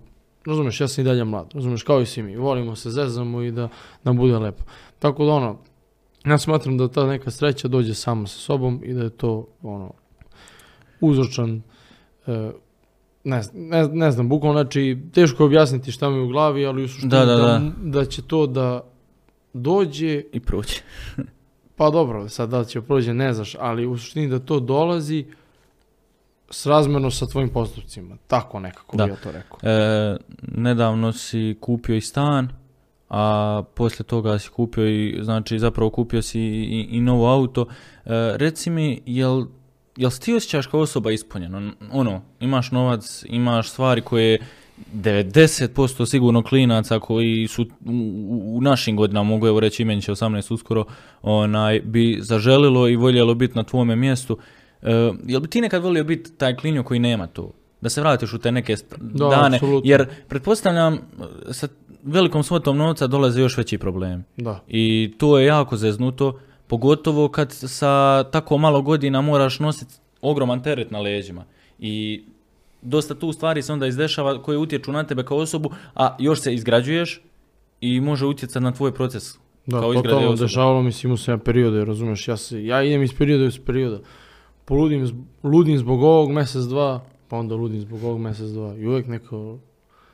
razumeš, 0.47 0.81
ja 0.81 0.89
sam 0.89 1.03
i 1.03 1.05
dalje 1.05 1.25
mlad, 1.25 1.51
razumeš, 1.55 1.83
kao 1.83 2.01
i 2.01 2.07
svi 2.07 2.23
mi. 2.23 2.37
Volimo 2.37 2.77
se, 2.77 2.91
zezamo 2.91 3.43
i 3.43 3.51
da 3.51 3.69
nam 4.05 4.17
bude 4.17 4.39
lepo. 4.39 4.65
Tako 4.99 5.25
da 5.25 5.33
ono, 5.33 5.59
ja 6.25 6.39
smatram 6.39 6.79
da 6.79 6.89
ta 6.89 7.07
neka 7.07 7.31
sreća 7.31 7.69
dođe 7.69 7.95
sama 7.95 8.27
sa 8.27 8.39
sobom 8.39 8.81
i 8.85 8.95
da 8.95 9.03
je 9.03 9.11
to 9.11 9.47
ono 9.63 9.93
uzročan 11.01 11.63
e, 12.27 12.51
ne, 13.27 13.43
znam- 13.43 13.69
ne, 13.69 13.89
ne 13.89 14.11
znam, 14.11 14.29
bukvalno, 14.29 14.63
znači, 14.63 14.99
teško 15.13 15.43
je 15.43 15.47
objasniti 15.47 15.93
šta 15.93 16.11
mi 16.11 16.17
je 16.17 16.23
u 16.23 16.29
glavi, 16.29 16.67
ali 16.67 16.85
u 16.85 16.89
suštini 16.89 17.11
Da, 17.11 17.25
da, 17.25 17.37
da. 17.37 17.61
da 17.81 18.05
će 18.05 18.23
to 18.23 18.47
da 18.47 18.81
dođe, 19.53 20.23
I 20.33 20.41
proći. 20.41 20.83
pa 21.77 21.91
dobro, 21.91 22.29
sad 22.29 22.51
da 22.51 22.59
li 22.59 22.67
će 22.67 22.81
prođe, 22.83 23.15
ne 23.15 23.33
znaš, 23.33 23.57
ali 23.61 23.87
u 23.87 23.99
suštini 23.99 24.29
da 24.29 24.39
to 24.39 24.61
dolazi 24.61 25.25
srazmjerno 26.51 27.11
sa 27.11 27.27
tvojim 27.27 27.49
postupcima, 27.49 28.17
tako 28.27 28.61
nekako 28.61 28.97
Da. 28.97 29.05
bi 29.05 29.11
ja 29.11 29.17
to 29.17 29.33
rekao. 29.33 29.59
E, 29.63 30.17
nedavno 30.43 31.13
si 31.13 31.57
kupio 31.61 31.97
i 31.97 32.01
stan, 32.01 32.49
a 33.09 33.63
poslije 33.75 34.05
toga 34.05 34.39
si 34.39 34.49
kupio 34.51 34.87
i, 34.89 35.19
znači 35.23 35.59
zapravo 35.59 35.91
kupio 35.91 36.23
si 36.23 36.41
i, 36.41 36.89
i 36.91 37.01
novo 37.01 37.27
auto. 37.29 37.67
E, 38.05 38.09
reci 38.37 38.71
mi, 38.71 39.03
jel, 39.07 39.45
jel 39.97 40.11
ti 40.15 40.35
osjećaš 40.35 40.67
kao 40.67 40.81
osoba 40.81 41.13
ispunjeno? 41.13 41.71
Ono, 41.93 42.23
imaš 42.41 42.71
novac, 42.71 43.25
imaš 43.27 43.71
stvari 43.71 44.01
koje 44.01 44.39
90% 44.95 46.07
sigurno 46.07 46.43
klinaca 46.43 47.01
koji 47.01 47.49
su 47.49 47.63
u, 47.63 47.67
u- 48.49 48.61
našim 48.61 48.97
godinama, 48.97 49.31
mogu 49.31 49.47
evo 49.47 49.61
reći 49.61 49.83
imen 49.83 50.01
će 50.01 50.13
18 50.13 50.53
uskoro, 50.53 50.85
onaj, 51.23 51.81
bi 51.81 52.19
zaželilo 52.21 52.89
i 52.89 52.97
voljelo 52.97 53.35
biti 53.35 53.57
na 53.57 53.63
tvome 53.63 53.97
mjestu. 53.97 54.39
E, 54.83 54.93
jel 55.25 55.41
bi 55.41 55.49
ti 55.49 55.61
nekad 55.61 55.83
volio 55.83 56.05
biti 56.05 56.33
taj 56.33 56.57
klinjo 56.57 56.83
koji 56.83 57.01
nema 57.01 57.27
to? 57.27 57.51
Da 57.81 57.89
se 57.89 58.01
vratiš 58.01 58.33
u 58.33 58.39
te 58.39 58.53
neke 58.53 58.75
Da, 58.97 59.29
dane, 59.29 59.57
apsolutno. 59.57 59.91
jer 59.91 60.07
pretpostavljam 60.29 60.99
sa 61.51 61.69
velikom 62.03 62.43
svotom 62.43 62.77
novca 62.77 63.07
dolaze 63.07 63.41
još 63.41 63.57
veći 63.57 63.79
problemi. 63.79 64.23
Da, 64.37 64.61
I 64.69 65.15
to 65.19 65.39
je 65.39 65.47
jako 65.47 65.77
zeznuto, 65.77 66.39
pogotovo 66.67 67.29
kad 67.29 67.53
sa 67.53 68.25
tako 68.33 68.59
malo 68.59 68.83
godina 68.83 69.21
moraš 69.21 69.59
nositi 69.59 69.95
ogroman 70.21 70.63
teret 70.63 70.91
na 70.91 71.01
leđima. 71.01 71.45
I 71.79 72.25
dosta 72.83 73.15
tu 73.15 73.33
stvari 73.33 73.63
se 73.63 73.73
onda 73.73 73.87
izdešava 73.87 74.43
koje 74.43 74.59
utječu 74.59 74.93
na 74.93 75.05
tebe 75.05 75.25
kao 75.25 75.39
osobu, 75.39 75.71
a 75.95 76.17
još 76.19 76.41
se 76.41 76.55
izgrađuješ 76.55 77.23
i 77.81 78.01
može 78.01 78.27
utjecati 78.27 78.65
na 78.65 78.73
tvoj 78.73 78.95
proces. 78.95 79.35
da, 79.67 79.81
kao 79.81 79.95
totalno 79.95 80.35
dešavalo 80.35 80.83
mi 80.83 80.93
se, 80.93 81.07
imao 81.07 81.17
sam 81.17 81.35
ja 81.35 81.39
periode, 81.39 81.85
razumeš, 81.85 82.29
ja, 82.29 82.37
se, 82.37 82.65
ja 82.65 82.83
idem 82.83 83.03
iz 83.03 83.15
perioda 83.19 83.45
iz 83.45 83.59
perioda, 83.67 84.01
poludim, 84.65 85.27
ludim 85.43 85.79
zbog 85.79 86.03
ovog 86.03 86.33
mjesec, 86.33 86.63
dva, 86.63 87.05
pa 87.29 87.37
onda 87.37 87.55
ludim 87.55 87.81
zbog 87.81 88.05
ovog 88.05 88.21
mjesec, 88.21 88.49
dva, 88.49 88.77
i 88.77 88.87
uvijek 88.87 89.07
neko 89.07 89.59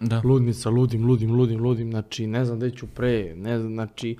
Da. 0.00 0.20
ludnica, 0.24 0.70
ludim, 0.70 1.06
ludim, 1.06 1.32
ludim, 1.34 1.62
ludim, 1.62 1.90
znači 1.90 2.26
ne 2.26 2.44
znam 2.44 2.58
gdje 2.58 2.70
ću 2.70 2.86
pre, 2.86 3.34
ne 3.36 3.58
znam, 3.58 3.72
znači 3.72 4.16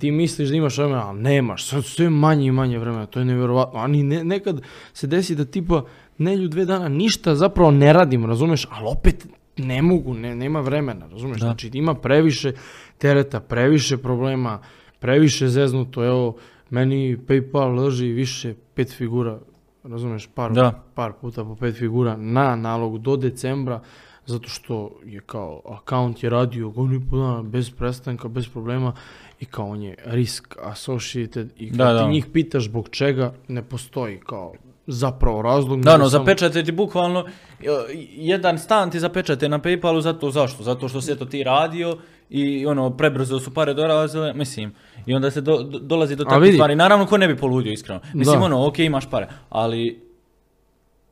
ti 0.00 0.10
misliš 0.10 0.48
da 0.48 0.56
imaš 0.56 0.78
vremena, 0.78 1.10
a 1.10 1.12
nemaš, 1.12 1.66
sad 1.66 1.84
sve 1.84 2.10
manje 2.10 2.46
i 2.46 2.52
manje 2.52 2.78
vremena, 2.78 3.06
to 3.06 3.18
je 3.18 3.24
nevjerovatno, 3.24 3.80
a 3.80 3.86
ni 3.86 4.02
ne, 4.02 4.24
nekad 4.24 4.60
se 4.92 5.06
desi 5.06 5.34
da 5.34 5.44
tipa 5.44 5.84
nelju 6.18 6.48
dve 6.48 6.64
dana 6.64 6.88
ništa 6.88 7.34
zapravo 7.34 7.70
ne 7.70 7.92
radim, 7.92 8.26
razumeš, 8.26 8.66
ali 8.70 8.86
opet 8.88 9.26
ne 9.56 9.82
mogu, 9.82 10.14
ne, 10.14 10.34
nema 10.34 10.60
vremena, 10.60 11.06
razumeš, 11.06 11.40
Da. 11.40 11.46
znači 11.46 11.70
ima 11.74 11.94
previše 11.94 12.52
tereta, 12.98 13.40
previše 13.40 13.98
problema, 13.98 14.60
previše 14.98 15.48
zeznuto, 15.48 16.04
evo, 16.04 16.36
meni 16.70 17.18
Paypal 17.28 17.84
leži 17.84 18.06
više 18.06 18.54
pet 18.74 18.92
figura, 18.92 19.38
razumeš, 19.84 20.26
par, 20.34 20.52
Da. 20.52 20.82
par 20.94 21.12
puta 21.20 21.44
po 21.44 21.56
pet 21.56 21.76
figura 21.76 22.16
na 22.16 22.56
nalog 22.56 22.98
do 22.98 23.16
decembra, 23.16 23.80
zato 24.26 24.48
što 24.48 24.90
je 25.04 25.20
kao 25.20 25.62
akaunt 25.68 26.22
je 26.22 26.30
radio 26.30 26.70
godinu 26.70 27.00
i 27.00 27.08
pol 27.10 27.20
dana 27.20 27.42
bez 27.42 27.70
prestanka, 27.70 28.28
bez 28.28 28.48
problema 28.48 28.92
i 29.40 29.44
kao 29.44 29.66
on 29.66 29.82
je 29.82 29.94
risk 30.04 30.56
associated 30.62 31.48
i 31.56 31.68
kad 31.68 31.78
Da, 31.78 31.88
ti 31.88 31.94
da. 31.94 32.08
njih 32.08 32.26
pitaš 32.26 32.64
zbog 32.64 32.88
čega 32.88 33.32
ne 33.48 33.62
postoji 33.62 34.20
kao 34.20 34.52
zapravo 34.86 35.42
razlog. 35.42 35.82
Da, 35.82 35.96
no, 35.96 36.08
zapečate 36.08 36.64
ti 36.64 36.72
bukvalno, 36.72 37.24
e, 37.60 37.64
jedan 38.10 38.58
stan 38.58 38.90
ti 38.90 39.00
zapečate 39.00 39.48
na 39.48 39.58
Paypalu, 39.58 40.00
zato 40.00 40.30
zašto? 40.30 40.62
Zato 40.62 40.88
što 40.88 41.00
si 41.00 41.12
eto 41.12 41.24
ti 41.24 41.42
radio 41.42 41.96
i 42.30 42.66
ono, 42.66 42.90
prebrzo 42.90 43.38
su 43.40 43.54
pare 43.54 43.74
dolazile, 43.74 44.32
mislim, 44.34 44.74
i 45.06 45.14
onda 45.14 45.30
se 45.30 45.40
do, 45.40 45.56
do- 45.58 45.78
dolazi 45.78 46.16
do 46.16 46.24
vidi. 46.36 46.52
stvari. 46.52 46.74
Naravno, 46.76 47.06
ko 47.06 47.18
ne 47.18 47.28
bi 47.28 47.36
poludio, 47.36 47.72
iskreno. 47.72 48.00
Mislim, 48.14 48.38
Da. 48.38 48.44
ono, 48.46 48.66
ok, 48.66 48.78
imaš 48.78 49.10
pare, 49.10 49.28
ali 49.48 50.00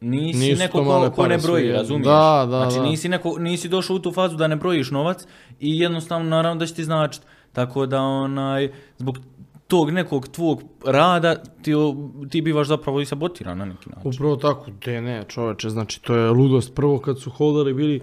nisi 0.01 0.39
Nisu 0.41 0.59
neko 0.59 0.79
to 0.79 0.85
ko, 0.85 1.11
ko 1.13 1.27
ne 1.27 1.39
broji, 1.39 1.73
razumiješ? 1.73 2.07
Da, 2.07 2.13
da, 2.41 2.57
znači, 2.59 2.77
da. 2.77 2.83
nisi, 2.83 3.09
neko, 3.09 3.37
nisi 3.39 3.69
došao 3.69 3.97
u 3.97 4.01
tu 4.01 4.13
fazu 4.13 4.37
da 4.37 4.47
ne 4.47 4.57
brojiš 4.57 4.91
novac 4.91 5.23
i 5.61 5.79
jednostavno, 5.81 6.29
naravno, 6.29 6.59
da 6.59 6.67
će 6.67 6.75
ti 6.75 6.85
značiti. 6.85 7.27
Tako 7.59 7.87
da, 7.87 8.01
onaj, 8.01 8.71
zbog 8.99 9.19
tog 9.67 9.91
nekog 9.91 10.29
tvog 10.29 10.63
rada 10.85 11.35
ti, 11.63 11.73
ti 12.31 12.43
bivaš 12.43 12.69
zapravo 12.69 13.01
i 13.01 13.07
sabotiran 13.07 13.59
na 13.59 13.65
neki 13.65 13.91
način. 13.91 14.11
Upravo 14.11 14.37
tako, 14.37 14.65
te 14.81 15.01
ne 15.01 15.25
čoveče, 15.29 15.71
znači 15.71 16.03
to 16.03 16.15
je 16.15 16.31
ludost. 16.31 16.75
Prvo 16.75 16.99
kad 16.99 17.21
su 17.21 17.31
hodali 17.31 17.75
bili 17.75 18.01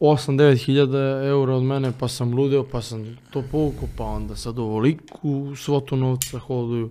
8-9 0.00 0.64
hiljada 0.64 0.98
eura 1.24 1.54
od 1.54 1.62
mene, 1.62 1.92
pa 2.00 2.08
sam 2.08 2.34
ludeo, 2.34 2.64
pa 2.72 2.82
sam 2.82 3.18
to 3.30 3.42
povukao, 3.52 3.88
pa 3.96 4.04
onda 4.04 4.36
sad 4.36 4.58
ovoliku 4.58 5.56
svotu 5.56 5.96
novca 5.96 6.38
hoduju. 6.38 6.90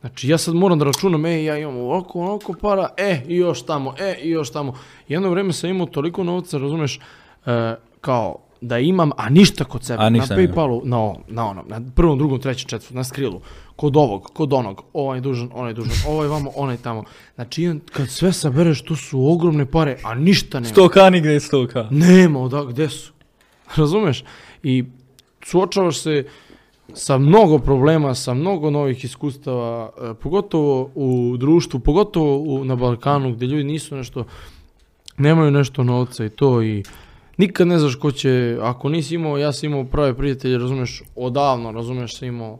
Znači 0.00 0.28
ja 0.28 0.38
sad 0.38 0.54
moram 0.54 0.78
da 0.78 0.84
računam, 0.84 1.26
e, 1.26 1.44
ja 1.44 1.58
imam 1.58 1.76
ovoliko, 1.76 2.20
onoliko 2.20 2.52
para, 2.60 2.88
e, 2.96 3.22
i 3.28 3.36
još 3.36 3.62
tamo, 3.62 3.94
e, 3.98 4.14
i 4.22 4.30
još 4.30 4.50
tamo. 4.50 4.74
Jedno 5.08 5.30
vrijeme 5.30 5.52
sam 5.52 5.70
imao 5.70 5.86
toliko 5.86 6.24
novca, 6.24 6.58
razumeš, 6.58 7.00
e, 7.46 7.74
kao 8.00 8.47
da 8.60 8.78
imam, 8.78 9.10
a 9.16 9.28
ništa 9.28 9.64
kod 9.64 9.84
sebe. 9.84 10.02
A 10.02 10.10
ništa 10.10 10.34
na. 10.34 10.40
Paypalu, 10.40 10.80
na 10.84 10.98
ovom, 10.98 11.16
na 11.28 11.46
onom, 11.50 11.64
na 11.68 11.80
prvom, 11.94 12.18
drugom, 12.18 12.40
trećem, 12.40 12.68
četvrtom, 12.68 12.96
na 12.96 13.04
skrilu, 13.04 13.40
kod 13.76 13.96
ovog, 13.96 14.30
kod 14.34 14.52
onog, 14.52 14.82
ovaj 14.92 15.20
dužan, 15.20 15.50
onaj 15.54 15.74
dužan, 15.74 15.94
ovaj 16.12 16.28
vamo, 16.28 16.50
onaj 16.56 16.76
tamo. 16.76 17.04
Znači, 17.34 17.80
kad 17.92 18.08
sve 18.08 18.32
sabereš, 18.32 18.82
to 18.82 18.96
su 18.96 19.26
ogromne 19.30 19.66
pare, 19.70 19.96
a 20.04 20.14
ništa 20.14 20.60
nema. 20.60 20.74
100k 20.74 21.10
nigde 21.10 21.32
je 21.32 21.40
100k. 21.40 21.86
Nema, 21.90 22.40
oda, 22.40 22.64
gde 22.64 22.88
su? 22.88 23.12
Razumeš? 23.76 24.24
I 24.62 24.84
suočavaš 25.44 25.98
se 25.98 26.24
sa 26.94 27.18
mnogo 27.18 27.58
problema, 27.58 28.14
sa 28.14 28.34
mnogo 28.34 28.70
novih 28.70 29.04
iskustava, 29.04 29.90
e, 30.02 30.14
pogotovo 30.14 30.90
u 30.94 31.36
društvu, 31.36 31.80
pogotovo 31.80 32.38
u, 32.38 32.64
na 32.64 32.76
Balkanu 32.76 33.32
gdje 33.32 33.46
ljudi 33.46 33.64
nisu 33.64 33.96
nešto, 33.96 34.24
nemaju 35.16 35.50
nešto 35.50 35.84
novca 35.84 36.24
i 36.24 36.28
to 36.28 36.62
i 36.62 36.82
nikad 37.38 37.68
ne 37.68 37.78
znaš 37.78 37.94
ko 37.94 38.12
će, 38.12 38.58
ako 38.62 38.88
nisi 38.88 39.14
imao, 39.14 39.38
ja 39.38 39.52
sam 39.52 39.70
imao 39.70 39.84
prave 39.84 40.14
prijatelje, 40.14 40.58
razumeš, 40.58 41.02
odavno, 41.16 41.72
razumeš, 41.72 42.18
sam 42.18 42.28
imao 42.28 42.58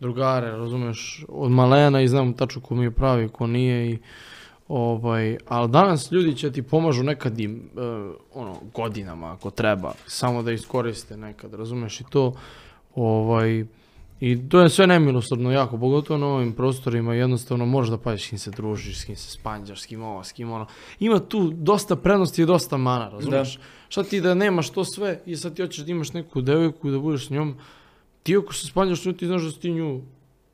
drugare, 0.00 0.50
razumeš, 0.50 1.24
od 1.28 1.50
malena 1.50 2.00
i 2.00 2.08
znam 2.08 2.32
tačno 2.32 2.62
ko 2.62 2.74
mi 2.74 2.84
je 2.84 2.90
pravi, 2.90 3.28
ko 3.28 3.46
nije 3.46 3.90
i 3.90 3.98
Ovaj, 4.68 5.36
ali 5.48 5.68
danas 5.68 6.12
ljudi 6.12 6.36
će 6.36 6.52
ti 6.52 6.62
pomažu 6.62 7.02
nekad 7.02 7.40
im, 7.40 7.56
e, 7.56 7.80
ono, 8.34 8.56
godinama 8.74 9.32
ako 9.32 9.50
treba, 9.50 9.92
samo 10.06 10.42
da 10.42 10.52
iskoriste 10.52 11.16
nekad, 11.16 11.54
razumeš 11.54 12.00
i 12.00 12.04
to, 12.10 12.34
ovaj, 12.94 13.64
i 14.20 14.48
to 14.48 14.60
je 14.60 14.68
sve 14.68 14.86
nemilosrdno 14.86 15.52
jako, 15.52 15.78
pogotovo 15.78 16.18
na 16.18 16.26
ovim 16.26 16.52
prostorima, 16.52 17.14
jednostavno 17.14 17.66
moraš 17.66 17.88
da 17.88 17.98
paziš 17.98 18.26
s 18.26 18.28
kim 18.28 18.38
se 18.38 18.50
družiš, 18.50 19.00
s 19.00 19.04
kim 19.04 19.16
se 19.16 19.30
spanđaš, 19.30 19.82
s 19.82 19.86
kim 19.86 20.02
ovo, 20.02 20.24
s 20.24 20.32
kim 20.32 20.52
ono. 20.52 20.66
Ima 21.00 21.18
tu 21.18 21.50
dosta 21.50 21.96
prednosti 21.96 22.42
i 22.42 22.46
dosta 22.46 22.76
mana, 22.76 23.08
razumeš? 23.08 23.58
Šta 23.88 24.02
ti 24.02 24.20
da 24.20 24.34
nemaš 24.34 24.70
to 24.70 24.84
sve 24.84 25.20
i 25.26 25.36
sad 25.36 25.54
ti 25.54 25.62
hoćeš 25.62 25.84
da 25.84 25.90
imaš 25.90 26.12
neku 26.12 26.40
devojku 26.40 26.88
i 26.88 26.92
da 26.92 26.98
budeš 26.98 27.26
s 27.26 27.30
njom, 27.30 27.56
ti 28.22 28.36
ako 28.36 28.54
se 28.54 28.66
spanđaš 28.66 29.02
s 29.02 29.04
njom, 29.04 29.14
ti 29.14 29.26
znaš 29.26 29.42
da 29.42 29.50
si 29.50 29.60
ti 29.60 29.72
nju 29.72 30.00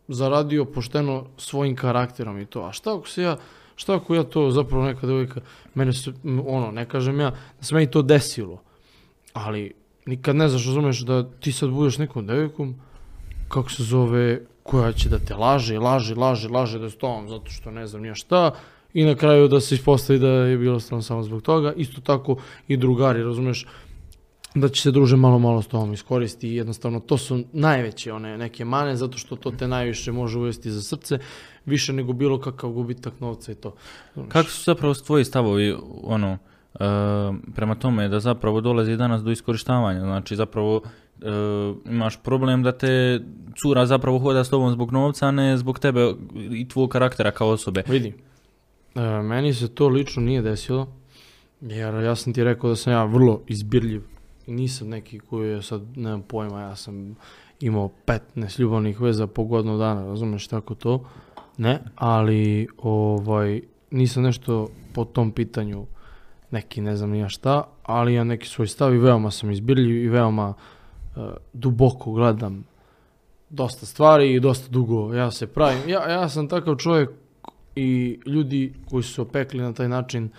zaradio 0.09 0.65
pošteno 0.65 1.27
svojim 1.37 1.77
karakterom 1.77 2.39
i 2.39 2.47
to. 2.47 2.61
A 2.61 2.73
šta 2.73 2.97
ako 2.97 3.09
se 3.09 3.23
ja, 3.23 3.37
šta 3.77 3.95
ako 3.95 4.15
ja 4.15 4.23
to 4.23 4.51
zapravo 4.51 4.85
neka 4.85 5.07
devojka, 5.07 5.41
mene 5.75 5.93
se, 5.93 6.13
ono, 6.47 6.71
ne 6.71 6.89
kažem 6.89 7.21
ja, 7.21 7.31
da 7.31 7.65
se 7.65 7.75
meni 7.75 7.91
to 7.91 8.03
desilo, 8.03 8.63
ali 9.33 9.73
nikad 10.07 10.37
ne 10.37 10.49
znaš, 10.49 10.67
razumeš, 10.67 11.01
da 11.01 11.31
ti 11.31 11.53
sad 11.53 11.71
budeš 11.71 11.99
nekom 11.99 12.27
devojkom, 12.27 12.75
kako 13.53 13.71
se 13.71 13.83
zove, 13.83 14.41
koja 14.63 14.93
će 14.93 15.09
da 15.09 15.19
te 15.19 15.35
laže, 15.35 15.79
laže, 15.79 16.15
laže, 16.15 16.49
laže 16.49 16.79
da 16.79 16.85
je 16.85 16.91
s 16.91 16.97
tobom, 16.97 17.29
zato 17.29 17.51
što 17.51 17.71
ne 17.71 17.87
znam 17.87 18.03
nija 18.03 18.15
šta, 18.15 18.51
i 18.95 19.05
na 19.05 19.15
kraju 19.15 19.49
da 19.49 19.61
se 19.61 19.75
ispostavi 19.75 20.19
da 20.19 20.29
je 20.29 20.59
bilo 20.59 20.81
stvarno 20.81 21.03
samo 21.03 21.23
zbog 21.23 21.43
toga. 21.43 21.73
Isto 21.77 22.01
tako 22.01 22.37
i 22.69 22.77
drugari, 22.77 23.23
razumeš, 23.23 23.67
da 24.55 24.69
će 24.69 24.83
se 24.83 24.91
druže 24.91 25.17
malo 25.17 25.39
malo 25.39 25.63
s 25.63 25.67
tobom 25.67 25.93
iskoristi 25.93 26.49
i 26.49 26.57
jednostavno 26.57 27.01
to 27.01 27.19
su 27.19 27.45
najveće 27.53 28.13
one 28.13 28.39
neke 28.39 28.65
mane 28.65 28.97
zato 28.97 29.19
što 29.19 29.37
to 29.37 29.51
te 29.51 29.69
najviše 29.69 30.13
može 30.13 30.39
uvesti 30.39 30.71
za 30.71 30.83
srce 30.83 31.19
više 31.65 31.93
nego 31.93 32.13
bilo 32.13 32.41
kakav 32.41 32.71
gubitak 32.71 33.21
novca 33.21 33.53
i 33.53 33.55
to. 33.55 33.75
Kako 34.29 34.51
su 34.51 34.65
zapravo 34.65 34.95
tvoji 34.95 35.25
stavovi, 35.25 35.77
ono, 36.03 36.39
e, 36.75 36.79
prema 37.55 37.75
tome 37.75 38.09
da 38.09 38.21
zapravo 38.21 38.61
dolazi 38.61 38.97
danas 38.97 39.23
do 39.23 39.31
iskorištavanja, 39.31 40.01
znači 40.01 40.37
zapravo 40.37 40.83
e, 41.21 41.27
imaš 41.91 42.23
problem 42.23 42.63
da 42.63 42.73
te 42.73 43.21
cura 43.63 43.87
zapravo 43.87 44.19
hoda 44.19 44.45
s 44.45 44.51
tobom 44.51 44.73
zbog 44.73 44.93
novca, 44.93 45.27
a 45.27 45.31
ne 45.31 45.57
zbog 45.57 45.79
tebe 45.79 46.15
i 46.35 46.69
tvog 46.69 46.91
karaktera 46.91 47.31
kao 47.31 47.49
osobe. 47.49 47.83
Vidi, 47.89 48.15
e, 48.95 49.01
meni 49.23 49.55
se 49.55 49.75
to 49.75 49.89
lično 49.89 50.23
nije 50.23 50.43
desilo, 50.43 50.89
jer 51.61 51.95
ja 51.95 52.17
sam 52.17 52.33
ti 52.33 52.45
rekao 52.45 52.71
da 52.71 52.77
sam 52.77 52.93
ja 52.93 53.05
vrlo 53.05 53.41
izbirljiv. 53.47 54.03
Nisam 54.47 54.89
neki 54.89 55.19
koji 55.19 55.51
je 55.51 55.63
sad, 55.63 55.83
nemam 55.97 56.23
pojma, 56.23 56.61
ja 56.61 56.77
sam 56.77 57.17
imao 57.61 57.91
15 58.07 58.61
ljubavnih 58.61 59.01
veza 59.01 59.27
po 59.27 59.45
godinu 59.45 59.79
dana, 59.79 60.07
razumeš 60.07 60.49
tako 60.49 60.75
to? 60.75 61.05
Ne, 61.57 61.79
ali 61.95 62.69
ovaj, 62.79 63.61
nisam 63.91 64.23
nešto 64.23 64.69
po 64.95 65.05
tom 65.05 65.33
pitanju 65.33 65.87
neki 66.51 66.81
ne 66.81 66.97
znam 66.97 67.11
ni 67.11 67.19
ja 67.19 67.29
šta, 67.29 67.65
ali 67.83 68.15
ja 68.15 68.25
neki 68.25 68.49
svoj 68.49 68.67
stav 68.67 68.95
i 68.95 68.99
veoma 68.99 69.31
sam 69.31 69.51
izbirljiv 69.51 70.05
i 70.05 70.09
veoma 70.09 70.55
duboko 71.53 72.13
gledam 72.13 72.65
dosta 73.51 73.87
stvari 73.87 74.35
i 74.35 74.41
dosta 74.41 74.69
dugo 74.69 75.15
ja 75.15 75.31
se 75.31 75.47
pravim. 75.47 75.89
Ja, 75.89 76.11
ja 76.11 76.29
sam 76.29 76.49
takav 76.49 76.77
čovjek 76.77 77.11
i 77.77 78.21
ljudi 78.27 78.73
koji 78.91 79.03
su 79.03 79.23
opekli 79.23 79.63
na 79.63 79.73
taj 79.73 79.89
način 79.89 80.31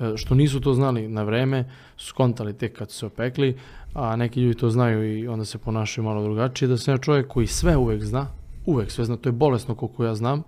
e, 0.00 0.12
što 0.16 0.34
nisu 0.34 0.60
to 0.60 0.74
znali 0.74 1.08
na 1.08 1.22
vreme, 1.22 1.70
su 1.96 2.06
skontali 2.06 2.58
tek 2.58 2.78
kad 2.78 2.90
su 2.90 2.98
se 2.98 3.06
opekli, 3.06 3.58
a 3.94 4.16
neki 4.16 4.40
ljudi 4.40 4.58
to 4.58 4.70
znaju 4.70 5.18
i 5.18 5.28
onda 5.28 5.44
se 5.44 5.58
ponašaju 5.58 6.04
malo 6.04 6.22
drugačije, 6.22 6.68
da 6.68 6.76
sam 6.76 6.94
ja 6.94 6.98
čovjek 6.98 7.28
koji 7.28 7.46
sve 7.46 7.76
uvek 7.76 8.02
zna, 8.02 8.26
uvek 8.66 8.90
sve 8.90 9.04
zna, 9.04 9.16
to 9.16 9.28
je 9.28 9.32
bolesno 9.32 9.74
koliko 9.74 10.04
ja 10.04 10.14
znam, 10.14 10.42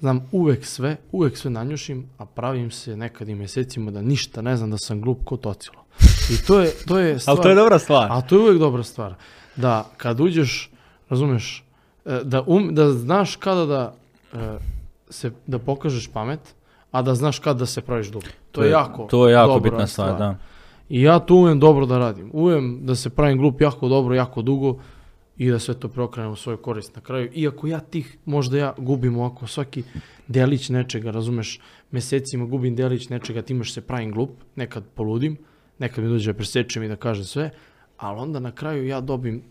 znam 0.00 0.28
uvek 0.32 0.66
sve, 0.66 0.96
uvek 1.12 1.36
sve 1.36 1.50
nanjušim, 1.50 2.06
a 2.18 2.24
pravim 2.24 2.70
se 2.70 2.96
nekad 2.96 3.28
i 3.28 3.34
mjesecima 3.34 3.90
da 3.90 4.02
ništa 4.02 4.42
ne 4.42 4.56
znam, 4.56 4.70
da 4.70 4.78
sam 4.78 5.00
glup 5.00 5.24
ko 5.24 5.36
tocilo. 5.36 5.84
I 6.30 6.46
to 6.46 6.60
je, 6.60 6.70
to 6.86 6.98
je 6.98 7.18
stvar, 7.20 7.54
dobra 7.54 7.78
stvar. 7.78 8.08
a 8.12 8.20
to 8.20 8.34
je 8.34 8.40
uvijek 8.40 8.58
dobra 8.58 8.82
stvar. 8.82 9.14
Da 9.56 9.90
kad 9.96 10.20
uđeš, 10.20 10.70
razumeš, 11.08 11.64
e, 12.04 12.20
da, 12.24 12.42
um, 12.46 12.74
da 12.74 12.90
znaš 12.92 13.36
kada 13.36 13.66
da 13.66 13.94
e, 14.32 14.58
se 15.10 15.30
da 15.46 15.58
pokažeš 15.58 16.08
pamet, 16.08 16.54
a 16.90 17.02
da 17.02 17.14
znaš 17.14 17.38
kada 17.38 17.58
da 17.58 17.66
se 17.66 17.80
praviš 17.80 18.08
dug. 18.08 18.22
To, 18.52 18.62
je 18.62 18.70
jako 18.70 19.04
To 19.04 19.28
je 19.28 19.32
jako 19.32 19.60
bitna 19.60 19.86
stvar, 19.86 20.18
da. 20.18 20.36
I 20.88 21.02
ja 21.02 21.18
to 21.18 21.34
umem 21.34 21.60
dobro 21.60 21.86
da 21.86 21.98
radim. 21.98 22.30
Umem 22.32 22.78
da 22.82 22.94
se 22.94 23.10
pravim 23.10 23.38
glup 23.38 23.60
jako 23.60 23.88
dobro, 23.88 24.14
jako 24.14 24.42
dugo 24.42 24.76
i 25.40 25.50
da 25.50 25.58
sve 25.58 25.74
to 25.74 25.88
preokrenem 25.88 26.32
u 26.32 26.36
svoju 26.36 26.56
korist 26.56 26.96
na 26.96 27.00
kraju. 27.02 27.30
Iako 27.34 27.66
ja 27.66 27.80
tih, 27.80 28.16
možda 28.24 28.58
ja 28.58 28.74
gubim 28.78 29.16
ovako 29.16 29.46
svaki 29.46 29.82
delić 30.28 30.68
nečega, 30.68 31.10
razumeš, 31.10 31.60
mesecima 31.90 32.44
gubim 32.44 32.76
delić 32.76 33.08
nečega, 33.08 33.42
ti 33.42 33.52
imaš 33.52 33.72
se 33.72 33.80
pravim 33.80 34.12
glup, 34.12 34.30
nekad 34.56 34.84
poludim, 34.94 35.38
nekad 35.78 36.04
mi 36.04 36.10
dođe 36.10 36.32
da 36.32 36.36
presečem 36.36 36.82
i 36.82 36.88
da 36.88 36.96
kažem 36.96 37.24
sve, 37.24 37.50
ali 37.96 38.20
onda 38.20 38.40
na 38.40 38.52
kraju 38.52 38.86
ja 38.86 39.00
dobim 39.00 39.42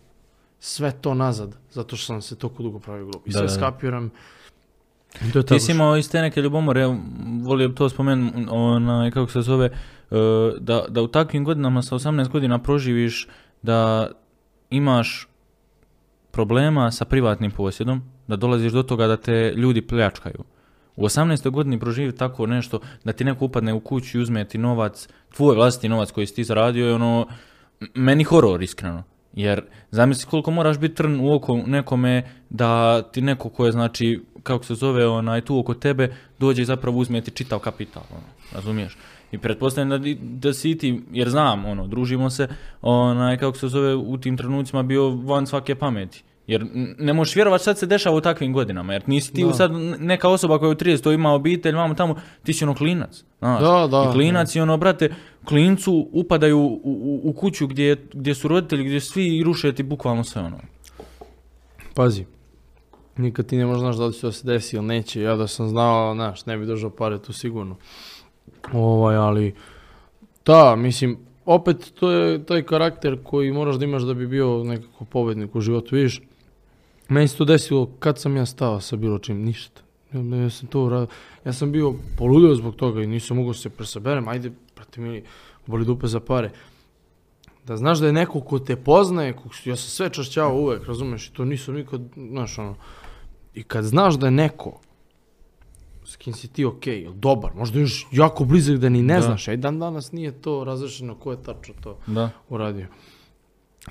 sve 0.60 0.92
to 0.92 1.14
nazad, 1.14 1.56
zato 1.70 1.96
što 1.96 2.06
sam 2.06 2.22
se 2.22 2.36
toliko 2.38 2.62
dugo 2.62 2.78
pravio 2.78 3.04
glup. 3.04 3.28
I 3.28 3.32
sve 3.32 3.40
da, 3.40 3.46
da. 3.46 3.52
skapiram. 3.52 4.10
To 5.32 5.38
je 5.38 5.46
Ti 5.46 5.60
si 5.60 5.72
imao 5.72 5.96
iz 5.96 6.10
te 6.10 6.22
neke 6.22 6.42
ljubomore, 6.42 6.86
volio 7.42 7.68
bi 7.68 7.74
to 7.74 7.88
spomenuti, 7.88 8.46
onaj, 8.50 9.10
kako 9.10 9.30
se 9.30 9.42
zove, 9.42 9.66
e, 9.66 9.72
da, 10.60 10.84
da 10.88 11.02
u 11.02 11.08
takvim 11.08 11.44
godinama 11.44 11.82
sa 11.82 11.96
18 11.96 12.28
godina 12.28 12.58
proživiš 12.58 13.28
da 13.62 14.10
imaš 14.70 15.29
problema 16.30 16.90
sa 16.90 17.04
privatnim 17.04 17.50
posjedom, 17.50 18.02
da 18.28 18.36
dolaziš 18.36 18.72
do 18.72 18.82
toga 18.82 19.06
da 19.06 19.16
te 19.16 19.52
ljudi 19.56 19.82
pljačkaju. 19.82 20.44
U 20.96 21.04
18. 21.04 21.50
godini 21.50 21.80
proživi 21.80 22.16
tako 22.16 22.46
nešto 22.46 22.80
da 23.04 23.12
ti 23.12 23.24
neko 23.24 23.44
upadne 23.44 23.72
u 23.72 23.80
kuću 23.80 24.18
i 24.18 24.20
uzme 24.20 24.44
ti 24.44 24.58
novac, 24.58 25.08
tvoj 25.34 25.56
vlastiti 25.56 25.88
novac 25.88 26.10
koji 26.10 26.26
si 26.26 26.34
ti 26.34 26.44
zaradio 26.44 26.86
je 26.86 26.94
ono, 26.94 27.26
meni 27.94 28.24
horor 28.24 28.62
iskreno. 28.62 29.02
Jer 29.32 29.62
zamisli 29.90 30.30
koliko 30.30 30.50
moraš 30.50 30.78
biti 30.78 30.94
trn 30.94 31.20
u 31.20 31.34
oko 31.34 31.56
nekome 31.56 32.22
da 32.50 33.02
ti 33.02 33.20
neko 33.20 33.48
ko 33.48 33.66
je 33.66 33.72
znači, 33.72 34.22
kako 34.42 34.64
se 34.64 34.74
zove, 34.74 35.06
onaj, 35.06 35.40
tu 35.40 35.58
oko 35.58 35.74
tebe, 35.74 36.14
dođe 36.38 36.62
i 36.62 36.64
zapravo 36.64 36.98
uzme 36.98 37.20
ti 37.20 37.30
čitav 37.30 37.58
kapital, 37.58 38.02
ono, 38.10 38.26
razumiješ? 38.54 38.96
I 39.32 39.38
pretpostavljam 39.38 40.02
da, 40.02 40.08
da 40.20 40.52
si 40.52 40.78
ti, 40.78 41.02
jer 41.12 41.30
znam, 41.30 41.64
ono, 41.64 41.86
družimo 41.86 42.30
se, 42.30 42.48
onaj, 42.82 43.38
kako 43.38 43.58
se 43.58 43.68
zove, 43.68 43.94
u 43.94 44.18
tim 44.18 44.36
trenucima 44.36 44.82
bio 44.82 45.08
van 45.10 45.46
svake 45.46 45.74
pameti. 45.74 46.22
Jer 46.46 46.66
ne 46.98 47.12
možeš 47.12 47.36
vjerovati 47.36 47.62
šta 47.62 47.74
se 47.74 47.86
dešava 47.86 48.16
u 48.16 48.20
takvim 48.20 48.52
godinama, 48.52 48.92
jer 48.92 49.02
nisi 49.06 49.32
ti 49.32 49.44
Da. 49.44 49.52
sad 49.52 49.72
neka 49.98 50.28
osoba 50.28 50.58
koja 50.58 50.68
je 50.68 50.72
u 50.72 50.78
30 50.78 51.14
ima 51.14 51.32
obitelj, 51.32 51.74
vamo 51.74 51.94
tamo, 51.94 52.14
ti 52.42 52.52
si 52.52 52.64
ono 52.64 52.74
klinac. 52.74 53.24
Znaš, 53.38 53.62
Da, 53.62 53.86
da, 53.90 54.08
I 54.10 54.12
klinac 54.12 54.54
i 54.56 54.60
ono, 54.60 54.76
brate, 54.76 55.14
klincu 55.44 56.08
upadaju 56.12 56.58
u, 56.58 56.80
u, 56.84 57.20
u 57.24 57.32
kuću 57.32 57.66
gdje, 57.66 57.96
gdje 58.12 58.34
su 58.34 58.48
roditelji, 58.48 58.84
gdje 58.84 59.00
svi 59.00 59.42
ruše 59.44 59.72
ti 59.72 59.82
bukvalno 59.82 60.24
sve 60.24 60.42
ono. 60.42 60.58
Pazi, 61.94 62.24
nikad 63.16 63.46
ti 63.46 63.56
ne 63.56 63.66
možeš 63.66 63.80
znaš 63.80 63.96
da 63.96 64.06
li 64.06 64.12
će 64.12 64.20
to 64.20 64.32
se 64.32 64.46
desi 64.46 64.76
ili 64.76 64.86
neće. 64.86 65.22
Ja 65.22 65.36
da 65.36 65.46
sam 65.46 65.68
znao, 65.68 66.14
znaš, 66.14 66.46
ne 66.46 66.56
bi 66.58 66.66
držao 66.66 66.90
pare 66.90 67.18
tu 67.18 67.32
sigurno. 67.32 67.76
Ovaj, 68.72 69.16
ali, 69.16 69.54
da, 70.46 70.76
mislim, 70.76 71.18
opet 71.44 71.92
to 71.94 72.10
je 72.10 72.44
taj 72.46 72.62
karakter 72.62 73.18
koji 73.24 73.52
moraš 73.52 73.76
da 73.76 73.84
imaš 73.84 74.02
da 74.02 74.14
bi 74.14 74.26
bio 74.26 74.64
nekako 74.64 75.04
pobednik 75.04 75.54
u 75.54 75.60
životu, 75.60 75.94
vidiš. 75.94 76.20
Meni 77.08 77.28
se 77.28 77.36
to 77.36 77.44
desilo 77.44 77.90
kad 77.98 78.18
sam 78.18 78.36
ja 78.36 78.46
stao 78.46 78.80
sa 78.80 78.96
bilo 78.96 79.18
čim, 79.18 79.42
ništa. 79.44 79.82
Ja, 80.12 80.36
ja 80.36 80.50
sam 80.50 80.68
to 80.68 80.84
uradio. 80.84 81.06
Ja 81.44 81.52
sam 81.52 81.72
bio 81.72 81.94
poludio 82.18 82.54
zbog 82.54 82.76
toga 82.76 83.02
i 83.02 83.06
nisam 83.06 83.36
mogao 83.36 83.54
se 83.54 83.70
presaberem, 83.70 84.28
ajde, 84.28 84.52
brate 84.76 85.00
mili, 85.00 85.24
boli 85.66 85.84
dupe 85.84 86.06
za 86.06 86.20
pare. 86.20 86.50
Da 87.66 87.76
znaš 87.76 87.98
da 87.98 88.06
je 88.06 88.12
neko 88.12 88.40
ko 88.40 88.58
te 88.58 88.76
poznaje, 88.76 89.32
kog, 89.32 89.52
ja 89.64 89.76
sam 89.76 89.90
sve 89.90 90.10
čašćavao 90.10 90.56
uvek, 90.56 90.86
razumeš, 90.86 91.28
i 91.28 91.32
to 91.32 91.44
nisam 91.44 91.74
nikad, 91.74 92.00
znaš, 92.16 92.58
ono, 92.58 92.74
i 93.54 93.62
kad 93.62 93.84
znaš 93.84 94.14
da 94.14 94.26
je 94.26 94.30
neko 94.30 94.80
s 96.10 96.16
kim 96.16 96.32
si 96.32 96.48
ti 96.48 96.64
okej, 96.64 97.06
okay, 97.06 97.14
dobar, 97.14 97.54
možda 97.54 97.78
još 97.80 98.06
jako 98.12 98.44
blizak 98.44 98.76
da 98.76 98.88
ni 98.88 99.02
ne 99.02 99.14
Da. 99.14 99.20
znaš, 99.22 99.48
a 99.48 99.52
i 99.52 99.56
dan 99.56 99.78
danas 99.78 100.12
nije 100.12 100.32
to 100.32 100.64
razrešeno 100.64 101.14
ko 101.14 101.30
je 101.30 101.42
tačno 101.42 101.74
to 101.80 101.98
Da. 102.06 102.30
uradio. 102.48 102.86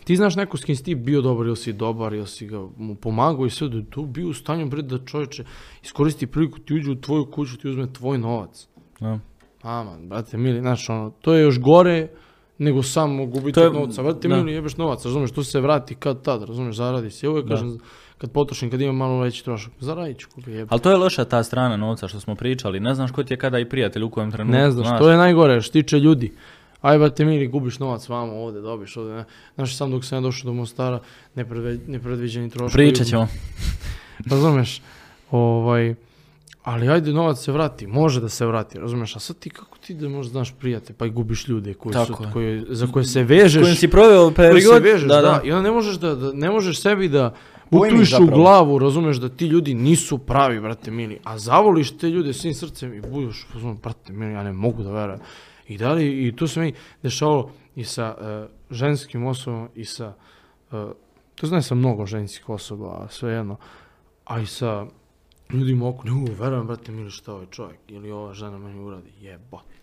Ti 0.04 0.16
znaš 0.16 0.36
neko 0.36 0.58
s 0.58 0.64
kim 0.64 0.76
si 0.76 0.84
ti 0.84 0.96
bio 0.96 1.22
dobar 1.22 1.46
ili 1.48 1.56
si 1.58 1.74
dobar 1.74 2.14
ili 2.14 2.28
si 2.28 2.48
ga 2.48 2.68
mu 2.78 2.96
pomagao 2.96 3.46
i 3.46 3.50
sve 3.50 3.70
da 3.70 3.78
je 3.78 3.90
tu 3.90 4.06
bio 4.06 4.28
u 4.28 4.34
stanju 4.34 4.68
bre 4.68 4.82
da 4.82 5.06
čovječe 5.06 5.44
iskoristi 5.84 6.28
priliku 6.28 6.60
ti 6.60 6.74
uđe 6.74 6.92
u 6.92 6.96
tvoju 6.96 7.26
kuću 7.26 7.58
ti 7.58 7.68
uzme 7.70 7.94
tvoj 7.94 8.18
novac. 8.18 8.68
da. 9.00 9.20
Aman, 9.62 10.10
brate 10.10 10.38
mili, 10.38 10.60
znaš 10.60 10.90
ono, 10.90 11.10
to 11.22 11.34
je 11.34 11.44
još 11.44 11.60
gore 11.60 12.08
nego 12.58 12.84
samo 12.84 13.26
gubitak 13.26 13.64
To 13.64 13.80
novca. 13.80 14.04
Brate 14.04 14.28
da. 14.28 14.36
mili, 14.36 14.52
jebeš 14.54 14.78
novac, 14.78 15.06
razumeš, 15.06 15.32
tu 15.32 15.44
se 15.44 15.60
vrati 15.62 15.96
kad 15.96 16.22
tad, 16.22 16.44
razumeš, 16.44 16.76
zaradi 16.76 17.10
se. 17.12 17.26
Ja 17.26 17.30
uvijek 17.32 17.46
Da. 17.46 17.54
kažem, 17.54 17.78
kad 18.20 18.32
potrošim, 18.32 18.72
kad 18.72 18.82
imam 18.82 18.96
malo 18.96 19.20
veći 19.20 19.44
trošak, 19.44 19.72
zaradit 19.80 20.20
ću 20.20 20.28
jebe. 20.48 20.68
Ali 20.70 20.82
to 20.82 20.92
je 20.92 20.98
loša 20.98 21.26
ta 21.26 21.44
strana 21.44 21.78
novca 21.78 22.08
što 22.08 22.20
smo 22.20 22.36
pričali. 22.36 22.80
Ne 22.80 22.96
znaš 22.96 23.12
ko 23.12 23.24
ti 23.24 23.34
je 23.34 23.38
kada 23.38 23.60
i 23.60 23.70
prijatelj 23.70 24.04
u 24.04 24.10
kojem 24.10 24.32
trenutku. 24.32 24.58
Ne 24.58 24.72
znaš, 24.72 25.00
to 25.00 25.10
je 25.10 25.18
najgore, 25.18 25.62
što 25.62 25.72
tiče 25.72 26.00
ljudi. 26.00 26.34
Aj, 26.82 26.98
brate 26.98 27.26
mili, 27.26 27.48
gubiš 27.48 27.80
novac 27.80 28.10
vamo 28.10 28.34
ovde, 28.34 28.62
dobiš 28.62 28.98
ovde. 28.98 29.14
Ne. 29.14 29.26
Znaš, 29.56 29.76
sam 29.76 29.92
dok 29.92 30.06
sam 30.06 30.18
ja 30.18 30.22
došao 30.22 30.46
do 30.46 30.54
Mostara, 30.54 31.00
nepredve, 31.36 31.78
nepredviđeni 31.88 32.50
troškovi. 32.50 32.74
Pričat 32.74 33.08
ćemo. 33.08 33.28
Razumeš? 34.32 34.82
Ovaj, 35.32 35.96
ali 36.64 36.90
ajde, 36.90 37.14
novac 37.14 37.40
se 37.40 37.52
vrati, 37.52 37.88
može 37.88 38.22
da 38.22 38.30
se 38.30 38.46
vrati, 38.46 38.80
razumeš? 38.80 39.16
A 39.16 39.20
sad 39.20 39.40
ti 39.40 39.50
kako 39.50 39.78
ti 39.78 39.94
da 39.94 40.10
možeš 40.10 40.32
znaš 40.32 40.54
prijatelje, 40.60 40.96
pa 40.98 41.06
i 41.06 41.10
gubiš 41.10 41.48
ljude 41.48 41.74
koji 41.74 41.94
su, 41.94 42.00
Tako 42.00 42.24
je. 42.24 42.32
koji, 42.34 42.66
za 42.70 42.88
koje 42.88 43.06
se 43.06 43.24
vežeš. 43.24 43.62
Kojim 43.62 43.76
si 43.76 43.88
proveo 43.88 44.24
koji 44.24 44.36
period. 44.36 44.74
se 44.74 44.80
vežeš, 44.80 45.08
da, 45.08 45.16
da, 45.16 45.22
da. 45.22 45.42
I 45.44 45.52
onda 45.52 45.70
ne 45.70 45.72
možeš 45.72 45.96
da, 45.96 46.16
da 46.16 46.34
ne 46.34 46.50
možeš 46.50 46.82
sebi 46.82 47.10
da 47.10 47.36
Utuš 47.72 48.14
u 48.14 48.26
glavu, 48.26 48.80
razumeš 48.80 49.18
da 49.18 49.30
ti 49.30 49.46
ljudi 49.46 49.74
nisu 49.74 50.18
pravi, 50.18 50.60
brate 50.60 50.92
mili, 50.92 51.20
a 51.24 51.38
zavoliš 51.38 51.98
te 51.98 52.10
ljude 52.10 52.34
svim 52.34 52.54
srcem 52.54 52.94
i 52.94 53.02
budeš, 53.02 53.48
razumeš, 53.54 53.78
brate 53.84 54.14
mili, 54.14 54.34
ja 54.34 54.44
ne 54.44 54.54
mogu 54.54 54.84
da 54.84 54.92
verujem. 54.92 55.20
I 55.68 55.78
da 55.78 55.94
li, 55.94 56.28
i 56.28 56.36
tu 56.36 56.48
se 56.48 56.60
mi 56.60 56.74
dešavalo 57.04 57.52
i 57.76 57.84
sa 57.84 58.16
eh, 58.22 58.48
ženskim 58.72 59.26
osobama 59.26 59.68
i 59.76 59.86
sa, 59.86 60.14
uh, 60.72 60.92
to 61.36 61.48
znam 61.48 61.62
sa 61.62 61.76
mnogo 61.76 62.06
ženskih 62.06 62.50
osoba, 62.50 62.88
a 62.88 63.08
svejedno, 63.10 63.58
a 64.26 64.40
i 64.40 64.46
sa 64.46 64.86
ljudima 65.50 65.88
oko, 65.88 66.04
ne 66.04 66.12
mogu, 66.12 66.32
verujem, 66.40 66.68
brate 66.68 66.92
mili, 66.92 67.12
šta 67.12 67.34
ovaj 67.34 67.46
čovjek 67.52 67.80
ili 67.88 68.12
ova 68.12 68.34
žena 68.34 68.58
meni 68.58 68.80
uradi, 68.80 69.12
jebote. 69.22 69.76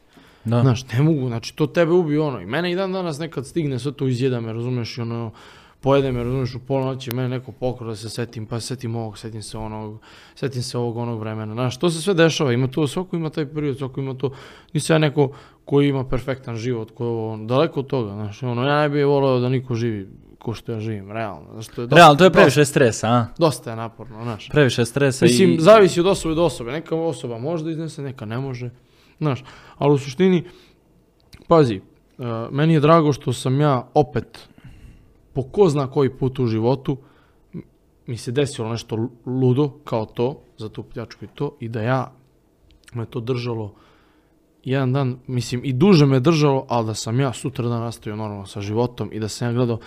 Da. 0.45 0.61
Znaš, 0.61 0.87
ne 0.93 1.03
mogu, 1.03 1.29
znači 1.29 1.57
to 1.57 1.67
tebe 1.67 1.93
ubije 1.93 2.21
ono. 2.21 2.41
I 2.41 2.47
mene 2.47 2.73
i 2.73 2.75
dan 2.75 2.93
danas 2.93 3.19
nekad 3.19 3.47
stigne 3.47 3.79
sve 3.79 3.93
to 3.93 4.09
izjeda 4.09 4.41
me, 4.41 4.53
razumeš, 4.53 4.99
i 4.99 5.01
ono, 5.01 5.33
pojede 5.81 6.13
me, 6.13 6.25
razumeš, 6.25 6.55
u 6.55 6.59
pola 6.59 6.87
noći 6.87 7.11
mene 7.11 7.29
neko 7.29 7.53
pokro 7.53 7.87
da 7.87 7.97
se 7.97 8.09
setim, 8.09 8.47
pa 8.47 8.61
setim 8.61 8.97
ovog, 8.97 9.19
setim 9.19 9.43
se 9.43 9.59
onog, 9.59 10.01
setim 10.35 10.63
se 10.63 10.79
ovog 10.79 10.97
onog 10.97 11.21
vremena. 11.21 11.55
Znaš, 11.55 11.79
to 11.79 11.91
se 11.91 12.03
sve 12.03 12.15
dešava, 12.15 12.53
ima 12.53 12.69
to, 12.69 12.87
svako 12.87 13.17
ima 13.17 13.31
taj 13.31 13.47
period, 13.47 13.79
svako 13.79 14.01
ima 14.01 14.15
to. 14.15 14.31
Nisam 14.73 14.95
ja 14.95 14.99
neko 14.99 15.31
koji 15.65 15.89
ima 15.89 16.05
perfektan 16.05 16.57
život, 16.57 16.91
koji 16.95 17.07
je 17.07 17.13
ovo, 17.13 17.37
daleko 17.37 17.81
od 17.81 17.87
toga, 17.87 18.13
znaš, 18.13 18.43
ono, 18.43 18.69
ja 18.69 18.81
ne 18.81 18.89
bih 18.89 19.07
volio 19.07 19.41
da 19.41 19.49
niko 19.49 19.75
živi 19.75 20.09
ko 20.47 20.55
što 20.55 20.73
ja 20.73 20.81
živim, 20.81 21.13
realno. 21.13 21.53
Znaš, 21.53 21.67
to 21.67 21.81
je 21.81 21.87
dosta, 21.87 21.97
Realno, 21.97 22.15
to 22.15 22.25
je 22.25 22.31
dosta, 22.31 22.39
previše 22.39 22.65
stresa, 22.65 23.09
a? 23.09 23.27
dosta 23.39 23.71
je 23.71 23.77
naporno, 23.77 24.23
znaš. 24.23 24.49
Previše 24.49 24.85
stresa 24.85 25.25
Mislim, 25.25 25.51
i... 25.51 25.61
zavisi 25.61 26.01
od 26.01 26.07
osobe 26.07 26.35
do 26.35 26.45
osobe. 26.45 26.73
Neka 26.73 26.97
osoba 26.97 27.39
može 27.39 27.65
da 27.65 27.71
iznese, 27.71 28.03
neka 28.03 28.25
ne 28.25 28.39
može. 28.39 28.71
Znaš, 29.19 29.45
ali 29.79 29.95
u 29.95 29.99
suštini, 29.99 30.45
pazi, 31.49 31.81
uh, 32.19 32.27
meni 32.51 32.75
je 32.75 32.81
drago 32.81 33.13
što 33.13 33.33
sam 33.33 33.61
ja 33.61 33.89
opet, 33.95 34.49
po 35.37 35.43
ko 35.43 35.69
zna 35.69 35.91
koji 35.91 36.11
put 36.11 36.39
u 36.39 36.47
životu, 36.47 36.97
mi 38.07 38.17
se 38.17 38.33
desilo 38.33 38.69
nešto 38.69 38.97
lu- 38.97 39.11
ludo 39.27 39.69
kao 39.85 40.07
to, 40.07 40.41
za 40.57 40.69
tu 40.69 40.83
pljačku 40.83 41.25
i 41.25 41.29
to, 41.35 41.57
i 41.61 41.69
da 41.69 41.83
ja 41.83 42.13
me 42.95 43.07
to 43.07 43.21
držalo 43.21 43.75
jedan 44.65 44.93
dan, 44.93 45.19
mislim, 45.27 45.61
i 45.65 45.73
duže 45.73 46.07
me 46.07 46.21
držalo, 46.21 46.65
ali 46.69 46.87
da 46.87 46.95
sam 46.95 47.21
ja 47.21 47.33
sutra 47.33 47.69
dan 47.69 47.81
nastavio 47.81 48.17
normalno 48.17 48.47
sa 48.47 48.61
životom 48.61 49.11
i 49.13 49.21
da 49.21 49.29
sam 49.29 49.49
ja 49.49 49.53
gledao, 49.53 49.79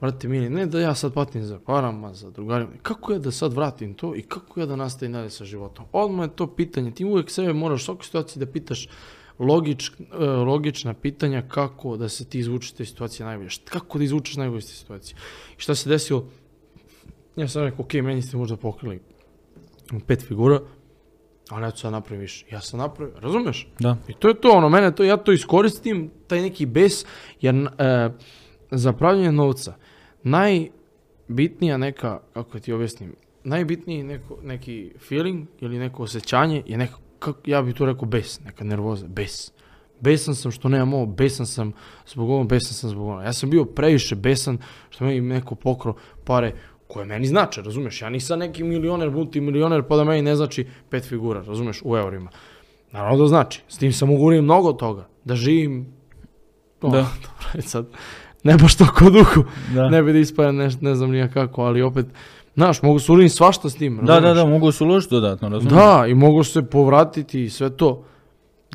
Brate 0.00 0.28
mili, 0.28 0.50
ne 0.50 0.66
da 0.66 0.80
ja 0.80 0.94
sad 0.94 1.14
patim 1.14 1.42
za 1.44 1.58
parama, 1.66 2.14
za 2.14 2.30
drugarima, 2.30 2.70
kako 2.82 3.12
ja 3.12 3.18
da 3.18 3.30
sad 3.30 3.52
vratim 3.52 3.94
to 3.94 4.16
i 4.16 4.22
kako 4.22 4.60
ja 4.60 4.66
da 4.66 4.76
nastavim 4.76 5.12
dalje 5.12 5.30
sa 5.30 5.44
životom? 5.44 5.84
Odmah 5.92 6.28
je 6.28 6.36
to 6.36 6.46
pitanje, 6.46 6.90
ti 6.90 7.04
uvijek 7.04 7.30
sebe 7.30 7.52
moraš 7.52 7.82
u 7.82 7.84
svakoj 7.84 8.04
situaciji 8.04 8.40
da 8.40 8.52
pitaš 8.52 8.88
logič, 9.38 9.90
e, 9.90 10.24
logična 10.24 10.94
pitanja 10.94 11.42
kako 11.48 11.96
da 11.96 12.08
se 12.08 12.24
ti 12.24 12.38
izvučeš 12.38 12.70
iz 12.70 12.76
te 12.76 12.84
situacije 12.84 13.26
najbolje, 13.26 13.50
kako 13.64 13.98
da 13.98 14.04
izvučeš 14.04 14.36
najbolje 14.36 14.58
iz 14.58 14.66
te 14.66 14.74
situacije. 14.74 15.16
I 15.58 15.60
šta 15.60 15.74
se 15.74 15.88
desilo? 15.88 16.28
Ja 17.36 17.48
sam 17.48 17.62
rekao, 17.62 17.84
ok, 17.84 17.92
meni 17.94 18.22
ste 18.22 18.36
možda 18.36 18.56
pokrili 18.56 19.00
pet 20.06 20.22
figura, 20.22 20.60
ali 21.48 21.64
ja 21.64 21.70
ću 21.70 21.80
sad 21.80 21.92
napravim 21.92 22.20
više. 22.20 22.46
Ja 22.50 22.60
sam 22.60 22.78
napravio, 22.78 23.14
razumeš? 23.20 23.68
Da. 23.78 23.96
I 24.08 24.12
to 24.12 24.28
je 24.28 24.40
to, 24.40 24.50
ono, 24.50 24.68
mene 24.68 24.94
to, 24.94 25.04
ja 25.04 25.16
to 25.16 25.32
iskoristim, 25.32 26.10
taj 26.26 26.40
neki 26.40 26.66
bes, 26.66 27.04
jer 27.40 27.54
e, 27.54 28.10
za 28.70 28.92
pravljanje 28.92 29.32
novca, 29.32 29.74
najbitnija 30.22 31.76
neka, 31.76 32.20
kako 32.32 32.58
ti 32.58 32.72
objasnim, 32.72 33.14
najbitniji 33.44 34.02
neko, 34.02 34.38
neki 34.42 34.92
feeling 35.08 35.46
ili 35.60 35.78
neko 35.78 36.02
osjećanje 36.02 36.62
je 36.66 36.78
neko, 36.78 37.00
kako, 37.24 37.50
ja 37.50 37.62
bih 37.62 37.74
to 37.74 37.86
rekao 37.86 38.08
bes, 38.08 38.40
neka 38.40 38.64
nervoza, 38.64 39.06
bes. 39.08 39.52
Besan 40.00 40.34
sam 40.34 40.52
što 40.52 40.68
nemam 40.68 40.94
ovo, 40.94 41.06
besan 41.06 41.46
sam 41.46 41.72
zbog 42.06 42.30
ovo, 42.30 42.44
besan 42.44 42.72
sam 42.72 42.90
zbog 42.90 43.08
ono. 43.08 43.22
Ja 43.22 43.32
sam 43.32 43.50
bio 43.50 43.64
previše 43.64 44.14
besan 44.14 44.58
što 44.90 45.04
meni 45.04 45.20
neko 45.20 45.54
pokro 45.54 45.94
pare 46.24 46.52
koje 46.86 47.06
meni 47.06 47.26
znače, 47.26 47.62
razumeš? 47.62 48.02
Ja 48.02 48.10
nisam 48.10 48.38
neki 48.38 48.64
milioner, 48.64 49.10
multimilioner, 49.10 49.82
pa 49.82 49.96
da 49.96 50.04
meni 50.04 50.22
ne 50.22 50.36
znači 50.36 50.66
pet 50.90 51.04
figura, 51.04 51.42
razumeš, 51.42 51.82
u 51.84 51.96
eurima. 51.96 52.30
Naravno 52.92 53.18
da 53.18 53.26
znači. 53.26 53.62
S 53.68 53.78
tim 53.78 53.92
sam 53.92 54.10
uraditi 54.10 54.42
mnogo 54.42 54.72
toga. 54.72 55.08
Da 55.24 55.36
živim... 55.36 55.86
O, 56.82 56.90
Da. 56.90 56.98
dobro, 57.24 57.48
je 57.54 57.62
sad, 57.62 57.86
ne 58.42 58.56
baš 58.56 58.76
to 58.76 58.86
kod 58.98 59.12
duhu. 59.12 59.44
Da. 59.74 59.88
Ne 59.88 60.02
bi 60.02 60.12
da 60.12 60.18
ispaja 60.18 60.52
ne, 60.52 60.68
ne 60.80 60.94
znam 60.94 61.10
nija 61.10 61.28
kako, 61.28 61.62
ali 61.62 61.82
opet, 61.82 62.06
znaš, 62.54 62.82
mogu 62.82 62.98
se 62.98 63.12
uraditi 63.12 63.28
svašta 63.30 63.70
s 63.70 63.74
tim. 63.74 64.00
Da, 64.02 64.20
da, 64.20 64.34
da, 64.34 64.44
mogu 64.44 64.72
se 64.72 64.84
uložiti 64.84 65.14
dodatno, 65.14 65.48
razumiješ? 65.48 65.74
Da, 65.74 66.04
i 66.06 66.14
mogu 66.14 66.44
se 66.44 66.62
povratiti 66.62 67.44
i 67.44 67.50
sve 67.50 67.70
to. 67.70 68.04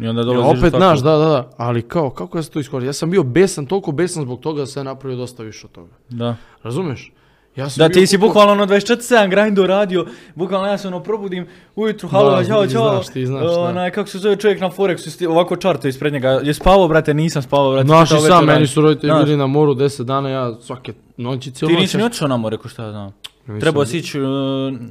I 0.02 0.08
onda 0.08 0.24
dolaziš 0.24 0.58
opet, 0.60 0.72
do 0.72 0.78
znaš, 0.78 1.00
da, 1.00 1.12
da, 1.12 1.18
da, 1.20 1.50
ali 1.58 1.82
kao, 1.82 2.10
kako 2.10 2.38
ja 2.38 2.44
se 2.44 2.50
to 2.50 2.60
iskoristim? 2.60 2.90
Ja 2.90 2.94
sam 2.94 3.12
bio 3.12 3.24
besan, 3.24 3.66
toliko 3.66 3.92
besan 3.92 4.24
zbog 4.24 4.40
toga 4.40 4.60
da 4.60 4.66
sam 4.66 4.80
ja 4.80 4.84
napravio 4.84 5.18
dosta 5.18 5.44
više 5.44 5.66
od 5.66 5.72
toga. 5.72 5.92
Da. 6.10 6.36
Razumeš? 6.64 7.12
Ja 7.56 7.70
sam 7.70 7.80
Da, 7.80 7.90
ti 7.90 8.08
si 8.08 8.18
bukvalno- 8.18 8.28
bukvalno 8.28 8.54
ono 8.54 8.66
24-7 8.68 9.30
grindu 9.30 9.68
radio, 9.68 10.06
bukvalno 10.36 10.68
ja 10.68 10.78
se 10.78 10.88
ono 10.88 11.00
probudim 11.00 11.48
ujutru, 11.76 12.10
halo, 12.10 12.30
Da, 12.32 12.46
čao, 12.46 12.66
ti 12.66 12.72
čao, 12.72 12.90
znaš, 12.90 13.08
ti 13.08 13.26
znaš, 13.26 13.44
da. 13.44 13.60
onaj, 13.60 13.92
kako 13.92 14.10
se 14.10 14.18
zove 14.18 14.36
čovjek 14.36 14.62
na 14.62 14.70
Forexu, 14.70 15.28
ovako 15.28 15.56
čarto 15.56 15.88
ispred 15.88 16.14
njega, 16.14 16.30
je 16.30 16.54
spavao, 16.54 16.88
brate, 16.88 17.14
nisam 17.14 17.42
spavao, 17.42 17.72
brate, 17.72 17.88
Znaš 17.88 18.12
i 18.12 18.14
čitao 18.14 18.28
sam, 18.28 18.46
meni 18.46 18.68
su 18.68 18.82
roditelji 18.82 19.14
bili 19.16 19.38
na 19.38 19.48
moru 19.48 19.74
10 19.74 20.04
dana, 20.04 20.30
ja 20.30 20.54
svake 20.62 20.94
noći 21.18 21.52
cijelo 21.52 21.70
Ti 21.70 21.82
nisi 21.82 21.98
ni 21.98 22.04
ja- 22.04 22.08
otišao 22.08 22.28
na 22.28 22.38
more, 22.38 22.58
ko 22.58 22.68
šta 22.68 22.84
ja 22.84 22.92
znam. 22.92 23.12
Nisam- 23.50 23.60
Trebao 23.62 23.86
si 23.86 23.98
ići 23.98 24.22
uh, 24.22 24.28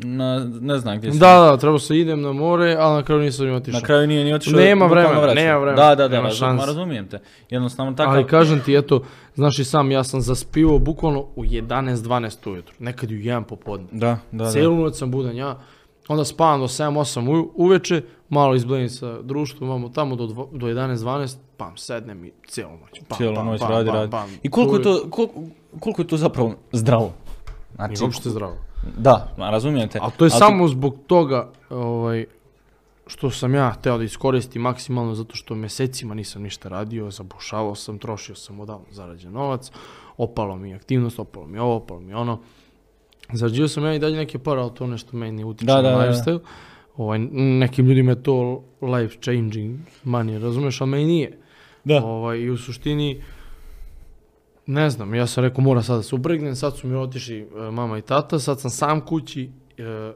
na, 0.01 0.39
ne 0.61 0.79
znam 0.79 0.99
gdje 0.99 1.13
si. 1.13 1.19
Da, 1.19 1.27
da, 1.41 1.57
trebao 1.57 1.79
se 1.79 1.99
idem 1.99 2.21
na 2.21 2.33
more, 2.33 2.75
ali 2.75 2.95
na 2.95 3.03
kraju 3.03 3.21
nisam 3.21 3.47
ni 3.47 3.53
otišao. 3.53 3.81
Na 3.81 3.87
kraju 3.87 4.07
nije 4.07 4.25
ni 4.25 4.33
otišao. 4.35 4.61
Nema 4.61 4.87
vremena, 4.87 5.35
nema 5.35 5.59
vremena, 5.59 5.77
Da, 5.79 5.95
da, 5.95 6.09
da, 6.09 6.21
razum, 6.21 6.59
razumijem 6.59 7.09
te. 7.09 7.19
Jednostavno 7.51 7.93
takav. 7.93 8.15
Ali 8.15 8.27
kažem 8.27 8.61
ti, 8.61 8.77
eto, 8.77 9.03
znaš 9.35 9.59
i 9.59 9.65
sam, 9.65 9.91
ja 9.91 10.05
sam 10.05 10.21
zaspivao 10.21 10.79
bukvalno 10.79 11.27
u 11.37 11.45
11-12 11.45 12.51
ujutru, 12.51 12.75
nekad 12.79 13.11
i 13.11 13.15
u 13.15 13.19
1 13.19 13.43
popodne. 13.43 13.87
Da, 13.93 14.19
da, 14.33 14.45
da. 14.45 14.51
Cijelu 14.51 14.77
noć 14.77 14.97
sam 14.97 15.11
budan 15.11 15.37
ja, 15.37 15.59
onda 16.09 16.25
spavam 16.25 16.61
do 16.61 16.67
7-8 16.67 16.95
uju- 17.23 17.51
uveče, 17.55 18.01
malo 18.29 18.55
izbledim 18.55 18.89
sa 18.89 19.23
društvom, 19.23 19.71
imamo 19.71 19.89
tamo 19.89 20.17
do, 20.17 20.27
do 20.53 20.67
11-12, 20.67 21.37
pam, 21.57 21.77
sednem 21.77 22.25
i 22.25 22.33
cijelu 22.47 22.73
noć. 22.73 23.01
Pam, 23.09 23.17
Cijelu 23.17 23.35
pam, 23.35 23.47
noć 23.47 23.61
pam, 23.61 23.71
radi, 23.71 23.91
radi. 23.91 24.13
I 24.43 24.51
koliko 24.51 24.77
je 24.77 24.83
to, 24.83 25.07
koliko, 25.11 25.35
koliko 25.81 26.03
je 26.03 26.09
to 26.09 26.17
zapravo 26.17 26.55
zdravo? 26.73 27.13
Znači, 27.79 27.93
Nije 27.93 28.05
uopšte 28.05 28.31
zdravo. 28.31 28.57
Da, 28.99 29.35
ma, 29.37 29.51
razumijete. 29.51 29.99
A 30.03 30.11
to 30.11 30.25
je 30.25 30.31
Ali 30.33 30.39
samo 30.39 30.69
zbog 30.69 30.97
toga 31.07 31.51
ovaj, 31.71 32.27
što 33.07 33.31
sam 33.31 33.55
ja 33.55 33.71
hteo 33.71 33.99
da 33.99 34.05
iskoristim 34.05 34.63
maksimalno 34.63 35.15
zato 35.15 35.37
što 35.37 35.55
mesecima 35.55 36.15
nisam 36.15 36.43
ništa 36.43 36.69
radio, 36.69 37.11
zabušavao 37.11 37.75
sam, 37.75 37.99
trošio 37.99 38.35
sam 38.35 38.61
odavno 38.61 38.87
zarađen 38.91 39.33
novac, 39.33 39.71
opalo 40.17 40.57
mi 40.57 40.71
je 40.71 40.77
aktivnost, 40.77 41.19
opalo 41.19 41.47
mi 41.47 41.57
je 41.57 41.63
ovo, 41.63 41.75
opalo 41.75 42.01
mi 42.01 42.13
je 42.13 42.17
ono. 42.17 42.41
Zarađio 43.33 43.69
sam 43.69 43.85
ja 43.85 43.95
i 43.95 43.99
dalje 43.99 44.17
neke 44.17 44.39
pare, 44.39 44.61
ali 44.61 44.75
to 44.75 44.87
nešto 44.87 45.17
meni 45.17 45.45
utiče 45.45 45.67
Da, 45.67 45.75
na 45.77 45.83
da, 45.83 45.91
da, 45.91 45.97
da. 45.97 46.13
lifestyle. 46.13 46.41
Ovaj, 46.97 47.19
nekim 47.33 47.87
ljudima 47.87 48.11
je 48.11 48.23
to 48.23 48.65
life 48.83 49.17
changing 49.21 49.79
money, 50.05 50.43
razumeš, 50.43 50.81
ali 50.81 50.91
meni 50.91 51.05
nije. 51.07 51.39
Da. 51.85 52.05
Ovaj, 52.05 52.39
I 52.39 52.51
u 52.51 52.57
suštini, 52.57 53.23
ne 54.69 54.91
znam, 54.91 55.15
ja 55.15 55.27
sam 55.27 55.45
rekao 55.45 55.65
mora 55.65 55.83
sad 55.83 55.97
da 55.97 56.03
se 56.03 56.15
upregnem, 56.15 56.57
sad 56.57 56.77
su 56.77 56.87
mi 56.87 56.97
otišli 56.97 57.41
e, 57.41 57.71
mama 57.71 57.99
i 57.99 58.03
tata, 58.03 58.39
sad 58.39 58.61
sam 58.61 58.71
sam 58.71 59.01
kući, 59.01 59.51
e, 59.79 60.13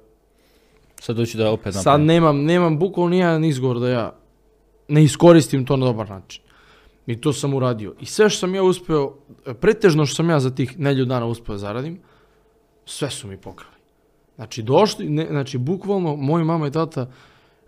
Sad 1.00 1.16
doću 1.16 1.38
da 1.38 1.50
opet 1.50 1.74
sad 1.74 1.84
napravim. 1.84 2.06
nemam, 2.06 2.44
nemam 2.44 2.78
bukvalno 2.78 3.10
nijedan 3.10 3.44
izgovor 3.44 3.78
da 3.80 3.88
ja 3.88 4.16
ne 4.88 5.04
iskoristim 5.04 5.66
to 5.66 5.76
na 5.76 5.86
dobar 5.86 6.10
način. 6.10 6.42
I 7.06 7.20
to 7.20 7.32
sam 7.32 7.54
uradio. 7.54 7.94
I 8.00 8.06
sve 8.06 8.30
što 8.30 8.38
sam 8.38 8.54
ja 8.54 8.62
uspeo, 8.62 9.14
e, 9.46 9.54
pretežno 9.54 10.06
što 10.06 10.16
sam 10.16 10.30
ja 10.30 10.40
za 10.40 10.50
tih 10.50 10.78
nelju 10.78 11.04
dana 11.04 11.26
uspeo 11.26 11.58
zaradim, 11.58 11.98
sve 12.84 13.10
su 13.10 13.28
mi 13.28 13.36
pokrali. 13.36 13.76
Znači, 14.36 14.62
došli, 14.62 15.08
ne, 15.08 15.26
znači, 15.30 15.58
bukvalno, 15.58 16.16
moji 16.16 16.44
mama 16.44 16.66
i 16.66 16.70
tata, 16.70 17.10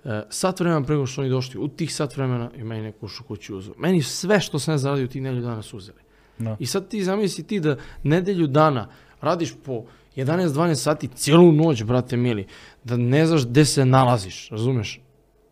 e, 0.04 0.22
sat 0.30 0.60
vremena 0.60 0.84
prego 0.84 1.06
što 1.06 1.20
oni 1.20 1.30
došli, 1.30 1.60
u 1.60 1.68
tih 1.68 1.94
sat 1.94 2.16
vremena 2.16 2.50
i 2.56 2.64
meni 2.64 2.82
neku 2.82 3.06
ušu 3.06 3.24
kuću 3.24 3.56
uzeo. 3.56 3.74
Meni 3.78 4.02
sve 4.02 4.40
što 4.40 4.58
sam 4.58 4.74
ja 4.74 4.78
zaradio 4.78 5.04
u 5.04 5.08
tih 5.08 5.22
nelju 5.22 5.42
dana 5.42 5.62
su 5.62 5.76
uzeli. 5.76 6.03
Da. 6.38 6.56
I 6.60 6.66
sad 6.66 6.88
ti 6.88 7.04
zamisli 7.04 7.46
ti 7.46 7.60
da 7.60 7.76
nedelju 8.02 8.46
dana 8.46 8.88
radiš 9.20 9.54
po 9.64 9.84
11-12 10.16 10.74
sati 10.74 11.08
cijelu 11.08 11.52
noć, 11.52 11.82
brate 11.82 12.16
mili, 12.16 12.46
da 12.84 12.96
ne 12.96 13.26
znaš 13.26 13.46
gde 13.46 13.64
se 13.64 13.84
nalaziš, 13.84 14.48
razumeš? 14.50 15.00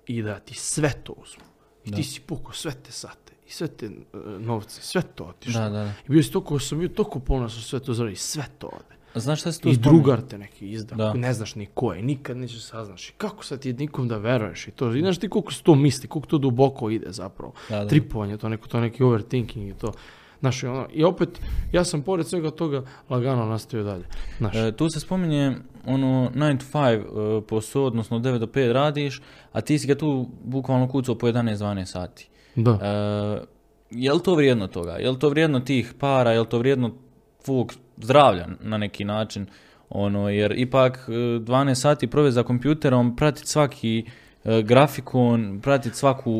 I 0.06 0.22
da 0.22 0.38
ti 0.38 0.54
sve 0.54 0.92
to 1.04 1.12
uzmu. 1.12 1.44
I 1.84 1.90
Da. 1.90 1.96
ti 1.96 2.02
si 2.02 2.20
pukao 2.20 2.52
sve 2.52 2.72
te 2.72 2.92
sate 2.92 3.32
i 3.48 3.50
sve 3.50 3.68
te 3.68 3.86
e, 3.86 3.90
novce, 4.38 4.82
sve 4.82 5.02
to 5.02 5.24
otišlo. 5.24 5.60
Da, 5.60 5.68
da, 5.68 5.84
da. 5.84 5.92
I 6.08 6.08
bio 6.08 6.22
si 6.22 6.32
toliko, 6.32 6.58
sam 6.58 6.78
bio 6.78 6.88
toliko 6.88 7.18
ponosan 7.18 7.60
što 7.60 7.68
sve 7.68 7.80
to 7.80 7.94
zaradio 7.94 8.12
i 8.12 8.16
sve 8.16 8.44
to 8.58 8.66
ode. 8.66 9.20
Znaš 9.20 9.40
šta 9.40 9.52
si 9.52 9.60
tu 9.60 9.68
I 9.68 9.76
drugar 9.76 10.20
te 10.20 10.38
neki 10.38 10.70
izda, 10.70 10.94
Da. 10.94 11.14
ne 11.14 11.32
znaš 11.32 11.54
ni 11.54 11.66
ko 11.66 11.92
je, 11.92 12.02
nikad 12.02 12.36
nećeš 12.36 12.64
saznaš. 12.64 13.08
I 13.08 13.12
kako 13.12 13.44
sad 13.44 13.60
ti 13.60 13.72
nikom 13.72 14.08
da 14.08 14.16
veruješ 14.16 14.68
i 14.68 14.70
to, 14.70 14.94
i 14.94 15.00
znaš 15.00 15.18
ti 15.18 15.28
koliko 15.28 15.52
se 15.52 15.62
to 15.62 15.74
misli, 15.74 16.08
koliko 16.08 16.28
to 16.28 16.38
duboko 16.38 16.90
ide 16.90 17.12
zapravo. 17.12 17.52
Da, 17.68 17.78
da. 17.78 17.88
Tripovanje, 17.88 18.36
to 18.36 18.48
neko, 18.48 18.68
to 18.68 18.80
neki 18.80 19.02
overthinking 19.02 19.70
i 19.70 19.74
to. 19.74 19.92
Znaš, 20.42 20.64
ono, 20.64 20.86
i 20.92 21.04
opet, 21.04 21.40
ja 21.72 21.84
sam 21.84 22.02
pored 22.02 22.26
svega 22.26 22.50
toga 22.50 22.82
lagano 23.10 23.46
nastavio 23.46 23.84
dalje. 23.84 24.04
Znaš, 24.38 24.54
E, 24.56 24.72
tu 24.72 24.88
se 24.90 25.00
spominje 25.00 25.56
ono 25.86 26.30
9 26.34 26.58
to 26.58 26.78
5 26.78 27.38
e, 27.38 27.46
posao, 27.46 27.84
odnosno 27.84 28.18
9 28.18 28.38
do 28.38 28.46
5 28.46 28.72
radiš, 28.72 29.22
a 29.52 29.60
ti 29.60 29.78
si 29.78 29.86
ga 29.86 29.94
tu 29.94 30.28
bukvalno 30.44 30.88
kucao 30.88 31.14
po 31.14 31.26
11-12 31.26 31.84
sati. 31.84 32.28
da. 32.56 32.70
E, 32.70 33.46
je 33.90 34.12
li 34.12 34.22
to 34.22 34.34
vrijedno 34.34 34.66
toga? 34.66 34.92
Je 34.92 35.10
li 35.10 35.18
to 35.18 35.28
vrijedno 35.28 35.60
tih 35.60 35.94
para? 35.98 36.32
Je 36.32 36.40
li 36.40 36.46
to 36.48 36.58
vrijedno 36.58 36.90
tvog 37.44 37.72
zdravlja 37.96 38.46
na 38.60 38.78
neki 38.78 39.04
način? 39.04 39.46
Ono, 39.90 40.28
jer 40.28 40.54
ipak 40.56 41.04
e, 41.08 41.12
12 41.12 41.74
sati 41.74 42.06
provesti 42.06 42.34
za 42.34 42.42
kompjuterom, 42.42 43.16
pratiti 43.16 43.48
svaki 43.48 43.98
e, 43.98 44.10
grafikon, 44.44 45.60
pratiti 45.62 45.96
svaku, 45.96 46.32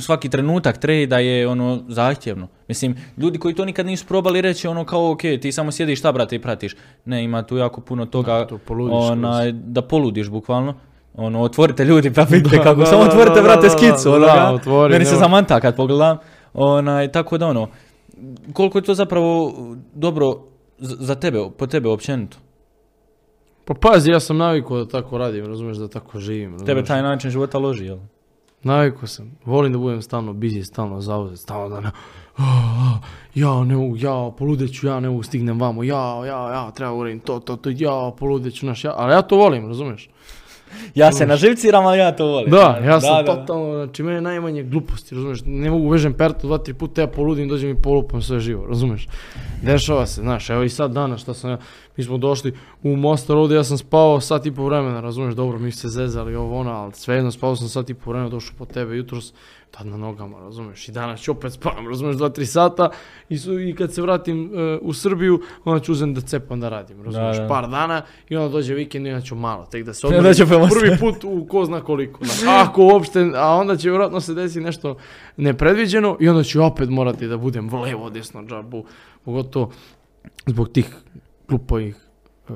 svaki 0.00 0.28
trenutak 0.28 0.78
trejda 0.78 1.18
je 1.18 1.48
ono 1.48 1.80
zahtjevno. 1.88 2.48
Mislim, 2.68 2.96
ljudi 3.16 3.38
koji 3.38 3.54
to 3.54 3.64
nikad 3.64 3.86
nisu 3.86 4.06
probali 4.06 4.40
reći 4.40 4.68
ono 4.68 4.84
kao 4.84 5.10
ok, 5.10 5.20
ti 5.20 5.52
samo 5.52 5.72
sjediš 5.72 5.98
šta 5.98 6.12
brate 6.12 6.36
i 6.36 6.38
pratiš. 6.38 6.76
Ne, 7.04 7.24
ima 7.24 7.42
tu 7.42 7.56
jako 7.56 7.80
puno 7.80 8.06
toga 8.06 8.32
Da, 8.32 8.46
to 8.46 8.58
poludiš 8.58 9.10
onaj, 9.10 9.52
da 9.52 9.82
poludiš 9.82 10.28
bukvalno. 10.28 10.74
Ono, 11.14 11.42
otvorite 11.42 11.84
ljudi 11.84 12.12
pa 12.14 12.22
vidite 12.22 12.56
Da, 12.56 12.62
kako, 12.62 12.80
da, 12.80 12.86
samo 12.86 13.02
otvorite 13.02 13.42
brate 13.42 13.70
skicu, 13.70 14.12
onoga. 14.12 14.50
otvori, 14.54 14.92
Meni 14.92 15.04
se 15.04 15.16
zamanta 15.16 15.60
kad 15.60 15.76
pogledam. 15.76 16.18
Onaj, 16.54 17.12
tako 17.12 17.38
da 17.38 17.46
ono, 17.46 17.68
koliko 18.52 18.78
je 18.78 18.82
to 18.82 18.94
zapravo 18.94 19.52
dobro 19.94 20.26
za 20.78 21.14
tebe, 21.14 21.38
po 21.58 21.66
tebe 21.66 21.88
općenito? 21.88 22.38
Pa 23.68 23.74
pazi, 23.74 24.10
ja 24.10 24.20
sam 24.20 24.36
navikao 24.36 24.84
da 24.84 24.88
tako 24.90 25.18
radim, 25.18 25.46
razumeš, 25.46 25.76
da 25.76 25.88
tako 25.88 26.20
živim. 26.20 26.64
Tebe 26.66 26.84
taj 26.84 27.02
način 27.02 27.30
života 27.30 27.58
loži, 27.58 27.84
jel? 27.84 27.98
Navikao 28.62 29.06
sam. 29.06 29.36
Volim 29.44 29.72
da 29.72 29.78
budem 29.78 30.02
stalno 30.02 30.32
busy, 30.32 30.64
stalno 30.64 31.00
zauzet, 31.00 31.38
stalno 31.38 31.68
da 31.68 31.80
ne... 31.80 31.90
"Ah, 32.36 32.98
Ja 33.34 33.64
ne 33.64 33.76
mogu, 33.76 33.96
ja 33.96 34.30
poludeću, 34.38 34.86
ja 34.86 35.00
ne 35.00 35.08
mogu 35.08 35.22
stignem 35.22 35.60
vamo, 35.60 35.82
ja, 35.82 36.26
ja, 36.26 36.52
ja, 36.52 36.70
treba 36.70 36.92
uradim 36.92 37.20
to, 37.20 37.40
to, 37.40 37.56
to, 37.56 37.70
ja 37.72 38.12
poludeću, 38.18 38.66
naš, 38.66 38.84
ja, 38.84 38.94
ali 38.96 39.12
ja 39.12 39.22
to 39.22 39.36
volim, 39.36 39.66
razumeš? 39.68 40.08
Ja 40.94 41.12
se 41.12 41.26
naživciram, 41.26 41.86
ali 41.86 41.98
ja 41.98 42.12
to 42.16 42.26
volim. 42.26 42.50
Da, 42.50 42.80
ja 42.84 43.00
sam 43.00 43.16
da, 43.16 43.22
da. 43.22 43.36
totalno, 43.36 43.74
znači 43.74 44.02
mene 44.02 44.20
najmanje 44.20 44.62
gluposti, 44.62 45.14
razumeš, 45.14 45.38
ne 45.46 45.70
mogu 45.70 45.88
vežem 45.88 46.14
pertu 46.14 46.46
dva, 46.46 46.58
tri 46.58 46.74
puta, 46.74 47.00
ja 47.00 47.06
poludim, 47.06 47.48
dođem 47.48 47.70
i 47.70 47.82
polupam 47.82 48.22
sve 48.22 48.40
živo, 48.40 48.66
razumeš. 48.66 49.08
Dešava 49.62 50.06
se, 50.06 50.20
znaš, 50.20 50.50
evo 50.50 50.62
i 50.62 50.68
sad 50.68 50.92
danas 50.92 51.20
šta 51.20 51.34
sam 51.34 51.50
ja, 51.50 51.58
mi 51.96 52.04
smo 52.04 52.18
došli 52.18 52.52
u 52.82 52.96
Mostar 52.96 53.36
ovdje, 53.36 53.56
ja 53.56 53.64
sam 53.64 53.78
spavao 53.78 54.20
sat 54.20 54.46
i 54.46 54.54
po 54.54 54.64
vremena, 54.64 55.00
razumeš, 55.00 55.34
dobro, 55.34 55.58
mi 55.58 55.72
se 55.72 55.88
zezali 55.88 56.34
ovo 56.34 56.60
ono, 56.60 56.70
ali 56.70 56.92
svejedno 56.92 57.30
spavao 57.30 57.56
sam 57.56 57.68
sat 57.68 57.90
i 57.90 57.94
po 57.94 58.10
vremena, 58.10 58.30
došao 58.30 58.54
po 58.58 58.64
tebe 58.64 58.96
jutros, 58.96 59.32
tad 59.70 59.86
na 59.86 59.96
nogama, 59.96 60.38
razumeš, 60.38 60.88
i 60.88 60.92
danas 60.92 61.20
ću 61.20 61.32
opet 61.32 61.52
spavam, 61.52 61.88
razumeš, 61.88 62.16
dva, 62.16 62.28
tri 62.28 62.46
sata. 62.46 62.90
I, 63.28 63.38
su, 63.38 63.60
i 63.60 63.74
kad 63.74 63.94
se 63.94 64.02
vratim 64.02 64.50
e, 64.54 64.78
u 64.82 64.92
Srbiju, 64.92 65.40
onda 65.64 65.84
ću 65.84 65.92
uzem 65.92 66.14
da 66.14 66.20
cepam 66.20 66.60
da 66.60 66.68
radim, 66.68 67.02
razumeš, 67.02 67.36
da. 67.36 67.48
par 67.48 67.68
dana 67.68 68.02
i 68.28 68.36
onda 68.36 68.52
dođe 68.52 68.74
vikend 68.74 69.06
i 69.06 69.10
onda 69.10 69.22
ću 69.22 69.34
malo, 69.34 69.66
tek 69.70 69.84
da 69.84 69.94
se 69.94 70.06
Da 70.08 70.16
odmorim, 70.56 70.68
prvi 70.70 70.98
put 70.98 71.24
u 71.24 71.46
ko 71.48 71.64
zna 71.64 71.80
koliko, 71.80 72.24
znaš, 72.24 72.68
ako 72.68 72.84
uopšte, 72.84 73.30
a 73.34 73.54
onda 73.54 73.76
će 73.76 73.88
vjerojatno 73.90 74.20
se 74.20 74.34
desi 74.34 74.60
nešto 74.60 74.96
nepredviđeno 75.36 76.16
i 76.20 76.28
onda 76.28 76.42
ću 76.42 76.62
opet 76.62 76.88
morati 76.88 77.26
da 77.26 77.36
budem 77.36 77.74
levo, 77.74 78.10
desno, 78.10 78.44
džabu, 78.46 78.84
pogotovo 79.24 79.70
zbog 80.46 80.68
tih 80.68 80.96
glupovih 81.48 81.96
e, 82.48 82.52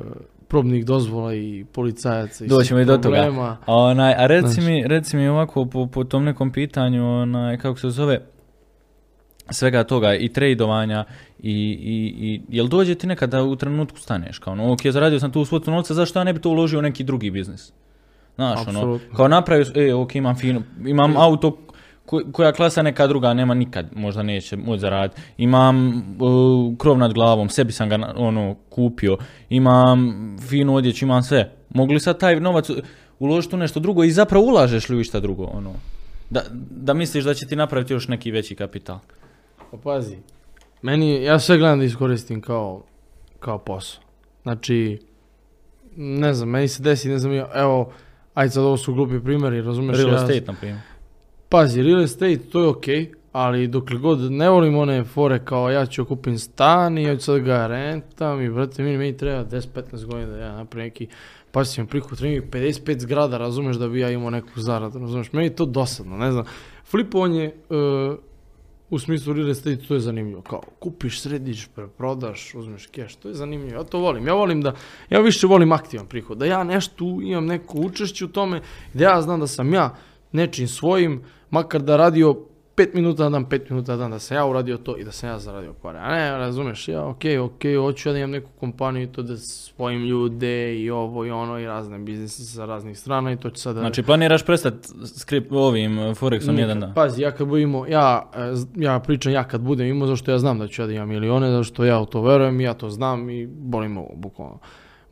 probnih 0.53 0.85
dozvola 0.87 1.35
i 1.35 1.65
policajaca 1.73 2.45
i 2.45 2.49
svih 2.49 2.51
Doćemo 2.51 2.81
i 2.81 2.85
do 2.85 2.99
toga. 2.99 3.57
A, 3.67 3.75
onaj, 3.75 4.15
a 4.15 4.27
reci, 4.27 4.61
Znaš. 4.61 4.67
mi, 4.67 4.85
reci 4.87 5.17
mi 5.17 5.29
ovako 5.29 5.65
po, 5.67 5.87
po 5.87 6.05
tom 6.05 6.25
nekom 6.25 6.53
pitanju, 6.53 7.23
onaj, 7.23 7.59
kako 7.59 7.79
se 7.79 7.91
zove, 7.91 8.21
svega 9.51 9.85
toga 9.85 10.15
i 10.15 10.29
tradovanja 10.29 11.05
i, 11.39 11.53
i, 11.83 12.27
i 12.27 12.43
jel 12.49 12.67
dođe 12.67 12.95
ti 12.95 13.07
nekada 13.07 13.43
u 13.43 13.57
trenutku 13.57 13.99
staneš 13.99 14.39
kao 14.39 14.53
ono, 14.53 14.73
ok, 14.73 14.81
zaradio 14.91 15.21
sam 15.21 15.33
tu 15.33 15.45
svotu 15.45 15.71
novca, 15.71 15.95
zašto 15.95 16.19
ja 16.21 16.25
ne 16.25 16.33
bi 16.33 16.41
to 16.41 16.51
uložio 16.51 16.79
u 16.79 16.83
neki 16.83 17.05
drugi 17.05 17.31
biznis? 17.31 17.73
Znaš, 18.35 18.69
ono, 18.69 18.99
kao 19.17 19.29
napravio, 19.29 19.67
e, 19.75 19.95
ok, 19.95 20.15
imam 20.15 20.37
fino, 20.37 20.63
imam 20.87 21.17
auto 21.17 21.51
ko- 21.51 21.72
koja 22.07 22.53
klasa 22.53 22.83
neka 22.83 23.07
druga 23.07 23.35
nema 23.35 23.55
nikad, 23.55 23.87
možda 23.95 24.23
neće 24.23 24.57
moći 24.57 24.81
zaraditi. 24.81 25.21
Imam 25.37 25.97
uh, 25.97 26.79
krov 26.79 26.99
nad 26.99 27.13
glavom, 27.13 27.49
sebi 27.49 27.73
sam 27.73 27.89
ga 27.89 28.13
ono 28.17 28.57
kupio. 28.71 29.17
Imam 29.49 30.13
finu 30.49 30.75
odjeću, 30.75 31.05
imam 31.05 31.23
sve. 31.23 31.53
Mogu 31.71 31.93
li 31.93 32.01
sad 32.01 32.19
taj 32.19 32.41
novac 32.41 32.71
uložiti 33.19 33.55
u 33.55 33.59
nešto 33.59 33.81
drugo 33.81 34.05
i 34.05 34.11
zapravo 34.11 34.47
ulažeš 34.47 34.89
li 34.89 34.97
u 34.97 35.01
išta 35.01 35.21
drugo? 35.21 35.45
Ono? 35.45 35.73
Da, 36.31 36.43
da 36.71 36.95
misliš 36.95 37.25
da 37.25 37.35
će 37.35 37.47
ti 37.47 37.57
napraviti 37.57 37.93
još 37.93 38.09
neki 38.09 38.31
veći 38.31 38.55
kapital. 38.55 38.99
Pa 39.71 39.77
pazi, 39.77 40.17
meni, 40.83 41.23
ja 41.23 41.39
sve 41.39 41.59
gledam 41.59 41.79
da 41.79 41.85
iskoristim 41.85 42.41
kao, 42.41 42.83
kao 43.41 43.59
posao. 43.59 44.03
Znači, 44.43 44.99
ne 45.97 46.35
znam, 46.35 46.49
meni 46.49 46.69
se 46.69 46.83
desi, 46.83 47.09
ne 47.09 47.19
znam, 47.19 47.33
ja, 47.33 47.49
evo, 47.55 47.93
ajde 48.35 48.51
sad 48.51 48.65
ovo 48.65 48.77
su 48.77 48.95
glupi 48.95 49.21
primjeri, 49.25 49.63
razumeš? 49.63 49.97
Real 49.97 50.09
ja, 50.09 50.15
estate, 50.15 50.45
na 50.47 50.53
primjer. 50.53 50.81
Pazi, 51.53 51.83
real 51.83 52.01
estate, 52.01 52.39
to 52.39 52.61
je 52.61 52.69
okej, 52.69 53.11
ali 53.33 53.67
dokle 53.67 53.99
god 53.99 54.33
ne 54.33 54.49
volim 54.51 54.77
one 54.77 55.05
fore 55.05 55.45
kao 55.45 55.71
ja 55.71 55.87
ću 55.87 56.05
kupim 56.05 56.39
stan 56.39 56.99
i 56.99 57.03
ja 57.03 57.17
ću 57.17 57.25
sad 57.25 57.41
ga 57.41 57.67
rentam 57.67 58.41
i 58.41 58.51
brate, 58.51 58.83
meni, 58.83 58.99
meni 58.99 59.17
treba 59.17 59.45
10-15 59.45 60.05
godina 60.05 60.27
da 60.27 60.39
ja 60.39 60.53
napravim 60.53 60.87
neki 60.87 61.07
pasivan 61.51 61.87
prihod, 61.87 62.19
treba 62.19 62.35
mi 62.35 62.41
55 62.41 62.99
zgrada, 62.99 63.39
razumeš, 63.39 63.77
da 63.77 63.89
bi 63.89 64.01
ja 64.01 64.11
imao 64.11 64.31
neku 64.31 64.61
zaradu, 64.61 64.99
razumeš, 64.99 65.33
meni 65.33 65.47
je 65.47 65.57
to 65.57 65.67
dosadno, 65.67 66.17
ne 66.17 66.33
znam. 66.33 66.45
Flipovanje, 66.85 67.45
e, 67.45 67.53
u 68.91 68.99
smislu 68.99 69.33
real 69.33 69.51
estate, 69.51 69.77
to 69.89 69.95
je 69.95 70.01
zanimljivo, 70.01 70.43
kao 70.43 70.63
kupiš, 70.79 71.21
središ, 71.21 71.69
preprodaš, 71.75 72.55
uzmeš 72.55 72.87
keš, 72.87 73.15
to 73.15 73.29
je 73.29 73.35
zanimljivo, 73.35 73.81
ja 73.81 73.85
to 73.85 73.99
volim, 73.99 74.27
ja 74.27 74.35
volim 74.35 74.63
da, 74.63 74.75
ja 75.11 75.21
više 75.21 75.47
volim 75.47 75.73
aktivan 75.73 76.07
prihod, 76.07 76.39
da 76.39 76.47
ja 76.47 76.65
nešto 76.65 77.05
imam 77.23 77.47
neko 77.47 77.79
učešće 77.79 78.25
u 78.25 78.29
tome, 78.29 78.61
da 78.95 79.05
ja 79.05 79.23
znam 79.23 79.41
da 79.41 79.47
sam 79.47 79.75
ja 79.75 79.95
nečim 80.33 80.69
svojim, 80.69 81.23
makar 81.51 81.83
da 81.83 81.97
radio 81.97 82.37
5 82.77 82.95
minuta 82.95 83.23
na 83.23 83.31
dan, 83.31 83.47
5 83.47 83.71
minuta 83.71 83.93
na 83.93 83.99
dan, 83.99 84.11
da 84.11 84.19
sam 84.19 84.37
ja 84.37 84.47
uradio 84.47 84.77
to 84.77 84.97
i 84.97 85.05
da 85.05 85.13
sam 85.13 85.29
ja 85.29 85.39
zaradio 85.39 85.73
pare. 85.73 85.99
A 85.99 86.11
ne, 86.13 86.31
razumeš, 86.31 86.89
ja, 86.89 87.07
okej, 87.07 87.39
okej, 87.39 87.77
hoću 87.77 88.09
ja 88.09 88.13
da 88.13 88.19
imam 88.19 88.31
neku 88.31 88.51
kompaniju 88.61 89.03
i 89.03 89.13
to 89.13 89.23
da 89.23 89.37
spojim 89.37 90.05
ljude 90.05 90.77
i 90.77 90.91
ovo 90.91 91.27
i 91.27 91.31
ono 91.31 91.59
i 91.59 91.67
razne 91.67 91.99
biznise 91.99 92.45
sa 92.45 92.65
raznih 92.65 92.99
strana 92.99 93.33
i 93.33 93.37
to 93.37 93.51
će 93.51 93.63
sada... 93.63 93.81
Znači, 93.81 94.03
planiraš 94.03 94.47
prestati 94.47 94.89
skrip 95.19 95.53
ovim 95.53 95.99
uh, 95.99 96.05
Forexom 96.05 96.59
jedan 96.59 96.81
dan? 96.81 96.95
Pazi, 96.95 97.23
ja 97.23 97.31
kad 97.31 97.47
budem 97.49 97.69
imao, 97.69 97.87
ja, 97.87 98.31
e, 98.37 98.55
z- 98.57 98.67
ja 98.77 98.99
pričam 98.99 99.33
ja 99.33 99.45
kad 99.45 99.61
budem 99.61 99.87
imao, 99.87 100.09
zašto 100.09 100.31
ja 100.31 100.39
znam 100.39 100.59
da 100.59 100.69
ću 100.69 100.83
ja 100.83 100.87
da 100.87 100.93
imam 100.93 101.09
milione, 101.09 101.51
zašto 101.51 101.85
ja 101.85 102.01
u 102.01 102.07
to 102.07 102.23
verujem, 102.23 102.61
ja 102.61 102.75
to 102.75 102.91
znam 102.91 103.31
i 103.31 103.47
bolim 103.47 103.97
ovo, 103.97 104.11
bukvalno. 104.15 104.59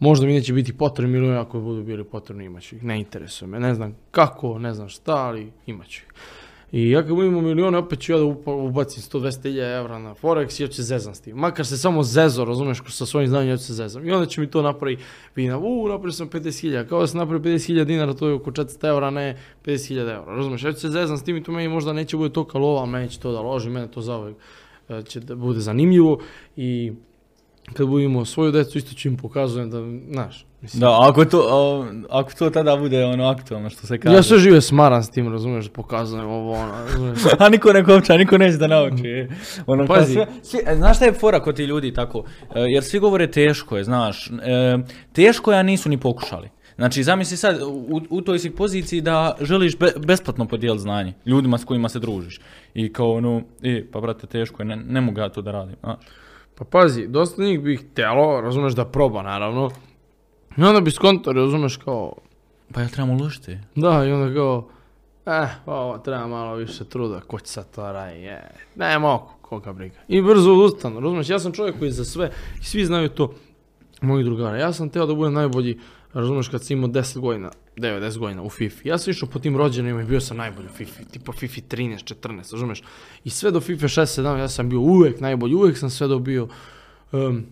Možda 0.00 0.26
mi 0.26 0.32
neće 0.32 0.52
biti 0.52 0.76
potrebni 0.76 1.12
milioni, 1.12 1.38
ako 1.38 1.60
budu 1.60 1.82
bili 1.82 2.04
potrebni 2.04 2.44
imaću 2.44 2.76
ih, 2.76 2.84
ne 2.84 3.00
interesuje 3.00 3.48
me, 3.48 3.60
ne 3.60 3.74
znam 3.74 3.96
kako, 4.10 4.58
ne 4.58 4.74
znam 4.74 4.88
šta, 4.88 5.14
ali 5.14 5.52
imaću 5.66 6.02
ih. 6.04 6.12
I 6.72 6.90
ja 6.90 7.02
kad 7.02 7.10
budem 7.10 7.30
imao 7.30 7.42
milione, 7.42 7.78
opet 7.78 8.00
ću 8.00 8.12
ja 8.12 8.18
da 8.18 8.24
ubacim 8.52 9.02
100-200 9.02 9.78
evra 9.78 9.98
na 9.98 10.14
Forex 10.14 10.60
i 10.60 10.64
ja 10.64 10.68
ću 10.68 10.74
se 10.74 10.82
zezam 10.82 11.14
s 11.14 11.20
tim. 11.20 11.36
Makar 11.36 11.66
se 11.66 11.76
samo 11.76 12.02
zezo, 12.02 12.44
razumeš, 12.44 12.82
sa 12.88 13.06
svojim 13.06 13.28
znanjem 13.28 13.48
ja 13.48 13.56
ću 13.56 13.64
se 13.64 13.74
zezam. 13.74 14.08
I 14.08 14.12
onda 14.12 14.26
će 14.26 14.40
mi 14.40 14.50
to 14.50 14.62
napravi 14.62 14.98
vina, 15.36 15.58
u, 15.58 15.88
napravio 15.88 16.12
sam 16.12 16.30
50.000, 16.30 16.88
kao 16.88 17.00
da 17.00 17.06
sam 17.06 17.18
napravio 17.18 17.52
50.000 17.52 17.84
dinara, 17.84 18.14
to 18.14 18.28
je 18.28 18.34
oko 18.34 18.50
400 18.50 18.88
evra, 18.88 19.10
ne 19.10 19.38
50.000 19.64 20.00
evra, 20.00 20.34
razumeš, 20.34 20.64
ja 20.64 20.72
ću 20.72 20.80
se 20.80 20.88
zezam 20.88 21.18
s 21.18 21.24
tim 21.24 21.36
i 21.36 21.42
to 21.42 21.52
meni 21.52 21.68
možda 21.68 21.92
neće 21.92 22.16
bude 22.16 22.32
to 22.32 22.44
kalova, 22.44 22.80
ali 22.80 22.90
meni 22.90 23.08
će 23.08 23.20
to 23.20 23.32
da 23.32 23.40
loži, 23.40 23.70
mene 23.70 23.90
to 23.90 24.00
zauvijek 24.00 24.36
e, 24.88 25.02
će 25.02 25.20
da 25.20 25.34
bude 25.34 25.60
zanimljivo 25.60 26.18
i 26.56 26.92
kad 27.72 27.86
budemo 27.86 28.24
svoju 28.24 28.52
decu 28.52 28.78
isto 28.78 28.94
ću 28.94 29.08
im 29.08 29.16
pokazujem 29.16 29.70
da, 29.70 29.78
znaš, 30.12 30.46
mislim, 30.62 30.80
Da, 30.80 30.98
ako 31.00 31.24
to, 31.24 31.38
a, 31.40 32.18
ako 32.18 32.32
to 32.32 32.50
tada 32.50 32.76
bude 32.76 33.04
ono 33.04 33.24
aktualno 33.26 33.70
što 33.70 33.86
se 33.86 33.98
kaže. 33.98 34.16
ja 34.16 34.22
sve 34.22 34.38
žive 34.38 34.60
smaran 34.60 35.04
s 35.04 35.10
tim, 35.10 35.32
razumeš, 35.32 35.68
pokazujem 35.68 36.26
ovo, 36.26 36.52
ono, 36.52 36.72
razumeš. 36.74 37.18
A 37.38 37.48
niko 37.48 37.72
ne 37.72 37.84
kopča, 37.84 38.16
niko 38.16 38.38
neće 38.38 38.56
da 38.56 38.66
nauči. 38.66 39.26
Ono, 39.66 39.86
kao 39.86 39.96
Pazi. 39.96 40.12
sve- 40.12 40.26
svi, 40.42 40.58
e, 40.66 40.76
znaš 40.76 40.96
šta 40.96 41.04
je 41.04 41.12
fora 41.12 41.40
kod 41.40 41.56
ti 41.56 41.64
ljudi 41.64 41.92
tako? 41.92 42.24
E, 42.48 42.60
jer 42.60 42.84
svi 42.84 42.98
govore 42.98 43.26
teško 43.28 43.76
je, 43.76 43.84
znaš. 43.84 44.26
E, 44.26 44.78
teško 45.12 45.52
je, 45.52 45.58
a 45.58 45.62
nisu 45.62 45.88
ni 45.88 45.98
pokušali. 45.98 46.48
Znači, 46.76 47.02
zamisli 47.02 47.36
sad, 47.36 47.62
u, 47.62 48.00
u 48.10 48.20
toj 48.20 48.38
si 48.38 48.50
poziciji 48.50 49.00
da 49.00 49.36
želiš 49.40 49.78
be- 49.78 49.92
besplatno 49.98 50.44
podijeliti 50.46 50.82
znanje 50.82 51.12
ljudima 51.26 51.58
s 51.58 51.64
kojima 51.64 51.88
se 51.88 51.98
družiš. 51.98 52.40
I 52.74 52.92
kao 52.92 53.12
ono, 53.12 53.42
e, 53.62 53.84
pa 53.92 54.00
brate, 54.00 54.26
teško 54.26 54.62
je, 54.62 54.66
ne, 54.66 54.76
ne 54.78 55.00
mogu 55.00 55.20
ja 55.20 55.28
to 55.28 55.42
da 55.42 55.52
radim. 55.52 55.76
Znaš. 55.80 55.98
Pa 56.60 56.64
pazi, 56.64 57.06
dosta 57.06 57.42
njih 57.42 57.60
bi 57.60 57.76
htjelo, 57.76 58.40
razumeš, 58.40 58.72
da 58.72 58.84
proba, 58.84 59.22
naravno. 59.22 59.70
I 60.56 60.62
onda 60.62 60.80
bi 60.80 60.90
skontali, 60.90 61.40
razumeš, 61.40 61.76
kao, 61.76 62.12
Pa 62.74 62.80
ja 62.80 62.88
trebam 62.88 63.10
uložiti. 63.10 63.58
da, 63.74 64.04
i 64.04 64.12
onda 64.12 64.34
kao, 64.34 64.68
eh, 65.26 65.48
ovo 65.66 65.98
treba 65.98 66.26
malo 66.26 66.54
više 66.54 66.84
truda, 66.84 67.20
ko 67.20 67.38
će 67.38 67.46
sad 67.46 67.70
to 67.74 67.92
radi, 67.92 68.20
je, 68.20 68.50
ne 68.76 68.98
mogu, 68.98 69.28
koga 69.40 69.72
briga. 69.72 69.96
I 70.08 70.22
brzo 70.22 70.52
odustanu, 70.52 71.00
razumeš, 71.00 71.28
ja 71.28 71.38
sam 71.38 71.52
čovjek 71.52 71.78
koji 71.78 71.90
za 71.90 72.04
sve, 72.04 72.30
i 72.60 72.64
svi 72.64 72.84
znaju 72.84 73.08
to, 73.08 73.34
moji 74.00 74.24
drugara, 74.24 74.56
ja 74.58 74.72
sam 74.72 74.88
teo 74.88 75.06
da 75.06 75.14
budem 75.14 75.34
najbolji, 75.34 75.78
razumeš, 76.12 76.48
kad 76.48 76.64
sam 76.64 76.76
imao 76.76 76.90
10 76.90 77.18
godina, 77.18 77.50
9-10 77.76 78.18
godina 78.18 78.42
u 78.42 78.50
FIFA. 78.50 78.80
Ja 78.84 78.98
sam 78.98 79.10
išao 79.10 79.28
po 79.28 79.38
tim 79.38 79.56
rođenima 79.56 80.02
i 80.02 80.04
bio 80.04 80.20
sam 80.20 80.36
najbolji 80.36 80.66
u 80.66 80.76
FIFA, 80.76 81.04
tipa 81.10 81.32
FIFA 81.32 81.60
13, 81.60 82.14
14, 82.14 82.52
razumeš? 82.52 82.82
I 83.24 83.30
sve 83.30 83.50
do 83.50 83.60
FIFA 83.60 83.86
6, 83.86 84.22
7, 84.22 84.36
ja 84.36 84.48
sam 84.48 84.68
bio 84.68 84.80
uvijek 84.80 85.20
najbolji, 85.20 85.54
uvijek 85.54 85.78
sam 85.78 85.90
sve 85.90 86.08
dobio. 86.08 86.48
Um, 87.12 87.46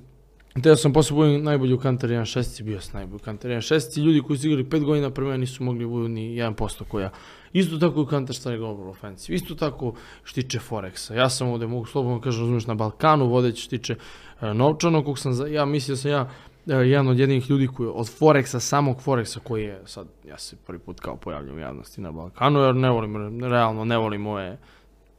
Teo 0.63 0.77
sam 0.77 0.93
poslije 0.93 1.15
budem 1.15 1.45
najbolji 1.45 1.75
u 1.75 1.81
Counter 1.81 2.11
1.6, 2.11 2.63
bio 2.63 2.81
sam 2.81 2.95
najbolji 2.95 3.17
u 3.17 3.25
Counter 3.25 3.51
1.6, 3.51 4.01
ljudi 4.01 4.23
koji 4.23 4.39
su 4.39 4.47
igrali 4.47 4.65
5 4.65 4.85
godina 4.85 5.11
pre 5.11 5.25
mene 5.25 5.39
nisu 5.39 5.65
mogli 5.65 5.87
budu 5.87 6.09
ni 6.09 6.37
1% 6.37 6.85
koja. 6.89 7.05
ja. 7.05 7.11
Isto 7.53 7.79
tako 7.79 8.01
i 8.01 8.03
u 8.03 8.07
Counter 8.07 8.37
Strike 8.37 8.59
Global 8.59 8.89
Offensive, 8.89 9.37
isto 9.37 9.55
tako 9.55 9.95
što 10.25 10.43
tiče 10.43 10.59
Forexa. 10.71 11.15
Ja 11.15 11.31
sam 11.31 11.49
ovdje, 11.49 11.69
mogu 11.69 11.87
slobodno 11.87 12.21
kažem, 12.21 12.41
razumiješ, 12.41 12.67
na 12.67 12.75
Balkanu 12.75 13.29
vodeći 13.29 13.63
što 13.63 13.71
tiče 13.71 13.97
e, 14.41 14.55
novčanog, 14.55 15.05
kog 15.05 15.19
sam, 15.19 15.53
ja 15.53 15.65
mislio 15.65 15.97
sam 15.97 16.11
ja, 16.11 16.31
jedan 16.69 17.09
od 17.09 17.19
jedinih 17.19 17.51
ljudi 17.51 17.67
koji 17.67 17.89
od 17.89 18.07
Forexa, 18.11 18.61
samog 18.61 18.97
Forexa 18.99 19.39
koji 19.39 19.65
je 19.65 19.83
sad, 19.87 20.07
ja 20.25 20.39
se 20.39 20.57
prvi 20.57 20.79
put 20.79 21.01
kao 21.01 21.17
pojavljam 21.17 21.57
u 21.57 21.61
javnosti 21.61 22.01
na 22.01 22.13
Balkanu, 22.13 22.61
jer 22.61 22.75
ne 22.75 22.91
volim, 22.91 23.17
realno 23.43 23.85
ne 23.85 23.99
volim 23.99 24.27
ove 24.27 24.59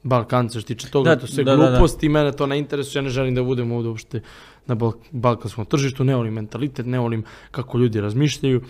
Balkance 0.03 0.59
što 0.59 0.67
tiče 0.67 0.89
toga, 0.89 1.09
Da, 1.09 1.19
to 1.19 1.27
sve 1.27 1.43
da, 1.43 1.51
da, 1.51 1.57
da. 1.57 1.69
gluposti, 1.69 2.09
mene 2.09 2.31
to 2.31 2.45
ne 2.45 2.59
interesuje, 2.59 2.99
ja 2.99 3.03
ne 3.03 3.09
želim 3.09 3.35
da 3.35 3.43
budem 3.43 3.71
ovdje 3.71 3.89
uopšte 3.89 4.21
na 4.65 4.75
bal- 4.75 4.93
balkanskom 5.11 5.65
tržištu, 5.65 6.03
ne 6.03 6.15
volim 6.15 6.33
mentalitet, 6.33 6.85
ne 6.85 6.99
volim 6.99 7.23
kako 7.51 7.77
ljudi 7.77 8.01
razmišljaju. 8.01 8.61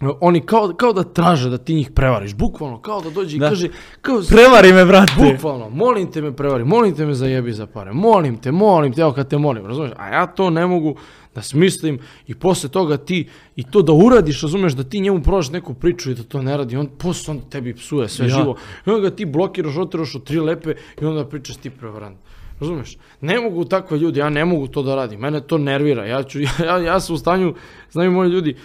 E, 0.00 0.06
Oni 0.20 0.40
kao, 0.40 0.68
kao 0.70 0.92
da 0.92 1.04
traže 1.04 1.50
da 1.50 1.58
ti 1.58 1.74
njih 1.74 1.90
prevariš, 1.90 2.34
bukvalno, 2.34 2.80
kao 2.80 3.00
da 3.00 3.10
dođe 3.10 3.38
Da. 3.38 3.46
i 3.46 3.50
kaže, 3.50 3.68
kao, 4.00 4.22
Prevari 4.28 4.72
me, 4.72 4.84
brate! 4.84 5.12
bukvalno, 5.32 5.70
molim 5.70 6.10
te 6.10 6.22
me 6.22 6.32
prevari, 6.32 6.64
molim 6.64 6.94
te 6.94 7.06
me 7.06 7.14
zajebi 7.14 7.52
za 7.52 7.66
pare, 7.66 7.92
molim 7.92 8.36
te, 8.36 8.52
molim 8.52 8.92
te, 8.92 9.00
evo 9.00 9.12
kad 9.12 9.28
te 9.28 9.38
molim, 9.38 9.66
razumiješ, 9.66 9.92
a 9.98 10.08
ja 10.08 10.26
to 10.26 10.50
ne 10.50 10.66
mogu 10.66 10.96
da 11.34 11.42
smislim 11.42 11.98
i 12.26 12.34
posle 12.34 12.68
toga 12.68 12.96
ti, 12.96 13.28
i 13.56 13.64
to 13.64 13.82
da 13.82 13.92
uradiš, 13.92 14.42
razumiješ, 14.42 14.72
da 14.72 14.84
ti 14.84 15.00
njemu 15.00 15.22
prođeš 15.22 15.50
neku 15.50 15.74
priču 15.74 16.10
i 16.10 16.14
da 16.14 16.22
to 16.22 16.42
ne 16.42 16.56
radi, 16.56 16.76
on 16.76 16.88
posle 16.98 17.34
on 17.34 17.40
tebi 17.50 17.74
psuje 17.74 18.08
sve 18.08 18.26
Ja. 18.26 18.36
živo, 18.36 18.56
i 18.86 18.90
onda 18.90 19.10
ga 19.10 19.16
ti 19.16 19.24
blokiraš, 19.24 19.76
otiraš 19.76 20.14
od 20.14 20.24
tri 20.24 20.40
lepe 20.40 20.74
i 21.00 21.04
onda 21.04 21.28
pričaš 21.28 21.56
ti 21.56 21.70
prevarant. 21.70 22.18
Razumeš? 22.60 22.98
Ne 23.20 23.40
mogu 23.40 23.64
takve 23.64 23.98
ljudi, 23.98 24.20
ja 24.20 24.30
ne 24.30 24.44
mogu 24.44 24.66
to 24.68 24.82
da 24.82 24.94
radim. 24.94 25.20
Mene 25.20 25.40
to 25.46 25.58
nervira. 25.58 26.06
Ja, 26.06 26.22
ću, 26.22 26.40
ja, 26.66 26.78
ja 26.78 27.00
sam 27.00 27.14
u 27.14 27.18
stanju, 27.18 27.54
znaju 27.90 28.10
moji 28.10 28.30
ljudi, 28.30 28.56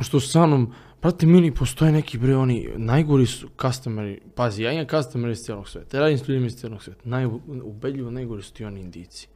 što 0.00 0.20
sa 0.20 0.46
mnom, 0.46 0.72
brate 1.02 1.26
mili, 1.26 1.50
postoje 1.54 1.92
neki 1.92 2.18
bre, 2.18 2.36
oni 2.36 2.68
najgori 2.76 3.26
su 3.26 3.48
customeri, 3.60 4.20
pazi, 4.34 4.62
ja 4.62 4.72
imam 4.72 4.86
customeri 4.86 5.32
iz 5.32 5.38
cijelog 5.38 5.68
sveta, 5.68 5.96
ja 5.96 6.00
radim 6.00 6.18
s 6.18 6.28
ljudima 6.28 6.46
iz 6.46 6.56
cijelog 6.56 6.82
sveta, 6.82 7.00
najubedljivo 7.04 8.10
najgori 8.10 8.42
su 8.42 8.52
ti 8.52 8.64
oni 8.64 8.80
indici. 8.80 9.28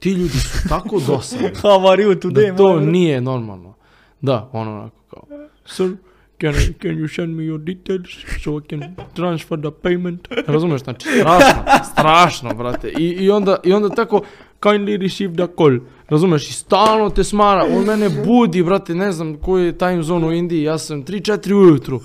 Ti 0.00 0.10
ljudi 0.10 0.38
su 0.38 0.68
tako 0.68 1.00
dosadni, 1.06 1.48
How 1.62 1.92
are 1.92 2.02
you 2.04 2.20
today, 2.22 2.50
da 2.50 2.56
to 2.56 2.74
man? 2.74 2.84
nije 2.90 3.20
normalno. 3.20 3.74
Da, 4.20 4.48
ono 4.52 4.74
onako 4.76 4.96
kao, 5.10 5.22
sir, 5.66 5.96
can, 6.40 6.50
I, 6.54 6.72
can 6.82 6.90
you 6.90 7.14
send 7.16 7.36
me 7.36 7.42
your 7.42 7.58
details 7.58 8.08
so 8.44 8.58
I 8.58 8.62
can 8.70 8.96
transfer 9.14 9.60
the 9.60 9.70
payment? 9.82 10.28
Razumeš, 10.46 10.82
znači, 10.82 11.08
strašno, 11.08 11.62
strašno, 11.92 12.54
brate. 12.54 12.88
I, 12.98 13.04
i, 13.08 13.30
onda, 13.30 13.56
I 13.64 13.72
onda 13.72 13.88
tako, 13.88 14.22
kindly 14.60 15.02
receive 15.02 15.34
the 15.34 15.46
call. 15.58 15.78
Razumeš, 16.10 16.48
i 16.48 16.52
stalno 16.52 17.10
te 17.10 17.24
smara, 17.24 17.66
on 17.76 17.84
mene 17.84 18.08
budi, 18.24 18.62
brate, 18.62 18.94
ne 18.94 19.12
znam 19.12 19.34
koji 19.34 19.66
je 19.66 19.78
time 19.78 20.02
zone 20.02 20.26
u 20.26 20.32
Indiji, 20.32 20.62
ja 20.62 20.78
sam 20.78 21.04
3-4 21.04 21.54
ujutru. 21.54 22.00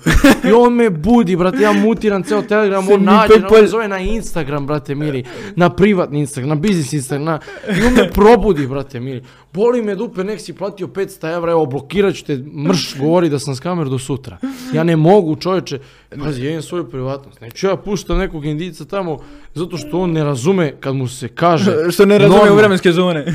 I 0.48 0.52
on 0.52 0.74
me 0.74 0.90
budi, 0.90 1.36
brate, 1.36 1.62
ja 1.62 1.72
mutiram 1.72 2.22
ceo 2.22 2.42
Telegram, 2.42 2.88
on 2.92 3.04
nađe, 3.04 3.34
on 3.34 3.60
me 3.62 3.66
zove 3.66 3.88
na 3.88 3.98
Instagram, 3.98 4.66
brate, 4.66 4.94
mili, 4.94 5.24
na 5.56 5.70
privatni 5.70 6.20
Instagram, 6.20 6.48
na 6.48 6.54
biznis 6.54 6.92
Instagram, 6.92 7.24
na, 7.24 7.38
i 7.68 7.86
on 7.86 7.92
me 7.92 8.10
probudi, 8.10 8.66
brate, 8.66 9.00
mili. 9.00 9.22
Boli 9.52 9.82
me 9.82 9.94
dupe, 9.94 10.24
nek 10.24 10.40
si 10.40 10.52
platio 10.52 10.86
500 10.86 11.34
evra, 11.36 11.52
evo, 11.52 11.66
blokirat 11.66 12.14
ću 12.14 12.24
te, 12.24 12.36
mrš, 12.36 12.96
govori 12.98 13.28
da 13.28 13.38
sam 13.38 13.54
s 13.54 13.60
kamer 13.60 13.88
do 13.88 13.98
sutra. 13.98 14.38
Ja 14.72 14.84
ne 14.84 14.96
mogu, 14.96 15.36
čovječe, 15.36 15.78
pazi, 16.24 16.44
ja 16.44 16.50
imam 16.50 16.62
svoju 16.62 16.90
privatnost, 16.90 17.40
neću 17.40 17.66
ja 17.66 17.76
puštam 17.76 18.18
nekog 18.18 18.44
indica 18.44 18.84
tamo, 18.84 19.18
zato 19.54 19.76
što 19.76 20.00
on 20.00 20.12
ne 20.12 20.24
razume 20.24 20.72
kad 20.80 20.94
mu 20.94 21.08
se 21.08 21.28
kaže. 21.28 21.72
Što 21.90 22.06
ne 22.06 22.18
razume 22.18 22.50
u 22.50 22.56
vremenske 22.56 22.92
zone. 22.92 23.34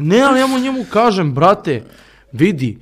Ne, 0.00 0.20
ali 0.20 0.40
ja 0.40 0.46
mu 0.46 0.58
njemu 0.58 0.84
kažem, 0.90 1.34
brate, 1.34 1.84
vidi, 2.32 2.78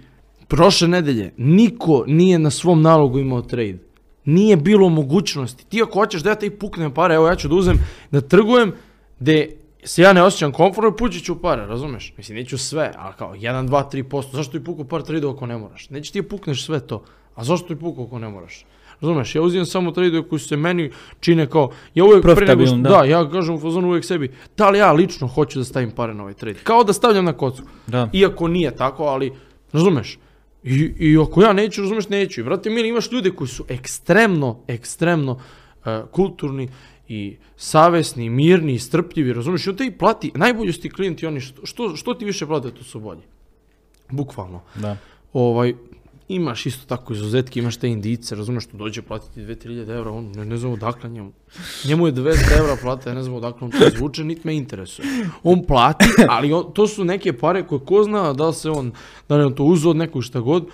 prošle 0.48 0.88
nedelje 0.88 1.32
niko 1.36 2.04
nije 2.06 2.38
na 2.38 2.50
svom 2.50 2.82
nalogu 2.82 3.18
imao 3.18 3.42
trade. 3.42 3.78
Nije 4.24 4.56
bilo 4.56 4.88
mogućnosti. 4.88 5.64
Ti 5.66 5.82
ako 5.82 5.92
hoćeš 5.92 6.22
da 6.22 6.30
ja 6.30 6.34
te 6.34 6.46
i 6.46 6.50
puknem 6.50 6.94
pare, 6.94 7.14
evo 7.14 7.28
ja 7.28 7.36
ću 7.36 7.48
da 7.48 7.54
uzem, 7.54 7.78
da 8.10 8.20
trgujem, 8.20 8.72
gde 9.20 9.50
se 9.84 10.02
ja 10.02 10.12
ne 10.12 10.22
osjećam 10.22 10.52
komfortno, 10.52 10.96
pući 10.96 11.20
ću 11.20 11.42
pare, 11.42 11.66
razumeš? 11.66 12.14
Mislim, 12.16 12.38
neću 12.38 12.58
sve, 12.58 12.92
ali 12.98 13.14
kao 13.18 13.34
1, 13.34 13.68
2, 13.68 14.04
3%, 14.10 14.32
zašto 14.32 14.58
ti 14.58 14.64
puku 14.64 14.84
par 14.84 15.02
trade 15.02 15.28
ako 15.28 15.46
ne 15.46 15.58
moraš? 15.58 15.90
Neće 15.90 16.12
ti 16.12 16.22
pukneš 16.22 16.66
sve 16.66 16.80
to, 16.80 17.04
a 17.34 17.44
zašto 17.44 17.68
ti 17.68 17.80
puku 17.80 18.04
ako 18.04 18.18
ne 18.18 18.28
moraš? 18.28 18.64
Razumeš, 19.00 19.34
ja 19.34 19.42
uzimam 19.42 19.66
samo 19.66 19.90
trade 19.90 20.22
koji 20.22 20.38
se 20.38 20.56
meni 20.56 20.90
čine 21.20 21.46
kao, 21.46 21.70
ja 21.94 22.04
uvijek 22.04 22.22
pre 22.22 22.46
nego 22.46 22.66
što, 22.66 22.76
da. 22.76 22.88
da. 22.88 23.04
ja 23.04 23.30
kažem 23.30 23.54
u 23.54 23.60
fazonu 23.60 23.88
uvijek 23.88 24.04
sebi, 24.04 24.30
da 24.56 24.70
li 24.70 24.78
ja 24.78 24.92
lično 24.92 25.26
hoću 25.26 25.58
da 25.58 25.64
stavim 25.64 25.90
pare 25.90 26.14
na 26.14 26.22
ovaj 26.22 26.34
trade? 26.34 26.58
Kao 26.64 26.84
da 26.84 26.92
stavljam 26.92 27.24
na 27.24 27.32
kocku. 27.32 27.66
Da. 27.86 28.08
Iako 28.12 28.48
nije 28.48 28.76
tako, 28.76 29.04
ali, 29.04 29.32
razumeš, 29.72 30.18
i, 30.62 30.92
i 30.98 31.18
ako 31.18 31.42
ja 31.42 31.52
neću, 31.52 31.82
razumeš, 31.82 32.08
neću. 32.08 32.40
I 32.40 32.44
vrati, 32.44 32.70
mili, 32.70 32.88
imaš 32.88 33.12
ljude 33.12 33.30
koji 33.30 33.48
su 33.48 33.64
ekstremno, 33.68 34.60
ekstremno 34.66 35.40
e, 35.84 36.02
kulturni 36.12 36.68
i 37.08 37.36
savesni, 37.56 38.30
mirni, 38.30 38.74
i 38.74 38.78
strpljivi, 38.78 39.32
razumeš, 39.32 39.66
i 39.66 39.70
on 39.70 39.76
te 39.76 39.86
i 39.86 39.90
plati, 39.90 40.32
najbolji 40.34 40.72
su 40.72 40.80
ti 40.80 40.90
klijenti, 40.90 41.26
oni 41.26 41.40
što, 41.40 41.66
što, 41.66 41.96
što 41.96 42.14
ti 42.14 42.24
više 42.24 42.46
plate, 42.46 42.70
to 42.70 42.84
su 42.84 43.00
bolji. 43.00 43.22
Bukvalno. 44.10 44.60
Da. 44.74 44.96
Ovaj, 45.32 45.74
imaš 46.28 46.66
isto 46.66 46.86
tako 46.86 47.12
izuzetke, 47.12 47.60
imaš 47.60 47.76
te 47.76 47.88
indice, 47.88 48.34
razumeš, 48.34 48.64
što 48.64 48.76
dođe 48.76 49.02
platiti 49.02 49.40
2-3 49.40 49.98
evra, 49.98 50.10
on 50.10 50.32
ne, 50.32 50.44
ne 50.44 50.56
znam 50.56 50.72
odakle 50.72 51.10
njemu. 51.10 51.32
Njemu 51.84 52.06
je 52.06 52.12
200 52.12 52.58
evra 52.58 52.76
plata, 52.82 53.10
ja 53.10 53.14
ne 53.14 53.22
znam 53.22 53.34
odakle 53.34 53.64
on 53.64 53.70
to 53.70 53.86
izvuče, 53.94 54.24
niti 54.24 54.40
me 54.44 54.56
interesuje. 54.56 55.08
On 55.42 55.64
plati, 55.66 56.04
ali 56.28 56.52
on, 56.52 56.72
to 56.72 56.86
su 56.88 57.04
neke 57.04 57.32
pare 57.32 57.66
koje 57.66 57.80
ko 57.80 58.02
zna 58.04 58.32
da 58.32 58.52
se 58.52 58.70
on, 58.70 58.92
da 59.28 59.36
li 59.36 59.44
on 59.44 59.54
to 59.54 59.64
uzeo 59.64 59.90
od 59.90 59.96
nekog 59.96 60.24
šta 60.24 60.40
god, 60.40 60.66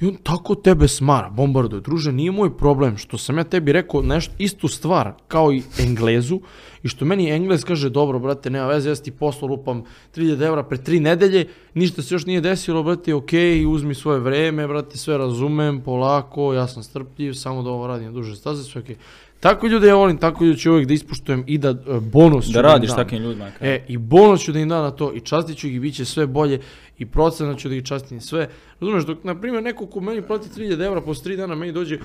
I 0.00 0.06
on 0.06 0.16
tako 0.22 0.54
tebe 0.54 0.88
smara, 0.88 1.30
bombarduje. 1.30 1.80
Druže, 1.80 2.12
nije 2.12 2.30
moj 2.30 2.56
problem 2.56 2.96
što 2.96 3.18
sam 3.18 3.38
ja 3.38 3.44
tebi 3.44 3.72
rekao 3.72 4.02
nešto, 4.02 4.34
istu 4.38 4.68
stvar 4.68 5.12
kao 5.28 5.52
i 5.52 5.62
Englezu 5.78 6.40
i 6.82 6.88
što 6.88 7.04
meni 7.04 7.30
Englez 7.30 7.64
kaže, 7.64 7.90
dobro, 7.90 8.18
brate, 8.18 8.50
nema 8.50 8.66
veze, 8.66 8.90
ja 8.90 8.94
ti 8.94 9.10
poslo 9.10 9.48
lupam 9.48 9.84
3000 10.16 10.46
evra 10.46 10.62
pre 10.62 10.78
tri 10.78 11.00
nedelje, 11.00 11.48
ništa 11.74 12.02
se 12.02 12.14
još 12.14 12.26
nije 12.26 12.40
desilo, 12.40 12.82
brate, 12.82 13.14
okej, 13.14 13.66
uzmi 13.66 13.94
svoje 13.94 14.20
vreme, 14.20 14.66
brate, 14.68 14.98
sve 14.98 15.18
razumem, 15.18 15.80
polako, 15.80 16.54
ja 16.54 16.66
sam 16.68 16.82
strpljiv, 16.82 17.32
samo 17.32 17.62
da 17.62 17.70
ovo 17.70 17.86
radim 17.86 18.12
duže 18.12 18.36
staze, 18.36 18.64
sve 18.64 18.80
okej. 18.80 18.96
Tako 19.40 19.66
ljude 19.66 19.88
ja 19.88 19.94
volim, 19.94 20.18
tako 20.18 20.44
ljude 20.44 20.58
ću 20.58 20.70
uvijek 20.70 20.88
da 20.88 20.94
ispuštujem 20.94 21.44
i 21.46 21.58
da 21.58 21.68
e, 21.68 21.74
bonus 22.00 22.46
ću 22.46 22.52
Da 22.52 22.58
im 22.58 22.64
radiš 22.64 22.90
takvim 22.90 23.22
ljudima. 23.22 23.50
E, 23.60 23.84
i 23.88 23.98
bonus 23.98 24.44
ću 24.44 24.52
da 24.52 24.58
im 24.58 24.68
dam 24.68 24.82
na 24.82 24.90
to, 24.90 25.12
i 25.14 25.20
častit 25.20 25.58
ću 25.58 25.68
ih, 25.68 25.74
i 25.74 25.80
bit 25.80 25.94
će 25.94 26.04
sve 26.04 26.26
bolje, 26.26 26.60
i 26.98 27.06
procenat 27.06 27.58
ću 27.58 27.68
da 27.68 27.74
ih 27.74 27.84
častim 27.84 28.20
sve. 28.20 28.48
Razumeš, 28.80 29.04
dok, 29.04 29.24
na 29.24 29.40
primjer, 29.40 29.62
neko 29.62 29.86
ko 29.86 30.00
meni 30.00 30.22
plati 30.22 30.48
3000 30.48 30.86
evra, 30.86 31.00
posle 31.00 31.32
3 31.32 31.36
dana 31.36 31.54
meni 31.54 31.72
dođe, 31.72 31.98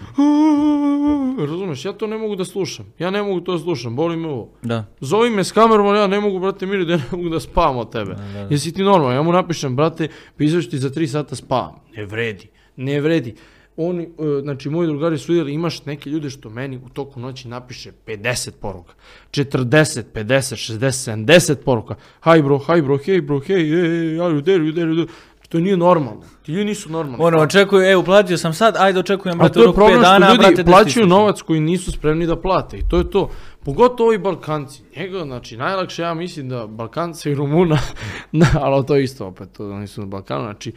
razumeš, 1.39 1.85
ja 1.85 1.93
to 1.93 2.07
ne 2.07 2.17
mogu 2.17 2.35
da 2.35 2.45
slušam, 2.45 2.93
ja 2.99 3.11
ne 3.11 3.23
mogu 3.23 3.41
to 3.41 3.51
da 3.51 3.59
slušam, 3.59 3.95
boli 3.95 4.17
me 4.17 4.27
ovo. 4.27 4.49
Da. 4.61 4.85
Zovi 4.99 5.29
me 5.29 5.43
s 5.43 5.51
kamerom, 5.51 5.87
ali 5.87 5.99
ja 5.99 6.07
ne 6.07 6.19
mogu, 6.19 6.39
brate, 6.39 6.65
miri, 6.65 6.85
da 6.85 6.93
ja 6.93 6.97
ne 6.97 7.17
mogu 7.17 7.29
da 7.29 7.39
spavam 7.39 7.77
od 7.77 7.91
tebe. 7.91 8.13
Da, 8.13 8.23
da, 8.23 8.43
da. 8.43 8.47
Jesi 8.49 8.73
ti 8.73 8.83
normalno? 8.83 9.15
Ja 9.15 9.21
mu 9.21 9.31
napišem, 9.31 9.75
brate, 9.75 10.07
pisao 10.37 10.61
ću 10.61 10.69
ti 10.69 10.77
za 10.77 10.89
3 10.89 11.07
sata 11.07 11.35
spavam. 11.35 11.75
Ne 11.97 12.05
vredi, 12.05 12.47
ne 12.75 13.01
vredi. 13.01 13.35
Oni, 13.77 14.03
e, 14.03 14.41
znači, 14.41 14.69
moji 14.69 14.87
drugari 14.87 15.17
su 15.17 15.31
vidjeli, 15.31 15.53
imaš 15.53 15.85
neke 15.85 16.09
ljude 16.09 16.29
što 16.29 16.49
meni 16.49 16.77
u 16.85 16.89
toku 16.89 17.19
noći 17.19 17.47
napiše 17.47 17.91
50 18.07 18.51
poruka, 18.61 18.93
40, 19.31 20.03
50, 20.13 20.77
60, 20.77 21.25
70 21.25 21.55
poruka. 21.55 21.95
Hi 22.23 22.41
bro, 22.41 22.59
hi 22.59 22.81
bro, 22.81 22.97
hey 22.97 23.21
bro, 23.21 23.39
you 23.39 24.41
there, 24.41 24.63
you 24.63 24.73
there. 24.73 25.13
To 25.49 25.59
nije 25.59 25.77
normalno. 25.77 26.21
Ti 26.43 26.51
ljudi 26.51 26.65
nisu 26.65 26.89
normalni. 26.89 27.25
Ono, 27.25 27.39
očekuju, 27.39 27.81
e, 27.81 27.95
uplatio 27.95 28.37
sam 28.37 28.53
sad, 28.53 28.75
ajde 28.77 28.99
očekujem, 28.99 29.37
brate, 29.37 29.59
roku 29.59 29.71
5 29.71 29.75
problem 29.75 30.01
dana, 30.01 30.27
ljudi 30.29 30.39
brate, 30.39 30.63
10 30.63 30.65
plaćaju 30.65 31.07
novac 31.07 31.41
koji 31.41 31.59
nisu 31.59 31.91
spremni 31.91 32.25
da 32.25 32.41
plate 32.41 32.77
i 32.77 32.83
to 32.89 32.97
je 32.97 33.09
to. 33.09 33.29
Pogotovo 33.63 34.09
ovi 34.09 34.17
Balkanci. 34.17 34.83
Njega, 34.95 35.23
znači, 35.23 35.57
najlakše 35.57 36.01
ja 36.01 36.13
mislim 36.13 36.49
da 36.49 36.67
Balkanci 36.67 37.29
i 37.29 37.35
Rumuna, 37.35 37.77
ali 38.61 38.85
to 38.85 38.95
je 38.95 39.03
isto 39.03 39.27
opet, 39.27 39.49
to 39.51 39.67
da 39.67 39.79
nisu 39.79 40.01
na 40.01 40.07
Balkanu, 40.07 40.43
znači, 40.43 40.71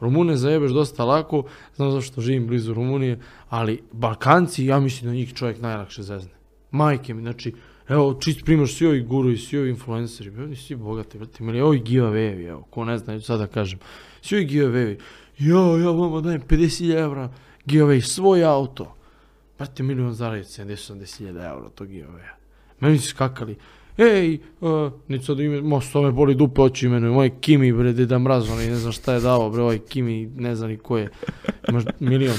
Rumune 0.00 0.36
zajebeš 0.36 0.70
dosta 0.70 1.04
lako, 1.04 1.44
znam 1.76 1.90
zašto 1.90 2.20
živim 2.20 2.46
blizu 2.46 2.74
Rumunije, 2.74 3.18
ali 3.48 3.82
Balkanci, 3.92 4.66
ja 4.66 4.80
mislim 4.80 5.10
da 5.10 5.14
njih 5.14 5.34
čovjek 5.34 5.60
najlakše 5.60 6.02
zezne. 6.02 6.32
Majke 6.70 7.14
mi, 7.14 7.22
znači, 7.22 7.54
evo, 7.88 8.14
čist 8.20 8.44
primjer, 8.44 8.68
svi 8.68 8.86
ovi 8.86 9.00
guru 9.02 9.30
i 9.30 9.38
svi 9.38 9.58
ovi 9.58 9.70
influenceri, 9.70 10.42
oni 10.42 10.56
svi 10.56 10.76
bogati, 10.76 11.18
brate, 11.18 11.44
ili 11.44 11.60
ovi 11.60 11.80
giveaway 11.80 12.48
evo, 12.48 12.62
ko 12.70 12.84
ne 12.84 12.98
zna, 12.98 13.20
sad 13.20 13.38
da 13.38 13.46
kažem, 13.46 13.78
svi 14.22 14.36
ovi 14.36 14.46
giveaway 14.46 14.96
ja, 15.40 15.84
ja 15.84 15.90
vama 15.90 16.20
dajem 16.20 16.42
50.000 16.42 16.98
evra, 16.98 17.28
giveaway, 17.66 18.00
svoj 18.00 18.44
auto. 18.44 18.94
Brate, 19.58 19.82
milion 19.82 20.14
zaradi 20.14 20.42
70-80.000 20.42 21.28
evra 21.28 21.68
tog 21.74 21.88
giveawaya. 21.88 22.34
Meni 22.80 22.98
su 22.98 23.08
skakali, 23.08 23.56
ej, 24.00 24.38
uh, 24.60 24.92
niti 25.08 25.24
sad 25.24 25.40
ime, 25.40 25.60
mo, 25.62 25.80
što 25.80 26.02
me 26.02 26.12
boli 26.12 26.34
dupe 26.34 26.62
oči 26.62 26.86
imenuju, 26.86 27.12
moj 27.12 27.30
Kimi, 27.40 27.72
bre, 27.72 27.92
Deda 27.92 28.18
Mraz, 28.18 28.50
onaj, 28.50 28.66
ne 28.66 28.76
znam 28.76 28.92
šta 28.92 29.12
je 29.12 29.20
dao, 29.20 29.50
bre, 29.50 29.62
ovaj 29.62 29.78
Kimi, 29.78 30.26
ne 30.36 30.54
znam 30.54 30.70
ni 30.70 30.76
ko 30.76 30.98
je, 30.98 31.10
imaš 31.68 31.84
milion. 32.00 32.36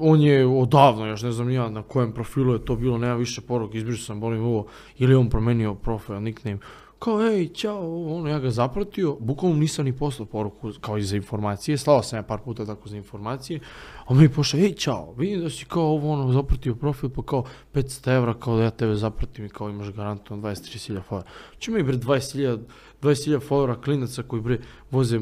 On 0.00 0.20
je 0.20 0.46
odavno, 0.46 1.06
još 1.06 1.22
ne 1.22 1.32
znam 1.32 1.50
ja 1.50 1.70
na 1.70 1.82
kojem 1.82 2.12
profilu 2.12 2.52
je 2.52 2.64
to 2.64 2.76
bilo, 2.76 2.98
nema 2.98 3.14
više 3.14 3.40
poruka, 3.40 3.78
izbrišao 3.78 4.04
sam, 4.04 4.20
bolim 4.20 4.42
ovo, 4.42 4.66
ili 4.98 5.14
on 5.14 5.30
promenio 5.30 5.74
profil, 5.74 6.20
nickname, 6.20 6.58
kao, 7.00 7.22
ej, 7.22 7.50
ovo, 7.68 8.16
ono, 8.16 8.28
ja 8.28 8.38
ga 8.38 8.50
zapratio, 8.50 9.16
bukvalno 9.20 9.56
nisam 9.56 9.84
ni 9.84 9.92
poslao 9.92 10.26
poruku 10.26 10.72
kao 10.80 10.98
i 10.98 11.02
za 11.02 11.16
informacije, 11.16 11.78
slao 11.78 12.02
sam 12.02 12.18
ja 12.18 12.22
par 12.22 12.38
puta 12.44 12.66
tako 12.66 12.88
za 12.88 12.96
informacije, 12.96 13.60
a 13.98 14.04
on 14.06 14.18
mi 14.18 14.28
pošao, 14.28 14.60
ej, 14.60 14.72
ćao, 14.72 15.14
vidim 15.18 15.40
da 15.40 15.50
si 15.50 15.64
kao 15.64 15.82
ovo, 15.82 16.12
ono, 16.12 16.32
zapratio 16.32 16.74
profil, 16.74 17.08
pa 17.08 17.22
kao 17.22 17.44
500 17.74 18.16
evra, 18.16 18.34
kao 18.34 18.56
da 18.56 18.62
ja 18.62 18.70
tebe 18.70 18.94
zapratim 18.94 19.44
i 19.44 19.48
kao 19.48 19.70
imaš 19.70 19.90
garantovan 19.92 20.42
23.000 20.42 21.00
followera. 21.10 21.24
Čemu 21.58 21.76
mi, 21.76 21.82
bre, 21.82 21.96
20.000 21.96 22.58
20.000 23.02 23.40
followera 23.48 23.82
klinaca 23.84 24.22
koji, 24.22 24.42
bre, 24.42 24.58
voze 24.90 25.20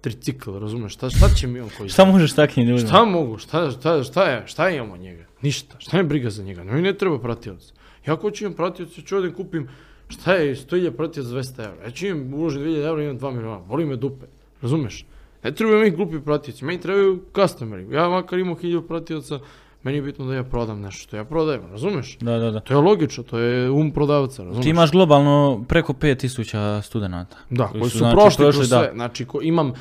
tricikl, 0.00 0.58
razumeš, 0.58 0.92
šta, 0.92 1.10
šta 1.10 1.28
će 1.28 1.46
mi 1.46 1.60
on 1.60 1.70
koji... 1.78 1.88
Šta 1.88 2.04
možeš 2.04 2.34
takvim 2.34 2.66
ljudima? 2.66 2.88
Šta 2.88 3.04
mogu, 3.04 3.38
šta, 3.38 3.70
šta, 3.70 4.02
šta 4.02 4.24
je, 4.24 4.46
šta 4.46 4.70
imamo 4.70 4.94
od 4.94 5.00
njega? 5.00 5.24
Ništa, 5.42 5.76
šta 5.78 5.96
je 5.96 6.04
briga 6.04 6.30
za 6.30 6.42
njega, 6.42 6.64
mi 6.64 6.82
ne 6.82 6.94
treba 6.98 7.18
pratilac. 7.18 7.72
Ja 8.06 8.14
ako 8.14 8.30
ću 8.30 8.44
imam 8.44 8.56
pratilac, 8.56 8.92
ću 8.92 9.16
ovdje 9.16 9.34
kupim, 9.34 9.68
šta 10.10 10.32
je 10.32 10.54
100.000 10.54 10.90
pratilac 10.90 11.26
za 11.28 11.36
200 11.36 11.64
evra, 11.64 11.84
ja 11.84 11.90
ću 11.90 12.06
imam 12.06 12.34
uložiti 12.34 12.64
2.000 12.64 12.88
evra 12.88 13.02
i 13.02 13.04
imam 13.04 13.18
2 13.18 13.30
miliona, 13.30 13.58
boli 13.58 13.84
me 13.84 13.96
dupe, 13.96 14.26
razumeš? 14.62 15.04
Ne 15.44 15.54
trebaju 15.54 15.80
mi 15.80 15.90
glupi 15.90 16.20
pratioci, 16.20 16.64
meni 16.64 16.80
trebaju 16.80 17.20
customeri, 17.34 17.86
ja 17.94 18.08
makar 18.08 18.38
imam 18.38 18.56
1000 18.56 18.86
pratilaca, 18.88 19.38
meni 19.82 19.98
je 19.98 20.02
bitno 20.02 20.26
da 20.26 20.34
ja 20.34 20.44
prodam 20.44 20.80
nešto 20.80 21.02
što 21.02 21.16
ja 21.16 21.24
prodajem, 21.24 21.62
razumeš? 21.70 22.18
Da, 22.20 22.38
da, 22.38 22.50
da. 22.50 22.60
To 22.60 22.74
je 22.74 22.80
logično, 22.80 23.22
to 23.24 23.38
je 23.38 23.70
um 23.70 23.90
prodavca, 23.90 24.42
razumeš? 24.42 24.64
Ti 24.64 24.70
imaš 24.70 24.90
globalno 24.90 25.64
preko 25.68 25.92
5000 25.92 26.82
studenata. 26.82 27.36
Da, 27.50 27.66
koji 27.66 27.80
koji 27.80 27.90
su, 27.90 27.98
su, 27.98 27.98
znači, 27.98 28.16
prošli, 28.16 28.44
prošli, 28.44 28.58
kroz 28.58 28.70
da. 28.70 28.78
sve, 28.78 28.90
znači 28.94 29.24
ko, 29.24 29.38
imam 29.42 29.68
uh, 29.68 29.74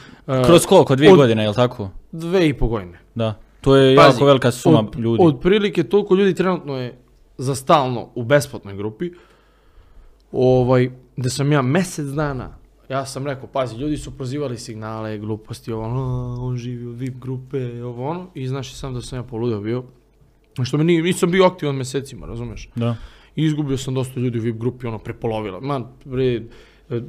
Kroz 0.46 0.66
koliko? 0.66 0.96
Dvije 0.96 1.12
od- 1.12 1.18
godine, 1.18 1.44
jel 1.44 1.54
tako? 1.54 1.90
dve 2.12 2.48
i 2.50 2.54
po 2.54 2.68
godine. 2.68 3.00
Da. 3.16 3.36
To 3.62 3.76
je 3.76 3.96
Pazi, 3.96 4.16
jako 4.16 4.26
velika 4.26 4.52
suma 4.52 4.80
od, 4.80 5.00
ljudi. 5.00 5.24
Otprilike 5.24 5.84
toliko 5.84 6.16
ljudi 6.16 6.34
trenutno 6.34 6.78
je 6.78 6.98
za 7.38 7.56
stalno 7.56 8.10
u 8.16 8.24
besplatnoj 8.24 8.76
grupi. 8.76 9.12
Ovaj, 10.32 10.90
da 11.18 11.30
sam 11.30 11.52
ja 11.52 11.62
mjesec 11.62 12.06
dana, 12.06 12.58
ja 12.90 13.06
sam 13.06 13.28
rekao, 13.28 13.48
pazi, 13.48 13.76
ljudi 13.76 13.98
su 13.98 14.12
prozivali 14.12 14.58
signale, 14.58 15.18
gluposti, 15.18 15.72
ovo, 15.72 15.84
ono, 15.84 16.02
"A, 16.02 16.42
on 16.42 16.58
živi 16.58 16.88
od 16.88 16.96
VIP 16.96 17.16
grupe, 17.16 17.84
ovo 17.84 18.08
ono, 18.10 18.28
i 18.34 18.48
znaš 18.48 18.74
sam 18.74 18.94
da 18.94 19.02
sam 19.02 19.20
ja 19.20 19.24
poludio 19.24 19.62
bio. 19.62 19.84
Što 20.64 20.78
me 20.78 20.84
nije, 20.84 21.02
nisam 21.04 21.32
bio 21.32 21.46
aktivan 21.46 21.76
mjesecima, 21.76 22.26
razumeš? 22.26 22.70
Da. 22.76 22.96
I 23.36 23.46
izgubio 23.46 23.78
sam 23.78 23.94
dosta 23.94 24.20
ljudi 24.20 24.40
u 24.40 24.42
VIP 24.42 24.58
grupi, 24.58 24.88
ono, 24.88 24.98
prepolovila. 25.00 25.60
Man, 25.60 25.86
bre, 26.06 26.26
e, 26.26 26.42
e, 26.90 27.02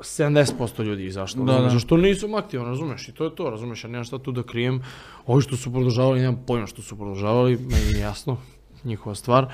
70% 0.00 0.82
ljudi 0.82 1.02
je 1.02 1.08
izašlo, 1.08 1.44
Da, 1.44 1.52
razumeš? 1.52 1.72
da. 1.72 1.78
Što 1.78 1.96
nisam 1.96 2.34
aktivan, 2.34 2.66
razumeš? 2.66 3.08
I 3.08 3.12
to 3.12 3.24
je 3.24 3.34
to, 3.34 3.50
razumeš? 3.50 3.84
Ja 3.84 3.90
nemam 3.90 4.04
šta 4.04 4.18
tu 4.18 4.32
da 4.32 4.42
krijem. 4.42 4.82
Ovi 5.26 5.42
što 5.42 5.56
su 5.56 5.72
produžavali, 5.72 6.20
nemam 6.20 6.42
pojma 6.46 6.66
što 6.66 6.82
su 6.82 6.96
produžavali, 6.96 7.56
meni 7.56 7.84
nije 7.92 8.00
jasno, 8.00 8.36
njihova 8.84 9.14
stvar. 9.14 9.46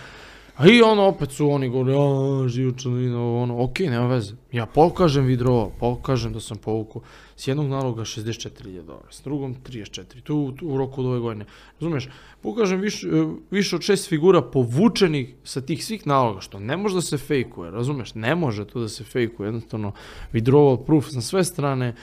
A 0.58 0.66
i 0.66 0.82
ono, 0.82 1.02
opet 1.04 1.30
su 1.30 1.50
oni 1.50 1.68
govori, 1.68 1.92
a, 1.92 2.48
živčanina, 2.48 3.22
ono, 3.32 3.62
okej, 3.62 3.86
nema 3.86 4.06
veze. 4.06 4.34
Ja 4.52 4.66
pokažem 4.66 5.24
vidro, 5.24 5.70
pokažem 5.70 6.32
da 6.32 6.40
sam 6.40 6.56
povukao 6.56 7.02
s 7.36 7.48
jednog 7.48 7.66
naloga 7.66 8.02
64.000 8.02 8.82
dolara, 8.82 9.06
s 9.10 9.22
drugom 9.22 9.56
34, 9.64 10.20
tu, 10.22 10.52
tu 10.52 10.66
u 10.66 10.78
roku 10.78 11.00
od 11.00 11.06
ove 11.06 11.20
godine. 11.20 11.44
Razumeš, 11.80 12.08
pokažem 12.42 12.80
više, 12.80 13.06
više 13.50 13.76
od 13.76 13.82
šest 13.82 14.08
figura 14.08 14.42
povučenih 14.42 15.34
sa 15.44 15.60
tih 15.60 15.84
svih 15.84 16.06
naloga, 16.06 16.40
što 16.40 16.60
ne 16.60 16.76
može 16.76 16.94
da 16.94 17.02
se 17.02 17.18
fejkuje, 17.18 17.70
razumeš, 17.70 18.14
ne 18.14 18.34
može 18.34 18.64
to 18.64 18.80
da 18.80 18.88
se 18.88 19.04
fejkuje, 19.04 19.46
jednostavno 19.46 19.92
withdrawal 20.32 20.84
proof 20.84 21.12
na 21.12 21.20
sve 21.20 21.44
strane, 21.44 21.94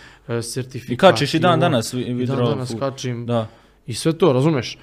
sertifikati. 0.44 0.94
I 0.94 0.98
kačiš 0.98 1.34
i 1.34 1.40
dan 1.40 1.60
danas 1.60 1.94
vi- 1.94 2.02
I 2.04 2.26
dan 2.26 2.38
danas 2.38 2.74
kačim, 2.80 3.26
Da. 3.26 3.48
i 3.88 3.94
sve 3.94 4.14
to, 4.14 4.34
razumeš? 4.34 4.78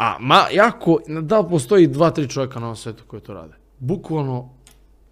A 0.00 0.16
ma, 0.20 0.46
jako, 0.52 0.98
da 1.22 1.40
li 1.40 1.48
postoji 1.50 1.86
dva, 1.86 2.10
tri 2.10 2.28
čovjeka 2.28 2.60
na 2.60 2.66
ovom 2.66 2.76
svetu 2.76 3.04
koji 3.06 3.22
to 3.22 3.34
rade? 3.34 3.54
Bukvalno 3.78 4.48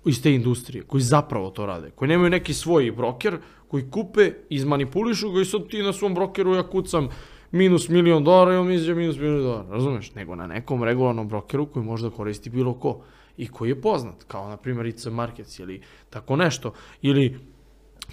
iz 0.05 0.23
te 0.23 0.33
industrije, 0.35 0.83
koji 0.83 1.03
zapravo 1.03 1.51
to 1.51 1.67
rade, 1.67 1.91
koji 1.91 2.09
nemaju 2.09 2.31
neki 2.31 2.55
svoj 2.55 2.93
broker, 2.93 3.37
koji 3.69 3.91
kupe, 3.91 4.33
izmanipulišu 4.49 5.31
ga 5.31 5.41
i 5.41 5.45
sad 5.45 5.69
ti 5.69 5.83
na 5.83 5.93
svom 5.93 6.15
brokeru 6.15 6.55
ja 6.55 6.63
kucam 6.63 7.09
minus 7.51 7.89
milion 7.89 8.25
dolara 8.25 8.55
i 8.55 8.57
on 8.57 8.67
mi 8.67 8.75
izađe 8.75 8.95
minus 8.95 9.17
milion 9.17 9.43
dolara, 9.43 9.69
razumeš? 9.69 10.15
Nego 10.15 10.35
na 10.35 10.47
nekom 10.47 10.85
regularnom 10.85 11.29
brokeru 11.29 11.67
koji 11.67 11.85
možda 11.85 12.11
koristi 12.11 12.51
bilo 12.51 12.75
ko 12.75 13.03
i 13.37 13.47
koji 13.49 13.69
je 13.69 13.81
poznat, 13.81 14.25
kao 14.25 14.49
na 14.49 14.57
primjer 14.57 14.87
IC 14.87 15.07
Markets 15.07 15.59
ili 15.59 15.83
tako 16.11 16.37
nešto, 16.37 16.73
ili 17.03 17.39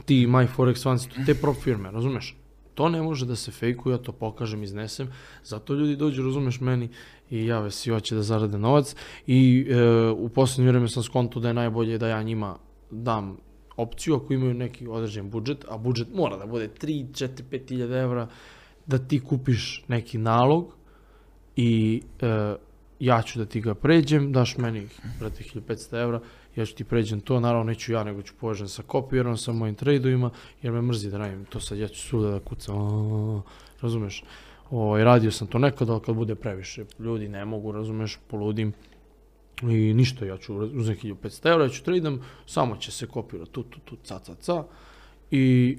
ti 0.06 0.27
My 0.27 0.47
Forex 0.57 1.07
te 1.26 1.35
prop 1.35 1.56
firme, 1.56 1.91
razumeš? 1.91 2.35
To 2.76 2.89
ne 2.89 3.02
može 3.02 3.26
da 3.26 3.35
se 3.35 3.52
fejkuje, 3.52 3.93
ja 3.93 3.97
to 3.97 4.11
pokažem, 4.11 4.64
iznesem, 4.64 5.11
zato 5.43 5.73
ljudi 5.73 5.95
dođu, 5.95 6.23
razumeš 6.23 6.60
meni, 6.60 6.89
i 7.30 7.45
jave 7.45 7.72
si 7.72 7.89
hoće 7.89 8.15
da 8.15 8.23
zarade 8.23 8.57
novac. 8.57 8.95
I 9.27 9.68
e, 9.69 10.10
u 10.10 10.30
posljednje 10.30 10.68
vrijeme 10.68 10.88
sam 10.88 11.03
skonto 11.03 11.39
da 11.39 11.47
je 11.47 11.53
najbolje 11.53 11.97
da 11.97 12.07
ja 12.07 12.23
njima 12.23 12.57
dam 12.91 13.38
opciju 13.77 14.15
ako 14.15 14.34
imaju 14.34 14.53
neki 14.53 14.88
određen 14.88 15.30
budžet, 15.30 15.65
a 15.69 15.77
budžet 15.77 16.07
mora 16.14 16.38
da 16.38 16.45
bude 16.45 16.69
3, 16.81 17.07
4, 17.11 17.41
5 17.52 17.69
hiljada 17.69 17.97
evra, 17.97 18.27
da 18.85 18.97
ti 18.97 19.19
kupiš 19.19 19.84
neki 19.88 20.18
nalog 20.18 20.76
i 21.56 22.02
e, 22.22 22.56
ja 22.99 23.22
ću 23.22 23.39
da 23.39 23.45
ti 23.45 23.61
ga 23.61 23.73
pređem, 23.73 24.31
daš 24.31 24.57
meni, 24.57 24.88
brate, 25.19 25.43
1500 25.43 26.02
evra, 26.02 26.22
ja 26.56 26.65
ću 26.65 26.76
ti 26.76 26.84
pređem 26.84 27.19
to, 27.19 27.40
naravno 27.40 27.64
neću 27.64 27.91
ja, 27.91 28.03
nego 28.03 28.22
ću 28.22 28.34
povežen 28.40 28.68
sa 28.68 28.84
kopijerom, 28.84 29.38
sa 29.38 29.52
mojim 29.52 29.76
tradeovima, 29.76 30.30
jer 30.61 30.73
me 30.73 30.82
mrzi 30.82 31.10
da 31.10 31.18
radim 31.18 31.45
to 31.45 31.60
sad, 31.60 31.77
ja 31.77 31.88
ću 31.88 32.07
svuda 32.07 32.30
da 32.32 32.40
kucam, 32.40 32.76
razumeš? 33.82 34.23
Ovaj, 34.69 35.03
radio 35.03 35.32
sam 35.32 35.48
to 35.48 35.60
nekad, 35.60 35.90
ali 35.90 36.02
kad 36.02 36.15
bude 36.15 36.36
previše 36.36 36.86
ljudi 36.99 37.27
ne 37.27 37.45
mogu, 37.45 37.72
razumeš, 37.72 38.19
poludim. 38.27 38.73
I 39.61 39.94
ništa, 39.94 40.26
ja 40.26 40.38
ću 40.38 40.56
uzeti 40.56 41.14
1500 41.14 41.52
evra, 41.52 41.64
ja 41.64 41.69
ću 41.69 41.84
tradam, 41.84 42.22
samo 42.45 42.77
će 42.77 42.91
se 42.91 43.07
kopirati 43.07 43.52
tu, 43.52 43.64
tu, 43.64 43.80
tu, 43.80 43.98
ca, 44.03 44.19
ca, 44.19 44.36
ca. 44.36 44.64
I 45.32 45.77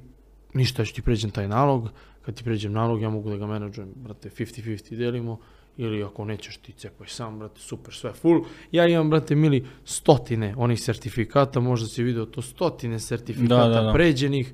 ništa, 0.54 0.82
ja 0.82 0.86
ću 0.86 0.94
ti 0.94 1.02
pređem 1.02 1.30
taj 1.30 1.48
nalog. 1.48 1.88
kad 2.22 2.34
ti 2.34 2.44
pređem 2.44 2.72
nalog, 2.72 3.02
ja 3.02 3.10
mogu 3.10 3.30
da 3.30 3.36
ga 3.36 3.46
menadžujem, 3.46 3.92
brate, 3.96 4.30
50-50 4.30 4.96
delimo, 4.96 5.38
ili 5.76 6.04
ako 6.04 6.24
nećeš 6.24 6.56
ti 6.56 6.72
cepaj 6.72 7.08
sam, 7.08 7.38
brate, 7.38 7.60
super, 7.60 7.94
sve 7.94 8.12
full. 8.12 8.40
Ja 8.72 8.86
imam, 8.86 9.10
brate, 9.10 9.34
mili, 9.34 9.66
stotine 9.84 10.54
onih 10.58 10.82
sertifikata, 10.82 11.60
možda 11.60 11.88
si 11.88 12.02
video 12.02 12.26
to, 12.26 12.42
stotine 12.42 12.98
sertifikata 13.00 13.56
Da, 13.58 13.68
da, 13.68 13.82
da. 13.82 13.92
pređenih, 13.92 14.52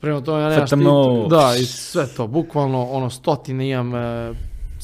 Prema 0.00 0.20
tome, 0.20 0.42
ja 0.42 0.48
nemam 0.48 0.66
FTMO. 0.66 1.20
štit, 1.20 1.30
da, 1.30 1.54
i 1.60 1.64
sve 1.64 2.06
to, 2.06 2.26
bukvalno, 2.26 2.82
ono, 2.82 3.10
stotine 3.10 3.70
imam, 3.70 3.94
e, 3.94 4.32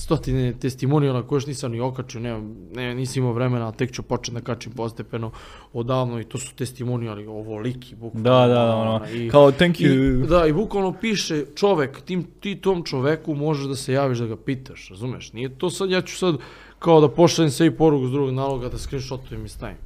stotine 0.00 0.52
testimonijala 0.52 1.22
koje 1.26 1.36
još 1.36 1.46
nisam 1.46 1.72
ni 1.72 1.80
okačio, 1.80 2.20
nemam, 2.20 2.56
ne, 2.74 2.94
nisam 2.94 3.22
imao 3.22 3.32
vremena, 3.32 3.64
ali 3.64 3.74
tek 3.76 3.92
ću 3.92 4.02
početi 4.02 4.34
da 4.34 4.40
kačim 4.40 4.72
postepeno 4.72 5.30
odavno 5.72 6.20
i 6.20 6.24
to 6.24 6.38
su 6.38 6.54
testimonijali 6.54 7.26
ovoliki, 7.26 7.94
bukvalno. 7.94 8.30
Da, 8.30 8.46
da, 8.46 8.54
da, 8.54 8.76
ono, 8.76 9.00
i- 9.12 9.28
kao 9.30 9.50
thank 9.52 9.80
i, 9.80 9.84
you. 9.84 10.26
da, 10.26 10.46
i 10.46 10.52
bukvalno 10.52 10.92
piše 10.92 11.44
čovek, 11.56 12.00
tim, 12.00 12.26
ti 12.40 12.56
tom 12.56 12.82
čoveku 12.84 13.34
možeš 13.34 13.66
da 13.66 13.76
se 13.76 13.92
javiš 13.92 14.18
da 14.18 14.26
ga 14.26 14.36
pitaš, 14.36 14.88
razumeš? 14.88 15.32
Nije 15.32 15.48
to 15.48 15.70
sad, 15.70 15.90
ja 15.90 16.02
ću 16.02 16.16
sad 16.16 16.34
kao 16.78 17.00
da 17.00 17.08
pošaljem 17.08 17.50
sebi 17.50 17.76
poruku 17.76 18.06
s 18.06 18.10
drugog 18.10 18.34
naloga 18.34 18.68
da 18.68 18.78
screenshotujem 18.78 19.44
i 19.44 19.48
stavim. 19.48 19.76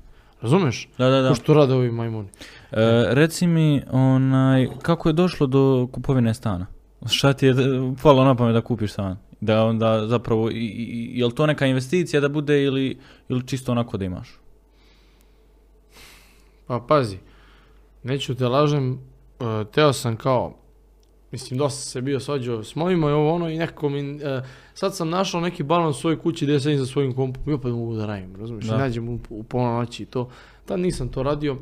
Razumeš? 0.41 0.89
Da, 0.99 1.09
da, 1.09 1.21
da. 1.23 1.29
Ko 1.29 1.35
što 1.35 1.55
rade 1.55 1.75
ovi 1.75 1.91
majmuni. 1.91 2.29
E, 2.73 2.77
reci 3.09 3.47
mi, 3.47 3.83
onaj, 3.91 4.69
kako 4.83 5.09
je 5.09 5.13
došlo 5.13 5.47
do 5.47 5.89
kupovine 5.93 6.35
stana? 6.35 6.67
Šta 7.07 7.33
ti 7.33 7.47
je 7.47 7.51
e, 7.53 7.55
palo 8.03 8.25
na 8.25 8.35
pamet 8.35 8.55
da 8.55 8.61
kupiš 8.61 8.93
stan? 8.93 9.17
Da 9.45 9.65
onda 9.65 10.07
zapravo, 10.07 10.51
i, 10.51 10.55
i, 10.55 11.19
je 11.19 11.27
li 11.27 11.35
to 11.35 11.47
neka 11.47 11.67
investicija 11.67 12.21
da 12.21 12.29
bude 12.29 12.63
ili, 12.63 12.99
ili 13.29 13.47
čisto 13.47 13.73
onako 13.73 13.97
da 13.97 14.05
imaš? 14.05 14.29
Pa 16.67 16.85
pazi, 16.89 17.19
neću 18.03 18.35
te 18.35 18.49
lažem, 18.49 18.93
e, 18.93 19.65
teo 19.73 19.93
sam 19.93 20.17
kao, 20.17 20.57
mislim 21.33 21.59
dosta 21.59 21.81
se 21.81 22.03
bio 22.03 22.21
svađao 22.21 22.65
s 22.65 22.75
mojima 22.75 23.11
i 23.11 23.13
ovo 23.13 23.35
ono 23.35 23.51
i 23.51 23.59
nekako 23.59 23.89
mi, 23.89 24.01
e, 24.01 24.43
sad 24.75 24.97
sam 24.97 25.11
našao 25.11 25.41
neki 25.41 25.63
balans 25.63 25.97
u 25.97 26.01
svojoj 26.01 26.19
kući 26.19 26.45
gdje 26.45 26.61
sedim 26.61 26.79
za 26.79 26.87
svojim 26.87 27.15
kompom 27.15 27.43
i 27.47 27.53
opet 27.53 27.73
mogu 27.73 27.95
da 27.95 28.07
radim, 28.07 28.37
razumiješ, 28.37 28.65
Da. 28.65 28.79
Nađem 28.79 29.09
u, 29.09 29.19
u 29.31 29.43
pola 29.43 29.79
noći 29.79 30.03
i 30.03 30.07
to, 30.07 30.31
tad 30.65 30.81
nisam 30.81 31.09
to 31.09 31.23
radio 31.23 31.57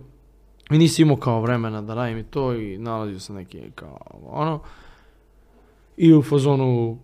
i 0.71 0.79
nisam 0.79 1.03
imao 1.03 1.17
kao 1.17 1.41
vremena 1.41 1.83
da 1.83 1.95
radim 1.95 2.19
i 2.19 2.25
to 2.25 2.55
i 2.55 2.79
nalazio 2.79 3.21
sam 3.21 3.37
neki 3.37 3.61
kao 3.75 3.99
ono 4.23 4.61
i 5.97 6.15
u 6.15 6.23
fazonu 6.23 6.99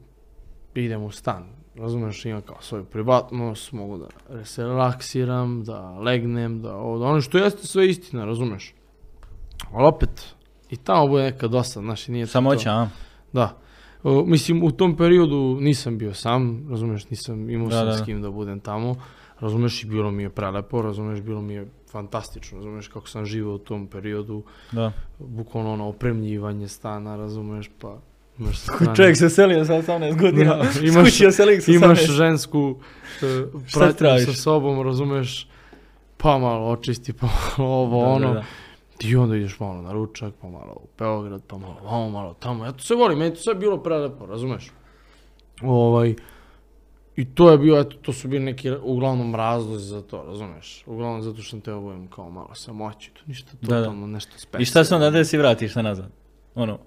idem 0.85 1.03
u 1.03 1.11
stan, 1.11 1.45
razumiješ, 1.75 2.25
imam 2.25 2.43
kao 2.43 2.57
svoju 2.61 2.85
privatnost, 2.85 3.73
mogu 3.73 3.99
da 3.99 4.45
se 4.45 4.65
relaksiram, 4.65 5.65
da 5.65 5.99
legnem, 5.99 6.63
da 6.63 6.77
ovo, 6.77 6.99
da 6.99 7.05
ono 7.05 7.21
što 7.21 7.39
jeste 7.39 7.67
sve 7.67 7.89
istina, 7.89 8.25
razumeš. 8.25 8.75
Ali 9.73 9.87
opet, 9.87 10.35
i 10.71 10.77
tamo 10.77 11.07
bude 11.07 11.23
neka 11.23 11.49
dosta, 11.49 11.81
znaš, 11.81 12.09
i 12.09 12.13
nije 12.13 12.27
to 12.27 12.33
Samoća, 12.33 12.71
a? 12.71 12.89
Da. 13.33 13.59
O, 14.03 14.25
mislim, 14.25 14.65
u 14.65 14.71
tom 14.71 14.97
periodu 14.97 15.59
nisam 15.61 15.99
bio 15.99 16.15
sam, 16.15 16.67
razumeš, 16.71 17.11
nisam 17.11 17.51
imao 17.51 17.69
Da, 17.69 17.77
sam 17.77 17.87
da, 17.87 17.93
s 17.93 18.05
kim 18.05 18.23
da 18.23 18.31
budem 18.31 18.61
tamo, 18.61 18.95
razumeš, 19.41 19.85
i 19.85 19.87
bilo 19.87 20.11
mi 20.11 20.23
je 20.23 20.31
prelepo, 20.31 20.83
razumeš, 20.83 21.21
bilo 21.21 21.43
mi 21.43 21.55
je 21.55 21.69
fantastično, 21.91 22.59
razumeš, 22.59 22.89
kako 22.89 23.09
sam 23.09 23.25
živio 23.25 23.55
u 23.55 23.59
tom 23.59 23.87
periodu, 23.87 24.43
Da. 24.73 24.93
bukvalno 25.19 25.73
ono, 25.73 25.89
opremljivanje 25.89 26.69
stana, 26.69 27.17
razumeš, 27.17 27.71
pa 27.81 27.99
imaš 28.39 28.59
sa 28.59 28.73
strane- 28.75 28.97
Čovjek 28.97 29.17
se 29.17 29.31
selio 29.31 29.65
sa 29.65 29.75
18 29.75 30.21
godina. 30.21 30.55
Da, 30.55 30.63
imaš- 30.83 31.05
kući 31.05 31.27
oselio 31.27 31.61
sa 31.61 31.73
imaš 31.73 31.99
18. 31.99 32.11
žensku 32.13 32.77
e, 33.17 33.45
pratnju 33.75 34.25
sa 34.27 34.33
sobom, 34.35 34.83
razumeš, 34.83 35.49
pa 36.17 36.39
malo 36.39 36.69
očisti, 36.69 37.13
pa 37.13 37.27
malo 37.59 37.71
ovo, 37.73 37.99
Da, 37.99 38.05
da, 38.05 38.11
ono, 38.11 38.35
da. 38.35 38.45
i 39.01 39.17
onda 39.17 39.37
ideš 39.37 39.61
malo 39.61 39.83
na 39.83 39.93
ručak, 39.93 40.35
pa 40.43 40.49
malo 40.49 40.73
u 40.75 40.87
Beograd, 40.99 41.43
pa 41.47 41.59
malo 41.59 41.77
vamo, 41.83 42.11
malo 42.11 42.35
tamo, 42.35 42.65
ja 42.65 42.73
to 42.73 42.79
sve 42.81 42.97
volim, 42.97 43.19
meni 43.19 43.31
je 43.31 43.35
to 43.35 43.41
sve 43.41 43.55
bilo 43.55 43.79
prelepo, 43.79 44.27
razumeš, 44.27 44.71
ovaj, 45.63 46.15
i 47.17 47.25
to 47.27 47.51
je 47.51 47.59
bio, 47.59 47.77
eto, 47.77 47.97
to 47.97 48.13
su 48.13 48.29
bili 48.29 48.45
neki, 48.45 48.71
uglavnom, 48.73 49.35
razlozi 49.35 49.87
za 49.87 50.03
to, 50.03 50.25
razumeš, 50.25 50.83
uglavnom 50.87 51.23
zato 51.23 51.43
što 51.43 51.51
sam 51.51 51.61
teo 51.61 51.81
budem 51.81 52.07
kao 52.07 52.31
malo 52.31 52.55
samoći, 52.55 53.11
to 53.11 53.21
ništa 53.27 53.51
Da, 53.61 53.69
da. 53.69 53.79
totalno 53.79 54.07
nešto 54.07 54.33
specijalno. 54.33 54.63
I 54.63 54.67
šta 54.67 54.85
se 54.85 54.95
onda 54.95 55.11
desi 55.11 55.39
vratiš 55.39 55.73
se 55.73 55.83
nazad? 55.83 56.11
Ono, 56.55 56.79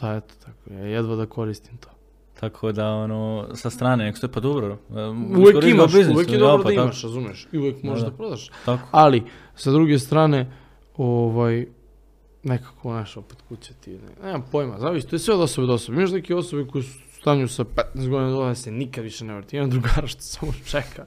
Pa 0.00 0.14
eto, 0.14 0.34
tako, 0.44 0.72
ja 0.74 0.78
jedva 0.86 1.16
da 1.16 1.26
koristim 1.26 1.76
to. 1.76 1.88
tako 2.40 2.72
da 2.72 2.88
ono, 2.88 3.48
sa 3.54 3.70
strane, 3.70 4.04
nek 4.04 4.16
pa 4.34 4.40
dobro. 4.40 4.78
um, 4.88 5.34
Uvijek 5.38 5.64
imaš, 5.64 5.92
biznisu, 5.92 6.12
uvijek 6.12 6.32
je 6.32 6.38
dobro 6.38 6.62
pa 6.62 6.68
da 6.68 6.74
tako- 6.74 6.82
imaš, 6.84 7.02
razumeš, 7.02 7.48
i 7.52 7.58
uvijek 7.58 7.82
možeš 7.82 8.00
Da, 8.00 8.06
da 8.06 8.10
da. 8.10 8.16
prodaš. 8.16 8.50
Tako. 8.64 8.82
Ali, 8.90 9.22
sa 9.54 9.70
druge 9.70 9.98
strane, 9.98 10.52
ovaj, 10.96 11.66
nekako, 12.42 12.88
znaš, 12.90 13.16
opet 13.16 13.36
kuća 13.48 13.72
ti, 13.80 13.90
ne, 13.90 14.26
nemam 14.26 14.44
pojma, 14.52 14.78
zavisi, 14.78 15.08
to 15.08 15.16
je 15.16 15.20
sve 15.20 15.34
od 15.34 15.40
osobe 15.40 15.66
do 15.66 15.74
osobe. 15.74 15.98
Imaš 15.98 16.10
neke 16.10 16.34
osobe 16.34 16.66
koji 16.66 16.84
su 16.84 16.98
u 16.98 17.20
stanju 17.20 17.48
sa 17.48 17.64
15 17.64 18.08
godina 18.08 18.30
dole 18.30 18.54
se 18.54 18.70
nikad 18.70 19.04
više 19.04 19.24
ne 19.24 19.34
vrti. 19.34 19.56
Imam 19.56 19.70
drugara 19.70 20.06
što 20.06 20.20
samo 20.20 20.52
čeka 20.66 21.04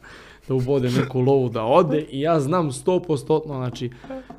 da 0.48 0.54
ubode 0.54 0.90
neku 0.90 1.22
lovu 1.22 1.50
da 1.50 1.64
ode 1.64 2.02
i 2.02 2.22
ja 2.22 2.40
znam 2.40 2.72
100%, 2.72 3.42
znači, 3.46 3.92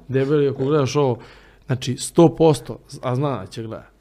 debeli, 0.08 0.48
ako 0.48 0.64
gledaš 0.64 0.96
ovo, 0.96 1.18
znači 1.66 1.94
100%, 1.94 2.76
a 3.02 3.14
zna 3.14 3.38
da 3.40 3.46
će 3.46 3.62
gleda. 3.62 3.93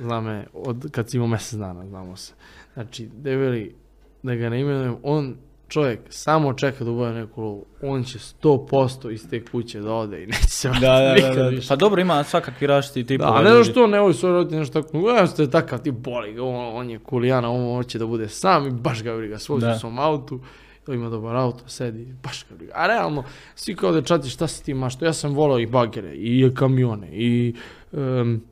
Zna 0.00 0.20
me, 0.20 0.46
od, 0.52 0.90
kad 0.90 1.10
si 1.10 1.16
imao 1.16 1.28
mjesec 1.28 1.58
dana, 1.58 1.86
znamo 1.86 2.16
se. 2.16 2.32
Znači, 2.74 3.08
debeli, 3.14 3.74
da 4.22 4.34
ga 4.34 4.48
ne 4.48 4.60
imenujem, 4.60 4.96
on 5.02 5.36
čovjek 5.68 6.00
samo 6.08 6.52
čeka 6.54 6.84
da 6.84 6.90
ubode 6.90 7.12
neku 7.12 7.42
lovu. 7.42 7.64
On 7.82 8.04
će 8.04 8.18
100% 8.18 9.12
iz 9.12 9.28
te 9.30 9.44
kuće 9.44 9.80
da 9.80 9.92
ode 9.94 10.22
i 10.22 10.26
neće 10.26 10.48
se 10.48 10.68
Da, 10.68 10.74
vratiti 10.98 11.22
da, 11.22 11.28
da, 11.28 11.28
nikad 11.28 11.44
da. 11.44 11.48
više. 11.48 11.68
Pa 11.68 11.76
dobro, 11.76 12.00
ima 12.00 12.24
svakakvi 12.24 12.66
različiti 12.66 13.06
tipova 13.06 13.38
Da, 13.42 13.42
ne 13.44 13.50
znaš 13.50 13.70
što 13.70 13.86
ne 13.86 14.00
voli 14.00 14.14
svoj 14.14 14.32
roditelj 14.32 14.58
nešto 14.58 14.82
tako, 14.82 15.10
ja 15.10 15.26
ste 15.26 15.50
takav 15.50 15.82
ti 15.82 15.90
boli 15.90 16.32
ga, 16.32 16.42
on, 16.42 16.76
on 16.76 16.90
je 16.90 16.98
kulijana, 16.98 17.50
on 17.50 17.76
hoće 17.76 17.98
da 17.98 18.06
bude 18.06 18.28
sam 18.28 18.66
i 18.66 18.70
baš 18.70 19.02
ga 19.02 19.16
briga, 19.16 19.38
svozi 19.38 19.66
Da. 19.66 19.72
u 19.72 19.78
svom 19.78 19.98
autu, 19.98 20.40
to 20.86 20.92
ima 20.92 21.08
dobar 21.08 21.36
auto, 21.36 21.68
sedi, 21.68 22.14
baš 22.22 22.46
ga 22.48 22.54
briga. 22.56 22.72
A 22.76 22.86
realno, 22.86 23.24
svi 23.54 23.76
kao 23.76 23.92
dečati, 23.92 24.28
šta 24.28 24.46
si 24.46 24.64
ti 24.64 24.74
mašto, 24.74 25.04
ja 25.04 25.12
sam 25.12 25.34
volao 25.34 25.58
i 25.58 25.66
bagere, 25.66 26.14
i 26.14 26.50
kamione, 26.54 27.08
i 27.12 27.54
em, 27.92 28.42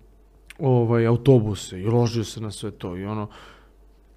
ovaj, 0.58 1.06
autobuse, 1.06 1.80
i 1.80 1.86
ložio 1.86 2.24
se 2.24 2.40
na 2.40 2.50
sve 2.50 2.70
to, 2.70 2.96
i 2.96 3.04
ono, 3.04 3.28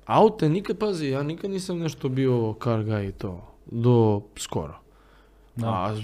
aute 0.06 0.50
nikad, 0.50 0.78
pazi, 0.78 1.08
ja 1.08 1.24
nikad 1.24 1.52
nisam 1.52 1.80
nešto 1.80 2.10
bio 2.10 2.56
car 2.64 2.80
guy 2.80 3.10
i 3.10 3.12
to, 3.12 3.48
do 3.66 4.22
skoro. 4.36 4.82
Da. 5.56 5.68
A 5.68 5.96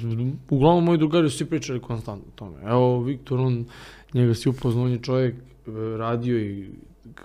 uglavnom 0.49 0.84
moji 0.84 0.97
drugari 0.97 1.30
su 1.30 1.38
svi 1.38 1.45
pričali 1.45 1.81
konstantno 1.81 2.27
o 2.27 2.35
tome. 2.35 2.55
Evo 2.64 3.01
Viktor, 3.01 3.39
on, 3.39 3.65
njega 4.14 4.34
si 4.34 4.49
upoznao, 4.49 4.85
on 4.85 4.91
je 4.91 5.01
čovjek 5.01 5.35
e, 5.35 5.72
radio 5.97 6.39
i 6.39 6.69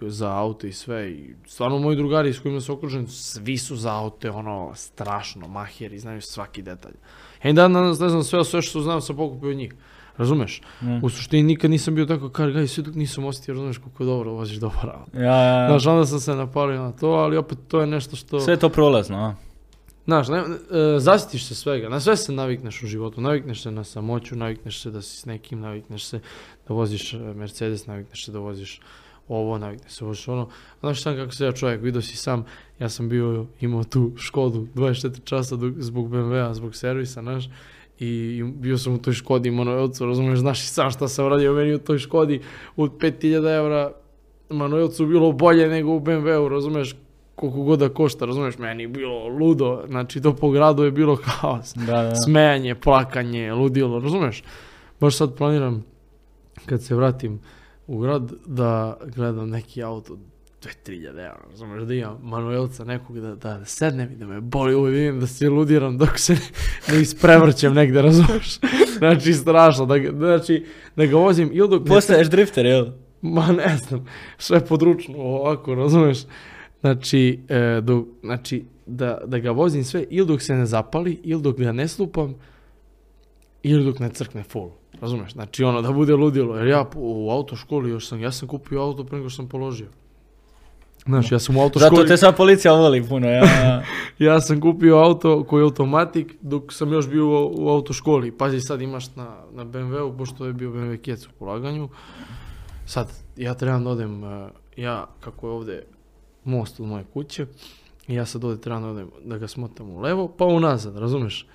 za 0.00 0.36
auto 0.36 0.66
i 0.66 0.72
sve 0.72 1.10
i 1.10 1.34
stvarno 1.46 1.78
moji 1.78 1.96
drugari 1.96 2.32
s 2.32 2.40
kojima 2.40 2.60
se 2.60 2.72
okružen, 2.72 3.06
svi 3.06 3.58
su 3.58 3.76
za 3.76 3.94
aute, 3.94 4.30
ono, 4.30 4.72
strašno, 4.74 5.48
maheri, 5.48 5.98
znaju 5.98 6.20
svaki 6.20 6.62
detalj. 6.62 6.94
Ja 7.44 7.50
i 7.50 7.52
dan 7.54 7.72
danas 7.72 7.98
ne 7.98 8.08
znam 8.08 8.22
sve, 8.22 8.44
sve 8.44 8.62
što 8.62 8.80
znam 8.80 9.00
sam 9.00 9.16
pokupio 9.16 9.50
od 9.50 9.56
njih. 9.56 9.74
Razumeš? 10.16 10.60
Mm. 10.82 11.04
U 11.04 11.08
suštini 11.08 11.42
nikad 11.42 11.70
nisam 11.70 11.94
bio 11.94 12.06
tako 12.06 12.28
car 12.28 12.48
guy, 12.48 12.66
sve 12.66 12.82
dok 12.82 12.94
nisam 12.94 13.24
osjetio, 13.24 13.54
razumeš 13.54 13.78
koliko 13.78 14.02
je 14.02 14.06
dobro 14.06 14.32
voziš 14.32 14.56
dobar 14.56 14.90
auto. 14.90 15.18
Ja, 15.18 15.36
ja, 15.36 15.62
ja. 15.62 15.68
Znaš, 15.68 15.86
onda 15.86 16.06
sam 16.06 16.20
se 16.20 16.34
napalio 16.34 16.82
na 16.82 16.92
to, 16.92 17.08
ali 17.08 17.36
opet 17.36 17.58
to 17.68 17.80
je 17.80 17.86
nešto 17.86 18.16
što... 18.16 18.40
Sve 18.40 18.52
je 18.52 18.58
to 18.58 18.68
prolazno, 18.68 19.16
a? 19.16 19.34
Znaš, 20.04 20.28
ne, 20.28 20.38
e, 20.38 20.98
zasitiš 20.98 21.46
se 21.46 21.54
svega, 21.54 21.88
na 21.88 22.00
sve 22.00 22.16
se 22.16 22.32
navikneš 22.32 22.82
u 22.82 22.86
životu, 22.86 23.20
navikneš 23.20 23.62
se 23.62 23.70
na 23.70 23.84
samoću, 23.84 24.36
navikneš 24.36 24.82
se 24.82 24.90
da 24.90 25.02
si 25.02 25.16
s 25.16 25.26
nekim, 25.26 25.60
navikneš 25.60 26.04
se 26.04 26.20
da 26.68 26.74
voziš 26.74 27.14
e, 27.14 27.18
Mercedes, 27.18 27.86
navikneš 27.86 28.24
se 28.24 28.32
da 28.32 28.38
voziš 28.38 28.80
ovo, 29.28 29.58
navikneš 29.58 29.92
se 29.92 30.04
voziš 30.04 30.28
ono. 30.28 30.48
Znaš 30.80 31.00
šta 31.00 31.16
kako 31.16 31.32
se 31.32 31.44
ja 31.44 31.52
čovjek, 31.52 31.82
vidio 31.82 32.02
si 32.02 32.16
sam, 32.16 32.44
ja 32.78 32.88
sam 32.88 33.08
bio, 33.08 33.46
imao 33.60 33.84
tu 33.84 34.12
Škodu 34.16 34.66
24 34.74 35.24
časa 35.24 35.56
zbog 35.78 36.10
BMW-a, 36.10 36.54
zbog 36.54 36.76
servisa, 36.76 37.22
znaš, 37.22 37.48
i 37.98 38.42
bio 38.56 38.78
sam 38.78 38.94
u 38.94 38.98
toj 38.98 39.12
Škodi 39.12 39.50
Manuelcu, 39.50 40.06
razumiješ, 40.06 40.38
znaš 40.38 40.64
i 40.64 40.66
sam 40.66 40.90
šta 40.90 41.08
sam 41.08 41.28
radio 41.28 41.52
meni 41.52 41.74
u 41.74 41.78
toj 41.78 41.98
Škodi 41.98 42.40
od 42.76 42.90
5000 42.98 43.56
eura 43.56 43.92
Manuelcu 44.50 45.06
bilo 45.06 45.32
bolje 45.32 45.68
nego 45.68 45.92
u 45.92 46.00
BMW-u, 46.00 46.48
razumiješ, 46.48 46.96
koliko 47.34 47.62
god 47.62 47.78
da 47.78 47.88
košta, 47.88 48.24
razumiješ, 48.24 48.58
meni 48.58 48.86
bilo 48.86 49.28
ludo, 49.28 49.84
znači 49.88 50.20
to 50.20 50.36
po 50.36 50.50
gradu 50.50 50.84
je 50.84 50.90
bilo 50.90 51.18
haos, 51.24 51.74
Da, 51.74 52.02
da. 52.02 52.14
smejanje, 52.14 52.74
plakanje, 52.74 53.52
ludilo, 53.52 53.98
razumiješ? 53.98 54.42
Baš 55.00 55.16
sad 55.16 55.36
planiram, 55.36 55.84
kad 56.66 56.82
se 56.82 56.94
vratim 56.94 57.40
u 57.86 57.98
grad, 57.98 58.32
da 58.46 58.96
gledam 59.16 59.50
neki 59.50 59.82
auto 59.82 60.16
2000 60.62 61.06
eura, 61.06 61.44
razumiješ, 61.50 61.82
da 61.82 61.94
imam 61.94 62.18
manuelca 62.22 62.84
nekog 62.84 63.20
da, 63.20 63.34
da 63.34 63.64
sednem 63.64 64.12
i 64.12 64.16
da 64.16 64.26
me 64.26 64.40
boli 64.40 64.74
ovo 64.74 64.84
vidim 64.84 65.20
da 65.20 65.26
se 65.26 65.48
ludiram 65.48 65.98
dok 65.98 66.18
se 66.18 66.36
ne 66.88 67.00
isprevrćem 67.00 67.74
negde, 67.74 68.02
razumiješ? 68.02 68.58
Znači, 68.98 69.32
strašno, 69.32 69.86
da, 69.86 69.94
znači, 70.12 70.66
da 70.96 71.06
ga 71.06 71.16
vozim 71.16 71.50
ili 71.52 71.68
dok 71.68 71.82
ne 71.82 71.88
Postaješ 71.88 72.30
drifter, 72.30 72.66
jel? 72.66 72.86
Ma 73.22 73.46
ne 73.52 73.76
znam, 73.76 74.06
sve 74.38 74.66
područno 74.66 75.18
ovako, 75.18 75.74
razumeš? 75.74 76.18
Znači, 76.80 77.40
e, 77.48 77.80
dok, 77.82 78.06
znači 78.22 78.64
da, 78.86 79.18
da 79.26 79.38
ga 79.38 79.50
vozim 79.50 79.84
sve 79.84 80.04
ili 80.10 80.26
dok 80.26 80.42
se 80.42 80.54
ne 80.54 80.66
zapali, 80.66 81.20
ili 81.22 81.42
dok 81.42 81.58
ga 81.58 81.72
ne 81.72 81.88
slupam, 81.88 82.34
ili 83.62 83.84
dok 83.84 83.98
ne 83.98 84.10
crkne 84.10 84.42
full. 84.42 84.70
Razumeš? 85.00 85.32
Znači 85.32 85.64
ono 85.64 85.82
da 85.82 85.92
bude 85.92 86.14
ludilo. 86.14 86.56
Jer 86.56 86.66
ja 86.66 86.90
u 86.96 87.30
autoškoli 87.30 87.90
još 87.90 88.08
sam, 88.08 88.20
ja 88.20 88.32
sam 88.32 88.48
kupio 88.48 88.80
auto 88.80 89.04
pre 89.04 89.16
nego 89.16 89.28
što 89.28 89.36
sam 89.36 89.48
položio. 89.48 89.86
Znaš, 91.06 91.32
ja 91.32 91.38
sam 91.38 91.56
u 91.56 91.62
autoškoli, 91.62 91.96
Zato 91.96 92.08
te 92.08 92.16
sad 92.16 92.36
policija 92.36 92.72
voli 92.72 93.08
puno, 93.08 93.28
ja. 93.28 93.42
ja 94.18 94.40
sam 94.40 94.60
kupio 94.60 94.96
auto 94.96 95.44
koji 95.44 95.60
je 95.60 95.64
automatik 95.64 96.34
dok 96.40 96.72
sam 96.72 96.92
još 96.92 97.08
bio 97.08 97.26
u, 97.26 97.64
u 97.64 97.68
autoškoli. 97.68 98.32
Pazi, 98.32 98.60
sad 98.60 98.80
imaš 98.80 99.16
na, 99.16 99.36
na 99.52 99.64
BMW-u, 99.64 100.16
pošto 100.18 100.46
je 100.46 100.52
bio 100.52 100.70
BMW 100.70 101.00
kjec 101.00 101.26
u 101.26 101.30
polaganju. 101.38 101.88
Sad, 102.86 103.08
ja 103.36 103.54
trebam 103.54 103.84
da 103.84 103.90
odem, 103.90 104.24
eh, 104.24 104.48
ja, 104.76 105.06
kako 105.20 105.46
je 105.46 105.52
ovdje 105.52 105.86
most 106.44 106.80
od 106.80 106.86
moje 106.86 107.04
kuće, 107.12 107.46
i 108.08 108.14
ja 108.14 108.26
sad 108.26 108.44
ovdje 108.44 108.60
trebam 108.60 108.82
da 108.82 108.88
odem, 108.88 109.10
da 109.24 109.38
ga 109.38 109.48
smotam 109.48 109.90
u 109.90 110.00
levo, 110.00 110.28
pa 110.28 110.44
unazad, 110.44 110.96
razumeš? 110.96 111.46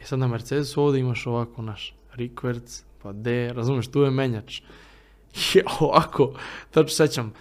I 0.00 0.04
sad 0.04 0.18
na 0.18 0.26
Mercedesu 0.26 0.82
ovdje 0.82 1.00
imaš 1.00 1.26
ovako 1.26 1.62
naš 1.62 1.94
rikverc, 2.14 2.84
pa 3.02 3.12
D, 3.12 3.52
razumeš, 3.52 3.88
tu 3.88 4.00
je 4.00 4.10
menjač. 4.10 4.60
I 5.54 5.60
ovako, 5.80 6.32
tačno 6.70 6.88
sećam, 6.88 7.32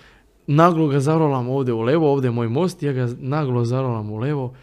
naglo 0.48 0.88
ga 0.88 1.00
zarolam 1.00 1.50
ovdje 1.50 1.74
u 1.74 1.82
levo, 1.82 2.12
ovdje 2.12 2.28
je 2.28 2.32
moj 2.32 2.48
most, 2.48 2.84
ja 2.84 2.94
ga 2.94 3.08
naglo 3.20 3.66
zarolam 3.66 4.12
u 4.12 4.18
levo 4.18 4.54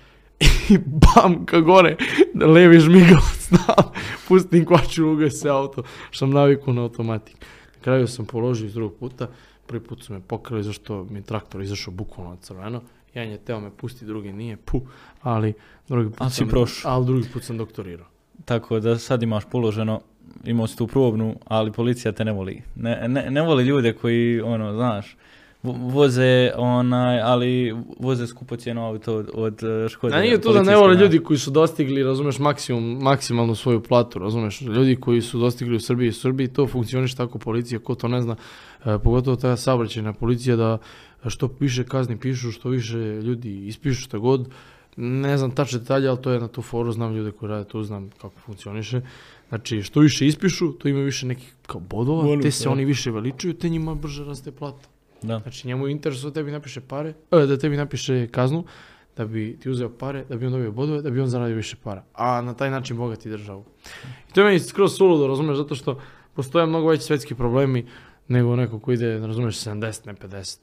i 0.70 0.78
bam, 0.78 1.46
ka 1.46 1.60
gore, 1.60 1.96
levi 2.34 2.80
žmigavac, 2.80 3.40
znam, 3.48 3.92
pustim 4.28 4.66
kvaču, 4.66 5.12
ugaj 5.12 5.30
se 5.30 5.48
auto, 5.48 5.82
što 6.10 6.18
sam 6.18 6.30
naviku 6.30 6.72
na 6.72 6.82
automatik. 6.82 7.36
Na 7.76 7.82
kraju 7.82 8.06
sam 8.06 8.26
položio 8.26 8.66
iz 8.66 8.74
drugog 8.74 8.98
puta, 8.98 9.28
prvi 9.66 9.84
put 9.84 10.02
su 10.02 10.12
me 10.12 10.20
pokrali 10.20 10.62
zašto 10.62 11.04
mi 11.10 11.18
je 11.18 11.22
traktor 11.22 11.62
izašao 11.62 11.94
bukvalno 11.94 12.36
crveno, 12.36 12.82
jedan 13.14 13.30
je 13.30 13.38
teo 13.38 13.60
me 13.60 13.70
pusti, 13.70 14.04
drugi 14.04 14.32
nije, 14.32 14.56
pu, 14.56 14.80
ali 15.22 15.52
drugi 15.88 16.10
put 16.10 16.32
sam, 16.32 16.48
ali 16.84 17.06
drugi 17.06 17.28
put 17.32 17.44
sam 17.44 17.58
doktorirao. 17.58 18.06
Tako 18.44 18.80
da 18.80 18.98
sad 18.98 19.22
imaš 19.22 19.44
položeno, 19.50 20.00
imao 20.44 20.66
si 20.66 20.76
tu 20.76 20.86
probnu, 20.86 21.36
ali 21.44 21.72
policija 21.72 22.12
te 22.12 22.24
ne 22.24 22.32
voli. 22.32 22.62
Ne, 22.76 23.08
ne, 23.08 23.30
ne 23.30 23.42
voli 23.42 23.64
ljude 23.64 23.92
koji, 23.92 24.40
ono, 24.40 24.72
znaš, 24.72 25.16
voze 25.62 26.52
onaj, 26.56 27.20
ali 27.20 27.76
voze 27.98 28.26
skupocjeno 28.26 28.86
auto 28.86 29.14
od, 29.16 29.30
od 29.34 29.62
eh, 29.62 29.88
Škode. 29.88 30.16
A 30.16 30.20
nije 30.20 30.40
to 30.40 30.52
da 30.52 30.62
ne 30.62 30.76
vole 30.76 30.94
ljudi 30.94 31.18
koji 31.18 31.38
su 31.38 31.50
dostigli, 31.50 32.02
razumeš, 32.02 32.38
maksimum, 32.38 32.98
maksimalnu 33.02 33.54
svoju 33.54 33.82
platu, 33.82 34.18
razumeš, 34.18 34.60
ljudi 34.60 34.96
koji 34.96 35.20
su 35.22 35.38
dostigli 35.38 35.76
u 35.76 35.80
Srbiji, 35.80 36.08
u 36.08 36.12
Srbiji 36.12 36.48
to 36.48 36.66
funkcioniše 36.66 37.16
tako 37.16 37.38
policija, 37.38 37.78
ko 37.78 37.94
to 37.94 38.08
ne 38.08 38.22
zna, 38.22 38.36
e, 38.84 38.98
pogotovo 38.98 39.36
ta 39.36 39.56
saobraćajna 39.56 40.12
policija 40.12 40.56
da 40.56 40.78
što 41.26 41.50
više 41.60 41.84
kazni 41.84 42.16
pišu, 42.18 42.52
što 42.52 42.68
više 42.68 42.98
ljudi 42.98 43.66
ispišu 43.66 44.02
šta 44.02 44.18
god, 44.18 44.48
ne 44.96 45.38
znam 45.38 45.50
tačne 45.50 45.78
detalje, 45.78 46.08
ali 46.08 46.22
to 46.22 46.30
je 46.30 46.40
na 46.40 46.48
tu 46.48 46.62
foru, 46.62 46.92
znam 46.92 47.16
ljude 47.16 47.30
koji 47.30 47.50
rade 47.50 47.64
tu, 47.64 47.82
znam 47.82 48.10
kako 48.20 48.40
funkcioniše. 48.40 49.00
Znači, 49.48 49.82
što 49.82 50.00
više 50.00 50.26
ispišu, 50.26 50.72
to 50.72 50.88
ima 50.88 51.00
više 51.00 51.26
nekih 51.26 51.54
kao 51.66 51.80
bodova, 51.80 52.22
Bonus, 52.22 52.42
te 52.42 52.50
se 52.50 52.64
da. 52.64 52.70
oni 52.70 52.84
više 52.84 53.10
veličuju, 53.10 53.54
te 53.54 53.68
njima 53.68 53.94
brže 53.94 54.24
raste 54.24 54.52
plata. 54.52 54.88
Da. 55.22 55.38
Znači 55.38 55.68
njemu 55.68 55.86
je 55.86 55.92
interes 55.92 56.20
da 56.20 56.32
tebi 56.32 56.50
napiše 56.50 56.80
pare, 56.80 57.14
e, 57.32 57.46
da 57.46 57.58
tebi 57.58 57.76
napiše 57.76 58.28
kaznu, 58.28 58.64
da 59.16 59.24
bi 59.24 59.58
ti 59.58 59.70
uzeo 59.70 59.90
pare, 59.90 60.24
da 60.24 60.36
bi 60.36 60.46
on 60.46 60.52
dobio 60.52 60.72
bodove, 60.72 61.02
da 61.02 61.10
bi 61.10 61.20
on 61.20 61.28
zaradio 61.28 61.56
više 61.56 61.76
para. 61.76 62.04
A 62.14 62.40
na 62.40 62.54
taj 62.54 62.70
način 62.70 62.96
bogati 62.96 63.30
državu. 63.30 63.64
I 64.30 64.32
to 64.32 64.40
je 64.40 64.46
meni 64.46 64.58
skroz 64.60 64.96
suludo, 64.96 65.26
razumeš, 65.26 65.56
zato 65.56 65.74
što 65.74 66.00
postoje 66.34 66.66
mnogo 66.66 66.88
veći 66.88 67.02
svetski 67.02 67.34
problemi 67.34 67.86
nego 68.28 68.56
neko 68.56 68.78
ko 68.78 68.92
ide, 68.92 69.18
razumeš, 69.18 69.56
70, 69.56 70.06
ne 70.06 70.14
50. 70.14 70.58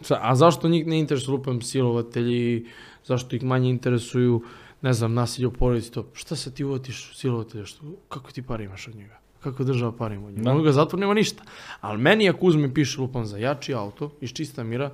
Sa- 0.00 0.18
A 0.22 0.34
zašto 0.34 0.68
njih 0.68 0.86
ne 0.86 0.98
interesuju 0.98 1.36
lupam 1.36 1.62
silovatelji, 1.62 2.66
zašto 3.04 3.36
ih 3.36 3.42
manje 3.42 3.70
interesuju, 3.70 4.42
ne 4.82 4.92
znam, 4.92 5.14
nasilje 5.14 5.46
u 5.46 5.52
porodici, 5.52 5.92
to, 5.92 6.10
šta 6.12 6.36
se 6.36 6.54
ti 6.54 6.64
uvotiš 6.64 7.16
silovatelja, 7.16 7.64
što, 7.64 7.80
kako 8.08 8.32
ti 8.32 8.42
pare 8.42 8.64
imaš 8.64 8.88
od 8.88 8.94
njega? 8.94 9.18
Kako 9.44 9.64
država 9.64 9.92
pare 9.92 10.14
ima 10.14 10.26
od 10.26 10.32
njega? 10.32 10.50
Da. 10.50 10.56
Da. 10.56 10.62
ga 10.62 10.72
zatvor 10.72 11.00
nema 11.00 11.14
ništa. 11.14 11.42
Ali 11.80 11.98
meni 11.98 12.28
ako 12.28 12.46
uzme 12.46 12.74
piše 12.74 13.00
lupam 13.00 13.26
za 13.26 13.38
jači 13.38 13.74
auto, 13.74 14.10
iz 14.20 14.32
čista 14.32 14.64
mira, 14.64 14.90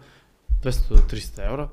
200 0.62 0.89
do 0.89 0.97
300 1.10 1.47
eura, 1.51 1.68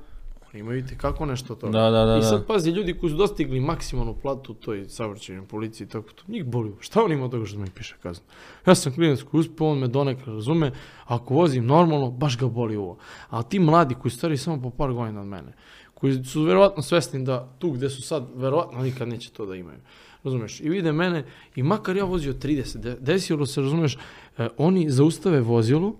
oni 0.53 0.59
imaju 0.59 0.83
kako 0.97 1.25
nešto 1.25 1.53
od 1.53 1.59
toga. 1.59 1.79
Da, 1.79 1.89
da, 1.89 2.05
da, 2.05 2.17
I 2.17 2.23
sad 2.23 2.47
pazi, 2.47 2.71
ljudi 2.71 2.93
koji 2.93 3.09
su 3.09 3.17
dostigli 3.17 3.59
maksimalnu 3.59 4.15
platu 4.21 4.51
u 4.51 4.55
toj 4.55 4.85
saobraćajnoj 4.89 5.47
policiji 5.47 5.85
i 5.85 5.89
tako 5.89 6.11
to, 6.11 6.23
njih 6.27 6.45
boli. 6.45 6.73
Šta 6.79 7.03
on 7.03 7.11
ima 7.11 7.25
od 7.25 7.31
toga 7.31 7.45
što 7.45 7.59
mi 7.59 7.69
piše 7.75 7.95
kaznu? 8.03 8.25
Ja 8.67 8.75
sam 8.75 8.93
klinac 8.93 9.21
koji 9.21 9.39
uspio, 9.41 9.67
on 9.67 9.79
me 9.79 9.87
donekle 9.87 10.33
razume, 10.33 10.71
ako 11.05 11.33
vozim 11.33 11.65
normalno, 11.65 12.11
baš 12.11 12.37
ga 12.37 12.47
boli 12.47 12.75
ovo. 12.75 12.97
A 13.29 13.43
ti 13.43 13.59
mladi 13.59 13.95
koji 13.95 14.11
stari 14.11 14.37
samo 14.37 14.61
po 14.61 14.69
par 14.69 14.93
godina 14.93 15.21
od 15.21 15.27
mene, 15.27 15.53
koji 15.93 16.23
su 16.23 16.43
verovatno 16.43 16.83
svesni 16.83 17.23
da 17.23 17.47
tu 17.59 17.71
gde 17.71 17.89
su 17.89 18.01
sad, 18.01 18.27
verovatno 18.35 18.81
nikad 18.81 19.07
neće 19.07 19.31
to 19.31 19.45
da 19.45 19.55
imaju. 19.55 19.79
Razumeš? 20.27 20.59
I 20.59 20.69
vide 20.69 20.91
mene, 20.91 21.23
i 21.55 21.63
makar 21.63 21.97
ja 21.97 22.03
vozio 22.03 22.33
30, 22.33 22.77
de- 22.77 22.97
desilo 22.99 23.45
se, 23.45 23.61
razumeš, 23.61 23.97
e, 24.37 24.47
oni 24.57 24.89
zaustave 24.89 25.41
vozilo, 25.41 25.95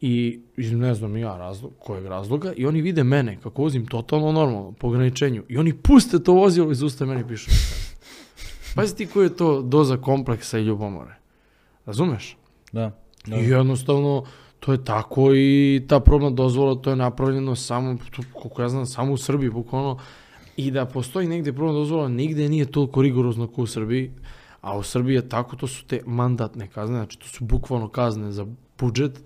i 0.00 0.40
iz 0.56 0.72
ne 0.72 0.94
znam 0.94 1.16
ja 1.16 1.36
razlog, 1.36 1.72
kojeg 1.78 2.06
razloga 2.06 2.52
i 2.56 2.66
oni 2.66 2.80
vide 2.80 3.04
mene 3.04 3.38
kako 3.42 3.62
vozim 3.62 3.86
totalno 3.86 4.32
normalno 4.32 4.72
po 4.72 4.86
ograničenju 4.86 5.42
i 5.48 5.58
oni 5.58 5.74
puste 5.74 6.22
to 6.22 6.32
vozilo 6.32 6.70
i 6.70 6.74
zaustave 6.74 7.08
meni 7.08 7.20
i 7.20 7.28
pišu. 7.28 7.50
Pazi 8.76 8.96
ti 8.96 9.06
koji 9.06 9.26
je 9.26 9.36
to 9.36 9.62
doza 9.62 9.96
kompleksa 9.96 10.58
i 10.58 10.62
ljubomore. 10.62 11.14
Razumeš? 11.86 12.36
Da. 12.72 12.98
da. 13.26 13.36
I 13.36 13.44
jednostavno 13.44 14.24
to 14.60 14.72
je 14.72 14.84
tako 14.84 15.34
i 15.34 15.82
ta 15.88 16.00
probna 16.00 16.30
dozvola 16.30 16.74
to 16.74 16.90
je 16.90 16.96
napravljeno 16.96 17.56
samo, 17.56 17.98
koliko 18.32 18.62
ja 18.62 18.68
znam, 18.68 18.86
samo 18.86 19.12
u 19.12 19.16
Srbiji 19.16 19.50
bukvalno 19.50 19.98
i 20.56 20.70
da 20.70 20.86
postoji 20.86 21.28
negdje 21.28 21.52
probna 21.52 21.72
dozvola 21.72 22.08
nigde 22.08 22.48
nije 22.48 22.72
toliko 22.72 23.02
rigorozno 23.02 23.46
kao 23.46 23.64
u 23.64 23.66
Srbiji, 23.66 24.12
a 24.60 24.76
u 24.78 24.82
Srbiji 24.82 25.14
je 25.14 25.28
tako, 25.28 25.56
to 25.56 25.66
su 25.66 25.84
te 25.84 26.02
mandatne 26.06 26.68
kazne, 26.68 26.96
znači 26.96 27.18
to 27.18 27.26
su 27.26 27.44
bukvalno 27.44 27.88
kazne 27.88 28.32
za 28.32 28.46
budžet, 28.78 29.20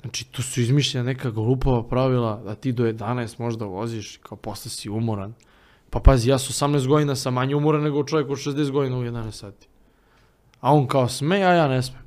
znači 0.00 0.24
to 0.24 0.42
su 0.42 0.60
izmišljena 0.60 1.06
neka 1.06 1.30
glupava 1.30 1.82
pravila 1.88 2.42
da 2.44 2.54
ti 2.54 2.72
do 2.72 2.84
11 2.84 3.40
možda 3.40 3.64
voziš 3.64 4.16
kao 4.16 4.38
posle 4.38 4.70
si 4.70 4.90
umoran. 4.90 5.34
Pa 5.90 6.00
pazi, 6.00 6.30
ja 6.30 6.38
sam 6.38 6.72
18 6.72 6.86
godina 6.86 7.14
sam 7.16 7.34
manje 7.34 7.56
umoran 7.56 7.82
nego 7.82 8.04
čovjek 8.04 8.30
od 8.30 8.38
60 8.38 8.70
godina 8.70 8.98
u 8.98 9.02
11 9.02 9.30
sati. 9.30 9.68
A 10.60 10.74
on 10.74 10.86
kao 10.86 11.08
sme, 11.08 11.36
a 11.36 11.52
ja 11.52 11.68
ne 11.68 11.82
smem. 11.82 12.02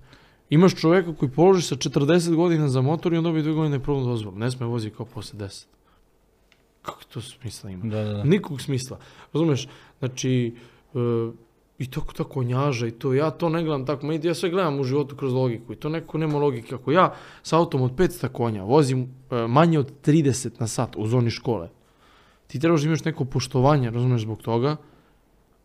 Imaš 0.49 0.76
čovjeka 0.76 1.15
koji 1.15 1.31
položi 1.31 1.61
sa 1.61 1.76
40 1.76 2.35
godina 2.35 2.68
za 2.68 2.81
motor 2.81 3.14
i 3.14 3.18
on 3.18 3.23
dobije 3.23 3.43
dve 3.43 3.53
godine 3.53 3.80
probnu 3.80 4.06
dozvolu. 4.06 4.38
Ne 4.38 4.52
sme 4.52 4.65
vozi 4.65 4.89
kao 4.89 5.06
posle 5.06 5.39
10. 5.39 5.65
Kako 6.82 7.03
to 7.14 7.22
smisla 7.22 7.70
ima? 7.70 7.86
Da, 7.86 8.03
da, 8.03 8.14
da. 8.14 8.24
Nikog 8.24 8.62
smisla. 8.62 8.99
Razumeš? 9.34 9.68
Znači, 9.99 10.56
e, 10.94 11.32
i 11.80 11.91
tako 11.91 12.14
ta 12.14 12.24
konjaža 12.24 12.88
i 12.88 12.91
to, 12.91 13.14
ja 13.14 13.32
to 13.32 13.49
ne 13.49 13.64
gledam 13.64 13.86
tako, 13.86 14.06
meni- 14.06 14.28
ja 14.28 14.34
sve 14.34 14.49
gledam 14.49 14.80
u 14.80 14.84
životu 14.84 15.16
kroz 15.16 15.34
logiku 15.34 15.74
i 15.74 15.76
to 15.76 15.90
neko 15.90 16.18
nema 16.18 16.38
logike. 16.38 16.76
Ako 16.76 16.91
ja 16.91 17.14
sa 17.44 17.58
autom 17.58 17.82
od 17.82 17.91
500 17.91 18.28
konja 18.28 18.64
vozim 18.64 19.02
e, 19.32 19.48
manje 19.48 19.80
od 19.80 19.91
30 20.06 20.49
na 20.60 20.68
sat 20.68 20.95
u 20.98 21.08
zoni 21.08 21.30
škole, 21.30 21.70
ti 22.48 22.60
trebaš 22.60 22.82
da 22.82 22.88
imaš 22.88 23.03
neko 23.03 23.26
poštovanje, 23.26 23.90
razumeš, 23.90 24.22
zbog 24.22 24.41
toga, 24.41 24.76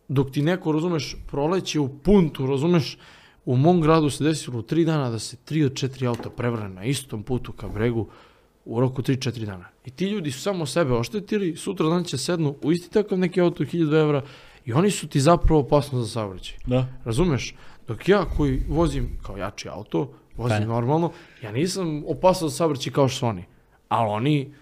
dok 0.08 0.30
ti 0.30 0.42
neko, 0.42 0.72
razumeš, 0.72 1.16
proleće 1.26 1.80
u 1.80 1.88
puntu, 1.88 2.46
razumeš, 2.46 2.98
u 3.44 3.56
mom 3.56 3.80
gradu 3.80 4.10
se 4.10 4.24
desilo 4.24 4.58
u 4.58 4.62
tri 4.62 4.84
dana 4.84 5.10
da 5.10 5.18
se 5.18 5.36
tri 5.36 5.64
od 5.64 5.74
četiri 5.74 6.06
auta 6.06 6.30
prevrne 6.30 6.68
na 6.68 6.84
istom 6.84 7.22
putu 7.22 7.52
ka 7.52 7.68
bregu 7.68 8.06
u 8.66 8.80
roku 8.80 9.02
3-4 9.02 9.44
dana. 9.44 9.64
I 9.84 9.90
ti 9.90 10.06
ljudi 10.06 10.30
su 10.30 10.40
samo 10.40 10.66
sebe 10.66 10.92
oštetili, 10.92 11.56
sutra 11.56 11.88
dan 11.88 12.04
će 12.04 12.18
sednu 12.18 12.54
u 12.62 12.72
isti 12.72 12.90
takav 12.90 13.18
neki 13.18 13.40
auto 13.40 13.62
od 13.62 13.68
1000 13.68 14.00
evra 14.00 14.22
i 14.64 14.72
oni 14.72 14.90
su 14.90 15.08
ti 15.08 15.20
zapravo 15.20 15.60
opasno 15.60 16.02
za 16.02 16.08
saobraćaj. 16.08 16.56
Da. 16.66 16.86
Razumeš? 17.04 17.54
Dok 17.88 18.08
ja 18.08 18.24
koji 18.36 18.62
vozim 18.68 19.18
kao 19.22 19.36
jači 19.36 19.68
auto, 19.68 20.12
vozim 20.36 20.58
Pa. 20.58 20.64
normalno, 20.64 21.12
ja 21.42 21.52
nisam 21.52 22.04
opasan 22.06 22.48
za 22.48 22.56
saobraćaj 22.56 22.92
kao 22.92 23.08
što 23.08 23.18
su 23.18 23.26
oni. 23.26 23.44
Ali 23.88 24.10
oni 24.10 24.54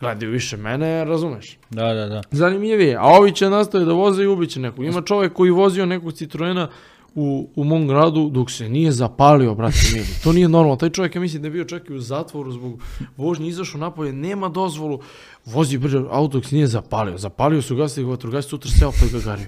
gledaju 0.00 0.32
više 0.32 0.56
mene, 0.56 1.04
razumeš? 1.04 1.58
Da, 1.70 1.94
da, 1.94 2.06
da. 2.06 2.22
Zanimljivije. 2.30 2.96
A 2.96 3.04
ovi 3.04 3.32
će 3.32 3.50
nastaviti 3.50 3.88
da 3.88 3.92
voze 3.94 4.22
i 4.22 4.26
ubiće 4.26 4.60
nekog. 4.60 4.84
Ima 4.84 5.02
čovjek 5.02 5.32
koji 5.32 5.50
vozio 5.50 5.86
nekog 5.86 6.12
Citroena 6.12 6.68
u, 7.16 7.48
u 7.56 7.64
mom 7.64 7.88
gradu 7.88 8.30
dok 8.30 8.50
se 8.50 8.68
nije 8.68 8.92
zapalio, 8.92 9.54
brate 9.54 9.78
mili. 9.94 10.06
To 10.24 10.32
nije 10.32 10.48
normalno. 10.48 10.76
Taj 10.76 10.90
čovjek, 10.90 11.14
ja 11.14 11.20
mislim 11.20 11.42
da 11.42 11.46
je 11.46 11.52
bio 11.52 11.64
čak 11.64 11.90
i 11.90 11.94
u 11.94 12.00
zatvoru 12.00 12.52
zbog 12.52 12.82
vožnje, 13.16 13.48
izašao 13.48 13.80
napolje, 13.80 14.12
nema 14.12 14.48
dozvolu, 14.48 15.00
vozi 15.44 15.78
brže 15.78 16.02
auto 16.10 16.38
dok 16.38 16.44
se 16.46 16.54
nije 16.54 16.66
zapalio. 16.66 17.18
Zapalio 17.18 17.62
su 17.62 17.76
gasili 17.76 18.06
vatrogasci, 18.06 18.50
sutra 18.50 18.70
seo 18.70 18.90
pa 18.90 19.06
i 19.06 19.18
ga 19.18 19.24
gario. 19.24 19.46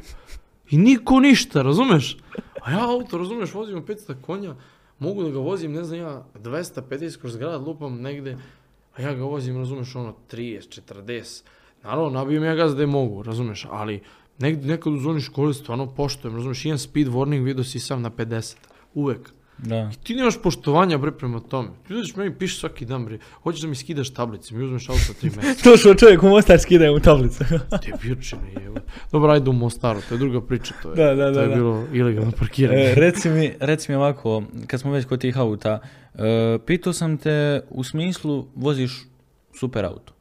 I 0.71 0.79
niko 0.79 1.21
ništa, 1.21 1.63
razumeš? 1.63 2.17
A 2.63 2.71
ja 2.71 2.91
auto, 2.91 3.19
razumeš, 3.19 3.55
vozim 3.55 3.85
500 3.87 4.15
konja, 4.23 4.55
mogu 4.99 5.23
da 5.23 5.31
ga 5.31 5.39
vozim, 5.39 5.73
ne 5.73 5.85
znam 5.85 6.01
ja, 6.01 6.25
250 6.35 7.21
kroz 7.21 7.37
grad, 7.37 7.67
lupam 7.67 8.01
negde, 8.01 8.39
a 8.97 9.03
ja 9.03 9.15
ga 9.15 9.25
vozim, 9.25 9.57
razumeš, 9.57 9.95
ono, 9.97 10.15
30, 10.33 10.81
40. 10.93 11.43
Naravno, 11.83 12.11
nabijem 12.11 12.45
ja 12.45 12.55
gaz 12.55 12.75
da 12.75 12.83
je 12.83 12.87
mogu, 12.87 13.23
razumeš, 13.23 13.67
ali 13.71 14.01
negde, 14.39 14.69
nekad 14.69 14.93
u 14.93 14.99
zoni 14.99 15.21
škole 15.21 15.55
stvarno 15.55 15.87
poštujem, 15.87 16.37
razumeš, 16.37 16.65
jedan 16.65 16.79
speed 16.79 17.09
warning 17.09 17.45
vidio 17.45 17.65
si 17.65 17.81
sam 17.81 18.03
na 18.03 18.11
50, 18.11 18.57
uvek. 18.95 19.33
Da. 19.59 19.91
Ti 20.03 20.15
nemaš 20.15 20.43
poštovanja 20.43 20.99
bre 20.99 21.13
prema 21.13 21.41
tome. 21.41 21.69
Ti 21.87 21.95
uzeš 21.95 22.17
meni 22.17 22.35
pišeš 22.35 22.61
svaki 22.61 22.85
dan 22.85 23.05
bre. 23.05 23.19
Hoćeš 23.43 23.63
da 23.63 23.69
mi 23.69 23.75
skidaš 23.75 24.11
tablice, 24.11 24.55
mi 24.55 24.65
uzmeš 24.65 24.89
auto 24.89 25.15
tri 25.21 25.31
meseca. 25.37 25.71
To 25.71 25.77
što 25.77 25.95
čovjek 25.95 26.23
u 26.23 26.29
Mostar 26.29 26.59
skida 26.59 26.93
mu 26.93 27.01
tablicu. 27.01 27.45
Te 27.85 27.93
bjučine 28.03 28.53
je. 28.53 28.71
Dobro, 29.13 29.33
ajde 29.33 29.51
u 29.51 29.53
Mostaru, 29.53 30.01
to 30.09 30.15
je 30.15 30.19
druga 30.19 30.41
priča, 30.41 30.75
to 30.83 30.91
je. 30.91 30.97
Da, 30.97 31.15
da, 31.15 31.27
to 31.27 31.33
da, 31.33 31.43
je 31.43 31.49
da. 31.49 31.55
bilo 31.55 31.87
ilegalno 31.93 32.31
parkiranje. 32.31 32.83
E, 32.83 32.95
reci, 32.95 33.29
mi, 33.29 33.53
reci 33.61 33.93
mi 33.93 33.97
ovako, 33.97 34.43
kad 34.67 34.81
smo 34.81 34.93
već 34.93 35.05
kod 35.05 35.21
tih 35.21 35.39
auta, 35.39 35.81
e, 36.15 36.59
pitao 36.67 36.93
sam 36.93 37.17
te 37.17 37.61
u 37.71 37.85
smislu 37.85 38.47
voziš 38.55 39.07
super 39.55 39.85
auto. 39.85 40.13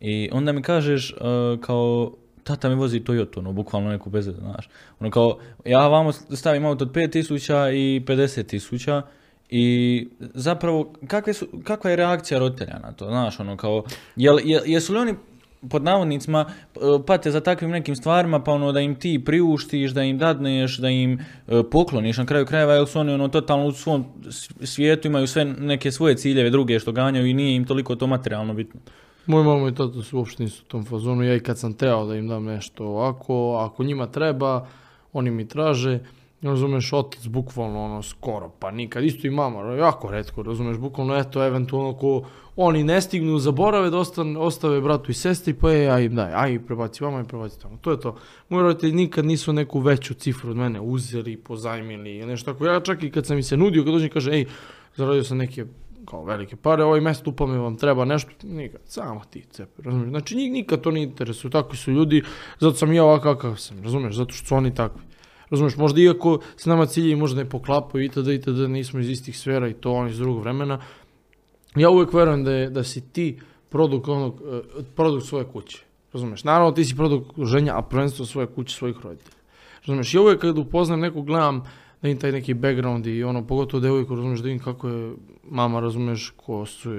I 0.00 0.28
onda 0.32 0.52
mi 0.52 0.62
kažeš 0.62 1.10
e, 1.10 1.14
kao 1.60 2.12
tata 2.48 2.68
mi 2.68 2.74
vozi 2.74 3.00
Toyota, 3.00 3.38
ono, 3.38 3.52
bukvalno 3.52 3.90
neku 3.90 4.10
bez 4.10 4.24
znaš. 4.24 4.68
Ono 5.00 5.10
kao, 5.10 5.38
ja 5.64 5.88
vamo 5.88 6.12
stavim 6.12 6.64
auto 6.64 6.84
od 6.84 6.92
5000 6.92 7.72
i 7.72 8.00
50.000 8.06 9.02
i 9.50 10.08
zapravo 10.34 10.92
kakve 11.06 11.32
su, 11.32 11.46
kakva 11.64 11.90
je 11.90 11.96
reakcija 11.96 12.40
roditelja 12.40 12.78
na 12.78 12.92
to, 12.92 13.06
znaš, 13.06 13.40
ono 13.40 13.56
kao, 13.56 13.84
jel, 14.16 14.36
jel- 14.36 14.62
jesu 14.66 14.92
li 14.92 14.98
oni 14.98 15.14
pod 15.70 15.82
navodnicima 15.82 16.44
pate 17.06 17.30
za 17.30 17.40
takvim 17.40 17.70
nekim 17.70 17.96
stvarima, 17.96 18.40
pa 18.40 18.52
ono 18.52 18.72
da 18.72 18.80
im 18.80 18.94
ti 18.94 19.22
priuštiš, 19.24 19.90
da 19.90 20.02
im 20.02 20.18
dadneš, 20.18 20.78
da 20.78 20.88
im 20.88 21.18
e, 21.18 21.62
pokloniš 21.70 22.16
na 22.16 22.26
kraju 22.26 22.46
krajeva, 22.46 22.74
jer 22.74 22.86
su 22.86 23.00
oni 23.00 23.12
ono 23.12 23.28
totalno 23.28 23.66
u 23.66 23.72
svom 23.72 24.04
svijetu 24.62 25.08
imaju 25.08 25.26
sve 25.26 25.44
neke 25.44 25.92
svoje 25.92 26.16
ciljeve 26.16 26.50
druge 26.50 26.78
što 26.78 26.92
ganjaju 26.92 27.26
i 27.26 27.34
nije 27.34 27.56
im 27.56 27.64
toliko 27.64 27.96
to 27.96 28.06
materijalno 28.06 28.54
bitno. 28.54 28.80
Moj 29.28 29.44
mama 29.44 29.68
i 29.68 29.74
tata 29.74 30.02
su 30.02 30.18
uopšte 30.18 30.42
nisu 30.42 30.62
u 30.62 30.68
tom 30.68 30.84
fazonu. 30.84 31.24
Ja 31.24 31.34
i 31.34 31.40
kad 31.40 31.58
sam 31.58 31.72
teo 31.72 32.06
da 32.06 32.16
im 32.16 32.28
dam 32.28 32.44
nešto 32.44 32.84
ovako, 32.84 33.56
ako 33.56 33.84
njima 33.84 34.06
treba, 34.06 34.66
oni 35.12 35.30
mi 35.30 35.48
traže. 35.48 35.98
Razumeš, 36.42 36.92
otac 36.92 37.26
bukvalno 37.26 37.84
ono 37.84 38.02
skoro, 38.02 38.50
pa 38.58 38.70
nikad. 38.70 39.04
Isto 39.04 39.26
i 39.26 39.30
mama, 39.30 39.74
jako 39.74 40.10
redko, 40.10 40.42
razumeš, 40.42 40.76
bukvalno 40.76 41.16
eto, 41.16 41.44
eventualno 41.46 41.92
ko 41.92 42.22
oni 42.56 42.84
ne 42.84 43.00
stignu, 43.00 43.38
zaborave 43.38 43.90
da 43.90 43.98
ostan, 43.98 44.36
ostave 44.36 44.80
bratu 44.80 45.10
i 45.10 45.14
sestri, 45.14 45.54
pa 45.54 45.70
je, 45.70 45.90
aj 45.90 46.04
im 46.04 46.14
daj, 46.14 46.32
aj 46.34 46.58
prebaci 46.66 47.04
vama 47.04 47.20
i 47.20 47.24
prebaci 47.24 47.60
tamo. 47.60 47.76
To 47.80 47.90
je 47.90 48.00
to. 48.00 48.16
Moji 48.48 48.62
roditelji 48.62 48.92
nikad 48.92 49.24
nisu 49.24 49.52
neku 49.52 49.80
veću 49.80 50.14
cifru 50.14 50.50
od 50.50 50.56
mene 50.56 50.80
uzeli, 50.80 51.36
pozajmili 51.36 52.16
ili 52.16 52.26
nešto 52.26 52.52
tako. 52.52 52.66
Ja 52.66 52.80
čak 52.80 53.02
i 53.02 53.10
kad 53.10 53.26
sam 53.26 53.36
mi 53.36 53.42
se 53.42 53.56
nudio, 53.56 53.84
kad 53.84 53.92
dođem 53.92 54.10
kaže, 54.10 54.32
ej, 54.32 54.46
zaradio 54.96 55.24
sam 55.24 55.38
neke 55.38 55.66
kao 56.10 56.24
velike 56.24 56.56
pare, 56.56 56.84
ovaj 56.84 57.00
mjesec 57.00 57.26
upa 57.26 57.46
mi 57.46 57.58
vam 57.58 57.76
treba 57.76 58.04
nešto, 58.04 58.30
nikad, 58.42 58.80
samo 58.84 59.22
ti 59.30 59.44
cepe, 59.50 59.82
razumiješ? 59.82 60.10
Znači 60.10 60.36
njih 60.36 60.52
nikad 60.52 60.80
to 60.80 60.90
ne 60.90 61.02
interesuje, 61.02 61.50
takvi 61.50 61.76
su 61.76 61.92
ljudi, 61.92 62.22
zato 62.60 62.76
sam 62.76 62.92
i 62.92 62.96
ja 62.96 63.04
ovakav 63.04 63.34
kakav 63.34 63.56
sam, 63.56 63.82
razumiješ, 63.82 64.16
zato 64.16 64.32
što 64.32 64.46
su 64.46 64.54
oni 64.54 64.74
takvi. 64.74 65.02
Razumiješ, 65.50 65.76
možda 65.76 66.00
iako 66.00 66.40
se 66.56 66.70
nama 66.70 66.86
ciljevi 66.86 67.16
možda 67.16 67.42
ne 67.42 67.48
poklapaju 67.48 68.04
itd. 68.04 68.28
itd. 68.28 68.70
nismo 68.70 69.00
iz 69.00 69.10
istih 69.10 69.38
sfera 69.38 69.68
i 69.68 69.74
to 69.74 69.92
oni 69.92 70.10
iz 70.10 70.18
drugog 70.18 70.42
vremena, 70.42 70.80
ja 71.76 71.90
uvijek 71.90 72.12
verujem 72.12 72.44
da, 72.44 72.52
je, 72.52 72.70
da 72.70 72.84
si 72.84 73.00
ti 73.12 73.40
produkt, 73.68 74.08
onog, 74.08 74.42
eh, 74.52 74.82
produkt 74.96 75.26
svoje 75.26 75.44
kuće. 75.44 75.84
Razumiješ? 76.12 76.44
Naravno 76.44 76.72
ti 76.72 76.84
si 76.84 76.96
produkt 76.96 77.30
ženja, 77.44 77.78
a 77.78 77.82
prvenstveno 77.82 78.26
svoje 78.26 78.46
kuće, 78.46 78.76
svojih 78.76 78.96
roditelja. 79.02 79.36
Razumiješ? 79.80 80.14
Ja 80.14 80.20
uvijek 80.20 80.40
kad 80.40 80.58
upoznam 80.58 81.00
nekog 81.00 81.26
gledam 81.26 81.64
da 82.02 82.08
im 82.08 82.18
taj 82.18 82.32
neki 82.32 82.54
background 82.54 83.06
i 83.06 83.24
ono, 83.24 83.46
pogotovo 83.46 83.80
devojku, 83.80 84.14
razumiješ, 84.14 84.40
da 84.40 84.44
vidim 84.44 84.64
kako 84.64 84.88
je 84.88 85.14
mama, 85.50 85.80
razumiješ, 85.80 86.32
ko, 86.36 86.66
su, 86.66 86.90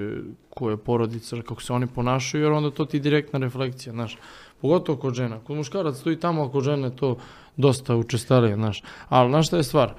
ko 0.50 0.70
je 0.70 0.78
porodica, 0.78 1.42
kako 1.42 1.62
se 1.62 1.74
oni 1.74 1.88
ponašaju, 1.88 2.44
jer 2.44 2.52
onda 2.52 2.72
to 2.72 2.86
ti 2.86 3.00
direktna 3.00 3.40
reflekcija, 3.40 3.94
znaš. 3.94 4.18
Pogotovo 4.62 4.98
kod 4.98 5.14
žena. 5.14 5.40
Kod 5.40 5.58
muškaraca 5.58 6.00
stoji 6.00 6.20
tamo, 6.20 6.44
a 6.44 6.52
kod 6.52 6.64
žene 6.64 6.96
to 6.96 7.18
dosta 7.58 7.96
učestalije, 7.96 8.56
znaš. 8.56 8.84
Ali, 9.10 9.30
znaš 9.30 9.48
šta 9.48 9.58
je 9.58 9.64
stvar? 9.64 9.94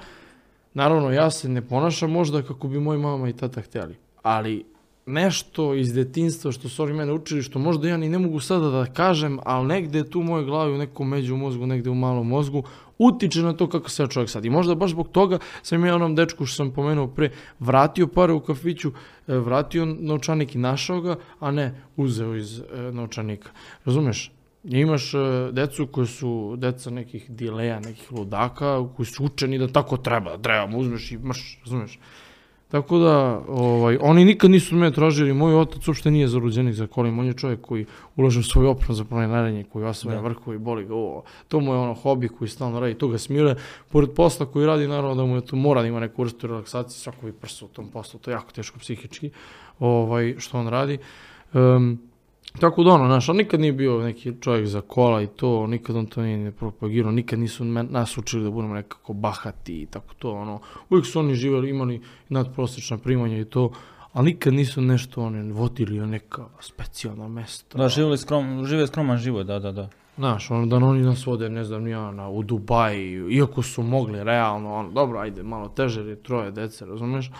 Naravno, 0.73 1.11
ja 1.11 1.31
se 1.31 1.49
ne 1.49 1.61
ponašam 1.61 2.11
možda 2.11 2.41
kako 2.41 2.67
bi 2.67 2.79
moj 2.79 2.97
mama 2.97 3.29
i 3.29 3.33
tata 3.33 3.61
htjeli, 3.61 3.95
ali 4.23 4.65
nešto 5.05 5.75
iz 5.75 5.93
detinstva 5.93 6.51
što 6.51 6.69
su 6.69 6.83
oni 6.83 6.93
mene 6.93 7.13
učili, 7.13 7.43
što 7.43 7.59
možda 7.59 7.89
ja 7.89 7.97
ni 7.97 8.09
ne 8.09 8.19
mogu 8.19 8.39
sada 8.39 8.69
da 8.69 8.85
kažem, 8.85 9.39
ali 9.43 9.67
negde 9.67 10.09
tu 10.09 10.19
u 10.19 10.23
mojoj 10.23 10.45
glavi, 10.45 10.73
u 10.73 10.77
nekom 10.77 11.09
među 11.09 11.37
mozgu, 11.37 11.65
negde 11.65 11.89
u 11.89 11.95
malom 11.95 12.27
mozgu, 12.27 12.63
utiče 12.97 13.41
na 13.41 13.53
to 13.53 13.69
kako 13.69 13.89
se 13.89 14.03
ja 14.03 14.07
čovjek 14.07 14.29
sad. 14.29 14.45
I 14.45 14.49
možda 14.49 14.75
baš 14.75 14.91
zbog 14.91 15.09
toga 15.09 15.39
sam 15.63 15.85
ja 15.85 15.95
onom 15.95 16.15
dečku 16.15 16.45
što 16.45 16.55
sam 16.55 16.71
pomenuo 16.71 17.07
pre, 17.07 17.31
vratio 17.59 18.07
pare 18.07 18.33
u 18.33 18.39
kafiću, 18.39 18.91
e, 19.27 19.37
vratio 19.37 19.85
novčanik 19.85 20.55
i 20.55 20.57
našao 20.57 21.01
ga, 21.01 21.15
a 21.39 21.51
ne 21.51 21.81
uzeo 21.95 22.35
iz 22.35 22.59
e, 22.59 22.91
novčanika. 22.91 23.49
Razumeš? 23.85 24.31
Imaš 24.63 25.13
e, 25.13 25.17
decu 25.51 25.87
koji 25.87 26.07
su 26.07 26.55
deca 26.57 26.89
nekih 26.89 27.31
dileja, 27.31 27.79
nekih 27.79 28.11
ludaka, 28.11 28.87
koji 28.95 29.05
su 29.05 29.25
učeni 29.25 29.57
da 29.57 29.67
tako 29.67 29.97
treba, 29.97 30.37
treba, 30.37 30.77
uzmeš 30.77 31.11
i 31.11 31.17
maš, 31.17 31.59
razumeš? 31.63 31.99
Tako 32.71 32.97
da, 32.97 33.41
ovaj, 33.47 33.97
oni 34.01 34.25
nikad 34.25 34.51
nisu 34.51 34.75
mene 34.75 34.91
tražili, 34.91 35.33
moj 35.33 35.55
otac 35.55 35.87
uopšte 35.87 36.11
nije 36.11 36.27
zaruđenik 36.27 36.73
za 36.75 36.87
kolim, 36.87 37.19
on 37.19 37.25
je 37.25 37.33
čovjek 37.33 37.61
koji 37.61 37.85
ulaže 38.15 38.39
u 38.39 38.43
svoj 38.43 38.67
oprem 38.67 38.95
za 38.95 39.05
planiranje, 39.05 39.63
koji 39.63 39.85
osvaja 39.85 40.21
Da. 40.21 40.27
vrhu 40.27 40.53
i 40.53 40.57
boli 40.57 40.85
ga 40.85 40.93
ovo. 40.95 41.23
To 41.47 41.59
mu 41.59 41.73
je 41.73 41.79
ono 41.79 41.93
hobi 41.93 42.27
koji 42.29 42.49
stalno 42.49 42.79
radi, 42.79 42.93
to 42.93 43.07
ga 43.07 43.17
smire. 43.17 43.55
Pored 43.89 44.09
posla 44.15 44.45
koji 44.45 44.65
radi, 44.65 44.87
naravno 44.87 45.15
da 45.15 45.25
mu 45.25 45.35
je 45.35 45.45
to 45.45 45.55
mora 45.55 45.81
da 45.81 45.87
ima 45.87 45.99
neku 45.99 46.23
vrstu 46.23 46.47
relaksacije, 46.47 46.99
svako 46.99 47.25
bi 47.25 47.31
prsa 47.31 47.65
u 47.65 47.67
tom 47.67 47.87
poslu, 47.87 48.19
to 48.19 48.31
je 48.31 48.33
jako 48.33 48.51
teško 48.51 48.79
psihički, 48.79 49.29
ovaj, 49.79 50.35
što 50.37 50.59
on 50.59 50.67
radi. 50.67 50.97
Em, 51.53 51.99
tako 52.59 52.83
da 52.83 52.91
ono, 52.91 53.05
znaš, 53.05 53.29
on 53.29 53.35
nikad 53.37 53.59
nije 53.59 53.73
bio 53.73 54.01
neki 54.01 54.33
čovjek 54.41 54.67
za 54.67 54.81
kola 54.81 55.21
i 55.21 55.27
to, 55.27 55.67
nikad 55.67 55.95
on 55.95 56.05
to 56.05 56.21
nije 56.21 56.37
ni 56.37 56.51
propagirao, 56.51 57.11
nikad 57.11 57.39
nisu 57.39 57.65
nas 57.65 58.17
učili 58.17 58.43
da 58.43 58.49
budemo 58.51 58.73
nekako 58.73 59.13
bahati 59.13 59.81
i 59.81 59.85
tako 59.85 60.13
to, 60.13 60.31
ono, 60.31 60.59
uvijek 60.89 61.05
su 61.05 61.19
oni 61.19 61.35
živjeli, 61.35 61.69
imali 61.69 62.01
nadprosječna 62.29 62.97
primanja 62.97 63.37
i 63.37 63.45
to, 63.45 63.71
ali 64.13 64.25
nikad 64.25 64.53
nisu 64.53 64.81
nešto 64.81 65.21
oni 65.23 65.51
vodili 65.51 65.99
na 65.99 66.05
neka 66.05 66.45
specijalna 66.59 67.27
mesta. 67.27 67.77
Da, 67.77 67.89
živjeli 67.89 68.17
skrom, 68.17 68.65
žive 68.65 68.87
skroman 68.87 69.17
život, 69.17 69.47
da, 69.47 69.59
da, 69.59 69.71
da. 69.71 69.89
Znaš, 70.17 70.51
ono 70.51 70.65
da 70.65 70.75
oni 70.75 71.01
nas 71.01 71.25
vode, 71.25 71.49
ne 71.49 71.63
znam, 71.63 71.87
ja, 71.87 72.11
na, 72.11 72.29
u 72.29 72.43
Dubaji, 72.43 73.27
iako 73.29 73.61
su 73.61 73.83
mogli, 73.83 74.23
realno, 74.23 74.73
ono, 74.73 74.91
dobro, 74.91 75.19
ajde, 75.19 75.43
malo 75.43 75.69
teže, 75.69 75.99
jer 75.99 76.07
je 76.09 76.23
troje 76.23 76.51
dece, 76.51 76.85
razumeš, 76.85 77.31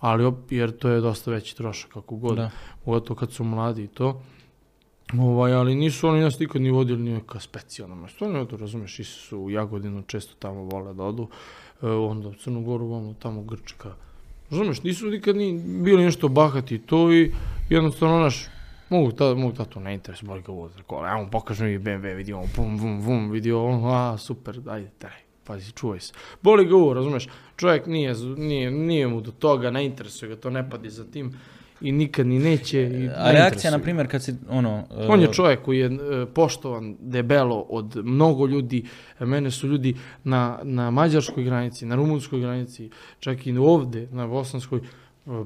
ali 0.00 0.24
op, 0.24 0.52
jer 0.52 0.70
to 0.78 0.88
je 0.88 1.00
dosta 1.00 1.30
veći 1.30 1.56
trošak, 1.56 1.90
kako 1.92 2.16
god, 2.16 2.36
Da. 2.36 2.50
pogotovo 2.84 3.18
kad 3.18 3.32
su 3.32 3.44
mladi 3.44 3.84
i 3.84 3.86
to. 3.88 4.22
Ovaj, 5.18 5.52
ali 5.52 5.74
nisu 5.74 6.08
oni 6.08 6.20
nas 6.20 6.38
nikad 6.38 6.62
ni 6.62 6.70
vodili 6.70 7.02
ni 7.02 7.12
neka 7.12 7.40
specijalna 7.40 7.94
mesta. 7.94 8.24
Oni 8.24 8.38
odu, 8.38 8.56
razumeš, 8.56 8.98
išli 8.98 9.14
su 9.14 9.38
u 9.38 9.50
Jagodinu, 9.50 10.02
često 10.02 10.34
tamo 10.38 10.62
vole 10.62 10.94
da 10.94 11.04
odu, 11.04 11.28
e, 11.82 11.86
onda 11.86 12.28
u 12.28 12.34
Crnu 12.34 12.62
Goru, 12.62 12.86
vamo, 12.86 13.14
tamo 13.18 13.42
Grčka. 13.42 13.94
Razumeš, 14.50 14.82
nisu 14.82 15.06
nikad 15.06 15.36
ni 15.36 15.60
bili 15.82 16.04
nešto 16.04 16.28
bahati 16.28 16.74
i 16.74 16.78
to 16.78 17.12
i 17.12 17.32
jednostavno, 17.68 18.18
znaš, 18.18 18.46
mogu, 18.88 19.12
ta, 19.12 19.34
mogu 19.34 19.56
tato 19.56 19.80
ne 19.80 19.94
interesuje, 19.94 20.28
boli 20.28 20.42
ga 20.42 20.52
uvod, 20.52 20.72
rekao, 20.76 21.02
ajmo 21.02 21.30
pokaži 21.30 21.64
mi 21.64 21.78
BMW, 21.78 22.16
vidimo, 22.16 22.44
vum, 22.56 22.78
vum, 22.78 23.00
vum, 23.00 23.30
vidio, 23.30 23.64
on, 23.64 23.80
a, 23.84 24.18
super, 24.18 24.60
ajde, 24.66 24.90
teraj, 24.98 25.20
pazi, 25.44 25.72
čuvaj 25.72 26.00
se. 26.00 26.12
Boli 26.42 26.66
ga 26.66 26.76
uvod, 26.76 26.96
razumeš, 26.96 27.28
čovjek 27.56 27.86
nije, 27.86 28.14
nije, 28.36 28.70
nije 28.70 29.08
mu 29.08 29.20
do 29.20 29.30
toga, 29.30 29.70
ne 29.70 29.86
interesuje 29.86 30.28
ga, 30.28 30.40
to 30.40 30.50
ne 30.50 30.70
padi 30.70 30.90
za 30.90 31.04
tim 31.04 31.32
i 31.80 31.92
nikad 31.92 32.26
ni 32.26 32.38
neće. 32.38 32.82
I 32.82 32.88
ne 32.88 33.14
A 33.16 33.32
reakcija, 33.32 33.70
na 33.70 33.78
primjer, 33.78 34.10
kad 34.10 34.22
si, 34.22 34.34
ono... 34.48 34.84
e, 34.90 35.06
On 35.08 35.20
je 35.20 35.32
čovjek 35.32 35.62
koji 35.62 35.78
je 35.78 35.86
e, 35.86 36.26
poštovan 36.34 36.96
debelo 37.00 37.66
od 37.68 37.96
mnogo 38.04 38.46
ljudi. 38.46 38.84
E, 39.20 39.26
Mene 39.26 39.50
su 39.50 39.68
ljudi 39.68 39.94
na, 40.24 40.58
na 40.62 40.90
mađarskoj 40.90 41.44
granici, 41.44 41.86
na 41.86 41.94
rumunskoj 41.94 42.40
granici, 42.40 42.90
čak 43.20 43.46
i 43.46 43.58
ovdje 43.58 44.08
na 44.12 44.26
bosanskoj 44.26 44.78
e, 44.78 44.82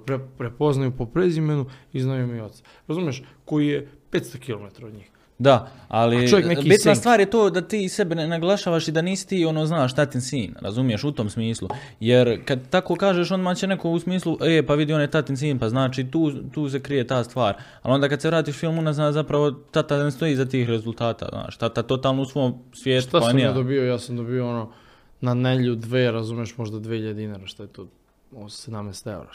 pre, 0.06 0.18
prepoznaju 0.38 0.90
po 0.90 1.06
prezimenu 1.06 1.66
i 1.92 2.00
znaju 2.00 2.26
mi 2.26 2.40
oca. 2.40 2.62
Razumeš? 2.88 3.22
Koji 3.44 3.66
je 3.66 3.88
500 4.12 4.38
km 4.38 4.84
od 4.86 4.94
njih. 4.94 5.13
Da, 5.38 5.70
ali 5.88 6.28
bitna 6.64 6.94
stvar 6.94 7.20
je 7.20 7.30
to 7.30 7.50
da 7.50 7.60
ti 7.60 7.88
sebe 7.88 8.14
ne 8.14 8.26
naglašavaš 8.28 8.88
i 8.88 8.92
da 8.92 9.02
nisi 9.02 9.28
ti 9.28 9.44
ono 9.44 9.66
znaš 9.66 9.94
tatin 9.94 10.20
sin, 10.20 10.54
razumiješ 10.60 11.04
u 11.04 11.12
tom 11.12 11.30
smislu. 11.30 11.68
Jer 12.00 12.44
kad 12.44 12.70
tako 12.70 12.94
kažeš 12.94 13.30
on 13.30 13.54
će 13.54 13.66
neko 13.66 13.90
u 13.90 13.98
smislu 13.98 14.38
e 14.40 14.66
pa 14.66 14.74
vidi 14.74 14.92
on 14.92 15.00
je 15.00 15.10
tatin 15.10 15.36
sin 15.36 15.58
pa 15.58 15.68
znači 15.68 16.10
tu, 16.10 16.32
tu 16.50 16.68
se 16.68 16.80
krije 16.80 17.06
ta 17.06 17.24
stvar. 17.24 17.54
Ali 17.82 17.94
onda 17.94 18.08
kad 18.08 18.20
se 18.20 18.28
vratiš 18.28 18.56
filmu 18.56 18.78
unazad 18.78 19.14
zapravo 19.14 19.50
tata 19.50 20.04
ne 20.04 20.10
stoji 20.10 20.32
iza 20.32 20.44
tih 20.44 20.68
rezultata, 20.68 21.28
znaš, 21.32 21.56
tata 21.56 21.82
totalno 21.82 22.22
u 22.22 22.26
svom 22.26 22.54
svijetu 22.72 23.08
Šta 23.08 23.20
pa 23.20 23.26
sam 23.26 23.38
ja 23.38 23.52
dobio? 23.52 23.84
Ja 23.84 23.98
sam 23.98 24.16
dobio 24.16 24.48
ono 24.48 24.72
na 25.20 25.34
nelju 25.34 25.74
dve, 25.74 26.10
razumeš, 26.10 26.56
možda 26.56 26.78
2000 26.78 27.12
dinara, 27.12 27.46
šta 27.46 27.62
je 27.62 27.68
to? 27.68 27.86
Ovo 28.32 28.48
17 28.48 29.12
eura. 29.12 29.30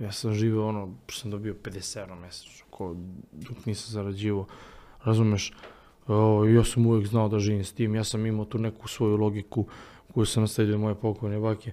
Ja 0.00 0.12
sam 0.12 0.34
živio 0.34 0.68
ono, 0.68 0.94
što 1.06 1.20
sam 1.20 1.30
dobio 1.30 1.54
50 1.62 1.98
eura 1.98 2.14
mjesečno, 2.14 2.66
dok 3.32 3.66
nisam 3.66 3.92
zarađivao, 3.92 4.46
razumeš, 5.04 5.52
ja 6.54 6.64
sam 6.64 6.86
uvijek 6.86 7.06
znao 7.06 7.28
da 7.28 7.38
živim 7.38 7.64
s 7.64 7.72
tim, 7.72 7.94
ja 7.94 8.04
sam 8.04 8.26
imao 8.26 8.44
tu 8.44 8.58
neku 8.58 8.88
svoju 8.88 9.16
logiku 9.16 9.66
koju 10.14 10.26
sam 10.26 10.42
nasledio 10.42 10.78
moje 10.78 10.94
pokojne 10.94 11.38
bake. 11.38 11.72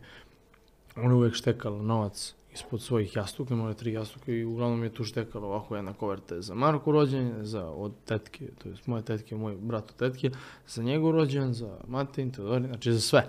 Ona 0.96 1.10
je 1.10 1.16
uvijek 1.16 1.34
štekala 1.34 1.82
novac 1.82 2.36
ispod 2.54 2.82
svojih 2.82 3.16
jastuka, 3.16 3.56
je 3.56 3.74
tri 3.74 3.94
jastuka 3.94 4.32
i 4.32 4.44
uglavnom 4.44 4.84
je 4.84 4.90
tu 4.90 5.04
štekala 5.04 5.48
ovako 5.48 5.76
jedna 5.76 5.94
koverta 5.94 6.42
za 6.42 6.56
Marko 6.56 6.92
rođenje, 6.92 7.34
za 7.42 7.70
od 7.70 7.92
tetke, 8.06 8.46
to 8.58 8.70
je 8.70 8.76
moje 8.86 9.04
tetke, 9.04 9.36
moj 9.36 9.56
brat 9.56 9.90
od 9.90 9.96
tetke, 9.96 10.32
za 10.68 10.84
njegov 10.84 11.12
rođendan, 11.12 11.54
za 11.54 11.78
Matin, 11.88 12.32
Teodorin, 12.32 12.68
znači 12.68 12.94
za 12.94 13.02
sve. 13.02 13.26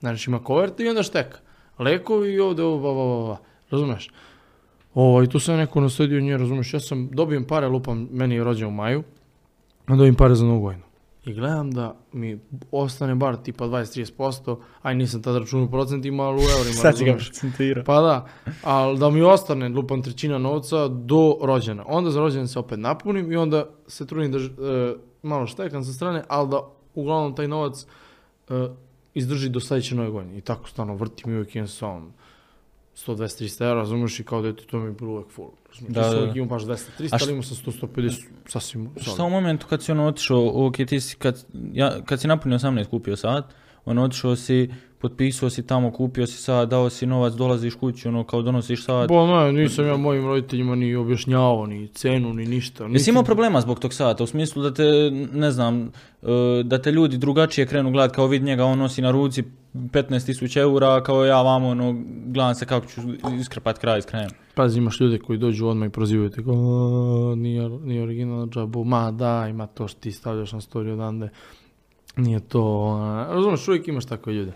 Znači 0.00 0.30
ima 0.30 0.44
koverte 0.44 0.84
i 0.84 0.88
onda 0.88 1.02
šteka. 1.02 1.38
lekovi 1.78 2.32
i 2.32 2.40
ovde 2.40 2.62
ovo, 2.62 2.78
ba, 2.78 2.94
ba, 2.94 3.28
ba, 3.28 3.36
razumeš? 3.70 4.10
Ovo, 4.94 5.22
i 5.22 5.28
tu 5.28 5.40
sam 5.40 5.56
neko 5.56 5.80
nasledio 5.80 6.20
nje, 6.20 6.36
razumeš, 6.36 6.74
ja 6.74 6.80
sam, 6.80 7.08
dobijem 7.12 7.44
pare, 7.44 7.68
lupam, 7.68 8.08
meni 8.10 8.34
je 8.34 8.44
rođen 8.44 8.68
u 8.68 8.70
maju, 8.70 9.02
a 9.86 9.96
dobijem 9.96 10.14
pare 10.14 10.34
za 10.34 10.44
novu 10.44 10.60
godinu. 10.60 10.84
I 11.24 11.32
gledam 11.34 11.70
da 11.70 11.96
mi 12.12 12.38
ostane 12.70 13.14
bar 13.14 13.36
tipa 13.36 13.64
20-30%, 13.64 14.56
aj 14.82 14.94
nisam 14.94 15.22
tad 15.22 15.36
računao 15.36 15.66
u 15.66 15.70
procentima, 15.70 16.22
ali 16.22 16.36
u 16.36 16.48
eurima, 16.58 16.74
Sad 16.74 17.02
ga 17.04 17.16
procentirao. 17.16 17.84
Pa 17.84 18.00
da, 18.00 18.26
ali 18.62 18.98
da 18.98 19.10
mi 19.10 19.22
ostane 19.22 19.68
lupam 19.68 20.02
trećina 20.02 20.38
novca 20.38 20.88
do 20.88 21.36
rođena. 21.42 21.84
Onda 21.86 22.10
za 22.10 22.20
rođendan 22.20 22.48
se 22.48 22.58
opet 22.58 22.78
napunim 22.78 23.32
i 23.32 23.36
onda 23.36 23.66
se 23.86 24.06
trudim 24.06 24.32
da 24.32 24.38
e, 24.38 24.94
malo 25.22 25.46
štekam 25.46 25.84
sa 25.84 25.92
strane, 25.92 26.22
ali 26.28 26.48
da 26.48 26.60
uglavnom 26.94 27.34
taj 27.34 27.48
novac 27.48 27.86
e, 28.48 28.68
izdrži 29.14 29.48
do 29.48 29.60
sledeće 29.60 29.94
nove 29.94 30.10
godine. 30.10 30.38
I 30.38 30.40
tako 30.40 30.68
stvarno 30.68 30.94
vrtim 30.94 31.32
i 31.32 31.34
uvijek 31.34 31.54
imam 31.54 31.68
sa 31.68 31.86
ovom 31.86 32.12
100-200-300 32.96 33.64
eura, 33.64 33.74
razumiješ, 33.74 34.20
i 34.20 34.24
kao 34.24 34.42
dete 34.42 34.64
to 34.64 34.78
mi 34.78 34.86
je 34.86 34.92
bilo 34.92 35.12
uvijek 35.12 35.30
full. 35.30 35.50
Razumiješ, 35.68 35.94
Da, 35.94 36.02
da, 36.02 36.10
da, 36.10 36.20
uvijek 36.20 36.36
imam 36.36 36.48
baš 36.48 36.62
200-300, 36.62 37.14
A 37.14 37.18
ali 37.20 37.30
imam 37.30 37.42
sam 37.42 37.56
100-150 37.56 38.24
sasvim 38.46 38.90
Šta 39.00 39.24
u 39.24 39.30
momentu 39.30 39.66
kad 39.66 39.82
si 39.82 39.92
ono 39.92 40.06
otišao, 40.06 40.66
ok, 40.66 40.76
ti 40.76 41.00
si, 41.00 41.16
kad, 41.16 41.44
ja, 41.72 42.04
kad 42.04 42.20
si 42.20 42.28
napunio 42.28 42.58
18 42.58 42.84
kupio 42.84 43.16
sat, 43.16 43.44
ono 43.84 44.02
otišao 44.02 44.36
si, 44.36 44.70
potpisao 44.98 45.50
si 45.50 45.66
tamo, 45.66 45.90
kupio 45.90 46.26
si 46.26 46.38
sat, 46.42 46.68
dao 46.68 46.90
si 46.90 47.06
novac, 47.06 47.32
dolaziš 47.34 47.74
kući, 47.74 48.08
ono 48.08 48.24
kao 48.24 48.42
donosiš 48.42 48.84
sat. 48.84 49.08
Bo, 49.08 49.26
ne, 49.26 49.52
nisam 49.52 49.86
ja 49.86 49.96
mojim 49.96 50.24
roditeljima 50.24 50.74
ni 50.74 50.94
objašnjavao, 50.94 51.66
ni 51.66 51.88
cenu, 51.88 52.32
ni 52.34 52.46
ništa. 52.46 52.84
Jesi 52.84 53.10
imao 53.10 53.22
problema 53.22 53.60
zbog 53.60 53.78
tog 53.78 53.94
sata, 53.94 54.24
u 54.24 54.26
smislu 54.26 54.62
da 54.62 54.74
te, 54.74 55.10
ne 55.32 55.50
znam, 55.50 55.92
e, 56.22 56.62
da 56.64 56.82
te 56.82 56.92
ljudi 56.92 57.18
drugačije 57.18 57.66
krenu 57.66 57.90
gledat, 57.90 58.14
kao 58.14 58.26
vid 58.26 58.42
njega, 58.42 58.64
on 58.64 58.78
nosi 58.78 59.02
na 59.02 59.10
ruci 59.10 59.42
15.000 59.74 60.60
eura, 60.60 61.02
kao 61.02 61.24
ja 61.24 61.42
vamo, 61.42 61.68
ono, 61.68 62.02
gledam 62.26 62.54
se 62.54 62.66
kako 62.66 62.86
ću 62.86 63.00
iskrpat 63.40 63.78
kraj 63.78 64.02
s 64.02 64.06
krajem. 64.06 64.30
Pazi, 64.54 64.78
imaš 64.78 65.00
ljude 65.00 65.18
koji 65.18 65.38
dođu 65.38 65.66
odmah 65.66 65.88
i 65.88 65.92
prozivaju 65.92 66.30
te 66.30 66.44
kao, 66.44 66.54
"A, 66.54 67.34
nije, 67.34 67.68
nije 67.68 68.02
originalna 68.02 68.46
džabu, 68.46 68.84
ma 68.84 69.10
da, 69.10 69.46
ima 69.50 69.66
to 69.66 69.88
što 69.88 70.00
ti 70.00 70.12
stavljaš 70.12 70.52
na 70.52 70.60
story 70.60 70.92
odande, 70.92 71.28
nije 72.16 72.40
to, 72.40 72.94
a." 73.00 73.26
razumeš, 73.34 73.68
uvijek 73.68 73.88
imaš 73.88 74.06
takve 74.06 74.32
ljude. 74.32 74.52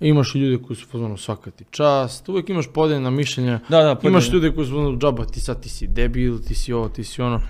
Imaš 0.00 0.34
i 0.34 0.38
ljude 0.38 0.62
koji 0.64 0.76
su 0.76 0.86
pozvano 0.92 1.16
svaka 1.16 1.50
ti 1.50 1.64
čast, 1.70 2.28
uvijek 2.28 2.48
imaš 2.48 2.66
podeljena 2.74 3.10
mišljenja, 3.10 3.60
Da, 3.68 3.82
da, 3.82 3.82
imaš 3.90 4.00
podijeljeno. 4.00 4.34
ljude 4.34 4.54
koji 4.54 4.66
su 4.66 4.72
pozvano 4.72 4.98
džaba, 4.98 5.24
ti 5.24 5.40
sad 5.40 5.62
ti 5.62 5.68
si 5.68 5.86
debil, 5.86 6.38
ti 6.38 6.54
si 6.54 6.72
ovo, 6.72 6.88
ti 6.88 7.04
si 7.04 7.22
ono. 7.22 7.40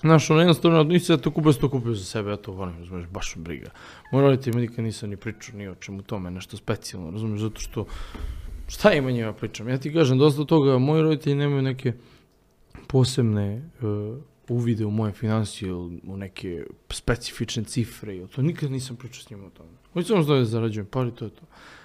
Znaš, 0.00 0.30
ono 0.30 0.40
jednostavno, 0.40 0.82
nisi 0.82 1.12
da 1.12 1.18
to 1.18 1.30
kupio, 1.30 1.52
to 1.52 1.68
kupio 1.68 1.94
za 1.94 2.04
sebe, 2.04 2.30
ja 2.30 2.36
to 2.36 2.52
volim, 2.52 2.78
razumeš, 2.78 3.06
baš 3.06 3.34
briga. 3.36 3.70
Moj 4.12 4.22
roditelj 4.22 4.54
mi 4.54 4.60
nikad 4.60 4.84
nisam 4.84 5.10
ni 5.10 5.16
pričao 5.16 5.56
ni 5.56 5.68
o 5.68 5.74
čemu 5.74 6.02
tome, 6.02 6.30
nešto 6.30 6.56
specijalno, 6.56 7.10
razumeš, 7.10 7.40
zato 7.40 7.60
što 7.60 7.86
šta 8.68 8.92
ima 8.92 9.10
njima 9.10 9.32
pričam? 9.32 9.68
Ja 9.68 9.78
ti 9.78 9.92
kažem, 9.92 10.18
dosta 10.18 10.44
toga, 10.44 10.78
moji 10.78 11.02
roditelji 11.02 11.36
nemaju 11.36 11.62
neke 11.62 11.92
posebne 12.86 13.62
uh, 13.82 14.16
uvide 14.48 14.86
u 14.86 14.90
moje 14.90 15.12
financije, 15.12 15.74
u 15.74 16.16
neke 16.16 16.64
specifične 16.90 17.64
cifre, 17.64 18.16
ili 18.16 18.28
to 18.28 18.42
nikad 18.42 18.70
nisam 18.70 18.96
pričao 18.96 19.22
s 19.22 19.30
njima 19.30 19.46
o 19.46 19.50
tome. 19.50 19.70
Hoću 19.92 20.08
samo 20.08 20.24
da 20.24 20.44
zarađujem 20.44 20.86
pari, 20.86 21.10
to 21.10 21.24
je 21.24 21.30
to. 21.30 21.42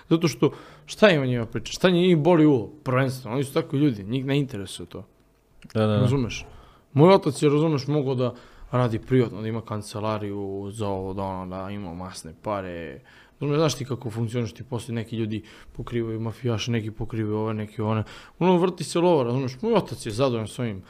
Zato 0.10 0.28
što, 0.28 0.52
šta 0.86 1.10
ima 1.10 1.26
njima 1.26 1.46
priča? 1.46 1.74
Šta 1.74 1.90
njih 1.90 2.18
boli 2.18 2.46
uvo? 2.46 2.72
Prvenstveno, 2.84 3.36
oni 3.36 3.44
su 3.44 3.54
takvi 3.54 3.80
ljudi, 3.80 4.04
njih 4.04 4.26
ne 4.26 4.40
interesuje 4.40 4.86
to. 4.86 5.06
Da, 5.74 5.80
da, 5.80 5.88
da. 5.88 6.00
Razumeš? 6.00 6.46
Moj 6.94 7.14
otac 7.14 7.42
je, 7.42 7.50
razumeš, 7.50 7.88
mogao 7.88 8.16
da 8.16 8.36
radi 8.72 9.00
privatno, 9.00 9.42
da 9.42 9.48
ima 9.48 9.62
kancelariju 9.62 10.70
za 10.72 10.88
ovo, 10.88 11.14
da 11.14 11.24
ono, 11.24 11.46
da 11.56 11.70
ima 11.70 11.94
masne 11.94 12.34
pare. 12.42 13.02
Razumeš, 13.40 13.60
znaš 13.60 13.76
ti 13.76 13.86
kako 13.86 14.10
funkcioniš, 14.10 14.54
ti 14.54 14.64
poslije 14.64 14.96
neki 14.96 15.16
ljudi 15.16 15.44
pokrivaju 15.72 16.20
mafijaše, 16.20 16.72
neki 16.72 16.92
pokrivaju 16.92 17.38
ove, 17.38 17.54
neki 17.54 17.82
one. 17.82 18.04
Ono, 18.40 18.58
vrti 18.58 18.84
se 18.84 19.00
lova, 19.00 19.24
razumeš, 19.24 19.62
moj 19.62 19.74
otac 19.74 20.06
je 20.06 20.12
zadovoljan 20.12 20.48
s 20.48 20.60
ovim 20.60 20.84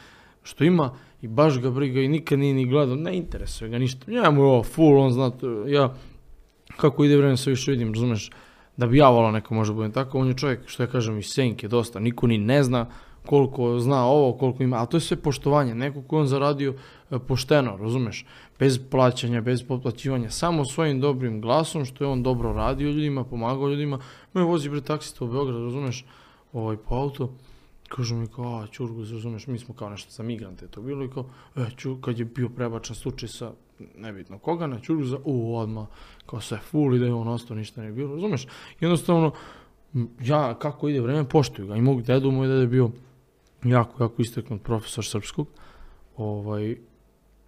što 0.44 0.64
ima 0.64 0.94
i 1.22 1.28
baš 1.28 1.60
ga 1.60 1.72
briga 1.72 2.02
i 2.02 2.08
nikad 2.08 2.40
nije 2.40 2.54
ni 2.54 2.66
gledao, 2.66 2.96
ne 2.96 3.18
interesuje 3.18 3.70
ga 3.70 3.78
ništa. 3.78 4.12
Ja 4.12 4.32
mu 4.32 4.42
ovo 4.42 4.64
full, 4.64 4.98
on 4.98 5.12
zna, 5.12 5.32
ja, 5.68 5.94
kako 6.78 7.04
ide 7.04 7.18
vreme 7.18 7.38
sve 7.38 7.50
više 7.50 7.72
vidim, 7.72 7.94
razumeš, 7.94 8.30
da 8.78 8.88
bi 8.88 8.98
ja 8.98 9.10
volao 9.10 9.32
neko 9.32 9.54
može 9.54 9.74
budem 9.74 9.92
tako, 9.92 10.20
on 10.20 10.28
je 10.28 10.38
čovjek, 10.38 10.68
što 10.68 10.84
ja 10.84 10.88
kažem, 10.88 11.20
iz 11.20 11.26
senke 11.30 11.68
dosta, 11.68 12.00
niko 12.00 12.28
ni 12.28 12.38
ne 12.38 12.64
zna 12.64 12.86
koliko 13.26 13.80
zna 13.80 14.06
ovo, 14.06 14.34
koliko 14.34 14.64
ima, 14.64 14.78
ali 14.78 14.88
to 14.88 14.98
je 14.98 15.02
sve 15.02 15.18
poštovanje, 15.18 15.76
neko 15.76 16.02
ko 16.02 16.20
on 16.20 16.28
zaradio 16.28 16.74
e, 17.12 17.20
pošteno, 17.20 17.78
razumeš, 17.78 18.26
bez 18.60 18.80
plaćanja, 18.92 19.42
bez 19.42 19.64
potplaćivanja, 19.64 20.30
samo 20.30 20.66
svojim 20.66 21.00
dobrim 21.00 21.42
glasom, 21.42 21.86
što 21.86 22.04
je 22.04 22.08
on 22.08 22.24
dobro 22.24 22.54
radio 22.54 22.92
ljudima, 22.92 23.24
pomagao 23.24 23.70
ljudima, 23.70 24.00
me 24.34 24.44
vozi 24.44 24.70
bre 24.70 24.82
taksista 24.82 25.26
u 25.26 25.28
Beograd, 25.28 25.62
razumeš, 25.62 26.06
ovaj, 26.54 26.78
po 26.78 26.96
auto, 26.96 27.34
Kažu 27.96 28.16
mi 28.16 28.28
kao, 28.28 28.60
a 28.60 28.68
Ćurgus, 28.68 29.12
razumeš, 29.12 29.48
mi 29.48 29.60
smo 29.60 29.76
kao 29.76 29.90
nešto 29.90 30.12
za 30.12 30.24
migrante 30.24 30.68
to 30.68 30.82
bilo 30.82 31.06
i 31.06 31.10
kao, 31.10 31.26
e, 31.56 31.66
ču, 31.76 32.02
kad 32.02 32.20
je 32.20 32.26
bio 32.26 32.50
prebačan 32.50 32.96
slučaj 32.96 33.30
sa, 33.30 33.52
nebitno 33.98 34.38
koga, 34.40 34.68
na 34.68 34.80
Ćurguza, 34.80 35.18
u, 35.24 35.58
odmah, 35.58 35.88
kao 36.26 36.42
sve 36.42 36.58
full 36.58 36.96
i 36.96 37.00
da 37.00 37.06
je 37.06 37.14
on 37.14 37.28
ostao, 37.28 37.58
ništa 37.58 37.82
nije 37.82 37.94
bilo, 37.94 38.16
razumeš? 38.16 38.48
Jednostavno, 38.80 39.32
ja, 40.22 40.60
kako 40.60 40.90
ide 40.90 41.02
vreme, 41.02 41.30
poštuju 41.30 41.68
ga 41.68 41.76
i 41.76 41.82
mog 41.82 42.02
dedu, 42.02 42.32
moj 42.32 42.48
deda 42.48 42.62
je 42.62 42.68
bio 42.68 42.92
jako, 43.64 44.04
jako 44.04 44.22
isteknut 44.22 44.64
profesor 44.64 45.06
srpskog, 45.06 45.48
ovaj, 46.18 46.78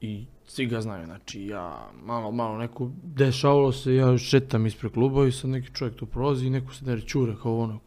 i 0.01 0.25
svi 0.45 0.65
ga 0.65 0.81
znaju, 0.81 1.05
znači 1.05 1.45
ja 1.45 1.89
malo, 2.03 2.31
malo 2.31 2.57
neko, 2.57 2.91
dešavalo 3.03 3.71
se, 3.71 3.95
ja 3.95 4.17
šetam 4.17 4.65
ispred 4.65 4.91
kluba 4.91 5.27
i 5.27 5.31
sad 5.31 5.49
neki 5.49 5.73
čovjek 5.73 5.95
tu 5.95 6.05
prolazi 6.05 6.47
i 6.47 6.49
neko 6.49 6.73
se 6.73 6.85
deri 6.85 7.01
čure 7.01 7.35
kao 7.41 7.59
ono, 7.59 7.79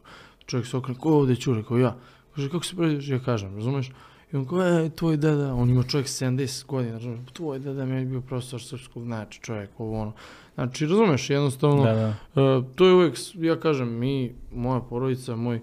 čovjek 0.47 0.66
se 0.66 0.76
okrene, 0.76 1.01
ko 1.01 1.09
je 1.09 1.14
ovdje 1.14 1.36
čure, 1.36 1.62
kao 1.62 1.78
ja, 1.78 1.97
kaže 2.39 2.51
kako 2.51 2.65
se 2.65 2.77
prezivaš, 2.77 3.09
ja 3.09 3.19
kažem, 3.20 3.55
razumeš, 3.55 3.90
i 4.32 4.36
on 4.36 4.47
kao, 4.47 4.62
e, 4.62 4.90
tvoj 4.90 5.16
deda, 5.16 5.55
on 5.55 5.70
ima 5.70 5.82
čovjek 5.82 6.06
70 6.09 6.66
godina, 6.66 6.93
razumeš, 6.93 7.31
tvoj 7.32 7.59
deda 7.59 7.85
mi 7.85 7.97
je 7.97 8.05
bio 8.05 8.20
profesor 8.20 8.62
srpskog, 8.62 9.05
znači 9.05 9.40
čovjek, 9.40 9.70
ovo 9.78 10.01
ono, 10.01 10.12
znači, 10.55 10.86
razumeš, 10.86 11.31
jednostavno, 11.31 11.85
Da, 11.85 11.94
da. 11.94 12.09
E, 12.43 12.62
to 12.74 12.86
je 12.86 12.94
uvijek, 12.94 13.16
s- 13.16 13.35
ja 13.36 13.56
kažem, 13.56 13.89
mi, 13.90 14.35
moja 14.52 14.81
porodica, 14.81 15.36
moj 15.36 15.60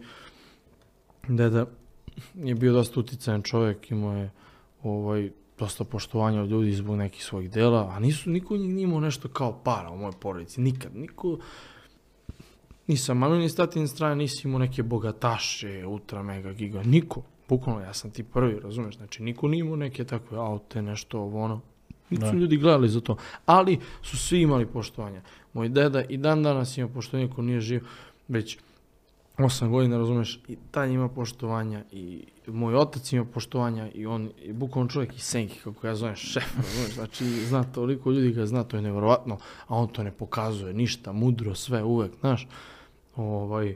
deda 1.27 1.65
je 2.35 2.55
bio 2.55 2.73
dosta 2.73 2.99
uticajan 2.99 3.41
čovjek, 3.41 3.91
imao 3.91 4.13
je 4.13 4.31
ovaj, 4.83 5.29
dosta 5.59 5.83
poštovanja 5.83 6.41
od 6.41 6.49
ljudi 6.49 6.73
zbog 6.73 6.95
nekih 6.95 7.23
svojih 7.23 7.51
dela, 7.51 7.89
a 7.89 7.99
nisu, 7.99 8.29
niko 8.29 8.57
njih 8.57 8.69
nije 8.69 8.83
imao 8.83 8.99
nešto 8.99 9.27
kao 9.27 9.59
para 9.63 9.89
u 9.89 9.97
mojoj 9.97 10.13
porodici, 10.13 10.61
nikad, 10.61 10.95
niko, 10.95 11.37
nisam 12.87 13.17
mami 13.17 13.37
ni 13.37 13.49
statin 13.49 13.87
strane, 13.87 14.15
nisi 14.15 14.47
imao 14.47 14.59
neke 14.59 14.83
bogataše, 14.83 15.85
ultra, 15.85 16.23
mega, 16.23 16.53
giga, 16.53 16.83
niko, 16.83 17.21
bukvalno 17.49 17.81
ja 17.81 17.93
sam 17.93 18.11
ti 18.11 18.23
prvi, 18.23 18.59
razumeš, 18.59 18.97
znači 18.97 19.23
niko 19.23 19.47
nije 19.47 19.59
imao 19.59 19.75
neke 19.75 20.03
takve 20.03 20.37
aute, 20.37 20.81
nešto 20.81 21.19
ovo 21.19 21.43
ono, 21.43 21.61
Niti 22.09 22.25
su 22.25 22.31
Da. 22.31 22.37
ljudi 22.37 22.57
gledali 22.57 22.89
za 22.89 23.01
to, 23.01 23.17
ali 23.45 23.79
su 24.01 24.17
svi 24.17 24.41
imali 24.41 24.65
poštovanja. 24.65 25.21
Moj 25.53 25.69
deda 25.69 26.03
i 26.03 26.17
dan 26.17 26.43
danas 26.43 26.77
ima 26.77 26.87
poštovanje 26.87 27.29
ko 27.29 27.41
nije 27.41 27.61
živ 27.61 27.83
već 28.27 28.57
8 29.37 29.69
godina, 29.69 29.97
razumeš, 29.97 30.39
i 30.47 30.57
taj 30.71 30.89
ima 30.89 31.09
poštovanja 31.09 31.83
i 31.91 32.23
moj 32.47 32.75
otac 32.75 33.13
ima 33.13 33.25
poštovanja 33.25 33.89
i 33.93 34.05
on 34.05 34.29
je 34.41 34.53
bukvalno 34.53 34.89
čovjek 34.89 35.15
iz 35.15 35.23
senki, 35.23 35.59
kako 35.63 35.87
ja 35.87 35.95
zovem 35.95 36.15
šef, 36.15 36.57
razumeš, 36.57 36.93
znači 36.93 37.25
zna 37.25 37.63
toliko 37.63 38.11
ljudi 38.11 38.31
ga 38.31 38.45
zna, 38.45 38.63
to 38.63 38.77
je 38.77 38.81
nevjerovatno, 38.81 39.37
a 39.67 39.75
on 39.75 39.87
to 39.87 40.03
ne 40.03 40.11
pokazuje, 40.11 40.73
ništa, 40.73 41.11
mudro, 41.11 41.55
sve, 41.55 41.83
uvek, 41.83 42.11
znaš, 42.19 42.47
ovaj, 43.15 43.75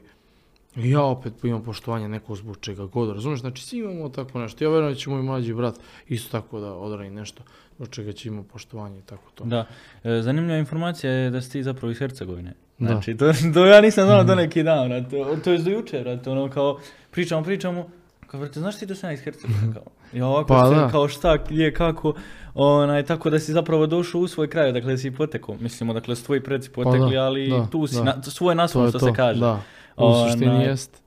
ja 0.76 1.02
opet 1.02 1.44
imam 1.44 1.64
poštovanje 1.64 2.08
nekog 2.08 2.36
zbog 2.36 2.56
čega 2.60 2.86
god, 2.86 3.10
razumeš, 3.10 3.40
znači 3.40 3.62
svi 3.62 3.78
imamo 3.78 4.08
tako 4.08 4.38
nešto, 4.38 4.64
ja 4.64 4.70
verujem 4.70 4.92
da 4.92 4.98
će 4.98 5.10
moj 5.10 5.22
mlađi 5.22 5.54
brat 5.54 5.74
isto 6.08 6.40
tako 6.40 6.60
da 6.60 6.74
odradi 6.74 7.10
nešto 7.10 7.42
zbog 7.76 7.88
čega 7.88 8.12
će 8.12 8.28
imati 8.28 8.48
poštovanje 8.48 8.98
i 8.98 9.02
tako 9.02 9.30
to. 9.34 9.44
Da, 9.44 9.66
E, 10.04 10.22
zanimljiva 10.22 10.58
informacija 10.58 11.12
je 11.12 11.30
da 11.30 11.40
si 11.40 11.52
ti 11.52 11.62
zapravo 11.62 11.90
iz 11.90 11.98
Hercegovine. 11.98 12.54
Da. 12.78 12.86
Znači, 12.86 13.16
to, 13.16 13.32
to 13.54 13.66
ja 13.66 13.80
nisam 13.80 14.04
znao 14.04 14.24
do 14.24 14.34
neki 14.34 14.62
dan, 14.62 14.88
brate. 14.88 15.22
O, 15.22 15.36
to 15.36 15.52
je 15.52 15.58
do 15.58 15.70
jučer, 15.70 16.02
brate, 16.02 16.30
ono 16.30 16.50
kao, 16.50 16.78
pričamo, 17.10 17.44
pričamo, 17.44 17.90
kao, 18.30 18.40
brate, 18.40 18.60
znaš 18.60 18.78
ti 18.78 18.86
da 18.86 18.94
sam 18.94 19.10
ja 19.10 19.14
iz 19.14 19.20
Hercegovine, 19.20 19.72
kao, 19.74 19.82
ja 20.12 20.26
ovako, 20.26 20.48
Pa 20.48 20.66
sve, 20.66 20.76
da. 20.76 20.88
kao 20.88 21.08
šta, 21.08 21.36
gdje, 21.48 21.74
kako, 21.74 22.14
onaj, 22.54 23.04
tako 23.06 23.30
da 23.30 23.38
si 23.38 23.52
zapravo 23.52 23.86
došao 23.86 24.20
u 24.20 24.28
svoj 24.28 24.50
kraj, 24.50 24.72
dakle 24.72 24.98
si 24.98 25.10
potekao, 25.10 25.56
mislimo, 25.60 25.92
dakle, 25.92 26.16
su 26.16 26.24
tvoji 26.24 26.40
preci 26.40 26.70
potekli, 26.70 27.14
da, 27.14 27.22
ali 27.22 27.48
da, 27.48 27.66
tu 27.70 27.86
si, 27.86 27.94
da. 27.94 28.02
na, 28.02 28.22
svoj 28.22 28.52
to 28.52 28.56
naslov, 28.56 28.84
je 28.84 28.90
što 28.90 28.98
to, 28.98 29.06
se 29.06 29.12
kaže. 29.12 29.40
Da, 29.40 29.62
u 29.96 30.14
suštini 30.14 30.50
Onaj, 30.50 30.66
jest. 30.66 31.02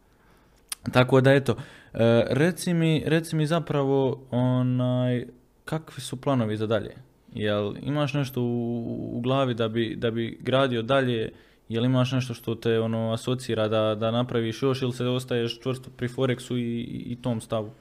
Tako 0.91 1.21
da 1.21 1.33
eto, 1.33 1.55
e, 1.93 2.23
reci 2.29 2.73
mi, 2.73 3.03
reci 3.05 3.35
mi 3.35 3.47
zapravo 3.47 4.19
onaj, 4.31 5.25
kakvi 5.65 6.01
su 6.01 6.21
planovi 6.21 6.57
za 6.57 6.67
dalje? 6.67 6.95
Jel 7.33 7.73
imaš 7.81 8.13
nešto 8.13 8.41
u, 8.41 9.17
u 9.17 9.21
glavi 9.21 9.53
da 9.53 9.67
bi, 9.67 9.95
da 9.95 10.11
bi 10.11 10.37
gradio 10.41 10.81
dalje? 10.81 11.31
Jel 11.69 11.85
imaš 11.85 12.11
nešto 12.11 12.33
što 12.33 12.55
te 12.55 12.79
ono 12.79 13.13
asocira 13.13 13.67
da, 13.67 13.95
da 13.95 14.11
napraviš 14.11 14.63
još 14.63 14.81
ili 14.81 14.93
se 14.93 15.05
ostaješ 15.05 15.59
čvrsto 15.59 15.89
pri 15.97 16.07
Forexu 16.07 16.57
i, 16.57 16.81
i 17.11 17.15
tom 17.15 17.41
stavu? 17.41 17.71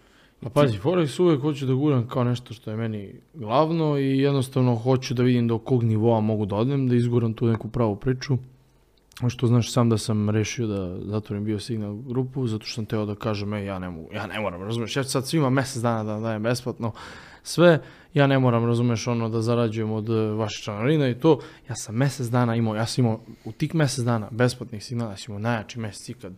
Pa 0.42 0.50
pazi, 0.50 0.78
Forex 0.78 1.22
uvijek 1.22 1.40
hoću 1.40 1.66
da 1.66 1.74
guram 1.74 2.08
kao 2.08 2.24
nešto 2.24 2.54
što 2.54 2.70
je 2.70 2.76
meni 2.76 3.14
glavno 3.34 3.98
i 3.98 4.18
jednostavno 4.18 4.76
hoću 4.76 5.14
da 5.14 5.22
vidim 5.22 5.48
do 5.48 5.58
kog 5.58 5.82
nivoa 5.82 6.20
mogu 6.20 6.46
da 6.46 6.56
odem, 6.56 6.88
da 6.88 6.94
izguram 6.94 7.34
tu 7.34 7.46
neku 7.46 7.68
pravu 7.68 7.96
priču. 7.96 8.38
što 9.28 9.46
znaš 9.46 9.72
sam 9.72 9.88
da 9.88 9.98
sam 9.98 10.30
rešio 10.30 10.66
da 10.66 10.98
zatvorim 11.04 11.44
bio 11.44 11.58
signal 11.58 11.94
grupu, 11.94 12.46
zato 12.46 12.66
što 12.66 12.74
sam 12.74 12.86
teo 12.86 13.06
da 13.06 13.14
kažem, 13.14 13.54
ej, 13.54 13.64
ja 13.64 13.78
ne, 13.78 13.90
mogu, 13.90 14.08
ja 14.12 14.26
ne 14.26 14.40
moram, 14.40 14.62
razumeš, 14.62 14.96
ja 14.96 15.02
ću 15.02 15.10
sad 15.10 15.26
svima 15.26 15.50
mjesec 15.50 15.82
dana 15.82 16.04
da 16.04 16.20
dajem 16.20 16.42
besplatno 16.42 16.92
sve, 17.42 17.82
ja 18.14 18.26
ne 18.26 18.38
moram, 18.38 18.66
razumeš, 18.66 19.06
ono, 19.06 19.28
da 19.28 19.42
zarađujem 19.42 19.92
od 19.92 20.10
e, 20.10 20.12
vaše 20.12 20.62
članarine 20.62 21.10
i 21.10 21.14
to, 21.14 21.40
ja 21.68 21.74
sam 21.74 21.98
mjesec 21.98 22.26
dana 22.26 22.56
imao, 22.56 22.76
ja 22.76 22.86
sam 22.86 23.04
imao 23.04 23.20
u 23.44 23.52
tih 23.52 23.74
mjesec 23.74 24.04
dana 24.04 24.28
besplatnih 24.30 24.84
signala, 24.84 25.10
ja 25.10 25.16
sam 25.16 25.32
imao 25.32 25.38
najjači 25.38 25.80
mjesec 25.80 26.08
ikad, 26.08 26.32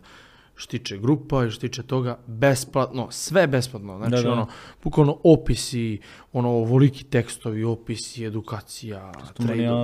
što 0.55 0.71
tiče 0.71 0.97
grupa 0.97 1.45
i 1.45 1.49
što 1.49 1.61
tiče 1.61 1.83
toga, 1.83 2.17
besplatno, 2.27 3.07
sve 3.11 3.47
besplatno, 3.47 3.97
znači 3.97 4.11
Da, 4.11 4.21
da. 4.21 4.31
ono, 4.31 4.47
bukvalno 4.83 5.17
opisi, 5.23 5.99
ono, 6.33 6.49
ovoliki 6.49 7.03
tekstovi, 7.03 7.63
opisi, 7.63 8.25
edukacija, 8.25 9.11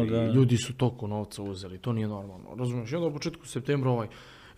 da. 0.09 0.31
ljudi 0.31 0.57
su 0.57 0.73
toliko 0.73 1.07
novca 1.07 1.43
uzeli, 1.43 1.77
to 1.77 1.93
nije 1.93 2.07
normalno, 2.07 2.55
razumiješ, 2.55 2.91
i 2.91 2.95
onda 2.95 3.07
u 3.07 3.13
početku 3.13 3.47
septembra 3.47 3.89
ovaj, 3.89 4.07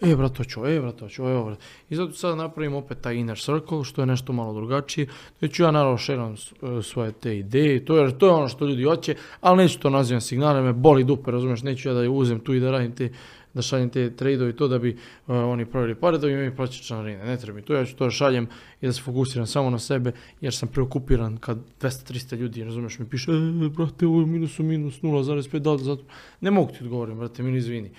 e, 0.03 0.15
brat, 0.15 0.38
hoću, 0.38 0.65
e, 0.65 0.80
brat, 0.80 0.99
hoću, 0.99 1.23
evo, 1.23 1.45
brat. 1.45 1.59
I 1.89 1.95
zato 1.95 2.11
sad 2.11 2.38
napravim 2.38 2.75
opet 2.75 3.01
taj 3.01 3.15
inner 3.15 3.39
circle, 3.39 3.84
što 3.84 4.01
je 4.01 4.05
nešto 4.05 4.34
malo 4.34 4.53
drugačije, 4.53 5.07
gdje 5.38 5.49
ću 5.49 5.63
ja 5.63 5.71
naravno 5.71 5.97
šeram 5.97 6.34
e, 6.34 6.81
svoje 6.81 7.11
te 7.11 7.38
ideje, 7.38 7.85
to, 7.85 7.97
jer 7.97 8.17
to 8.17 8.27
je 8.27 8.34
ono 8.34 8.47
što 8.47 8.65
ljudi 8.65 8.84
hoće, 8.84 9.15
ali 9.41 9.57
neću 9.57 9.80
to 9.80 9.89
nazivam 9.89 10.21
signalom, 10.21 10.65
me 10.65 10.73
boli 10.73 11.03
dupe, 11.03 11.31
razumiješ, 11.31 11.63
neću 11.63 11.89
ja 11.89 11.93
da 11.93 12.09
uzem 12.09 12.39
tu 12.39 12.53
i 12.53 12.59
da 12.59 12.71
radim 12.71 12.91
te, 12.91 13.09
da 13.53 13.61
šaljem 13.61 13.89
te 13.89 14.15
tradeove 14.15 14.49
i 14.49 14.55
to 14.55 14.67
da 14.67 14.80
bi 14.80 14.89
e, 15.27 15.34
oni 15.34 15.65
pravili 15.65 15.95
pare, 15.95 16.17
da 16.17 16.27
bi 16.27 16.35
mi 16.35 16.55
plaćali 16.55 16.84
članarine, 16.84 17.25
ne 17.25 17.38
treba 17.38 17.55
mi 17.55 17.61
to, 17.61 17.73
ja 17.73 17.85
ću 17.85 17.95
to 17.95 18.05
da 18.05 18.11
šaljem 18.11 18.47
i 18.81 18.85
da 18.85 18.93
se 18.93 19.01
fokusiram 19.01 19.47
samo 19.47 19.69
na 19.69 19.80
sebe, 19.80 20.11
jer 20.41 20.53
sam 20.53 20.69
preokupiran 20.69 21.38
kad 21.38 21.57
200-300 21.81 22.35
ljudi, 22.35 22.63
razumiješ, 22.63 22.99
mi 22.99 23.09
piše, 23.09 23.31
e, 23.31 23.69
brate, 23.69 24.07
ovo 24.07 24.19
je 24.19 24.25
minus 24.25 24.59
u 24.59 24.63
minus 24.63 25.01
0,5, 25.01 25.59
da 25.59 25.77
zato, 25.77 26.03
ne 26.41 26.51
mogu 26.51 26.71
ti 26.71 26.77
odgovorim, 26.81 27.17
brate, 27.17 27.43
meni 27.43 27.57
izvini. 27.57 27.91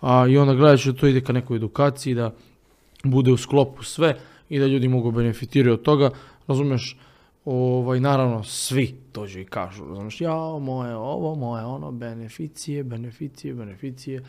A, 0.00 0.26
I 0.28 0.38
onda 0.38 0.54
gledat 0.54 0.80
ću 0.80 0.92
da 0.92 0.98
to 0.98 1.06
ide 1.06 1.20
ka 1.20 1.32
nekoj 1.32 1.56
edukaciji, 1.56 2.14
da 2.14 2.34
bude 3.04 3.32
u 3.32 3.36
sklopu 3.36 3.82
sve 3.82 4.16
i 4.48 4.58
da 4.58 4.66
ljudi 4.66 4.88
mogu 4.88 5.10
benefitirati 5.10 5.70
od 5.70 5.82
toga, 5.82 6.10
razumeš, 6.46 6.96
ovaj, 7.44 8.00
naravno 8.00 8.42
svi 8.44 8.94
dođu 9.14 9.40
i 9.40 9.44
kažu, 9.44 9.84
razumeš, 9.88 10.20
ja, 10.20 10.58
moje 10.60 10.96
ovo, 10.96 11.34
moje 11.34 11.64
ono, 11.64 11.92
beneficije, 11.92 12.84
beneficije, 12.84 13.54
beneficije. 13.54 14.22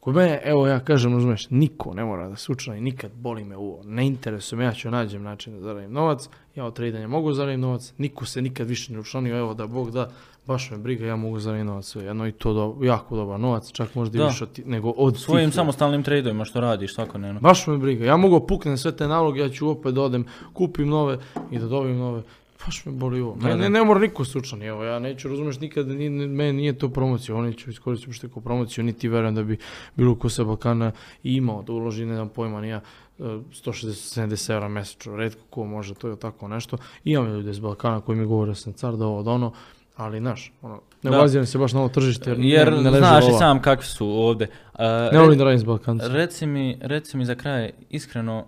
Kod 0.00 0.14
mene, 0.14 0.40
evo 0.44 0.66
ja 0.66 0.80
kažem, 0.80 1.12
razumeš, 1.12 1.50
niko 1.50 1.94
ne 1.94 2.04
mora 2.04 2.28
da 2.28 2.36
se 2.36 2.52
učlani, 2.52 2.80
nikad 2.80 3.10
boli 3.14 3.44
me 3.44 3.56
uvo, 3.56 3.82
ne 3.84 4.06
interesuje 4.06 4.64
ja 4.64 4.72
ću 4.72 4.90
nađem 4.90 5.22
način 5.22 5.52
da 5.52 5.60
zaradim 5.60 5.92
novac, 5.92 6.28
ja 6.54 6.64
od 6.64 6.74
tradanja 6.74 7.08
mogu 7.08 7.32
zaradim 7.32 7.60
novac, 7.60 7.92
niko 7.98 8.24
se 8.24 8.42
nikad 8.42 8.68
više 8.68 8.92
ne 8.92 9.00
učlanio, 9.00 9.38
evo 9.38 9.54
da 9.54 9.66
Bog 9.66 9.90
da, 9.90 10.10
baš 10.50 10.70
me 10.70 10.78
briga, 10.78 11.06
ja 11.06 11.16
mogu 11.16 11.38
zaradim 11.38 11.66
novac 11.66 11.84
sve 11.84 12.04
jedno 12.04 12.26
i 12.26 12.32
to 12.32 12.52
do, 12.52 12.76
jako 12.82 13.16
dobar 13.16 13.40
novac, 13.40 13.72
čak 13.72 13.94
možda 13.94 14.16
i 14.16 14.20
Da. 14.20 14.26
više 14.26 14.44
od 14.44 14.52
ti- 14.52 14.64
nego 14.66 14.90
od 14.90 15.18
Svojim 15.18 15.50
tih- 15.50 15.54
samostalnim 15.54 16.02
tradeovima 16.02 16.44
što 16.44 16.60
radiš 16.60 16.94
svakodnevno. 16.94 17.40
Baš 17.40 17.66
me 17.66 17.78
briga. 17.78 18.04
Ja 18.04 18.16
mogu 18.16 18.40
puknem 18.40 18.76
sve 18.76 18.92
te 18.92 19.08
naloge, 19.08 19.40
ja 19.40 19.48
ću 19.48 19.68
opet 19.68 19.94
da 19.94 20.02
odem, 20.02 20.24
kupim 20.52 20.88
nove 20.88 21.18
i 21.50 21.58
da 21.58 21.66
dobijem 21.66 21.98
nove. 21.98 22.22
Baš 22.66 22.84
me 22.84 22.92
boli 22.92 23.20
ovo. 23.20 23.36
Ne, 23.36 23.56
ne, 23.56 23.68
ne 23.70 23.84
mora 23.84 24.00
niko 24.00 24.24
slučan, 24.24 24.62
evo, 24.62 24.84
ja 24.84 24.98
neću, 24.98 25.28
razumeš, 25.28 25.60
nikad, 25.60 25.88
ni, 25.88 26.08
ni- 26.10 26.26
meni 26.28 26.52
nije 26.52 26.72
to 26.74 26.88
promocija, 26.88 27.36
oni 27.36 27.54
ću 27.54 27.70
iskoristiti 27.70 28.12
što 28.12 28.28
kao 28.28 28.42
promociju, 28.42 28.84
niti 28.84 29.08
verujem 29.08 29.34
da 29.34 29.42
bi 29.42 29.56
bilo 29.96 30.14
ko 30.14 30.28
sa 30.28 30.44
Balkana 30.44 30.92
i 31.22 31.34
imao 31.34 31.62
da 31.62 31.72
uloži, 31.72 32.06
ne 32.06 32.14
znam 32.14 32.28
pojma, 32.28 32.60
ni 32.60 32.68
ja, 32.68 32.80
e, 33.18 33.22
160-70 33.54 34.50
evra 34.50 34.68
mesečno, 34.68 35.16
redko 35.16 35.40
ko 35.50 35.64
može 35.64 35.94
to 35.94 36.08
je 36.08 36.16
tako 36.18 36.48
nešto. 36.48 36.76
Imam 37.04 37.26
ljude 37.28 37.50
iz 37.50 37.58
Balkana 37.60 38.00
koji 38.00 38.18
mi 38.18 38.26
govore 38.26 38.50
da 38.50 38.54
sam 38.54 38.72
car, 38.72 38.96
da 38.96 39.06
ovo, 39.06 39.22
da 39.22 39.30
ono, 39.30 39.52
ali, 40.00 40.18
znaš, 40.18 40.52
ono, 40.62 40.80
ne 41.02 41.10
baziram 41.10 41.46
se 41.46 41.58
baš 41.58 41.72
na 41.72 41.80
ovo 41.80 41.88
tržište, 41.88 42.30
jer, 42.30 42.38
Jer 42.40 42.72
ne, 42.72 42.90
ne 42.90 42.98
znaš 42.98 43.24
i 43.28 43.32
sam 43.38 43.62
kakvi 43.62 43.86
su 43.86 44.08
ovdje. 44.08 44.48
Uh, 44.72 44.80
Ne 45.12 45.18
volim 45.18 45.38
da 45.38 45.44
radim 45.44 45.58
s 45.58 45.64
Balkancima. 45.64 46.14
Reci 46.14 46.46
mi, 46.46 46.78
reci 46.80 47.16
mi 47.16 47.24
za 47.24 47.34
kraj, 47.34 47.70
iskreno, 47.90 48.46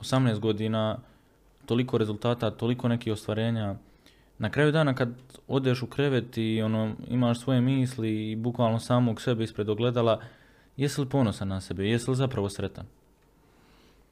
18 0.00 0.38
godina, 0.38 0.98
toliko 1.66 1.98
rezultata, 1.98 2.50
toliko 2.50 2.88
nekih 2.88 3.12
ostvarenja. 3.12 3.74
Na 4.38 4.50
kraju 4.50 4.72
dana 4.72 4.94
kad 4.94 5.08
odeš 5.48 5.82
u 5.82 5.86
krevet 5.86 6.38
i 6.38 6.62
ono, 6.62 6.92
imaš 7.08 7.40
svoje 7.40 7.60
misli 7.60 8.30
i 8.30 8.36
bukvalno 8.36 8.78
samog 8.78 9.20
sebe 9.20 9.44
ispred 9.44 9.68
ogledala, 9.68 10.20
jesi 10.76 11.00
li 11.00 11.08
ponosan 11.08 11.48
na 11.48 11.60
sebe? 11.60 11.88
Jesi 11.88 12.10
li 12.10 12.16
zapravo 12.16 12.48
sretan? 12.48 12.84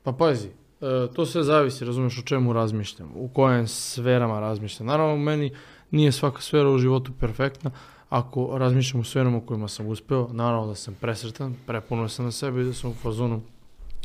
Pa 0.02 0.12
pazi, 0.12 0.48
e, 0.48 1.08
to 1.14 1.26
sve 1.26 1.42
zavisi, 1.42 1.84
razumiješ 1.84 2.18
o 2.18 2.22
čemu 2.22 2.52
razmišljam, 2.52 3.10
u 3.14 3.28
kojim 3.28 3.66
sferama 3.66 4.40
razmišljam. 4.40 4.86
Naravno, 4.86 5.16
meni 5.16 5.52
nije 5.90 6.12
svaka 6.12 6.40
sfera 6.40 6.70
u 6.70 6.78
životu 6.78 7.12
perfektna. 7.20 7.70
Ako 8.08 8.58
razmišljam 8.58 9.00
u 9.00 9.04
sferama 9.04 9.36
u 9.36 9.40
kojima 9.40 9.68
sam 9.68 9.86
uspeo, 9.86 10.28
naravno 10.32 10.66
da 10.66 10.74
sam 10.74 10.94
presretan, 11.00 11.54
prepuno 11.66 12.08
sam 12.08 12.24
na 12.24 12.32
sebe 12.32 12.60
i 12.60 12.64
da 12.64 12.72
sam 12.72 12.90
u 12.90 12.94
fazonu 12.94 13.40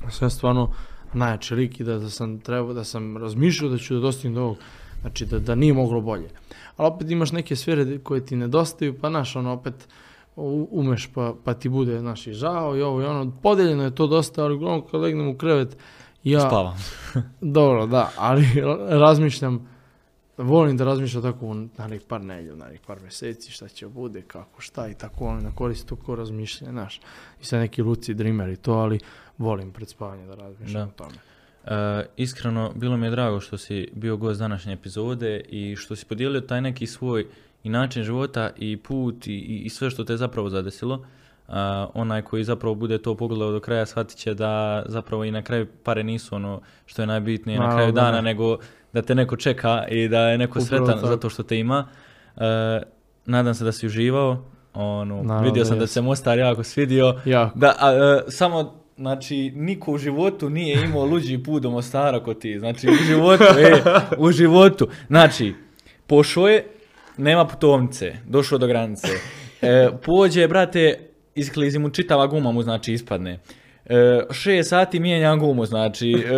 sve 0.10 0.30
stvarno 0.30 0.70
najjači 1.14 1.56
lik 1.56 1.80
i 1.80 1.84
da, 1.84 2.00
da 2.00 2.10
sam 2.10 2.40
trebao, 2.40 2.74
da 2.74 2.84
sam 2.84 3.18
razmišljao 3.18 3.70
da 3.72 3.78
ću 3.78 3.94
da 3.94 4.00
dostignem 4.00 4.36
do 4.36 4.42
ovog, 4.42 4.58
znači 5.02 5.26
da, 5.26 5.40
da 5.40 5.56
nije 5.56 5.74
moglo 5.74 6.02
bolje. 6.02 6.30
Ali 6.78 6.88
opet 6.88 7.12
imaš 7.12 7.32
neke 7.32 7.56
sfere 7.56 7.98
koje 8.00 8.26
ti 8.26 8.36
nedostaju, 8.36 9.00
pa 9.00 9.10
znaš, 9.10 9.36
ono 9.36 9.54
opet 9.54 9.88
umeš 10.36 11.10
pa, 11.14 11.34
pa 11.44 11.54
ti 11.54 11.70
bude, 11.70 12.00
znaš, 12.00 12.28
i 12.28 12.34
žao 12.34 12.78
i 12.78 12.82
ovo 12.82 13.02
i 13.02 13.06
ono, 13.06 13.32
podeljeno 13.44 13.84
je 13.84 13.96
to 13.96 14.08
dosta, 14.08 14.44
ali 14.44 14.56
uglavnom 14.56 14.84
kad 14.92 15.02
legnem 15.02 15.28
u 15.28 15.38
krevet, 15.38 15.78
ja, 16.24 16.40
Spavam. 16.40 16.78
dobro, 17.42 17.86
da, 17.86 18.12
ali 18.18 18.42
ra- 18.42 19.00
razmišljam, 19.00 19.73
volim 20.38 20.78
da 20.78 20.84
razmišljam 20.84 21.24
tako 21.24 21.46
u 21.46 21.54
narednih 21.54 22.02
par 22.08 22.22
nedjelja, 22.22 22.56
narednih 22.56 22.82
par 22.88 23.02
mjeseci, 23.02 23.52
šta 23.52 23.68
će 23.68 23.88
bude, 23.88 24.22
kako, 24.22 24.62
šta 24.62 24.88
i 24.88 24.94
tako, 24.94 25.26
ono, 25.26 25.42
na 25.42 25.56
korist 25.56 25.88
to 25.88 25.96
ko 25.96 26.16
razmišljanje, 26.16 26.72
znaš, 26.72 27.02
i 27.42 27.46
sad 27.46 27.60
neki 27.60 27.82
luci 27.82 28.14
dreamer 28.14 28.50
i 28.50 28.56
to, 28.56 28.74
ali 28.74 29.00
volim 29.38 29.72
pred 29.72 29.90
spavanje 29.90 30.26
da 30.26 30.36
razmišljam 30.36 30.92
Da. 30.98 31.04
o 31.04 31.08
tome. 31.08 31.16
E, 31.66 32.06
iskreno, 32.18 32.72
bilo 32.76 32.98
mi 32.98 33.06
je 33.06 33.12
drago 33.12 33.40
što 33.40 33.58
si 33.58 33.88
bio 33.94 34.18
gost 34.18 34.40
današnje 34.40 34.74
epizode 34.74 35.42
i 35.50 35.76
što 35.76 35.96
si 35.96 36.06
podijelio 36.06 36.42
taj 36.42 36.62
neki 36.62 36.88
svoj 36.88 37.28
i 37.64 37.70
način 37.70 38.04
života 38.04 38.50
i 38.58 38.78
put 38.78 39.28
i, 39.28 39.34
i, 39.34 39.60
i 39.60 39.70
sve 39.70 39.90
što 39.90 40.04
te 40.04 40.18
zapravo 40.18 40.50
zadesilo. 40.50 41.06
A, 41.48 41.88
onaj 41.94 42.22
koji 42.22 42.44
zapravo 42.44 42.76
bude 42.76 42.98
to 42.98 43.16
pogledao 43.16 43.52
do 43.52 43.60
kraja 43.60 43.86
shvatit 43.86 44.18
će 44.18 44.34
da 44.34 44.84
zapravo 44.86 45.24
i 45.24 45.32
na 45.32 45.42
kraju 45.42 45.68
pare 45.84 46.04
nisu 46.04 46.36
ono 46.36 46.62
što 46.86 47.02
je 47.02 47.08
najbitnije 47.08 47.60
na 47.60 47.66
Naravno 47.66 47.80
kraju 47.80 47.92
da 47.92 48.02
dana, 48.02 48.22
ne. 48.22 48.22
nego 48.22 48.58
da 48.94 49.02
te 49.02 49.16
neko 49.16 49.36
čeka 49.36 49.86
i 49.90 50.08
da 50.08 50.20
je 50.20 50.38
neko 50.38 50.60
Upravo 50.60 50.66
sretan 50.66 50.96
tako. 50.96 51.08
zato 51.08 51.30
što 51.30 51.44
te 51.44 51.58
ima. 51.60 51.88
E, 52.38 52.82
nadam 53.26 53.54
se 53.54 53.64
da 53.64 53.72
si 53.72 53.86
uživao. 53.86 54.46
Ono, 54.74 55.24
Naravno 55.24 55.42
vidio 55.42 55.66
sam 55.66 55.80
da 55.80 55.88
se 55.88 56.02
Mostar 56.02 56.40
jako 56.40 56.64
svidio. 56.64 57.20
Jako. 57.26 57.60
Da, 57.60 57.76
a, 57.80 57.92
e, 57.92 58.32
samo, 58.32 58.74
znači, 58.98 59.52
niko 59.56 59.92
u 59.92 59.98
životu 59.98 60.50
nije 60.50 60.84
imao 60.84 61.06
luđi 61.06 61.44
put 61.44 61.64
do 61.64 61.70
Mostara 61.70 62.24
kod 62.24 62.40
ti. 62.40 62.60
Znači, 62.60 62.88
u 62.90 62.94
životu, 63.08 63.44
e, 63.44 63.82
u 64.18 64.32
životu. 64.32 64.88
Znači, 65.08 65.54
pošao 66.08 66.48
je, 66.48 66.66
nema 67.18 67.48
putovnice, 67.48 68.14
došao 68.28 68.58
do 68.58 68.68
granice. 68.68 69.08
E, 69.62 69.90
pođe, 70.06 70.48
brate, 70.48 71.00
isklizi 71.36 71.80
mu 71.80 71.90
čitava 71.90 72.28
guma 72.28 72.52
mu, 72.52 72.64
znači, 72.64 72.94
ispadne. 72.94 73.40
E, 73.86 74.22
šest 74.32 74.70
sati 74.70 75.00
mijenja 75.00 75.36
gumu, 75.36 75.66
znači, 75.66 76.12
e, 76.12 76.38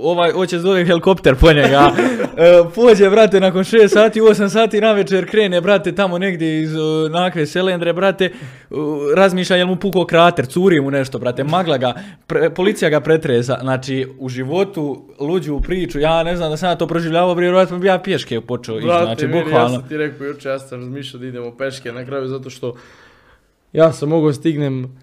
ovaj, 0.00 0.30
hoće 0.30 0.58
zove 0.58 0.84
helikopter 0.84 1.36
po 1.36 1.52
njega. 1.52 1.90
E, 2.36 2.62
pođe, 2.74 3.10
brate, 3.10 3.40
nakon 3.40 3.64
šest 3.64 3.94
sati, 3.94 4.20
osam 4.20 4.50
sati 4.50 4.80
na 4.80 4.92
večer 4.92 5.30
krene, 5.30 5.60
brate, 5.60 5.94
tamo 5.94 6.18
negdje 6.18 6.62
iz 6.62 6.76
o, 6.76 7.08
nakve 7.08 7.46
selendre, 7.46 7.92
brate, 7.92 8.30
u, 8.70 8.98
razmišlja 9.16 9.56
jel 9.56 9.66
mu 9.66 9.76
puko 9.76 10.06
krater, 10.06 10.46
curi 10.46 10.80
mu 10.80 10.90
nešto, 10.90 11.18
brate, 11.18 11.44
magla 11.44 11.78
ga, 11.78 11.94
pre- 12.28 12.54
policija 12.54 12.90
ga 12.90 13.00
pretresa, 13.00 13.58
znači, 13.60 14.08
u 14.18 14.28
životu, 14.28 15.04
luđu 15.20 15.60
priču, 15.60 16.00
ja 16.00 16.22
ne 16.22 16.36
znam 16.36 16.50
da 16.50 16.56
sam 16.56 16.68
ja 16.68 16.76
to 16.76 16.86
proživljavao, 16.86 17.34
vjerojatno 17.34 17.78
bi 17.78 17.86
ja 17.86 17.98
pješke 17.98 18.40
počeo 18.40 18.78
ići, 18.78 18.86
znači, 18.86 19.26
meni, 19.26 19.38
ja 19.38 19.44
bukvalno. 19.44 19.78
sam 19.78 19.88
ti 19.88 19.96
rekao 19.96 20.26
juče, 20.26 20.48
ja 20.48 20.58
sam 20.58 20.78
razmišljao 20.80 21.20
da 21.20 21.26
idemo 21.26 21.56
peške 21.56 21.92
na 21.92 22.04
kraju 22.04 22.28
zato 22.28 22.50
što 22.50 22.74
ja 23.72 23.92
sam 23.92 24.08
mogao 24.08 24.32
stignem 24.32 24.98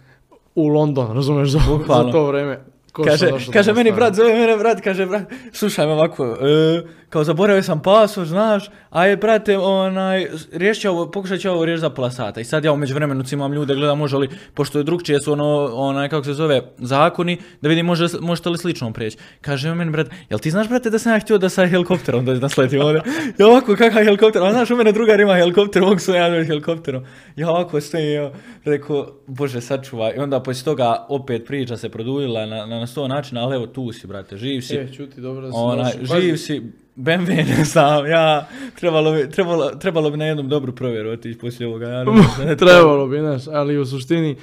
u 0.59 0.67
London, 0.67 1.15
razumeš, 1.15 1.49
za, 1.49 1.59
za 1.87 2.11
to 2.11 2.25
vreme. 2.25 2.59
Ko 2.91 3.03
Kaže, 3.03 3.31
kaže 3.53 3.73
meni 3.73 3.91
brat, 3.91 4.15
zove 4.15 4.33
mene 4.33 4.57
brat, 4.57 4.81
kaže 4.81 5.05
brat, 5.05 5.23
slušaj 5.53 5.85
me 5.87 5.93
ovako, 5.93 6.25
e, 6.25 6.83
kao 7.09 7.23
zaboravio 7.23 7.63
sam 7.63 7.81
pasu, 7.81 8.25
znaš, 8.25 8.69
a 8.89 9.05
je 9.05 9.17
brate, 9.17 9.57
onaj, 9.57 10.27
riješit 10.51 10.81
ću 10.81 10.89
ovo, 10.89 11.11
pokušat 11.11 11.39
ću 11.39 11.49
ovo 11.49 11.65
riješiti 11.65 11.81
za 11.81 11.89
pola 11.89 12.11
sata. 12.11 12.41
I 12.41 12.43
sad 12.43 12.65
ja 12.65 12.71
umeđu 12.71 12.93
vremenu 12.93 13.23
imam 13.31 13.53
ljude, 13.53 13.75
gledam 13.75 13.97
može 13.97 14.17
li, 14.17 14.29
pošto 14.53 14.77
je 14.77 14.83
drugčije 14.83 15.21
su 15.21 15.31
ono, 15.33 15.69
onaj, 15.73 16.09
kako 16.09 16.23
se 16.23 16.33
zove, 16.33 16.61
zakoni, 16.77 17.37
da 17.61 17.69
vidim 17.69 17.85
može, 17.85 18.07
možete 18.21 18.49
li 18.49 18.57
slično 18.57 18.93
prijeći. 18.93 19.17
Kaže 19.41 19.73
meni 19.73 19.91
brat, 19.91 20.07
jel 20.29 20.39
ti 20.39 20.51
znaš 20.51 20.69
brate 20.69 20.89
da 20.89 20.99
sam 20.99 21.13
ja 21.13 21.19
htio 21.19 21.37
da 21.37 21.49
sa 21.49 21.67
helikopterom 21.67 22.25
da 22.25 22.33
nasletim 22.33 22.81
ovdje? 22.81 23.01
Ja 23.37 23.47
ovako, 23.47 23.75
kakav 23.75 24.03
helikopter, 24.03 24.43
a 24.43 24.51
znaš 24.51 24.71
u 24.71 24.75
mene 24.75 24.91
drugar 24.91 25.19
ima 25.19 25.33
helikopter, 25.33 25.81
mogu 25.81 25.99
sam 25.99 26.15
ja 26.15 26.43
helikopterom. 26.45 27.03
Ja 27.35 27.49
ovako 27.49 27.81
stojim, 27.81 28.13
ja, 28.13 28.31
rekao, 28.65 29.07
bože 29.27 29.61
sačuvaj. 29.61 30.13
I 30.15 30.19
onda 30.19 30.39
poslije 30.39 30.65
toga 30.65 31.05
opet 31.09 31.45
priča 31.45 31.77
se 31.77 31.89
produljila 31.89 32.45
na, 32.45 32.65
na, 32.65 32.79
na 32.79 32.87
sto 32.87 33.07
načina, 33.07 33.43
ali 33.43 33.55
evo 33.55 33.67
tu 33.67 33.91
si 33.91 34.07
brate, 34.07 34.37
živ 34.37 34.61
si. 34.61 34.75
E, 34.75 34.93
čuti, 34.93 35.21
dobro 35.21 35.47
da 35.47 35.55
Onaj, 35.55 35.93
došao. 36.01 36.21
živ 36.21 36.35
si, 36.35 36.61
BMW 36.99 37.57
ne 37.57 37.63
znam, 37.65 38.05
ja, 38.07 38.47
trebalo 38.79 39.11
bi, 39.11 39.29
trebalo, 39.29 39.69
trebalo 39.69 40.09
bi 40.11 40.17
na 40.17 40.25
jednom 40.25 40.49
dobru 40.49 40.75
provjeru 40.75 41.09
otići 41.09 41.39
poslije 41.39 41.67
ovoga. 41.67 41.87
Ja 41.87 42.03
ne 42.03 42.11
ne- 42.45 42.57
Trebalo 42.57 43.07
bi, 43.07 43.19
znaš, 43.19 43.47
ali 43.47 43.77
u 43.77 43.85
suštini 43.85 44.35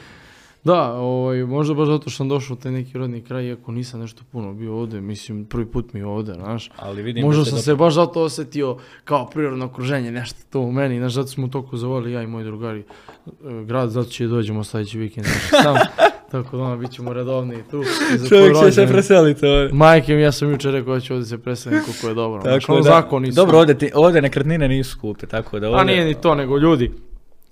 Da, 0.65 0.93
ovaj, 0.93 1.45
možda 1.45 1.75
baš 1.75 1.89
zato 1.89 2.11
što 2.11 2.17
sam 2.17 2.29
došao 2.29 2.55
u 2.55 2.59
taj 2.59 2.73
neki 2.73 2.99
rodni 2.99 3.23
kraj, 3.23 3.45
iako 3.45 3.73
nisam 3.73 4.01
nešto 4.01 4.23
puno 4.33 4.53
bio 4.55 4.79
ovdje, 4.79 5.01
mislim, 5.01 5.45
prvi 5.45 5.67
put 5.67 5.93
mi 5.93 6.01
je 6.01 6.07
ovdje, 6.07 6.35
znaš. 6.35 6.71
Ali 6.77 7.03
vidim 7.03 7.25
Možda 7.25 7.41
da 7.45 7.51
sam 7.51 7.59
se 7.59 7.65
se 7.65 7.75
baš 7.75 7.95
zato 7.95 8.23
osjetio 8.23 8.77
kao 9.05 9.27
prirodno 9.27 9.65
okruženje, 9.65 10.11
nešto 10.11 10.39
to 10.51 10.61
u 10.61 10.73
meni, 10.73 10.99
znaš, 10.99 11.13
zato 11.13 11.29
smo 11.29 11.49
toliko 11.49 11.77
zavoli 11.77 12.13
ja 12.13 12.23
i 12.23 12.27
moji 12.27 12.45
drugari 12.45 12.81
e, 12.81 12.85
grad, 13.65 13.91
zato 13.91 14.09
će 14.11 14.27
dođemo 14.27 14.65
sljedeći 14.65 14.99
vikend, 14.99 15.27
znaš, 15.27 15.63
sam, 15.63 15.75
tako 16.31 16.57
da 16.57 16.63
ono, 16.63 16.77
bit 16.77 16.91
ćemo 16.91 17.13
redovni 17.13 17.63
tu. 17.71 17.83
i 18.15 18.19
za 18.19 18.29
tvoj 18.29 18.49
rođendan. 18.49 18.89
preseliti 18.93 19.47
ovdje. 19.47 19.73
Majke 19.73 20.15
mi, 20.15 20.23
ja 20.23 20.33
sam 20.33 20.51
jučer 20.51 20.73
rekao 20.73 20.95
da 20.95 21.01
ću 21.01 21.15
ovdje 21.15 21.27
se 21.27 21.39
preselim 21.39 21.81
koliko 21.85 22.09
je 22.09 22.15
dobro. 22.15 22.43
Tako 22.43 22.73
ono 22.73 22.83
da, 22.83 22.91
zakoni 22.91 23.33
su. 23.33 23.37
Dobro, 23.37 23.59
ovdje, 23.59 23.79
ti, 23.79 23.91
ovdje 23.95 24.23
nekretnine 24.23 24.69
nisu 24.69 24.91
skupe, 24.91 25.27
tako 25.27 25.61
da 25.61 25.69
ovdje... 25.69 25.81
A 25.81 25.85
nije 25.85 26.05
ni 26.05 26.15
to, 26.15 26.35
nego 26.35 26.59
ljudi. 26.59 26.93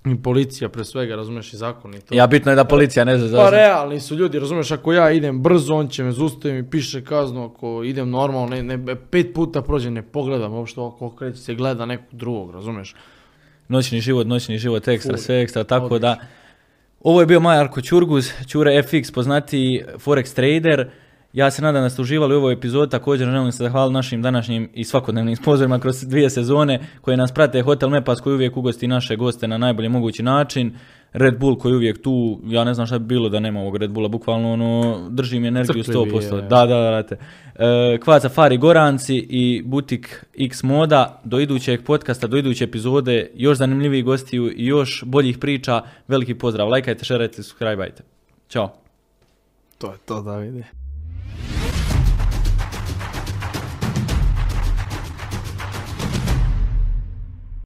I 0.05 0.21
policija 0.21 0.69
pre 0.69 0.83
svega, 0.83 1.15
razumeš, 1.15 1.53
i 1.53 1.57
zakoni. 1.57 1.97
i 1.97 2.01
To. 2.01 2.15
Ja, 2.15 2.27
bitno 2.27 2.51
je 2.51 2.55
da 2.55 2.63
policija 2.63 3.05
ne 3.05 3.17
zna 3.17 3.25
Pa 3.25 3.31
zašto. 3.31 3.49
realni 3.49 3.99
su 3.99 4.15
ljudi, 4.15 4.39
razumeš, 4.39 4.71
ako 4.71 4.93
ja 4.93 5.11
idem 5.11 5.41
brzo, 5.41 5.75
on 5.75 5.87
će 5.87 6.03
me 6.03 6.11
zaustaviti 6.11 6.61
mi 6.61 6.69
piše 6.69 7.03
kaznu, 7.03 7.45
ako 7.45 7.83
idem 7.83 8.09
normalno, 8.09 8.49
ne, 8.49 8.63
ne, 8.63 8.95
pet 8.95 9.33
puta 9.33 9.61
prođe, 9.61 9.91
ne 9.91 10.01
pogledam 10.01 10.53
uopšte 10.53 10.81
ako 10.81 11.05
okreće 11.05 11.37
se 11.37 11.55
gleda 11.55 11.85
nekog 11.85 12.19
drugog, 12.19 12.53
razumeš. 12.53 12.95
Noćni 13.67 13.99
život, 13.99 14.27
noćni 14.27 14.57
život, 14.57 14.87
ekstra, 14.87 15.17
Ful. 15.17 15.23
sve 15.23 15.41
ekstra, 15.41 15.63
tako 15.63 15.99
da... 15.99 16.17
Ovo 17.05 17.19
je 17.19 17.25
bio 17.25 17.39
Majarko 17.39 17.81
Ćurguz, 17.81 18.31
Ćure 18.47 18.83
FX, 18.83 19.13
poznati 19.13 19.83
Forex 20.05 20.35
trader. 20.35 20.89
Ja 21.35 21.51
se 21.51 21.61
nadam 21.61 21.83
da 21.83 21.89
ste 21.89 22.01
uživali 22.01 22.35
u 22.35 22.37
ovoj 22.37 22.53
epizodi, 22.53 22.91
također 22.91 23.29
želim 23.29 23.51
se 23.51 23.63
zahvaliti 23.63 23.93
našim 23.93 24.21
današnjim 24.21 24.69
i 24.73 24.83
svakodnevnim 24.83 25.35
sponzorima 25.35 25.79
kroz 25.79 26.01
dvije 26.07 26.29
sezone 26.29 26.79
koje 27.01 27.17
nas 27.17 27.31
prate, 27.31 27.61
Hotel 27.61 27.89
Mepas 27.89 28.21
koji 28.21 28.33
uvijek 28.33 28.57
ugosti 28.57 28.87
naše 28.87 29.15
goste 29.15 29.47
na 29.47 29.57
najbolji 29.57 29.89
mogući 29.89 30.23
način, 30.23 30.75
Red 31.13 31.39
Bull 31.39 31.57
koji 31.57 31.71
je 31.71 31.75
uvijek 31.75 32.01
tu, 32.01 32.39
ja 32.45 32.63
ne 32.63 32.73
znam 32.73 32.87
šta 32.87 32.99
bi 32.99 33.05
bilo 33.05 33.29
da 33.29 33.39
nema 33.39 33.59
ovog 33.59 33.77
Red 33.77 33.91
Bulla, 33.91 34.07
bukvalno 34.07 34.53
ono, 34.53 34.99
drži 35.09 35.39
mi 35.39 35.47
energiju 35.47 35.83
Crkli 35.83 36.05
bi 36.05 36.11
100%. 36.11 36.35
je. 36.35 36.41
Da, 36.41 36.65
da, 36.65 37.03
da. 37.09 37.15
E, 37.65 37.97
Kvac 37.97 38.21
Safari 38.21 38.57
Goranci 38.57 39.15
i 39.15 39.63
Butik 39.65 40.25
X 40.39 40.63
Moda, 40.63 41.21
do 41.23 41.39
idućeg 41.39 41.83
podcasta, 41.83 42.27
do 42.27 42.37
iduće 42.37 42.63
epizode, 42.63 43.31
još 43.35 43.57
zanimljivih 43.57 44.05
gostiju 44.05 44.51
i 44.55 44.65
još 44.65 45.03
boljih 45.05 45.37
priča, 45.37 45.81
veliki 46.07 46.35
pozdrav, 46.35 46.69
lajkajte, 46.69 47.05
šerajte, 47.05 47.43
subscribeajte. 47.43 48.03
Ćao. 48.47 48.73
To 49.77 49.91
je 49.91 49.97
to, 50.05 50.21
Davide. 50.21 50.84